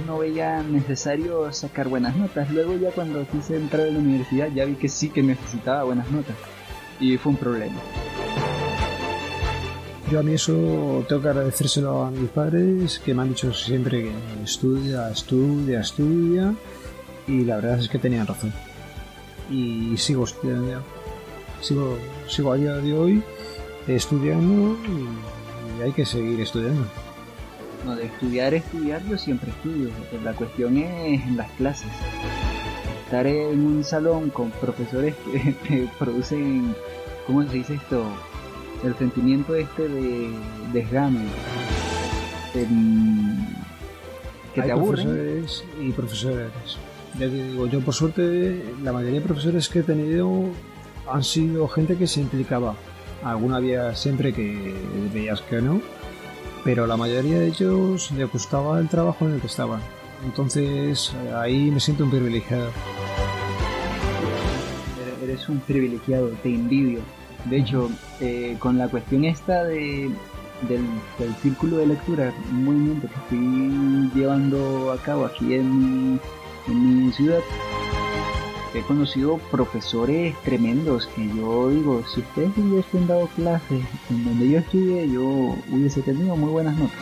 no 0.07 0.18
veía 0.18 0.64
necesario 0.64 1.53
sacar 1.53 1.88
buenas 1.88 2.15
notas. 2.15 2.49
Luego 2.49 2.76
ya 2.77 2.90
cuando 2.90 3.23
quise 3.27 3.57
entrar 3.57 3.84
a 3.84 3.91
la 3.91 3.99
universidad 3.99 4.48
ya 4.56 4.65
vi 4.65 4.73
que 4.73 4.90
sí 4.90 5.11
que 5.11 5.22
necesitaba 5.22 5.84
buenas 5.84 6.10
notas 6.10 6.35
y 6.99 7.15
fue 7.18 7.34
un 7.34 7.38
problema. 7.38 7.76
Yo 10.11 10.19
a 10.19 10.23
mí 10.23 10.34
eso 10.34 11.06
tengo 11.07 11.22
que 11.22 11.27
agradecérselo 11.27 12.06
a 12.06 12.10
mis 12.10 12.31
padres 12.31 12.98
que 12.98 13.14
me 13.14 13.22
han 13.22 13.30
dicho 13.30 13.53
siempre 13.53 14.06
que 14.06 14.11
estudia, 14.44 15.11
estudia, 15.11 15.81
estudia 15.81 16.56
y 17.27 17.45
la 17.45 17.57
verdad 17.57 17.77
es 17.77 17.88
que 17.88 17.99
tenían 17.99 18.26
razón. 18.26 18.52
Y 19.52 19.95
sigo 19.95 20.23
estudiando, 20.23 20.81
sigo, 21.61 21.99
sigo 22.27 22.52
a 22.52 22.56
día 22.56 22.73
de 22.77 22.94
hoy 22.94 23.23
estudiando 23.88 24.77
y, 24.85 25.80
y 25.80 25.81
hay 25.84 25.91
que 25.91 26.05
seguir 26.05 26.39
estudiando. 26.41 26.85
No, 27.85 27.95
de 27.95 28.05
estudiar, 28.05 28.53
estudiar, 28.53 29.03
yo 29.05 29.18
siempre 29.18 29.49
estudio. 29.51 29.89
La 30.23 30.34
cuestión 30.34 30.77
es 30.77 31.22
en 31.22 31.35
las 31.38 31.51
clases. 31.51 31.89
Estar 33.05 33.27
en 33.27 33.65
un 33.65 33.84
salón 33.84 34.30
con 34.30 34.51
profesores 34.51 35.15
que 35.31 35.51
te 35.68 35.89
producen, 35.99 36.73
¿cómo 37.27 37.43
se 37.43 37.57
dice 37.57 37.76
esto? 37.76 38.05
El 38.84 38.95
sentimiento 38.95 39.55
este 39.55 39.88
de 39.88 40.31
desgame. 40.72 41.26
de, 42.53 42.65
mm, 42.69 43.47
que 44.55 44.61
Hay 44.61 44.68
te 44.68 44.72
aburren. 44.72 45.05
profesores 45.07 45.64
y 45.81 45.91
profesores. 45.91 46.51
Ya 47.15 47.19
te 47.19 47.30
digo, 47.30 47.68
yo 47.68 47.81
por 47.81 47.93
suerte, 47.93 48.64
la 48.81 48.91
mayoría 48.93 49.19
de 49.19 49.26
profesores 49.26 49.68
que 49.69 49.80
he 49.80 49.84
tenido 49.84 50.45
han 51.11 51.23
sido 51.23 51.68
gente 51.68 51.95
que 51.97 52.07
se 52.07 52.22
implicaba. 52.22 52.76
Alguna 53.25 53.57
había 53.57 53.95
siempre 53.95 54.33
que 54.33 54.73
veías 55.13 55.41
que 55.41 55.61
no, 55.61 55.81
pero 56.63 56.87
la 56.87 56.97
mayoría 56.97 57.39
de 57.39 57.47
ellos 57.47 58.11
le 58.11 58.25
gustaba 58.25 58.79
el 58.79 58.89
trabajo 58.89 59.25
en 59.25 59.35
el 59.35 59.41
que 59.41 59.47
estaban. 59.47 59.81
Entonces 60.25 61.13
ahí 61.35 61.71
me 61.71 61.79
siento 61.79 62.03
un 62.03 62.09
privilegiado. 62.11 62.69
Eres- 65.23 65.47
un 65.49 65.59
privilegiado, 65.59 66.29
te 66.41 66.49
envidio. 66.53 66.99
De 67.45 67.57
hecho, 67.57 67.89
eh, 68.21 68.55
con 68.59 68.77
la 68.77 68.87
cuestión 68.87 69.25
esta 69.25 69.63
de, 69.65 70.09
del, 70.69 70.85
círculo 71.41 71.77
de 71.77 71.87
lectura, 71.87 72.33
un 72.51 72.63
movimiento 72.65 73.07
que 73.07 73.15
estoy 73.35 74.11
llevando 74.15 74.91
a 74.91 74.97
cabo 74.97 75.25
aquí 75.25 75.53
en 75.55 76.19
mi 76.67 77.11
ciudad, 77.11 77.39
he 78.79 78.81
conocido 78.83 79.37
profesores 79.51 80.35
tremendos 80.43 81.07
que 81.15 81.27
yo 81.27 81.69
digo, 81.69 82.03
si 82.13 82.21
ustedes 82.21 82.49
hubiesen 82.57 83.07
dado 83.07 83.27
clases 83.35 83.83
en 84.09 84.25
donde 84.25 84.49
yo 84.49 84.59
estudié, 84.59 85.09
yo 85.11 85.23
hubiese 85.71 86.01
tenido 86.01 86.35
muy 86.35 86.49
buenas 86.49 86.75
notas. 86.77 86.97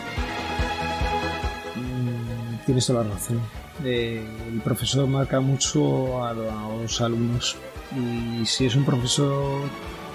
Mm, 1.76 2.65
Tienes 2.65 2.85
toda 2.85 3.03
la 3.03 3.11
razón. 3.14 3.39
Eh, 3.84 4.23
el 4.52 4.61
profesor 4.61 5.07
marca 5.07 5.39
mucho 5.39 6.23
a, 6.23 6.34
lo- 6.34 6.52
a 6.52 6.76
los 6.81 7.02
alumnos 7.02 7.56
y 7.95 8.45
si 8.45 8.65
es 8.65 8.76
un 8.76 8.85
profesor 8.85 9.61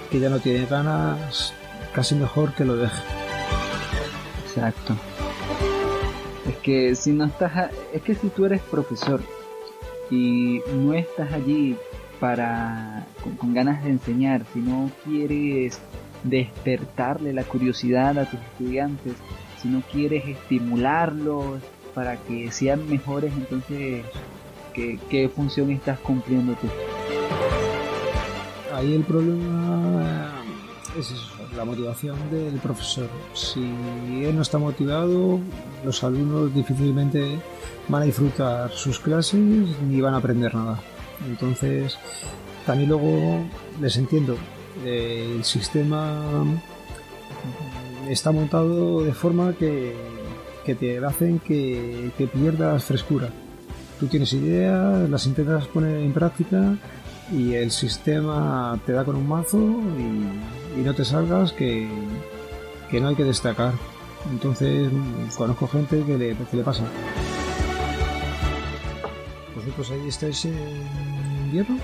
que 0.09 0.19
ya 0.19 0.29
no 0.29 0.39
tiene 0.39 0.65
ganas, 0.65 1.53
casi 1.93 2.15
mejor 2.15 2.53
que 2.53 2.63
lo 2.65 2.77
deje. 2.77 3.01
Exacto. 4.47 4.95
Es 6.47 6.55
que 6.57 6.95
si 6.95 7.11
no 7.11 7.25
estás, 7.25 7.55
a- 7.57 7.69
es 7.93 8.01
que 8.01 8.15
si 8.15 8.29
tú 8.29 8.45
eres 8.45 8.61
profesor 8.61 9.21
y 10.09 10.61
no 10.73 10.93
estás 10.93 11.31
allí 11.33 11.75
para 12.19 13.05
con, 13.39 13.53
ganas 13.53 13.83
de 13.83 13.91
enseñar, 13.91 14.43
si 14.53 14.59
no 14.59 14.89
quieres 15.03 15.79
despertarle 16.23 17.33
la 17.33 17.43
curiosidad 17.43 18.17
a 18.17 18.29
tus 18.29 18.39
estudiantes, 18.39 19.13
si 19.61 19.67
no 19.67 19.81
quieres 19.91 20.27
estimularlos 20.27 21.61
para 21.93 22.17
que 22.17 22.51
sean 22.51 22.87
mejores, 22.89 23.33
entonces 23.35 24.03
¿qué, 24.73 24.99
qué 25.09 25.29
función 25.29 25.71
estás 25.71 25.99
cumpliendo 25.99 26.53
tú? 26.53 26.67
Ahí 28.73 28.93
el 28.93 29.03
problema 29.03 30.43
es 30.97 31.11
eso, 31.11 31.37
la 31.55 31.65
motivación 31.65 32.17
del 32.31 32.55
profesor. 32.59 33.09
Si 33.33 33.61
él 34.23 34.35
no 34.35 34.41
está 34.41 34.57
motivado, 34.57 35.39
los 35.83 36.03
alumnos 36.03 36.53
difícilmente 36.53 37.39
van 37.87 38.01
a 38.01 38.05
disfrutar 38.05 38.71
sus 38.71 38.99
clases 38.99 39.39
ni 39.87 40.01
van 40.01 40.13
a 40.13 40.17
aprender 40.17 40.53
nada. 40.53 40.79
Entonces, 41.27 41.97
también 42.65 42.89
luego 42.89 43.45
les 43.81 43.97
entiendo. 43.97 44.37
El 44.85 45.43
sistema 45.43 46.43
está 48.09 48.31
montado 48.31 49.03
de 49.03 49.13
forma 49.13 49.53
que, 49.53 49.95
que 50.65 50.75
te 50.75 51.03
hacen 51.03 51.39
que, 51.39 52.11
que 52.17 52.27
pierdas 52.27 52.83
frescura. 52.83 53.29
Tú 53.99 54.07
tienes 54.07 54.31
ideas, 54.33 55.09
las 55.09 55.25
intentas 55.25 55.65
poner 55.67 55.97
en 55.99 56.13
práctica 56.13 56.75
y 57.31 57.53
el 57.55 57.71
sistema 57.71 58.79
te 58.85 58.93
da 58.93 59.03
con 59.03 59.15
un 59.15 59.27
mazo 59.27 59.57
y, 59.57 60.79
y 60.79 60.83
no 60.83 60.93
te 60.93 61.03
salgas 61.03 61.51
que, 61.51 61.87
que 62.91 63.01
no 63.01 63.07
hay 63.09 63.15
que 63.15 63.23
destacar. 63.23 63.73
Entonces 64.31 64.89
conozco 65.35 65.67
gente 65.67 66.03
que 66.03 66.17
le, 66.17 66.35
que 66.35 66.57
le 66.57 66.63
pasa. 66.63 66.83
¿Vosotros 69.77 69.91
ahí 69.91 70.07
estáis 70.07 70.45
en 70.45 70.57
invierno? 71.45 71.77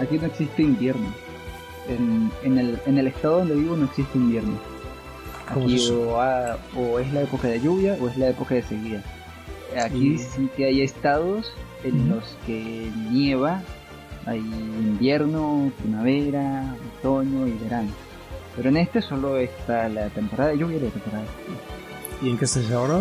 Aquí 0.00 0.18
no 0.18 0.26
existe 0.26 0.62
invierno. 0.62 1.06
En, 1.88 2.30
en 2.44 2.58
el, 2.58 2.78
en 2.86 2.98
el 2.98 3.06
estado 3.06 3.38
donde 3.38 3.54
vivo 3.54 3.76
no 3.76 3.84
existe 3.86 4.18
invierno. 4.18 4.58
¿Cómo 5.52 5.66
Aquí 5.66 5.76
es 5.76 5.82
eso? 5.84 6.16
o, 6.76 6.98
es 6.98 7.12
la 7.12 7.22
época 7.22 7.48
de 7.48 7.60
lluvia 7.60 7.96
o 8.00 8.08
es 8.08 8.16
la 8.16 8.28
época 8.30 8.54
de 8.54 8.62
sequía. 8.62 9.02
Aquí 9.80 10.14
Y- 10.14 10.18
sí 10.18 10.48
que 10.56 10.66
hay 10.66 10.82
estados 10.82 11.52
en 11.84 12.08
los 12.08 12.24
que 12.46 12.90
nieva, 13.10 13.62
hay 14.26 14.38
invierno, 14.38 15.70
primavera, 15.80 16.74
otoño 16.98 17.46
y 17.46 17.52
verano. 17.52 17.90
Pero 18.56 18.68
en 18.70 18.76
este 18.78 19.00
solo 19.02 19.36
está 19.38 19.88
la 19.88 20.08
temporada 20.08 20.50
de 20.50 20.58
lluvia 20.58 20.76
y 20.78 20.80
la 20.80 20.90
temporada 20.90 21.22
de 21.22 21.28
sequía. 21.28 22.22
¿Y 22.22 22.30
en 22.30 22.38
qué 22.38 22.44
estáis 22.44 22.70
ahora? 22.72 23.00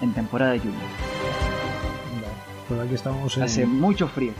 En 0.00 0.12
temporada 0.12 0.52
de 0.52 0.58
lluvia. 0.58 0.78
Pues 2.68 2.80
aquí 2.80 2.94
estamos 2.94 3.36
en, 3.36 3.42
Hace 3.42 3.66
mucho 3.66 4.08
frío. 4.08 4.32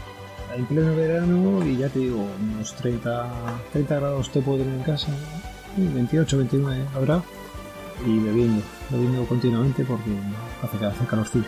en 0.57 0.65
pleno 0.67 0.95
verano 0.97 1.65
y 1.67 1.77
ya 1.77 1.89
te 1.89 1.99
digo, 1.99 2.27
unos 2.41 2.75
30, 2.77 3.31
30 3.73 3.95
grados 3.97 4.31
te 4.31 4.41
puedo 4.41 4.59
tener 4.59 4.75
en 4.75 4.83
casa, 4.83 5.09
¿no? 5.77 5.95
28, 5.95 6.39
29 6.39 6.85
habrá, 6.95 7.23
y 8.07 8.19
bebiendo, 8.21 8.63
bebiendo 8.91 9.25
continuamente 9.27 9.85
porque 9.85 10.11
hace, 10.63 10.85
hace 10.87 11.05
calorcillo. 11.05 11.47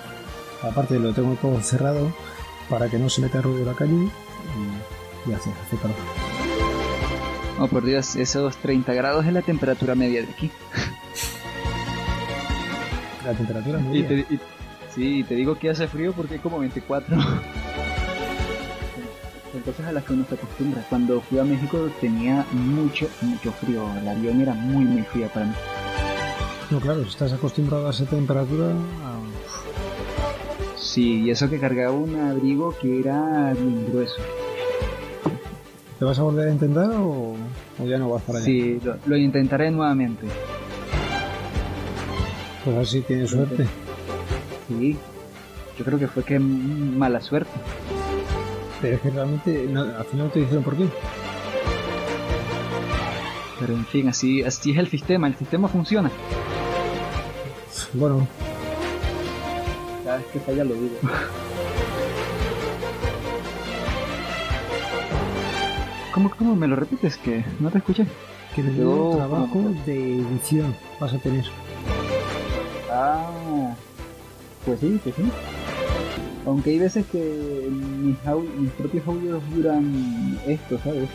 Aparte 0.63 0.99
lo 0.99 1.13
tengo 1.15 1.35
todo 1.37 1.61
cerrado 1.61 2.13
para 2.69 2.89
que 2.89 2.99
no 2.99 3.09
se 3.09 3.21
meta 3.23 3.41
ruido 3.41 3.61
de 3.61 3.67
la 3.67 3.75
calle 3.75 3.95
y, 3.95 5.31
y 5.31 5.33
hace, 5.33 5.51
hace 5.51 5.77
calor. 5.77 5.97
Oh, 7.59 7.69
por 7.69 7.85
Dios, 7.85 8.17
esos 8.17 8.57
30 8.59 8.93
grados 8.95 9.25
es 9.27 9.33
la 9.33 9.43
temperatura 9.43 9.95
media 9.95 10.23
de 10.23 10.29
aquí. 10.31 10.51
La 13.25 13.33
temperatura 13.33 13.81
Y 13.81 13.83
media. 14.03 14.09
te, 14.09 14.15
y- 14.35 14.41
sí, 14.97 15.25
te 15.25 15.35
digo 15.37 15.57
que 15.59 15.71
hace 15.71 15.87
frío 15.87 16.13
porque 16.13 16.35
hay 16.35 16.41
como 16.41 16.59
24. 16.59 17.17
Son 19.53 19.61
cosas 19.63 19.87
a 19.87 19.93
las 19.93 20.05
que 20.05 20.13
uno 20.15 20.25
se 20.29 20.35
acostumbra. 20.35 20.85
Cuando 20.89 21.21
fui 21.21 21.39
a 21.39 21.45
México 21.45 21.89
tenía 22.01 22.45
mucho, 22.53 23.07
mucho 23.23 23.53
frío. 23.53 23.87
El 24.01 24.09
avión 24.09 24.41
era 24.41 24.55
muy, 24.55 24.85
muy 24.85 25.03
fría 25.03 25.29
para 25.29 25.47
mí. 25.47 25.53
No, 26.71 26.81
claro, 26.81 27.05
si 27.05 27.11
estás 27.11 27.33
acostumbrado 27.33 27.87
a 27.87 27.91
esa 27.91 28.07
temperatura, 28.07 28.73
ah, 29.05 29.21
Sí, 30.77 31.23
y 31.25 31.31
eso 31.31 31.49
que 31.51 31.61
cargaba 31.61 31.93
un 31.93 32.19
abrigo 32.19 32.75
que 32.81 33.01
era 33.01 33.53
bien 33.53 33.87
grueso. 33.91 34.17
¿te 35.99 36.05
vas 36.05 36.19
a 36.19 36.23
volver 36.23 36.49
a 36.49 36.53
intentar 36.53 36.91
o, 36.91 37.35
o 37.79 37.85
ya 37.87 37.99
no 37.99 38.11
vas 38.11 38.23
para 38.23 38.39
allá? 38.39 38.45
Sí, 38.47 38.81
lo, 38.83 38.97
lo 39.07 39.17
intentaré 39.17 39.71
nuevamente. 39.71 40.27
Pues 42.65 42.77
así 42.77 43.01
tienes 43.03 43.31
suerte. 43.31 43.67
Sí, 44.69 44.97
yo 45.79 45.85
creo 45.85 45.99
que 45.99 46.09
fue 46.09 46.23
que 46.25 46.39
mala 46.39 47.21
suerte. 47.21 47.51
Pero 48.81 48.97
es 48.97 49.01
que 49.03 49.11
realmente 49.11 49.67
no, 49.71 49.83
al 49.83 50.05
final 50.05 50.27
no 50.27 50.33
te 50.33 50.41
dijeron 50.41 50.63
por 50.65 50.77
qué. 50.77 50.89
Pero 53.61 53.73
en 53.75 53.87
fin, 53.87 54.09
así, 54.09 54.43
así 54.43 54.73
es 54.73 54.79
el 54.79 54.89
sistema, 54.89 55.27
el 55.29 55.37
sistema 55.37 55.69
funciona. 55.69 56.11
Bueno, 57.95 58.27
Cada 60.05 60.19
vez 60.19 60.27
que 60.33 60.41
falla 60.41 60.65
lo 60.65 60.75
digo. 60.75 60.97
¿Cómo, 66.13 66.31
¿Cómo 66.31 66.57
me 66.57 66.67
lo 66.67 66.77
repites? 66.77 67.17
Que 67.19 67.45
no 67.61 67.71
te 67.71 67.79
escuché. 67.79 68.07
que 68.55 68.63
Yo- 68.63 68.69
menudo 68.71 69.17
trabajo 69.17 69.61
de 69.85 70.17
edición 70.21 70.75
vas 70.99 71.13
a 71.13 71.19
tener. 71.19 71.45
Ah, 72.91 73.75
pues 74.67 74.81
sí, 74.81 75.01
pues 75.03 75.15
sí. 75.15 75.23
Aunque 76.45 76.71
hay 76.71 76.79
veces 76.79 77.07
que 77.11 77.69
mis, 77.71 78.17
mis 78.59 78.71
propios 78.73 79.07
audios 79.07 79.43
duran 79.55 80.39
esto, 80.47 80.79
¿sabes? 80.85 81.09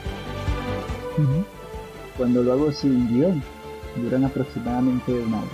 Cuando 2.17 2.43
lo 2.43 2.53
hago 2.53 2.71
sin 2.71 3.07
guion, 3.09 3.41
duran 4.01 4.25
aproximadamente 4.25 5.11
una 5.11 5.37
hora. 5.37 5.47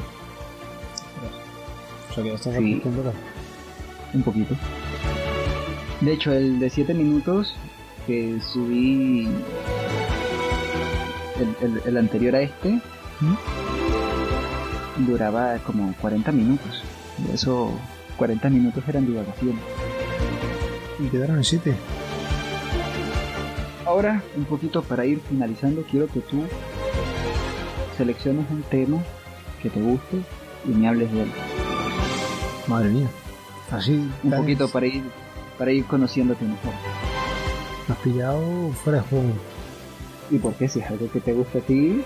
O 2.09 2.13
sea 2.13 2.23
que 2.23 2.29
ya 2.29 2.35
estás 2.35 2.55
Sí. 2.55 2.81
Un 4.13 4.23
poquito. 4.23 4.55
De 6.01 6.13
hecho, 6.13 6.31
el 6.31 6.59
de 6.59 6.69
7 6.69 6.93
minutos 6.93 7.55
que 8.07 8.39
subí 8.41 9.27
el, 11.39 11.55
el- 11.69 11.81
el 11.85 11.97
anterior 11.97 12.35
a 12.35 12.41
este 12.41 12.79
duraba 15.05 15.57
como 15.59 15.93
40 16.01 16.31
minutos. 16.31 16.83
De 17.17 17.33
eso, 17.33 17.71
40 18.17 18.49
minutos 18.49 18.83
eran 18.87 19.05
divagaciones. 19.05 19.61
Y 20.99 21.07
quedaron 21.07 21.37
en 21.37 21.43
7. 21.43 21.75
Ahora, 23.85 24.21
un 24.35 24.45
poquito 24.45 24.83
para 24.83 25.05
ir 25.05 25.21
finalizando, 25.21 25.83
quiero 25.83 26.07
que 26.07 26.19
tú 26.19 26.43
selecciones 27.97 28.45
un 28.51 28.61
tema 28.63 28.97
que 29.61 29.69
te 29.69 29.81
guste 29.81 30.17
y 30.65 30.69
me 30.69 30.87
hables 30.87 31.11
de 31.11 31.23
él. 31.23 31.31
Madre 32.67 32.89
mía. 32.89 33.07
Así. 33.71 34.09
Un 34.23 34.31
poquito 34.31 34.67
para 34.69 34.87
ir, 34.87 35.03
para 35.57 35.71
ir 35.71 35.85
conociéndote 35.85 36.43
mejor. 36.45 36.73
Me 37.87 37.93
has 37.93 37.99
pillado 38.01 38.71
fuera 38.83 38.99
de 38.99 39.07
juego. 39.07 39.31
¿Y 40.29 40.37
por 40.37 40.53
qué? 40.55 40.67
Si 40.67 40.79
es 40.79 40.87
algo 40.87 41.09
que 41.09 41.21
te 41.21 41.33
gusta 41.33 41.59
a 41.59 41.61
ti, 41.61 42.01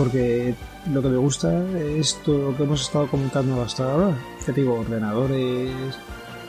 Porque 0.00 0.54
lo 0.90 1.02
que 1.02 1.08
me 1.10 1.18
gusta 1.18 1.62
es 1.78 2.14
todo 2.24 2.52
lo 2.52 2.56
que 2.56 2.62
hemos 2.62 2.80
estado 2.80 3.06
comentando 3.06 3.60
hasta 3.60 3.92
ahora. 3.92 4.16
¿Qué 4.38 4.50
te 4.50 4.62
digo? 4.62 4.80
Ordenadores, 4.80 5.74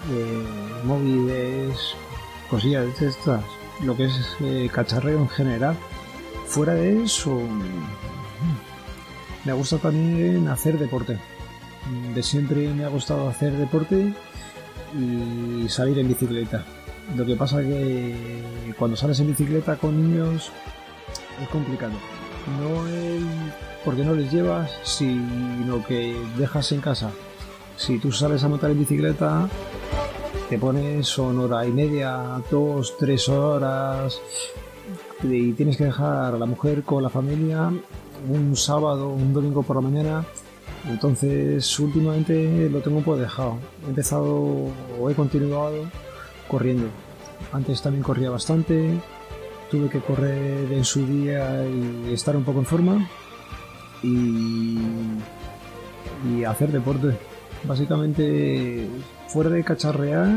eh, 0.09 0.43
móviles, 0.85 1.77
cosillas 2.49 2.97
de 2.97 3.09
estas. 3.09 3.43
Lo 3.83 3.97
que 3.97 4.05
es 4.05 4.37
eh, 4.39 4.69
cacharreo 4.73 5.19
en 5.19 5.27
general. 5.27 5.75
Fuera 6.45 6.75
de 6.75 7.03
eso, 7.03 7.41
me 9.43 9.51
gusta 9.51 9.79
también 9.79 10.47
hacer 10.47 10.79
deporte. 10.79 11.17
De 12.15 12.23
siempre 12.23 12.73
me 12.73 12.85
ha 12.85 12.87
gustado 12.87 13.27
hacer 13.27 13.51
deporte 13.51 14.13
y 14.97 15.67
salir 15.67 15.99
en 15.99 16.07
bicicleta. 16.07 16.63
Lo 17.17 17.25
que 17.25 17.35
pasa 17.35 17.59
que 17.59 18.15
cuando 18.79 18.95
sales 18.95 19.19
en 19.19 19.27
bicicleta 19.27 19.75
con 19.75 20.01
niños 20.01 20.53
es 21.41 21.49
complicado. 21.49 21.95
No 22.59 22.87
el 22.87 23.25
porque 23.83 24.03
no 24.03 24.13
les 24.13 24.31
llevas, 24.31 24.71
sino 24.83 25.83
que 25.85 26.15
dejas 26.37 26.71
en 26.71 26.81
casa. 26.81 27.11
Si 27.77 27.97
tú 27.97 28.11
sales 28.11 28.43
a 28.43 28.47
montar 28.47 28.71
en 28.71 28.79
bicicleta, 28.79 29.47
te 30.49 30.57
pones 30.57 31.07
son 31.07 31.39
hora 31.39 31.65
y 31.65 31.71
media, 31.71 32.41
dos, 32.51 32.95
tres 32.97 33.27
horas 33.29 34.19
y 35.23 35.53
tienes 35.53 35.77
que 35.77 35.85
dejar 35.85 36.35
a 36.35 36.37
la 36.37 36.45
mujer 36.45 36.83
con 36.83 37.03
la 37.03 37.09
familia 37.09 37.71
un 38.29 38.55
sábado, 38.55 39.09
un 39.09 39.33
domingo 39.33 39.63
por 39.63 39.77
la 39.77 39.81
mañana. 39.81 40.25
Entonces, 40.85 41.79
últimamente 41.79 42.69
lo 42.69 42.81
tengo 42.81 42.97
un 42.97 43.03
poco 43.03 43.17
dejado. 43.17 43.57
He 43.85 43.89
empezado 43.89 44.69
o 44.99 45.09
he 45.09 45.15
continuado 45.15 45.85
corriendo. 46.47 46.87
Antes 47.51 47.81
también 47.81 48.03
corría 48.03 48.29
bastante, 48.29 48.99
tuve 49.71 49.89
que 49.89 50.01
correr 50.01 50.71
en 50.71 50.83
su 50.83 51.07
día 51.07 51.65
y 51.65 52.13
estar 52.13 52.35
un 52.35 52.43
poco 52.43 52.59
en 52.59 52.65
forma 52.65 53.09
y, 54.03 54.77
y 56.29 56.43
hacer 56.43 56.71
deporte. 56.71 57.17
Básicamente, 57.63 58.87
fuera 59.29 59.49
de 59.49 59.63
cacharrear, 59.63 60.27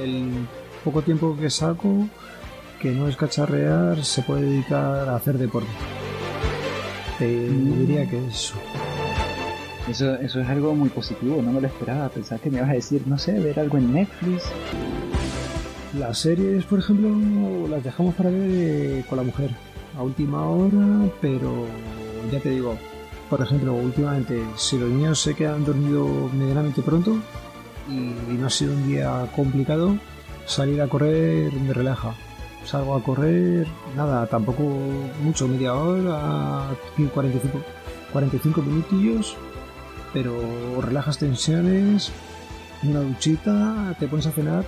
el 0.00 0.46
poco 0.84 1.00
tiempo 1.00 1.36
que 1.40 1.48
saco, 1.48 2.08
que 2.80 2.90
no 2.90 3.08
es 3.08 3.16
cacharrear, 3.16 4.04
se 4.04 4.22
puede 4.22 4.42
dedicar 4.42 5.08
a 5.08 5.16
hacer 5.16 5.38
deporte. 5.38 5.70
Te 7.18 7.26
diría 7.26 8.08
que 8.08 8.26
eso. 8.26 8.54
eso, 9.88 10.14
eso 10.16 10.40
es 10.40 10.48
algo 10.48 10.74
muy 10.74 10.90
positivo, 10.90 11.40
no 11.40 11.52
me 11.52 11.60
lo 11.60 11.68
esperaba. 11.68 12.08
Pensaba 12.10 12.40
que 12.40 12.50
me 12.50 12.58
ibas 12.58 12.70
a 12.70 12.74
decir, 12.74 13.02
no 13.06 13.16
sé, 13.16 13.38
ver 13.38 13.58
algo 13.60 13.78
en 13.78 13.94
Netflix. 13.94 14.42
Las 15.98 16.20
series, 16.20 16.64
por 16.64 16.78
ejemplo, 16.78 17.68
las 17.68 17.84
dejamos 17.84 18.14
para 18.14 18.30
ver 18.30 18.48
eh, 18.50 19.04
con 19.08 19.18
la 19.18 19.24
mujer 19.24 19.50
a 19.96 20.02
última 20.02 20.46
hora, 20.46 21.06
pero 21.20 21.66
ya 22.32 22.40
te 22.40 22.48
digo, 22.48 22.78
por 23.28 23.42
ejemplo, 23.42 23.74
últimamente, 23.74 24.42
si 24.56 24.78
los 24.78 24.88
niños 24.88 25.20
se 25.20 25.34
quedan 25.34 25.66
dormidos 25.66 26.32
medianamente 26.32 26.80
pronto 26.80 27.16
y 27.88 28.32
no 28.32 28.46
ha 28.46 28.50
sido 28.50 28.72
un 28.72 28.88
día 28.88 29.30
complicado, 29.36 29.98
salir 30.46 30.80
a 30.80 30.88
correr 30.88 31.52
me 31.52 31.74
relaja. 31.74 32.14
Salgo 32.64 32.94
a 32.94 33.02
correr, 33.02 33.66
nada, 33.94 34.26
tampoco 34.28 34.62
mucho, 35.22 35.46
media 35.46 35.74
hora, 35.74 36.68
45, 36.96 37.60
45 38.12 38.62
minutillos, 38.62 39.36
pero 40.14 40.32
relajas 40.80 41.18
tensiones, 41.18 42.12
una 42.82 43.00
duchita, 43.00 43.94
te 43.98 44.06
pones 44.06 44.26
a 44.26 44.30
cenar 44.30 44.64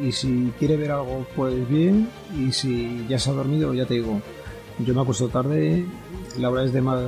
y 0.00 0.12
si 0.12 0.52
quiere 0.58 0.76
ver 0.76 0.92
algo, 0.92 1.26
pues 1.34 1.68
bien. 1.68 2.08
Y 2.38 2.52
si 2.52 3.04
ya 3.08 3.18
se 3.18 3.30
ha 3.30 3.34
dormido, 3.34 3.74
ya 3.74 3.86
te 3.86 3.94
digo, 3.94 4.20
yo 4.78 4.94
me 4.94 5.00
acuesto 5.02 5.28
tarde, 5.28 5.84
la 6.38 6.50
hora 6.50 6.64
es 6.64 6.72
de 6.72 6.80
más, 6.80 7.00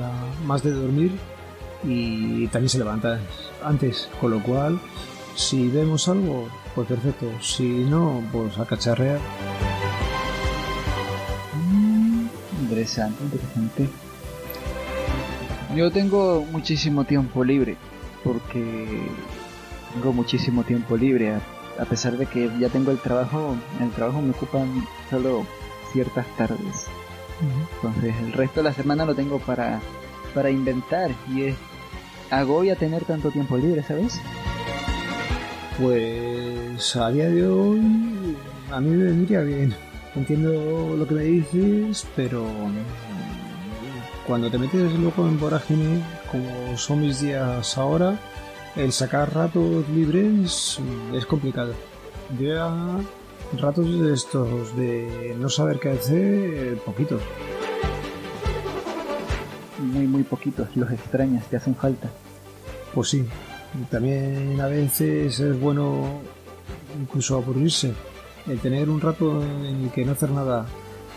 más 0.45 0.63
de 0.63 0.71
dormir 0.71 1.11
y 1.83 2.47
también 2.47 2.69
se 2.69 2.79
levanta 2.79 3.19
antes, 3.63 4.09
con 4.19 4.31
lo 4.31 4.41
cual, 4.41 4.79
si 5.35 5.67
vemos 5.67 6.07
algo, 6.07 6.47
pues 6.73 6.87
perfecto. 6.87 7.27
Si 7.41 7.63
no, 7.63 8.23
pues 8.31 8.57
a 8.57 8.65
cacharrear. 8.65 9.19
Interesante, 12.61 13.23
interesante. 13.23 13.89
Yo 15.75 15.91
tengo 15.91 16.45
muchísimo 16.51 17.03
tiempo 17.03 17.43
libre, 17.43 17.75
porque 18.23 19.07
tengo 19.93 20.13
muchísimo 20.13 20.63
tiempo 20.63 20.95
libre, 20.95 21.35
a, 21.79 21.85
pesar 21.85 22.17
de 22.17 22.25
que 22.25 22.51
ya 22.59 22.69
tengo 22.69 22.91
el 22.91 22.99
trabajo, 22.99 23.55
el 23.81 23.91
trabajo 23.91 24.21
me 24.21 24.31
ocupan 24.31 24.85
solo 25.09 25.45
ciertas 25.91 26.25
tardes. 26.37 26.87
Entonces 27.75 28.15
el 28.21 28.33
resto 28.33 28.61
de 28.61 28.69
la 28.69 28.73
semana 28.73 29.05
lo 29.05 29.13
tengo 29.13 29.39
para, 29.39 29.81
para 30.33 30.49
inventar 30.49 31.11
y 31.33 31.43
es 31.43 31.55
agobia 32.29 32.75
tener 32.75 33.03
tanto 33.05 33.29
tiempo 33.31 33.57
libre, 33.57 33.83
¿sabes? 33.83 34.21
Pues 35.79 36.95
a 36.95 37.11
día 37.11 37.29
de 37.29 37.47
hoy 37.47 38.37
a 38.71 38.79
mí 38.79 38.89
me 38.91 39.03
vendría 39.05 39.41
bien. 39.41 39.75
Entiendo 40.15 40.95
lo 40.97 41.05
que 41.05 41.13
me 41.13 41.23
dices, 41.23 42.07
pero 42.15 42.43
mm, 42.43 44.25
cuando 44.25 44.49
te 44.49 44.57
metes 44.57 44.93
luego 44.93 45.27
en 45.27 45.39
vorágine, 45.39 46.01
como 46.31 46.77
son 46.77 47.01
mis 47.01 47.19
días 47.19 47.77
ahora, 47.77 48.17
el 48.75 48.91
sacar 48.91 49.33
ratos 49.33 49.87
libres 49.89 50.79
es 51.13 51.25
complicado. 51.25 51.73
Yo 52.39 52.47
ya 52.53 52.99
ratos 53.59 53.99
de 53.99 54.13
estos 54.13 54.75
de 54.75 55.35
no 55.39 55.49
saber 55.49 55.79
qué 55.79 55.91
hacer, 55.91 56.77
poquitos. 56.79 57.21
Muy, 59.79 60.07
muy 60.07 60.23
poquitos, 60.23 60.67
los 60.75 60.91
extrañas, 60.91 61.45
te 61.47 61.57
hacen 61.57 61.75
falta. 61.75 62.09
Pues 62.93 63.09
sí, 63.09 63.25
también 63.89 64.59
a 64.59 64.67
veces 64.67 65.39
es 65.39 65.59
bueno 65.59 66.21
incluso 66.99 67.35
aburrirse. 67.35 67.93
El 68.47 68.59
tener 68.59 68.89
un 68.89 69.01
rato 69.01 69.43
en 69.43 69.85
el 69.85 69.91
que 69.91 70.05
no 70.05 70.11
hacer 70.11 70.31
nada 70.31 70.65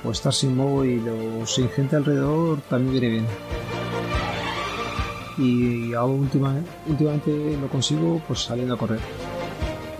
o 0.05 0.11
estar 0.11 0.33
sin 0.33 0.57
móvil 0.57 1.05
o 1.09 1.47
sin 1.47 1.69
gente 1.71 1.97
alrededor 1.97 2.61
también 2.63 2.93
viene 2.93 3.09
bien. 3.09 3.78
Y 5.39 5.94
ahora 5.94 6.12
última, 6.12 6.55
últimamente 6.86 7.56
lo 7.60 7.69
consigo 7.69 8.20
pues 8.27 8.40
saliendo 8.40 8.74
a 8.74 8.78
correr. 8.78 9.01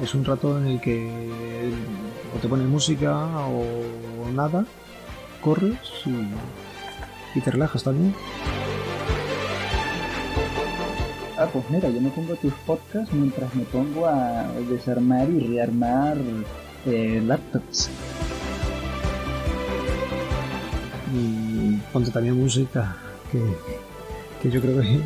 Es 0.03 0.15
un 0.15 0.25
rato 0.25 0.59
en 0.59 0.67
el 0.67 0.81
que 0.81 1.73
o 2.35 2.39
te 2.41 2.49
pones 2.49 2.67
música 2.67 3.15
o 3.47 4.31
nada, 4.35 4.67
corres 5.41 5.79
y, 6.05 7.39
y 7.39 7.41
te 7.41 7.51
relajas 7.51 7.85
también. 7.85 8.15
Ah, 11.39 11.47
pues 11.53 11.65
mira, 11.71 11.89
yo 11.89 12.01
me 12.01 12.11
pongo 12.11 12.35
tus 12.35 12.53
podcasts 12.67 13.15
mientras 13.15 13.55
me 13.55 13.63
pongo 13.65 14.07
a 14.07 14.49
desarmar 14.69 15.31
y 15.31 15.39
rearmar 15.47 16.19
eh, 16.85 17.23
laptops. 17.25 17.91
y 21.15 21.77
ponte 21.93 22.11
también 22.11 22.37
música 22.37 22.97
que, 23.31 23.41
que 24.43 24.51
yo 24.51 24.61
creo 24.61 24.81
que, 24.81 25.01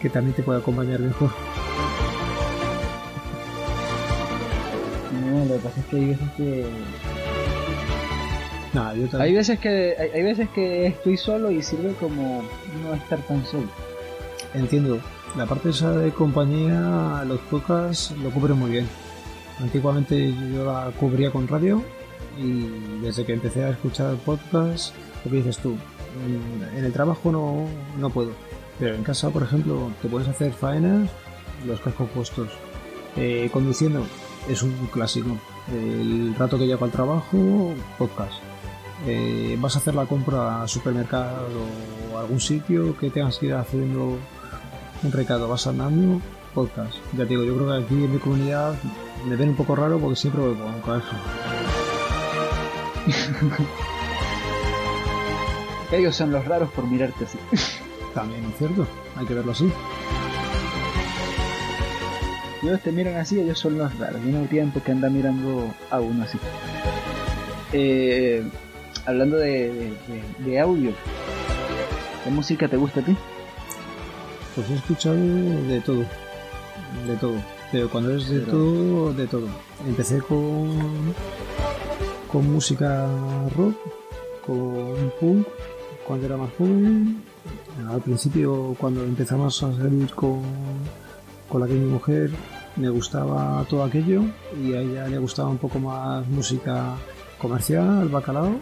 que 0.00 0.10
también 0.10 0.34
te 0.34 0.42
puede 0.42 0.58
acompañar 0.60 1.00
mejor. 1.00 1.30
No, 5.24 5.44
lo 5.44 5.54
que 5.54 5.60
pasa 5.60 5.80
es 5.80 5.86
que 5.86 5.96
hay 5.96 6.04
veces 6.06 6.28
que 6.36 6.66
Nada, 8.72 8.94
yo 8.94 9.04
hay 9.04 9.08
también. 9.08 9.34
veces 9.36 9.58
que 9.58 9.96
hay, 9.98 10.10
hay 10.10 10.22
veces 10.22 10.48
que 10.50 10.86
estoy 10.86 11.16
solo 11.16 11.50
y 11.50 11.62
sirve 11.62 11.92
como 12.00 12.42
no 12.82 12.94
estar 12.94 13.18
tan 13.20 13.44
solo. 13.46 13.68
Entiendo. 14.54 15.00
La 15.36 15.44
parte 15.46 15.70
esa 15.70 15.92
de 15.92 16.10
compañía, 16.10 17.22
los 17.26 17.38
podcasts 17.40 18.14
lo 18.22 18.30
cubren 18.30 18.58
muy 18.58 18.70
bien. 18.70 18.88
Antiguamente 19.60 20.32
yo 20.54 20.64
la 20.64 20.90
cubría 20.98 21.30
con 21.30 21.46
radio 21.48 21.82
y 22.38 22.66
desde 23.02 23.24
que 23.24 23.34
empecé 23.34 23.64
a 23.64 23.70
escuchar 23.70 24.14
podcasts, 24.16 24.92
lo 25.24 25.30
que 25.30 25.36
dices 25.38 25.58
tú, 25.58 25.76
en 26.76 26.84
el 26.84 26.92
trabajo 26.92 27.32
no, 27.32 27.66
no 27.98 28.10
puedo. 28.10 28.32
Pero 28.78 28.94
en 28.94 29.02
casa, 29.02 29.30
por 29.30 29.42
ejemplo, 29.42 29.90
te 30.00 30.08
puedes 30.08 30.28
hacer 30.28 30.52
faenas, 30.52 31.10
los 31.66 31.80
cascos 31.80 32.08
puestos. 32.10 32.48
Eh, 33.16 33.50
conduciendo 33.52 34.06
es 34.48 34.62
un 34.62 34.72
clásico. 34.92 35.36
El 35.72 36.34
rato 36.36 36.58
que 36.58 36.66
llego 36.66 36.84
al 36.84 36.90
trabajo, 36.90 37.74
podcast. 37.98 38.34
Eh, 39.06 39.56
vas 39.60 39.76
a 39.76 39.78
hacer 39.78 39.94
la 39.94 40.06
compra 40.06 40.62
a 40.62 40.68
supermercado 40.68 41.46
o 42.12 42.16
a 42.16 42.20
algún 42.20 42.40
sitio 42.40 42.96
que 42.96 43.10
tengas 43.10 43.38
que 43.38 43.46
ir 43.46 43.54
haciendo 43.54 44.16
un 45.02 45.12
recado, 45.12 45.48
vas 45.48 45.66
andando, 45.66 46.20
podcast. 46.54 46.94
Ya 47.12 47.24
te 47.24 47.30
digo, 47.30 47.44
yo 47.44 47.54
creo 47.54 47.68
que 47.68 47.84
aquí 47.84 48.04
en 48.04 48.12
mi 48.12 48.18
comunidad 48.18 48.74
me 49.28 49.36
ven 49.36 49.50
un 49.50 49.56
poco 49.56 49.76
raro 49.76 49.98
porque 49.98 50.16
siempre 50.16 50.42
voy 50.42 50.56
con 50.56 51.02
Ellos 55.92 56.14
son 56.16 56.30
los 56.32 56.44
raros 56.44 56.70
por 56.70 56.86
mirarte 56.86 57.24
así. 57.24 57.38
También 58.14 58.44
es 58.44 58.58
cierto, 58.58 58.86
hay 59.16 59.26
que 59.26 59.34
verlo 59.34 59.52
así. 59.52 59.70
Ellos 62.62 62.80
te 62.82 62.90
miran 62.92 63.16
así, 63.16 63.38
ellos 63.40 63.58
son 63.58 63.78
los 63.78 63.96
raros. 63.98 64.20
Yo 64.24 64.32
no 64.32 64.46
tiempo 64.46 64.82
que 64.82 64.92
anda 64.92 65.08
mirando 65.08 65.72
a 65.90 66.00
uno 66.00 66.24
así. 66.24 66.38
Eh, 67.72 68.42
hablando 69.06 69.36
de, 69.36 69.68
de- 69.72 69.96
de- 70.44 70.50
de 70.50 70.60
audio, 70.60 70.90
¿qué 72.24 72.30
música 72.30 72.66
te 72.68 72.76
gusta 72.76 73.00
a 73.00 73.04
ti? 73.04 73.16
Pues 74.56 74.68
he 74.70 74.74
escuchado 74.74 75.14
de 75.16 75.80
todo, 75.84 76.04
de 77.06 77.16
todo. 77.20 77.34
Pero 77.70 77.88
cuando 77.90 78.16
es 78.16 78.28
de 78.28 78.40
Pero- 78.40 78.52
todo, 78.52 79.12
de 79.12 79.26
todo. 79.28 79.46
Empecé 79.86 80.18
con, 80.20 81.14
con 82.32 82.50
música 82.52 83.06
rock, 83.56 83.76
con 84.44 85.12
punk, 85.20 85.46
cuando 86.08 86.24
era 86.24 86.38
más 86.38 86.50
joven. 86.56 87.22
Al 87.86 88.00
principio, 88.00 88.74
cuando 88.80 89.04
empezamos 89.04 89.62
a 89.62 89.76
salir 89.76 90.10
con, 90.14 90.42
con 91.48 91.60
la 91.60 91.66
que 91.66 91.74
mi 91.74 91.84
mujer, 91.84 92.30
me 92.76 92.88
gustaba 92.88 93.64
todo 93.68 93.84
aquello 93.84 94.22
y 94.58 94.72
a 94.72 94.80
ella 94.80 95.08
le 95.08 95.18
gustaba 95.18 95.50
un 95.50 95.58
poco 95.58 95.78
más 95.78 96.26
música 96.28 96.96
comercial, 97.38 98.08
bacalao. 98.08 98.56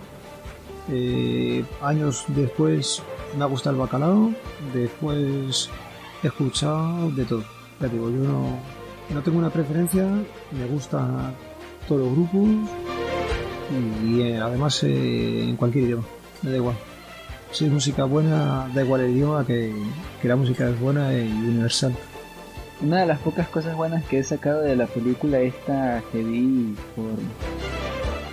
Eh, 0.90 1.64
años 1.80 2.24
después 2.28 3.02
me 3.38 3.44
ha 3.44 3.46
gustado 3.46 3.76
el 3.76 3.80
bacalao, 3.80 4.32
después 4.74 5.70
he 6.22 6.26
escuchado 6.26 7.10
de 7.12 7.24
todo. 7.24 7.44
Ya 7.80 7.88
digo, 7.88 8.10
yo 8.10 8.24
no, 8.24 8.58
no 9.14 9.22
tengo 9.22 9.38
una 9.38 9.50
preferencia, 9.50 10.04
me 10.04 10.66
gustan 10.66 11.34
todos 11.86 12.00
los 12.02 12.12
grupos 12.12 12.48
y, 14.04 14.20
eh, 14.20 14.38
además 14.38 14.82
eh, 14.82 15.44
en 15.48 15.56
cualquier 15.56 15.84
idioma, 15.84 16.04
me 16.42 16.50
da 16.50 16.56
igual. 16.56 16.76
Si 17.50 17.66
es 17.66 17.72
música 17.72 18.04
buena, 18.04 18.68
da 18.74 18.82
igual 18.82 19.02
el 19.02 19.12
idioma, 19.12 19.46
que, 19.46 19.72
que 20.20 20.28
la 20.28 20.36
música 20.36 20.68
es 20.68 20.78
buena 20.78 21.12
y 21.12 21.28
universal. 21.28 21.94
Una 22.82 23.00
de 23.00 23.06
las 23.06 23.18
pocas 23.20 23.48
cosas 23.48 23.74
buenas 23.76 24.04
que 24.04 24.18
he 24.18 24.24
sacado 24.24 24.60
de 24.60 24.76
la 24.76 24.86
película 24.86 25.38
esta 25.38 26.02
que 26.12 26.22
vi 26.22 26.74
por, 26.94 27.14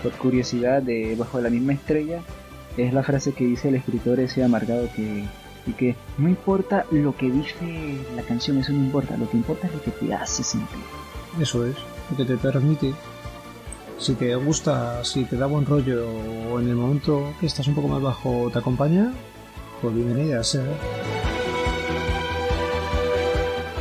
por 0.02 0.11
curiosidad 0.19 0.81
de 0.81 1.15
Bajo 1.18 1.40
la 1.40 1.49
misma 1.49 1.73
estrella 1.73 2.22
es 2.76 2.94
la 2.94 3.03
frase 3.03 3.31
que 3.31 3.45
dice 3.45 3.69
el 3.69 3.76
escritor 3.76 4.19
ese 4.19 4.44
amargado 4.44 4.90
que 4.95 5.23
y 5.65 5.73
que 5.73 5.95
no 6.18 6.30
importa 6.30 6.85
lo 6.91 7.15
que 7.15 7.30
dice 7.31 7.98
la 8.15 8.22
canción, 8.23 8.57
eso 8.57 8.73
no 8.73 8.80
importa, 8.80 9.18
lo 9.18 9.30
que 9.30 9.38
importa 9.38 9.68
es 9.68 9.73
lo 9.73 9.81
que 9.81 9.91
te 9.91 10.14
hace 10.14 10.44
sentir. 10.44 10.80
Eso 11.40 11.65
es, 11.65 11.76
lo 12.10 12.18
que 12.18 12.26
te 12.26 12.38
permite. 12.38 12.94
Si 13.98 14.15
te 14.15 14.36
gusta, 14.36 15.03
si 15.03 15.24
te 15.26 15.38
da 15.38 15.45
buen 15.45 15.65
rollo 15.65 16.06
o 16.52 16.60
en 16.60 16.68
el 16.70 16.76
momento 16.76 17.34
que 17.40 17.45
estás 17.45 17.68
un 17.68 17.76
poco 17.76 17.88
más 17.88 18.02
bajo 18.02 18.49
te 18.52 18.60
acompaña, 18.60 19.14
pues 19.82 19.95
bienvenida 19.95 20.44
sea. 20.44 20.65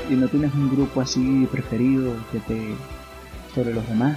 Y 0.09 0.15
no 0.15 0.29
tienes 0.29 0.55
un 0.55 0.71
grupo 0.71 1.01
así 1.01 1.49
preferido 1.51 2.15
que 2.31 2.39
te 2.41 2.75
sobre 3.55 3.75
los 3.75 3.87
demás. 3.89 4.17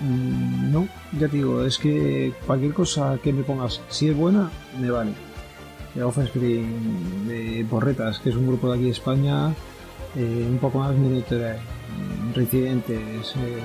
Mm, 0.00 0.72
No, 0.72 0.88
ya 1.18 1.28
te 1.28 1.36
digo, 1.38 1.64
es 1.64 1.78
que 1.78 2.32
cualquier 2.46 2.72
cosa 2.72 3.18
que 3.22 3.32
me 3.32 3.42
pongas, 3.42 3.80
si 3.88 4.08
es 4.08 4.16
buena, 4.16 4.50
me 4.80 4.90
vale. 4.90 5.12
De 5.94 6.04
Offspring, 6.04 7.26
de 7.26 7.66
Porretas, 7.68 8.20
que 8.20 8.30
es 8.30 8.36
un 8.36 8.46
grupo 8.46 8.68
de 8.68 8.74
aquí 8.76 8.84
de 8.84 8.90
España, 8.90 9.52
eh, 10.14 10.46
un 10.48 10.58
poco 10.58 10.78
más 10.78 10.94
militar, 10.94 11.58
Residentes, 12.34 13.34
eh, 13.36 13.58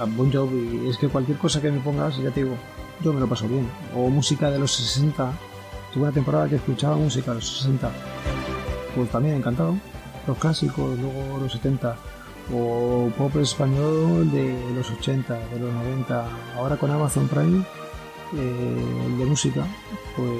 a 0.00 0.04
Bon 0.06 0.32
Jovi, 0.32 0.88
es 0.88 0.96
que 0.98 1.08
cualquier 1.08 1.38
cosa 1.38 1.60
que 1.60 1.70
me 1.70 1.80
pongas, 1.80 2.16
ya 2.18 2.30
te 2.30 2.42
digo, 2.44 2.56
yo 3.02 3.12
me 3.12 3.20
lo 3.20 3.26
paso 3.28 3.46
bien. 3.48 3.68
O 3.96 4.08
música 4.08 4.50
de 4.50 4.58
los 4.58 4.72
60, 4.72 5.32
tuve 5.92 6.04
una 6.04 6.12
temporada 6.12 6.48
que 6.48 6.56
escuchaba 6.56 6.96
música 6.96 7.30
de 7.32 7.36
los 7.36 7.58
60, 7.58 7.90
pues 8.94 9.10
también 9.10 9.36
encantado. 9.36 9.76
Los 10.26 10.38
clásicos, 10.38 10.98
luego 10.98 11.38
los 11.40 11.52
70, 11.52 11.96
o 12.52 13.10
pop 13.16 13.36
español 13.36 14.30
de 14.30 14.54
los 14.74 14.90
80, 14.90 15.34
de 15.34 15.58
los 15.60 15.72
90, 15.72 16.26
ahora 16.56 16.76
con 16.76 16.90
Amazon 16.90 17.28
Prime, 17.28 17.64
eh, 18.36 19.14
de 19.18 19.24
música, 19.24 19.64
pues 20.16 20.30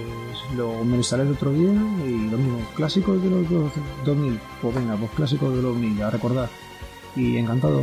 lo, 0.57 0.85
me 0.85 0.97
instalé 0.99 1.25
el 1.25 1.33
otro 1.33 1.51
día 1.53 1.71
y 2.07 2.29
lo 2.31 2.37
mismo, 2.39 2.59
clásicos 2.77 3.23
de 3.23 3.31
los 3.31 3.49
dos- 3.51 3.73
2000, 4.05 4.39
pues 4.63 4.75
venga, 4.75 4.97
pues 4.97 5.11
clásicos 5.13 5.51
de 5.51 5.57
los 5.63 5.73
2000, 5.75 6.03
a 6.03 6.11
recordar, 6.11 6.49
y 7.17 7.37
encantado. 7.37 7.83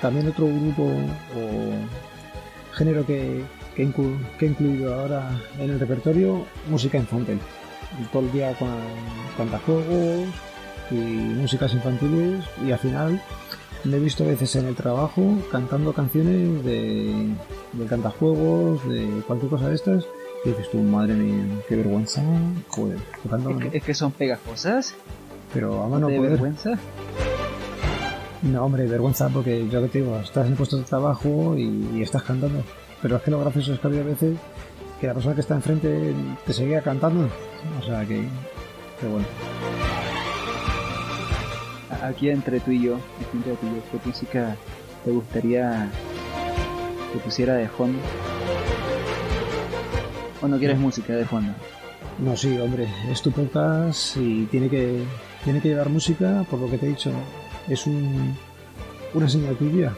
También 0.00 0.28
otro 0.28 0.46
grupo 0.46 0.84
o 0.84 2.74
género 2.76 3.04
que, 3.04 3.42
que, 3.74 3.82
he 3.82 3.86
inclu- 3.86 4.16
que 4.38 4.46
he 4.46 4.48
incluido 4.50 4.94
ahora 4.94 5.30
en 5.58 5.70
el 5.70 5.80
repertorio, 5.80 6.44
música 6.70 6.98
infantil. 6.98 7.38
Todo 8.12 8.22
el 8.22 8.32
día 8.32 8.52
con 8.58 8.68
cantajuegos 9.36 10.28
y 10.90 10.94
músicas 10.94 11.72
infantiles 11.74 12.44
y 12.64 12.70
al 12.72 12.78
final 12.78 13.20
me 13.84 13.96
he 13.96 14.00
visto 14.00 14.24
a 14.24 14.28
veces 14.28 14.54
en 14.56 14.66
el 14.66 14.74
trabajo 14.74 15.22
cantando 15.50 15.92
canciones 15.92 16.64
de, 16.64 17.28
de 17.72 17.86
cantajuegos, 17.86 18.86
de 18.88 19.22
cualquier 19.26 19.50
cosa 19.50 19.68
de 19.68 19.74
estas 19.74 20.04
y 20.44 20.50
dices 20.50 20.70
tú, 20.70 20.78
madre 20.78 21.14
mía, 21.14 21.44
qué 21.68 21.76
vergüenza, 21.76 22.22
joder, 22.68 22.98
tocando, 23.22 23.50
Es 23.50 23.56
que, 23.70 23.78
es 23.78 23.82
que 23.84 23.94
son 23.94 24.12
pegajosas, 24.12 24.94
pero 25.52 25.82
a 25.82 25.88
mano 25.88 26.06
de 26.08 26.16
poder. 26.16 26.30
vergüenza. 26.32 26.78
No, 28.42 28.64
hombre, 28.64 28.86
vergüenza 28.86 29.28
porque 29.28 29.68
yo 29.68 29.82
que 29.82 29.88
te 29.88 29.98
digo, 29.98 30.16
estás 30.18 30.46
en 30.46 30.52
el 30.52 30.58
puesto 30.58 30.76
de 30.76 30.84
trabajo 30.84 31.56
y, 31.56 31.88
y 31.94 32.02
estás 32.02 32.22
cantando. 32.22 32.62
Pero 33.02 33.16
es 33.16 33.22
que 33.22 33.30
lo 33.30 33.40
gracioso 33.40 33.74
es 33.74 33.80
que 33.80 33.86
había 33.86 34.02
veces 34.02 34.36
que 35.00 35.06
la 35.06 35.14
persona 35.14 35.34
que 35.34 35.40
está 35.40 35.54
enfrente 35.54 36.14
te 36.46 36.52
seguía 36.52 36.82
cantando. 36.82 37.28
O 37.80 37.84
sea 37.84 38.04
que, 38.04 38.22
que 39.00 39.06
bueno. 39.06 39.26
Aquí 42.02 42.30
entre 42.30 42.60
tú 42.60 42.70
y 42.70 42.82
yo, 42.82 42.96
aquí 42.96 43.36
entre 43.36 43.54
tú 43.54 43.66
y 43.66 43.70
yo, 43.70 43.82
¿qué 43.90 44.08
música 44.08 44.56
te 45.04 45.10
gustaría 45.10 45.90
que 47.12 47.18
pusiera 47.18 47.54
de 47.54 47.68
fondo? 47.68 47.98
¿O 50.40 50.46
no 50.46 50.58
quieres 50.58 50.78
música 50.78 51.14
de 51.14 51.24
fondo? 51.24 51.52
No, 52.18 52.36
sí, 52.36 52.58
hombre, 52.58 52.88
es 53.10 53.22
tu 53.22 53.32
podcast 53.32 54.16
y 54.16 54.44
tiene 54.46 54.68
que, 54.68 55.02
tiene 55.44 55.60
que 55.60 55.68
llevar 55.68 55.88
música, 55.88 56.44
por 56.50 56.60
lo 56.60 56.68
que 56.68 56.78
te 56.78 56.86
he 56.86 56.88
dicho, 56.90 57.10
es 57.68 57.86
un, 57.86 58.36
una 59.14 59.28
señal 59.28 59.56
tuya, 59.56 59.92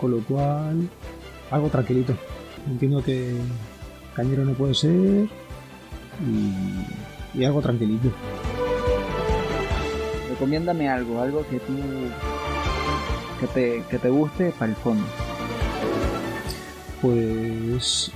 con 0.00 0.10
lo 0.12 0.18
cual, 0.20 0.88
algo 1.50 1.68
tranquilito. 1.68 2.14
Entiendo 2.66 3.02
que 3.02 3.34
cañero 4.14 4.44
no 4.44 4.52
puede 4.52 4.74
ser 4.74 5.28
y, 6.26 7.38
y 7.38 7.44
algo 7.44 7.60
tranquilito. 7.62 8.10
Recomiéndame 10.30 10.88
algo, 10.88 11.20
algo 11.20 11.46
que 11.48 11.58
tú 11.58 11.74
que 13.40 13.46
te, 13.46 13.84
que 13.88 13.98
te 13.98 14.08
guste 14.08 14.52
para 14.58 14.72
el 14.72 14.76
fondo. 14.76 15.04
Pues 17.00 18.10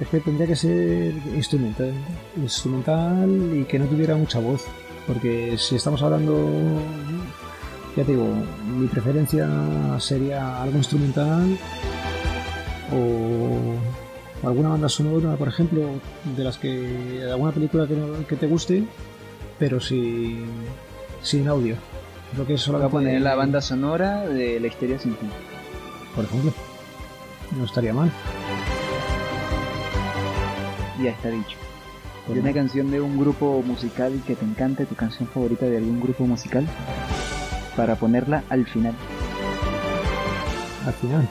es 0.00 0.08
que 0.08 0.20
tendría 0.20 0.46
que 0.46 0.56
ser 0.56 1.14
instrumental, 1.34 1.92
instrumental 2.36 3.50
y 3.54 3.64
que 3.64 3.78
no 3.78 3.86
tuviera 3.86 4.16
mucha 4.16 4.38
voz, 4.38 4.64
porque 5.06 5.56
si 5.56 5.76
estamos 5.76 6.02
hablando 6.02 6.36
ya 7.96 8.04
te 8.04 8.12
digo, 8.12 8.26
mi 8.76 8.86
preferencia 8.88 9.48
sería 9.98 10.62
algo 10.62 10.76
instrumental 10.78 11.56
o 12.92 14.46
alguna 14.46 14.70
banda 14.70 14.88
sonora, 14.88 15.36
por 15.36 15.48
ejemplo, 15.48 15.82
de 16.36 16.44
las 16.44 16.58
que 16.58 16.68
de 16.70 17.30
alguna 17.32 17.52
película 17.52 17.86
que, 17.86 17.94
no- 17.94 18.26
que 18.26 18.36
te 18.36 18.46
guste, 18.46 18.84
pero 19.58 19.80
sin, 19.80 20.44
sin 21.22 21.48
audio. 21.48 21.76
Lo 22.36 22.44
que 22.46 22.54
es 22.54 22.60
Voy 22.60 22.62
a 22.62 22.78
solamente 22.78 22.90
poner 22.92 23.20
la 23.22 23.36
banda 23.36 23.60
sonora 23.60 24.26
de 24.26 24.58
la 24.60 24.66
historia 24.66 24.98
sin 24.98 25.16
fin. 25.16 25.30
por 26.14 26.24
ejemplo. 26.24 26.52
No 27.56 27.64
estaría 27.64 27.92
mal. 27.94 28.10
Ya 31.02 31.10
está 31.10 31.28
dicho. 31.28 31.56
Pues 32.26 32.36
¿Y 32.36 32.40
una 32.40 32.52
canción 32.52 32.90
de 32.90 33.00
un 33.00 33.18
grupo 33.18 33.62
musical 33.64 34.20
que 34.26 34.34
te 34.34 34.44
encante, 34.44 34.86
tu 34.86 34.94
canción 34.94 35.28
favorita 35.28 35.66
de 35.66 35.76
algún 35.76 36.00
grupo 36.00 36.24
musical? 36.26 36.66
Para 37.76 37.96
ponerla 37.96 38.44
al 38.50 38.66
final. 38.66 38.94
Al 40.86 40.92
final. 40.94 41.28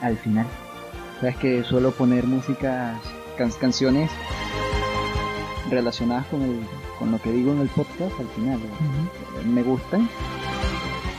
Al 0.00 0.16
final. 0.16 0.46
Sabes 1.20 1.36
que 1.36 1.64
suelo 1.64 1.90
poner 1.90 2.26
músicas, 2.26 2.96
can- 3.36 3.50
canciones 3.60 4.10
relacionadas 5.70 6.26
con, 6.26 6.42
el, 6.42 6.60
con 6.98 7.10
lo 7.10 7.20
que 7.20 7.32
digo 7.32 7.52
en 7.52 7.60
el 7.60 7.68
podcast 7.68 8.12
al 8.18 8.28
final. 8.28 8.58
Me 9.44 9.62
gustan 9.62 10.08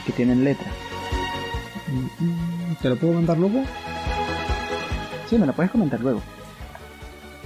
que 0.06 0.12
tienen 0.14 0.44
letra. 0.44 0.68
Mm, 2.20 2.74
¿Te 2.82 2.90
lo 2.90 2.96
puedo 2.96 3.14
mandar 3.14 3.38
luego? 3.38 3.62
Sí, 5.30 5.38
me 5.38 5.46
la 5.46 5.54
puedes 5.54 5.72
comentar 5.72 6.00
luego. 6.00 6.22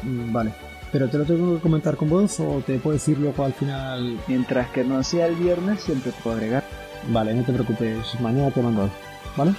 Mm, 0.03 0.31
Vale. 0.31 0.53
¿Pero 0.91 1.09
te 1.09 1.17
lo 1.17 1.25
tengo 1.25 1.55
que 1.55 1.61
comentar 1.61 1.95
con 1.97 2.07
voz 2.07 2.39
o 2.39 2.61
te 2.63 2.77
puedo 2.77 2.93
decir 2.93 3.17
luego 3.17 3.43
al 3.43 3.53
final? 3.53 4.19
Mientras 4.27 4.69
que 4.69 4.83
no 4.83 5.01
sea 5.03 5.25
el 5.25 5.33
viernes, 5.35 5.81
siempre 5.81 6.11
puedo 6.23 6.35
agregar. 6.35 6.63
Vale, 7.09 7.33
no 7.33 7.43
te 7.43 7.53
preocupes. 7.53 8.19
Mañana 8.19 8.51
te 8.51 8.61
mando. 8.61 8.89
¿Vale? 9.35 9.53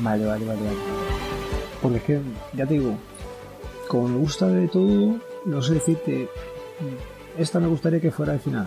Vale, 0.00 0.26
vale, 0.26 0.44
vale, 0.44 0.60
vale. 0.60 0.76
Porque 1.80 1.98
es 1.98 2.04
que, 2.04 2.20
ya 2.54 2.66
te 2.66 2.74
digo, 2.74 2.94
como 3.88 4.08
me 4.08 4.18
gusta 4.18 4.46
de 4.48 4.68
todo, 4.68 5.16
no 5.44 5.62
sé 5.62 5.74
decirte, 5.74 6.28
esta 7.38 7.60
me 7.60 7.68
gustaría 7.68 8.00
que 8.00 8.10
fuera 8.10 8.34
el 8.34 8.40
final. 8.40 8.66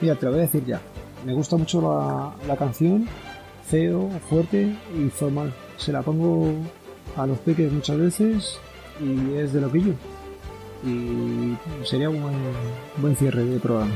Mira, 0.00 0.14
te 0.14 0.26
lo 0.26 0.32
voy 0.32 0.40
a 0.40 0.44
decir 0.44 0.64
ya. 0.64 0.80
Me 1.24 1.34
gusta 1.34 1.56
mucho 1.56 1.80
la, 1.80 2.34
la 2.46 2.56
canción, 2.56 3.06
feo, 3.66 4.08
fuerte 4.28 4.74
y 4.96 5.08
formal. 5.10 5.52
Se 5.76 5.92
la 5.92 6.02
pongo 6.02 6.52
a 7.16 7.26
los 7.26 7.38
peques 7.38 7.70
muchas 7.72 7.98
veces 7.98 8.58
y 9.00 9.34
es 9.34 9.52
de 9.52 9.60
loquillo. 9.60 9.94
Y 10.84 11.56
sería 11.84 12.10
un 12.10 12.22
buen, 12.22 12.36
buen 12.98 13.16
cierre 13.16 13.44
de 13.44 13.60
programa. 13.60 13.92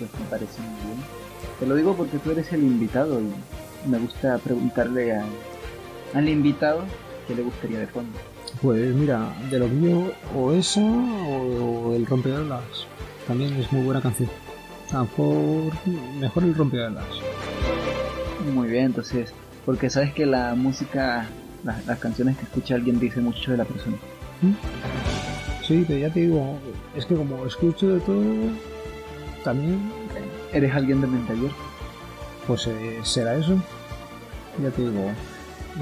Pues 0.00 0.10
me 0.18 0.26
parece 0.30 0.60
muy 0.62 0.92
bien. 0.94 0.98
Te 1.60 1.66
lo 1.66 1.74
digo 1.76 1.94
porque 1.96 2.18
tú 2.18 2.30
eres 2.32 2.52
el 2.52 2.62
invitado 2.64 3.20
y 3.20 3.88
me 3.88 3.98
gusta 3.98 4.38
preguntarle 4.38 5.14
a- 5.16 5.24
al 6.14 6.28
invitado 6.28 6.82
qué 7.28 7.34
le 7.36 7.42
gustaría 7.42 7.78
de 7.78 7.86
fondo. 7.86 8.18
Pues 8.60 8.92
mira, 8.94 9.32
de 9.50 9.58
loquillo 9.60 10.12
o 10.34 10.52
esa 10.52 10.80
o, 10.80 11.90
o 11.90 11.94
el 11.94 12.04
rompeolas. 12.06 12.62
También 13.28 13.52
es 13.54 13.70
muy 13.72 13.82
buena 13.84 14.00
canción. 14.00 14.28
A 14.90 14.94
lo 14.94 15.00
mejor 15.04 15.72
mejor 16.18 16.42
el 16.44 16.54
rompeolas. 16.56 17.04
Muy 18.52 18.68
bien, 18.68 18.86
entonces, 18.86 19.32
porque 19.64 19.88
sabes 19.90 20.12
que 20.14 20.26
la 20.26 20.54
música, 20.56 21.26
las, 21.62 21.86
las 21.86 21.98
canciones 22.00 22.36
que 22.38 22.44
escucha 22.44 22.74
alguien 22.74 22.98
dice 22.98 23.20
mucho 23.20 23.52
de 23.52 23.58
la 23.58 23.64
persona. 23.66 23.96
Sí, 25.62 25.84
pero 25.86 26.00
ya 26.00 26.10
te 26.12 26.20
digo, 26.20 26.58
es 26.96 27.04
que 27.06 27.14
como 27.14 27.44
escucho 27.46 27.88
de 27.94 28.00
todo, 28.00 28.24
también, 29.44 29.92
Eres 30.52 30.74
alguien 30.74 31.00
de 31.00 31.06
mente 31.06 31.32
abierta. 31.32 31.56
pues 32.46 32.66
eh, 32.66 32.98
será 33.02 33.36
eso. 33.36 33.56
Ya 34.60 34.70
te 34.70 34.82
digo, 34.82 35.12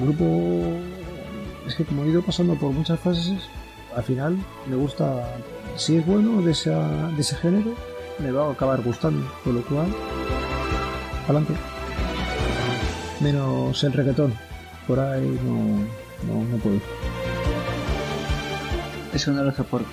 grupo, 0.02 0.78
es 1.66 1.74
que 1.74 1.84
como 1.84 2.04
he 2.04 2.08
ido 2.08 2.22
pasando 2.22 2.54
por 2.54 2.70
muchas 2.72 3.00
fases, 3.00 3.48
al 3.96 4.02
final 4.04 4.36
me 4.66 4.76
gusta, 4.76 5.36
si 5.76 5.96
es 5.96 6.06
bueno 6.06 6.42
de, 6.42 6.52
esa, 6.52 7.08
de 7.10 7.20
ese 7.20 7.36
género, 7.36 7.74
me 8.18 8.30
va 8.30 8.46
a 8.46 8.52
acabar 8.52 8.82
gustando, 8.82 9.26
por 9.42 9.54
lo 9.54 9.62
cual, 9.62 9.86
adelante. 11.24 11.54
Menos 13.20 13.82
el 13.82 13.92
reggaetón, 13.94 14.34
por 14.86 15.00
ahí 15.00 15.40
no, 15.42 16.32
no, 16.32 16.44
no 16.44 16.56
puedo. 16.58 16.78
Eso 19.14 19.32
no 19.32 19.42
lo 19.42 19.52
soportas. 19.52 19.90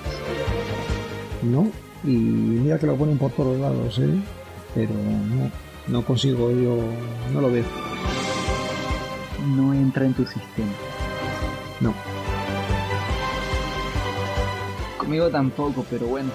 No, 1.42 1.72
y 2.06 2.10
mira 2.10 2.78
que 2.78 2.88
lo 2.88 2.96
ponen 2.96 3.18
por 3.18 3.32
todos 3.32 3.60
lados, 3.60 3.98
¿eh? 4.00 4.16
Pero 4.74 4.94
no, 4.94 5.52
no 5.88 6.06
consigo, 6.06 6.52
yo 6.52 6.78
no 7.34 7.42
lo 7.42 7.52
veo. 7.52 7.64
No 9.56 9.74
entra 9.74 10.06
en 10.06 10.14
tu 10.14 10.24
sistema. 10.26 10.72
No. 11.80 11.94
Conmigo 14.98 15.30
tampoco, 15.30 15.86
pero 15.90 16.08
bueno. 16.08 16.30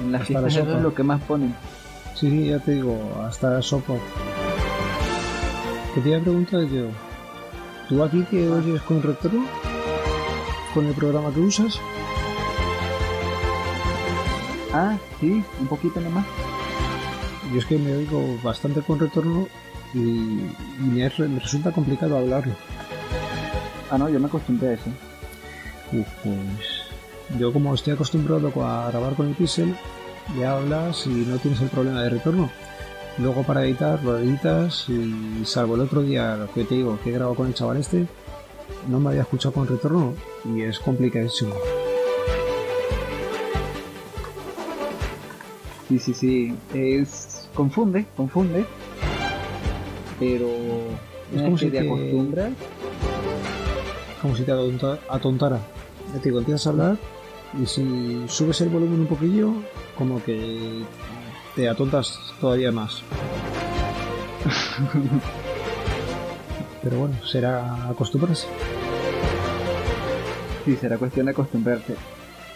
En 0.00 0.12
las 0.12 0.26
fiestas 0.26 0.56
eso 0.56 0.76
es 0.76 0.82
lo 0.82 0.94
que 0.94 1.02
más 1.02 1.20
ponen. 1.22 1.54
Sí, 2.14 2.30
sí, 2.30 2.46
ya 2.48 2.58
te 2.58 2.72
digo, 2.72 2.98
hasta 3.26 3.60
sopa. 3.62 3.94
Que 5.94 6.00
te 6.00 6.08
iba 6.08 6.18
a 6.18 6.20
preguntar 6.20 6.62
yo, 6.66 6.86
¿tú 7.88 8.02
aquí 8.02 8.22
que 8.30 8.48
oyes 8.48 8.80
con 8.82 9.02
retorno? 9.02 9.44
¿Con 10.74 10.86
el 10.86 10.94
programa 10.94 11.32
que 11.32 11.40
usas? 11.40 11.80
Ah, 14.72 14.96
sí, 15.20 15.42
un 15.60 15.66
poquito 15.66 16.00
nomás. 16.00 16.26
Yo 17.52 17.58
es 17.58 17.66
que 17.66 17.78
me 17.78 17.94
oigo 17.94 18.38
bastante 18.42 18.82
con 18.82 18.98
retorno 18.98 19.48
y, 19.94 19.98
y 19.98 20.50
me, 20.82 21.06
es- 21.06 21.18
me 21.18 21.38
resulta 21.40 21.72
complicado 21.72 22.18
hablarlo. 22.18 22.54
Ah, 23.90 23.96
no, 23.98 24.08
yo 24.08 24.20
me 24.20 24.26
acostumbré 24.26 24.68
a 24.68 24.72
eso. 24.74 24.90
Uf, 25.92 26.06
pues 26.22 27.38
yo 27.38 27.52
como 27.52 27.74
estoy 27.74 27.94
acostumbrado 27.94 28.48
a 28.64 28.90
grabar 28.90 29.14
con 29.14 29.28
el 29.28 29.34
pixel, 29.34 29.74
le 30.36 30.44
hablas 30.46 31.06
y 31.06 31.10
no 31.10 31.38
tienes 31.38 31.60
el 31.62 31.68
problema 31.68 32.02
de 32.02 32.10
retorno. 32.10 32.50
Luego 33.16 33.42
para 33.42 33.64
editar 33.64 34.02
lo 34.04 34.18
editas 34.18 34.84
y 34.88 35.42
salvo 35.44 35.74
el 35.74 35.80
otro 35.80 36.02
día 36.02 36.36
lo 36.36 36.52
que 36.52 36.64
te 36.64 36.74
digo 36.76 36.98
que 37.02 37.10
he 37.10 37.12
grabado 37.14 37.34
con 37.34 37.46
el 37.48 37.54
chaval 37.54 37.78
este, 37.78 38.06
no 38.86 39.00
me 39.00 39.08
había 39.10 39.22
escuchado 39.22 39.54
con 39.54 39.66
retorno 39.66 40.14
y 40.44 40.60
es 40.62 40.78
complicadísimo. 40.78 41.54
Sí, 45.88 45.98
sí, 45.98 46.14
sí. 46.14 46.54
Es. 46.74 47.48
Confunde, 47.54 48.06
confunde. 48.16 48.64
Pero. 50.18 50.48
Es 51.34 51.42
como 51.42 51.58
si 51.58 51.70
te 51.70 51.80
acostumbras. 51.80 52.52
Como 54.22 54.36
si 54.36 54.42
te 54.42 54.52
atonta- 54.52 54.98
atontara. 55.08 55.60
Ya 56.12 56.18
te 56.20 56.28
digo, 56.28 56.38
empiezas 56.38 56.66
a 56.66 56.70
hablar 56.70 56.96
y 57.62 57.66
si 57.66 58.24
subes 58.28 58.60
el 58.62 58.68
volumen 58.70 59.00
un 59.00 59.06
poquillo, 59.06 59.52
como 59.96 60.22
que 60.24 60.82
te 61.54 61.68
atontas 61.68 62.18
todavía 62.40 62.72
más. 62.72 63.02
Pero 66.82 66.98
bueno, 66.98 67.14
será 67.26 67.88
acostumbrarse. 67.88 68.46
Sí, 70.64 70.76
será 70.76 70.96
cuestión 70.98 71.26
de 71.26 71.32
acostumbrarse. 71.32 71.94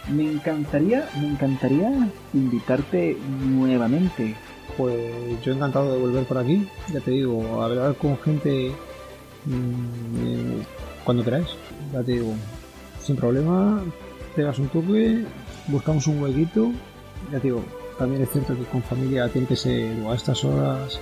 Me 0.08 0.24
encantaría, 0.24 1.08
me 1.20 1.28
encantaría 1.28 2.08
invitarte 2.32 3.16
nuevamente. 3.46 4.34
Pues 4.76 4.94
yo 5.42 5.52
encantado 5.52 5.92
de 5.92 5.98
volver 6.00 6.24
por 6.24 6.38
aquí. 6.38 6.66
Ya 6.92 7.00
te 7.00 7.12
digo, 7.12 7.62
hablar 7.62 7.94
con 7.96 8.18
gente 8.18 8.72
mm, 9.44 10.16
eh, 10.18 10.62
cuando 11.04 11.22
queráis. 11.22 11.48
Ya 11.92 12.02
te 12.02 12.12
digo, 12.12 12.34
sin 13.00 13.16
problema, 13.16 13.82
pegas 14.34 14.58
un 14.58 14.68
toque, 14.68 15.24
buscamos 15.68 16.06
un 16.06 16.22
huequito. 16.22 16.72
Ya 17.30 17.38
te 17.38 17.48
digo, 17.48 17.62
también 17.98 18.22
es 18.22 18.30
cierto 18.30 18.56
que 18.56 18.64
con 18.64 18.82
familia 18.82 19.28
tiene 19.28 19.46
que 19.46 19.56
ser 19.56 19.94
a 20.06 20.14
estas 20.14 20.44
horas 20.44 20.98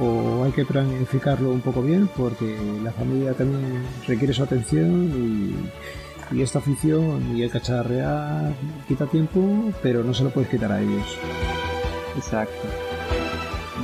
o 0.00 0.44
hay 0.44 0.52
que 0.52 0.64
planificarlo 0.64 1.50
un 1.50 1.60
poco 1.60 1.82
bien 1.82 2.08
porque 2.16 2.56
la 2.82 2.92
familia 2.92 3.32
también 3.32 3.82
requiere 4.06 4.34
su 4.34 4.42
atención 4.42 5.10
y, 5.16 5.54
y 6.30 6.42
esta 6.42 6.58
afición 6.58 7.36
y 7.36 7.42
el 7.42 7.50
cacharrear 7.50 8.52
quita 8.86 9.06
tiempo, 9.06 9.40
pero 9.82 10.04
no 10.04 10.12
se 10.14 10.24
lo 10.24 10.30
puedes 10.30 10.50
quitar 10.50 10.70
a 10.72 10.80
ellos. 10.80 11.16
Exacto. 12.16 12.52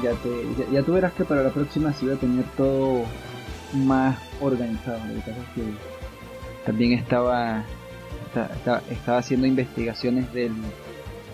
Ya, 0.03 0.11
te, 0.12 0.29
ya, 0.59 0.71
ya 0.73 0.83
tú 0.83 0.93
verás 0.93 1.12
que 1.15 1.25
para 1.25 1.43
la 1.43 1.51
próxima 1.51 1.93
sí 1.93 2.05
voy 2.07 2.15
a 2.16 2.19
tener 2.19 2.45
todo 2.57 3.05
más 3.75 4.19
organizado. 4.41 4.99
Lo 4.99 5.23
que 5.25 5.31
es 5.31 5.37
que 5.55 5.62
también 6.66 6.93
estaba, 6.93 7.65
esta- 8.27 8.51
esta- 8.55 8.83
estaba 8.91 9.19
haciendo 9.19 9.47
investigaciones 9.47 10.33
del, 10.33 10.53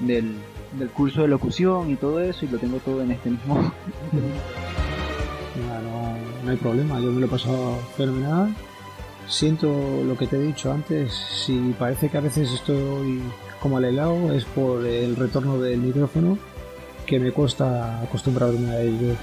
del, 0.01 0.35
del 0.79 0.89
curso 0.91 1.23
de 1.23 1.29
locución 1.29 1.91
y 1.91 1.97
todo 1.97 2.21
eso 2.21 2.45
y 2.45 2.49
lo 2.49 2.59
tengo 2.59 2.79
todo 2.79 3.03
en 3.03 3.11
este 3.13 3.31
mismo. 3.31 3.57
Nada, 5.67 5.81
no, 5.83 6.15
no 6.45 6.51
hay 6.51 6.57
problema, 6.57 7.01
yo 7.01 7.11
me 7.11 7.21
lo 7.21 7.27
he 7.27 7.31
pasado 7.31 7.77
fenomenal. 7.97 8.55
Siento 9.31 10.03
lo 10.05 10.19
que 10.19 10.27
te 10.27 10.37
he 10.37 10.41
dicho 10.41 10.73
antes, 10.73 11.13
si 11.13 11.57
parece 11.79 12.09
que 12.09 12.19
a 12.19 12.21
veces 12.21 12.51
estoy 12.51 13.23
como 13.63 13.77
al 13.77 13.85
helado 13.85 14.33
es 14.33 14.45
por 14.45 14.85
el 14.85 15.15
retorno 15.15 15.57
del 15.57 15.79
micrófono, 15.79 16.37
que 17.07 17.21
me 17.21 17.31
cuesta 17.31 18.03
acostumbrarme 18.03 18.71
a 18.71 18.81
ello. 18.81 19.15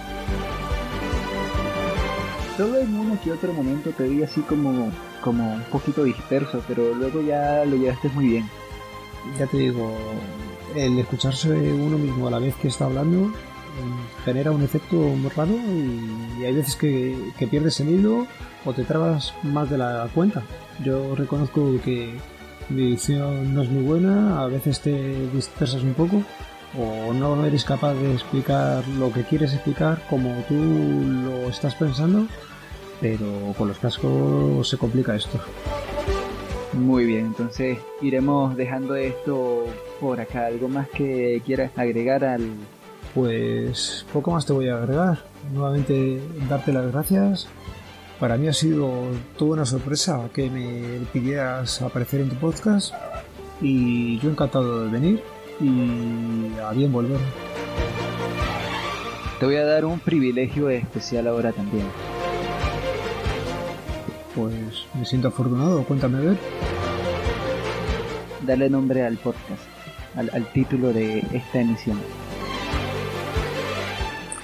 Solo 2.56 2.78
en 2.80 2.98
uno 2.98 3.20
que 3.22 3.34
otro 3.34 3.52
momento 3.52 3.90
te 3.92 4.08
vi 4.08 4.24
así 4.24 4.40
como, 4.42 4.92
como 5.22 5.56
un 5.56 5.64
poquito 5.64 6.06
disperso, 6.06 6.64
pero 6.70 6.94
luego 6.94 7.22
ya 7.22 7.66
lo 7.66 7.76
llevaste 7.76 8.08
muy 8.10 8.28
bien. 8.28 8.50
Ya 9.38 9.46
te 9.46 9.58
digo, 9.58 9.92
el 10.74 10.98
escucharse 11.00 11.50
uno 11.50 11.98
mismo 11.98 12.30
a 12.30 12.32
la 12.32 12.40
vez 12.40 12.56
que 12.56 12.70
está 12.70 12.86
hablando 12.86 13.30
genera 14.26 14.52
un 14.52 14.64
efecto 14.64 14.96
muy 14.96 15.30
raro 15.30 15.54
y, 15.54 16.44
hay 16.44 16.54
veces 16.54 16.76
que, 16.76 17.18
que 17.38 17.48
pierdes 17.48 17.80
el 17.80 17.90
hilo 17.90 18.28
o 18.66 18.74
te 18.74 18.84
trabas 18.84 19.34
más 19.44 19.70
de 19.70 19.78
la 19.78 20.08
cuenta. 20.14 20.44
Yo 20.84 21.16
reconozco 21.16 21.74
que 21.84 22.14
mi 22.70 22.92
dicción 22.92 23.54
no 23.54 23.64
es 23.64 23.70
muy 23.70 23.84
buena, 23.84 24.42
a 24.42 24.48
veces 24.48 24.82
te 24.82 25.30
dispersas 25.30 25.84
un 25.84 25.94
poco 25.94 26.24
o 26.78 27.14
no 27.14 27.46
eres 27.46 27.64
capaz 27.64 27.94
de 27.94 28.14
explicar 28.14 28.88
lo 28.88 29.12
que 29.12 29.24
quieres 29.24 29.54
explicar 29.54 30.02
como 30.10 30.30
tú 30.48 30.56
lo 30.56 31.50
estás 31.50 31.76
pensando, 31.76 32.28
pero 33.00 33.54
con 33.58 33.70
los 33.70 33.78
cascos 33.80 34.70
se 34.70 34.78
complica 34.78 35.16
esto. 35.16 35.40
Muy 36.74 37.06
bien, 37.06 37.28
entonces 37.28 37.80
iremos 38.02 38.56
dejando 38.56 38.96
esto 38.96 39.66
por 40.00 40.20
acá. 40.20 40.46
¿Algo 40.48 40.68
más 40.68 40.90
que 40.90 41.42
quieras 41.46 41.72
agregar 41.76 42.24
al... 42.24 42.52
Pues 43.14 44.06
poco 44.14 44.32
más 44.32 44.46
te 44.46 44.54
voy 44.54 44.70
a 44.70 44.78
agregar. 44.78 45.20
Nuevamente 45.54 46.22
darte 46.50 46.74
las 46.74 46.92
gracias. 46.92 47.48
Para 48.20 48.38
mí 48.38 48.48
ha 48.48 48.54
sido 48.54 49.04
toda 49.38 49.54
una 49.54 49.66
sorpresa 49.66 50.30
que 50.34 50.50
me 50.50 51.06
pidieras 51.14 51.82
aparecer 51.82 52.22
en 52.22 52.30
tu 52.30 52.36
podcast 52.36 52.94
y 53.62 54.20
yo 54.20 54.30
encantado 54.30 54.86
de 54.86 54.92
venir 54.92 55.24
y 55.60 56.60
a 56.60 56.72
bien 56.72 56.92
volver. 56.92 57.20
Te 59.40 59.46
voy 59.46 59.56
a 59.56 59.66
dar 59.66 59.86
un 59.86 60.00
privilegio 60.00 60.70
especial 60.70 61.28
ahora 61.28 61.52
también. 61.52 61.86
Pues 64.34 64.86
me 64.96 65.06
siento 65.06 65.28
afortunado, 65.28 65.84
cuéntame 65.84 66.18
a 66.18 66.22
ver. 66.22 66.38
Darle 68.46 68.70
nombre 68.70 69.06
al 69.06 69.18
podcast, 69.18 69.64
al, 70.16 70.32
al 70.34 70.52
título 70.54 70.92
de 70.92 71.20
esta 71.34 71.60
emisión. 71.60 72.00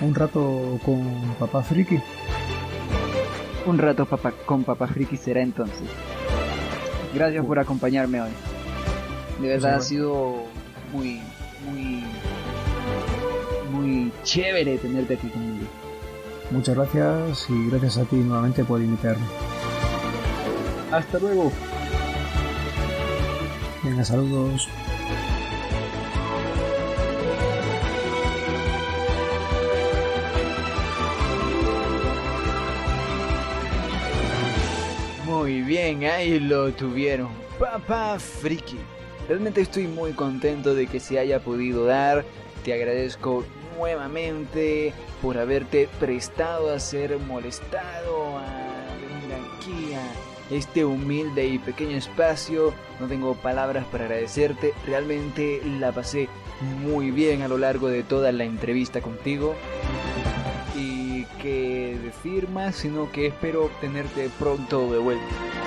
Un 0.03 0.13
rato 0.13 0.79
con 0.85 1.35
papá 1.39 1.63
friki. 1.63 1.99
Un 3.65 3.77
rato 3.77 4.05
papá, 4.05 4.33
con 4.45 4.63
Papá 4.65 4.87
Friki 4.87 5.15
será 5.15 5.41
entonces. 5.41 5.87
Gracias 7.13 7.45
por 7.45 7.59
acompañarme 7.59 8.21
hoy. 8.21 8.31
De 9.39 9.47
verdad 9.47 9.71
ha 9.71 9.75
bueno. 9.75 9.83
sido 9.83 10.35
muy, 10.91 11.21
muy, 11.65 12.03
muy 13.71 14.11
chévere 14.23 14.77
tenerte 14.77 15.13
aquí 15.13 15.29
conmigo. 15.29 15.65
Muchas 16.51 16.75
gracias 16.75 17.49
y 17.49 17.69
gracias 17.69 17.97
a 17.97 18.03
ti 18.03 18.17
nuevamente 18.17 18.65
por 18.65 18.81
invitarme. 18.81 19.25
Hasta 20.91 21.19
luego. 21.19 21.51
Venga, 23.81 24.03
saludos. 24.03 24.67
Bien, 35.83 36.05
ahí 36.05 36.39
lo 36.39 36.71
tuvieron. 36.71 37.29
Papá 37.59 38.17
Friki. 38.17 38.77
Realmente 39.27 39.61
estoy 39.61 39.87
muy 39.87 40.13
contento 40.13 40.73
de 40.75 40.87
que 40.87 40.99
se 40.99 41.19
haya 41.19 41.41
podido 41.41 41.85
dar. 41.85 42.23
Te 42.63 42.73
agradezco 42.73 43.43
nuevamente 43.77 44.93
por 45.21 45.37
haberte 45.37 45.89
prestado 45.99 46.73
a 46.73 46.79
ser 46.79 47.17
molestado, 47.19 48.37
a 48.37 48.45
venir 49.01 49.35
aquí 49.35 49.93
a 49.93 50.55
este 50.55 50.85
humilde 50.85 51.47
y 51.47 51.59
pequeño 51.59 51.97
espacio. 51.97 52.73
No 52.99 53.07
tengo 53.07 53.35
palabras 53.35 53.85
para 53.91 54.05
agradecerte. 54.05 54.73
Realmente 54.85 55.61
la 55.79 55.91
pasé 55.91 56.29
muy 56.81 57.11
bien 57.11 57.41
a 57.41 57.49
lo 57.49 57.57
largo 57.57 57.89
de 57.89 58.03
toda 58.03 58.31
la 58.31 58.45
entrevista 58.45 59.01
contigo 59.01 59.55
y 60.77 61.25
que 61.41 61.97
decir 62.01 62.47
más, 62.49 62.75
sino 62.75 63.11
que 63.11 63.27
espero 63.27 63.69
tenerte 63.81 64.29
pronto 64.39 64.89
de 64.91 64.99
vuelta. 64.99 65.62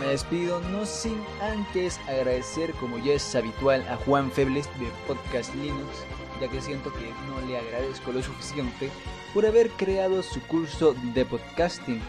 Me 0.00 0.06
despido 0.06 0.60
no 0.70 0.86
sin 0.86 1.22
antes 1.40 1.98
agradecer, 2.08 2.72
como 2.74 2.98
ya 2.98 3.12
es 3.14 3.34
habitual, 3.34 3.86
a 3.88 3.96
Juan 3.96 4.30
Febles 4.30 4.66
de 4.78 4.86
Podcast 5.06 5.54
Linux, 5.54 6.04
ya 6.40 6.48
que 6.48 6.60
siento 6.60 6.92
que 6.92 7.12
no 7.28 7.46
le 7.46 7.58
agradezco 7.58 8.12
lo 8.12 8.22
suficiente 8.22 8.90
por 9.34 9.44
haber 9.44 9.70
creado 9.70 10.22
su 10.22 10.40
curso 10.42 10.94
de 11.14 11.24
podcasting, 11.24 12.00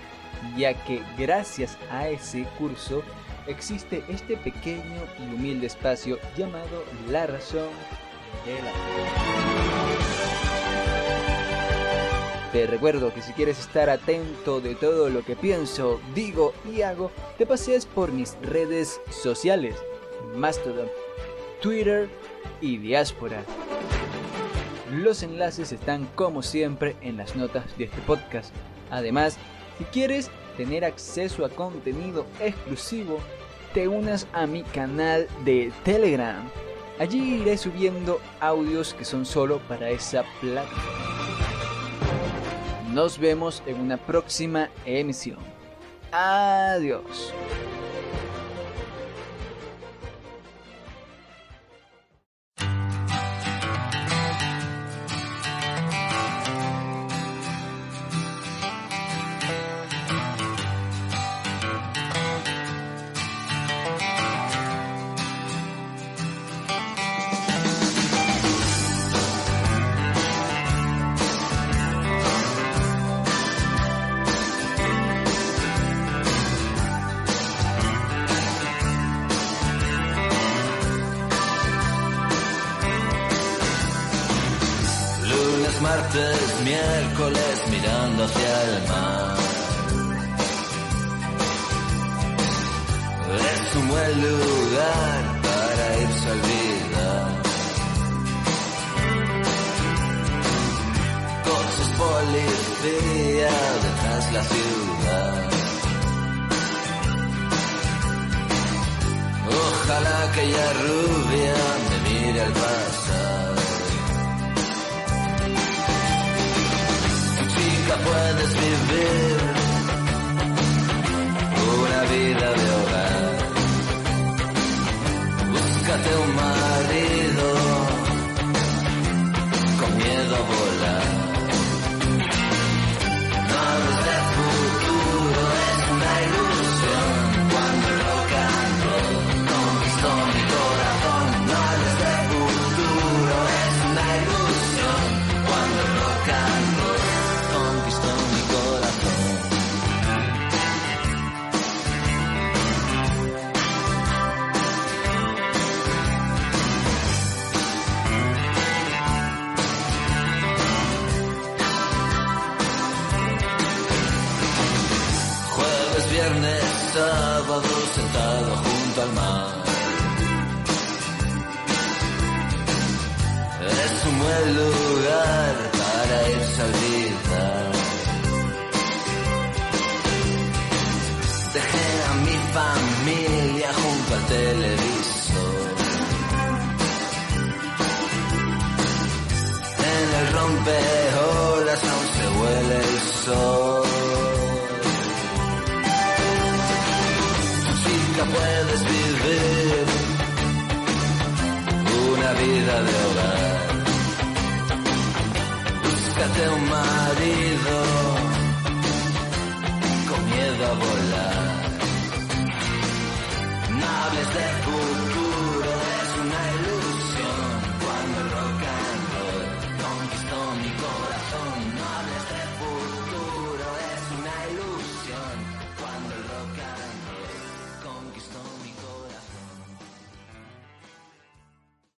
ya 0.58 0.74
que 0.86 1.04
gracias 1.18 1.78
a 1.92 2.08
ese 2.08 2.44
curso 2.58 3.04
existe 3.48 4.04
este 4.08 4.38
pequeño 4.38 5.02
y 5.20 5.36
humilde 5.36 5.68
espacio 5.68 6.20
llamado 6.38 6.86
La 7.10 7.28
Razón 7.28 7.70
de 8.46 8.62
la 8.62 9.89
Te 12.52 12.66
recuerdo 12.66 13.14
que 13.14 13.22
si 13.22 13.32
quieres 13.34 13.60
estar 13.60 13.92
atento 13.92 14.60
de 14.60 14.74
todo 14.74 15.10
lo 15.10 15.24
que 15.24 15.36
pienso, 15.36 16.02
digo 16.16 16.54
y 16.66 16.82
hago, 16.82 17.12
te 17.38 17.46
pasees 17.46 17.86
por 17.86 18.12
mis 18.12 18.36
redes 18.42 19.00
sociales, 19.12 19.76
Mastodon, 20.36 20.88
Twitter 21.62 22.10
y 22.60 22.78
Diáspora. 22.78 23.44
Los 24.92 25.22
enlaces 25.22 25.72
están 25.72 26.08
como 26.16 26.42
siempre 26.42 26.96
en 27.02 27.18
las 27.18 27.36
notas 27.36 27.66
de 27.78 27.84
este 27.84 28.02
podcast. 28.02 28.52
Además, 28.90 29.38
si 29.78 29.84
quieres 29.84 30.32
tener 30.58 30.84
acceso 30.84 31.46
a 31.46 31.50
contenido 31.50 32.26
exclusivo, 32.40 33.20
te 33.76 33.88
unas 33.88 34.26
a 34.34 34.48
mi 34.48 34.64
canal 34.64 35.28
de 35.46 35.72
Telegram. 35.84 36.50
Allí 36.98 37.42
iré 37.42 37.60
subiendo 37.60 38.20
audios 38.40 38.96
que 38.96 39.06
son 39.06 39.24
solo 39.24 39.60
para 39.68 39.92
esa 39.92 40.24
plataforma. 40.42 41.59
Nos 42.94 43.20
vemos 43.20 43.62
en 43.68 43.80
una 43.80 43.98
próxima 43.98 44.70
emisión. 44.84 45.38
Adiós. 46.12 47.32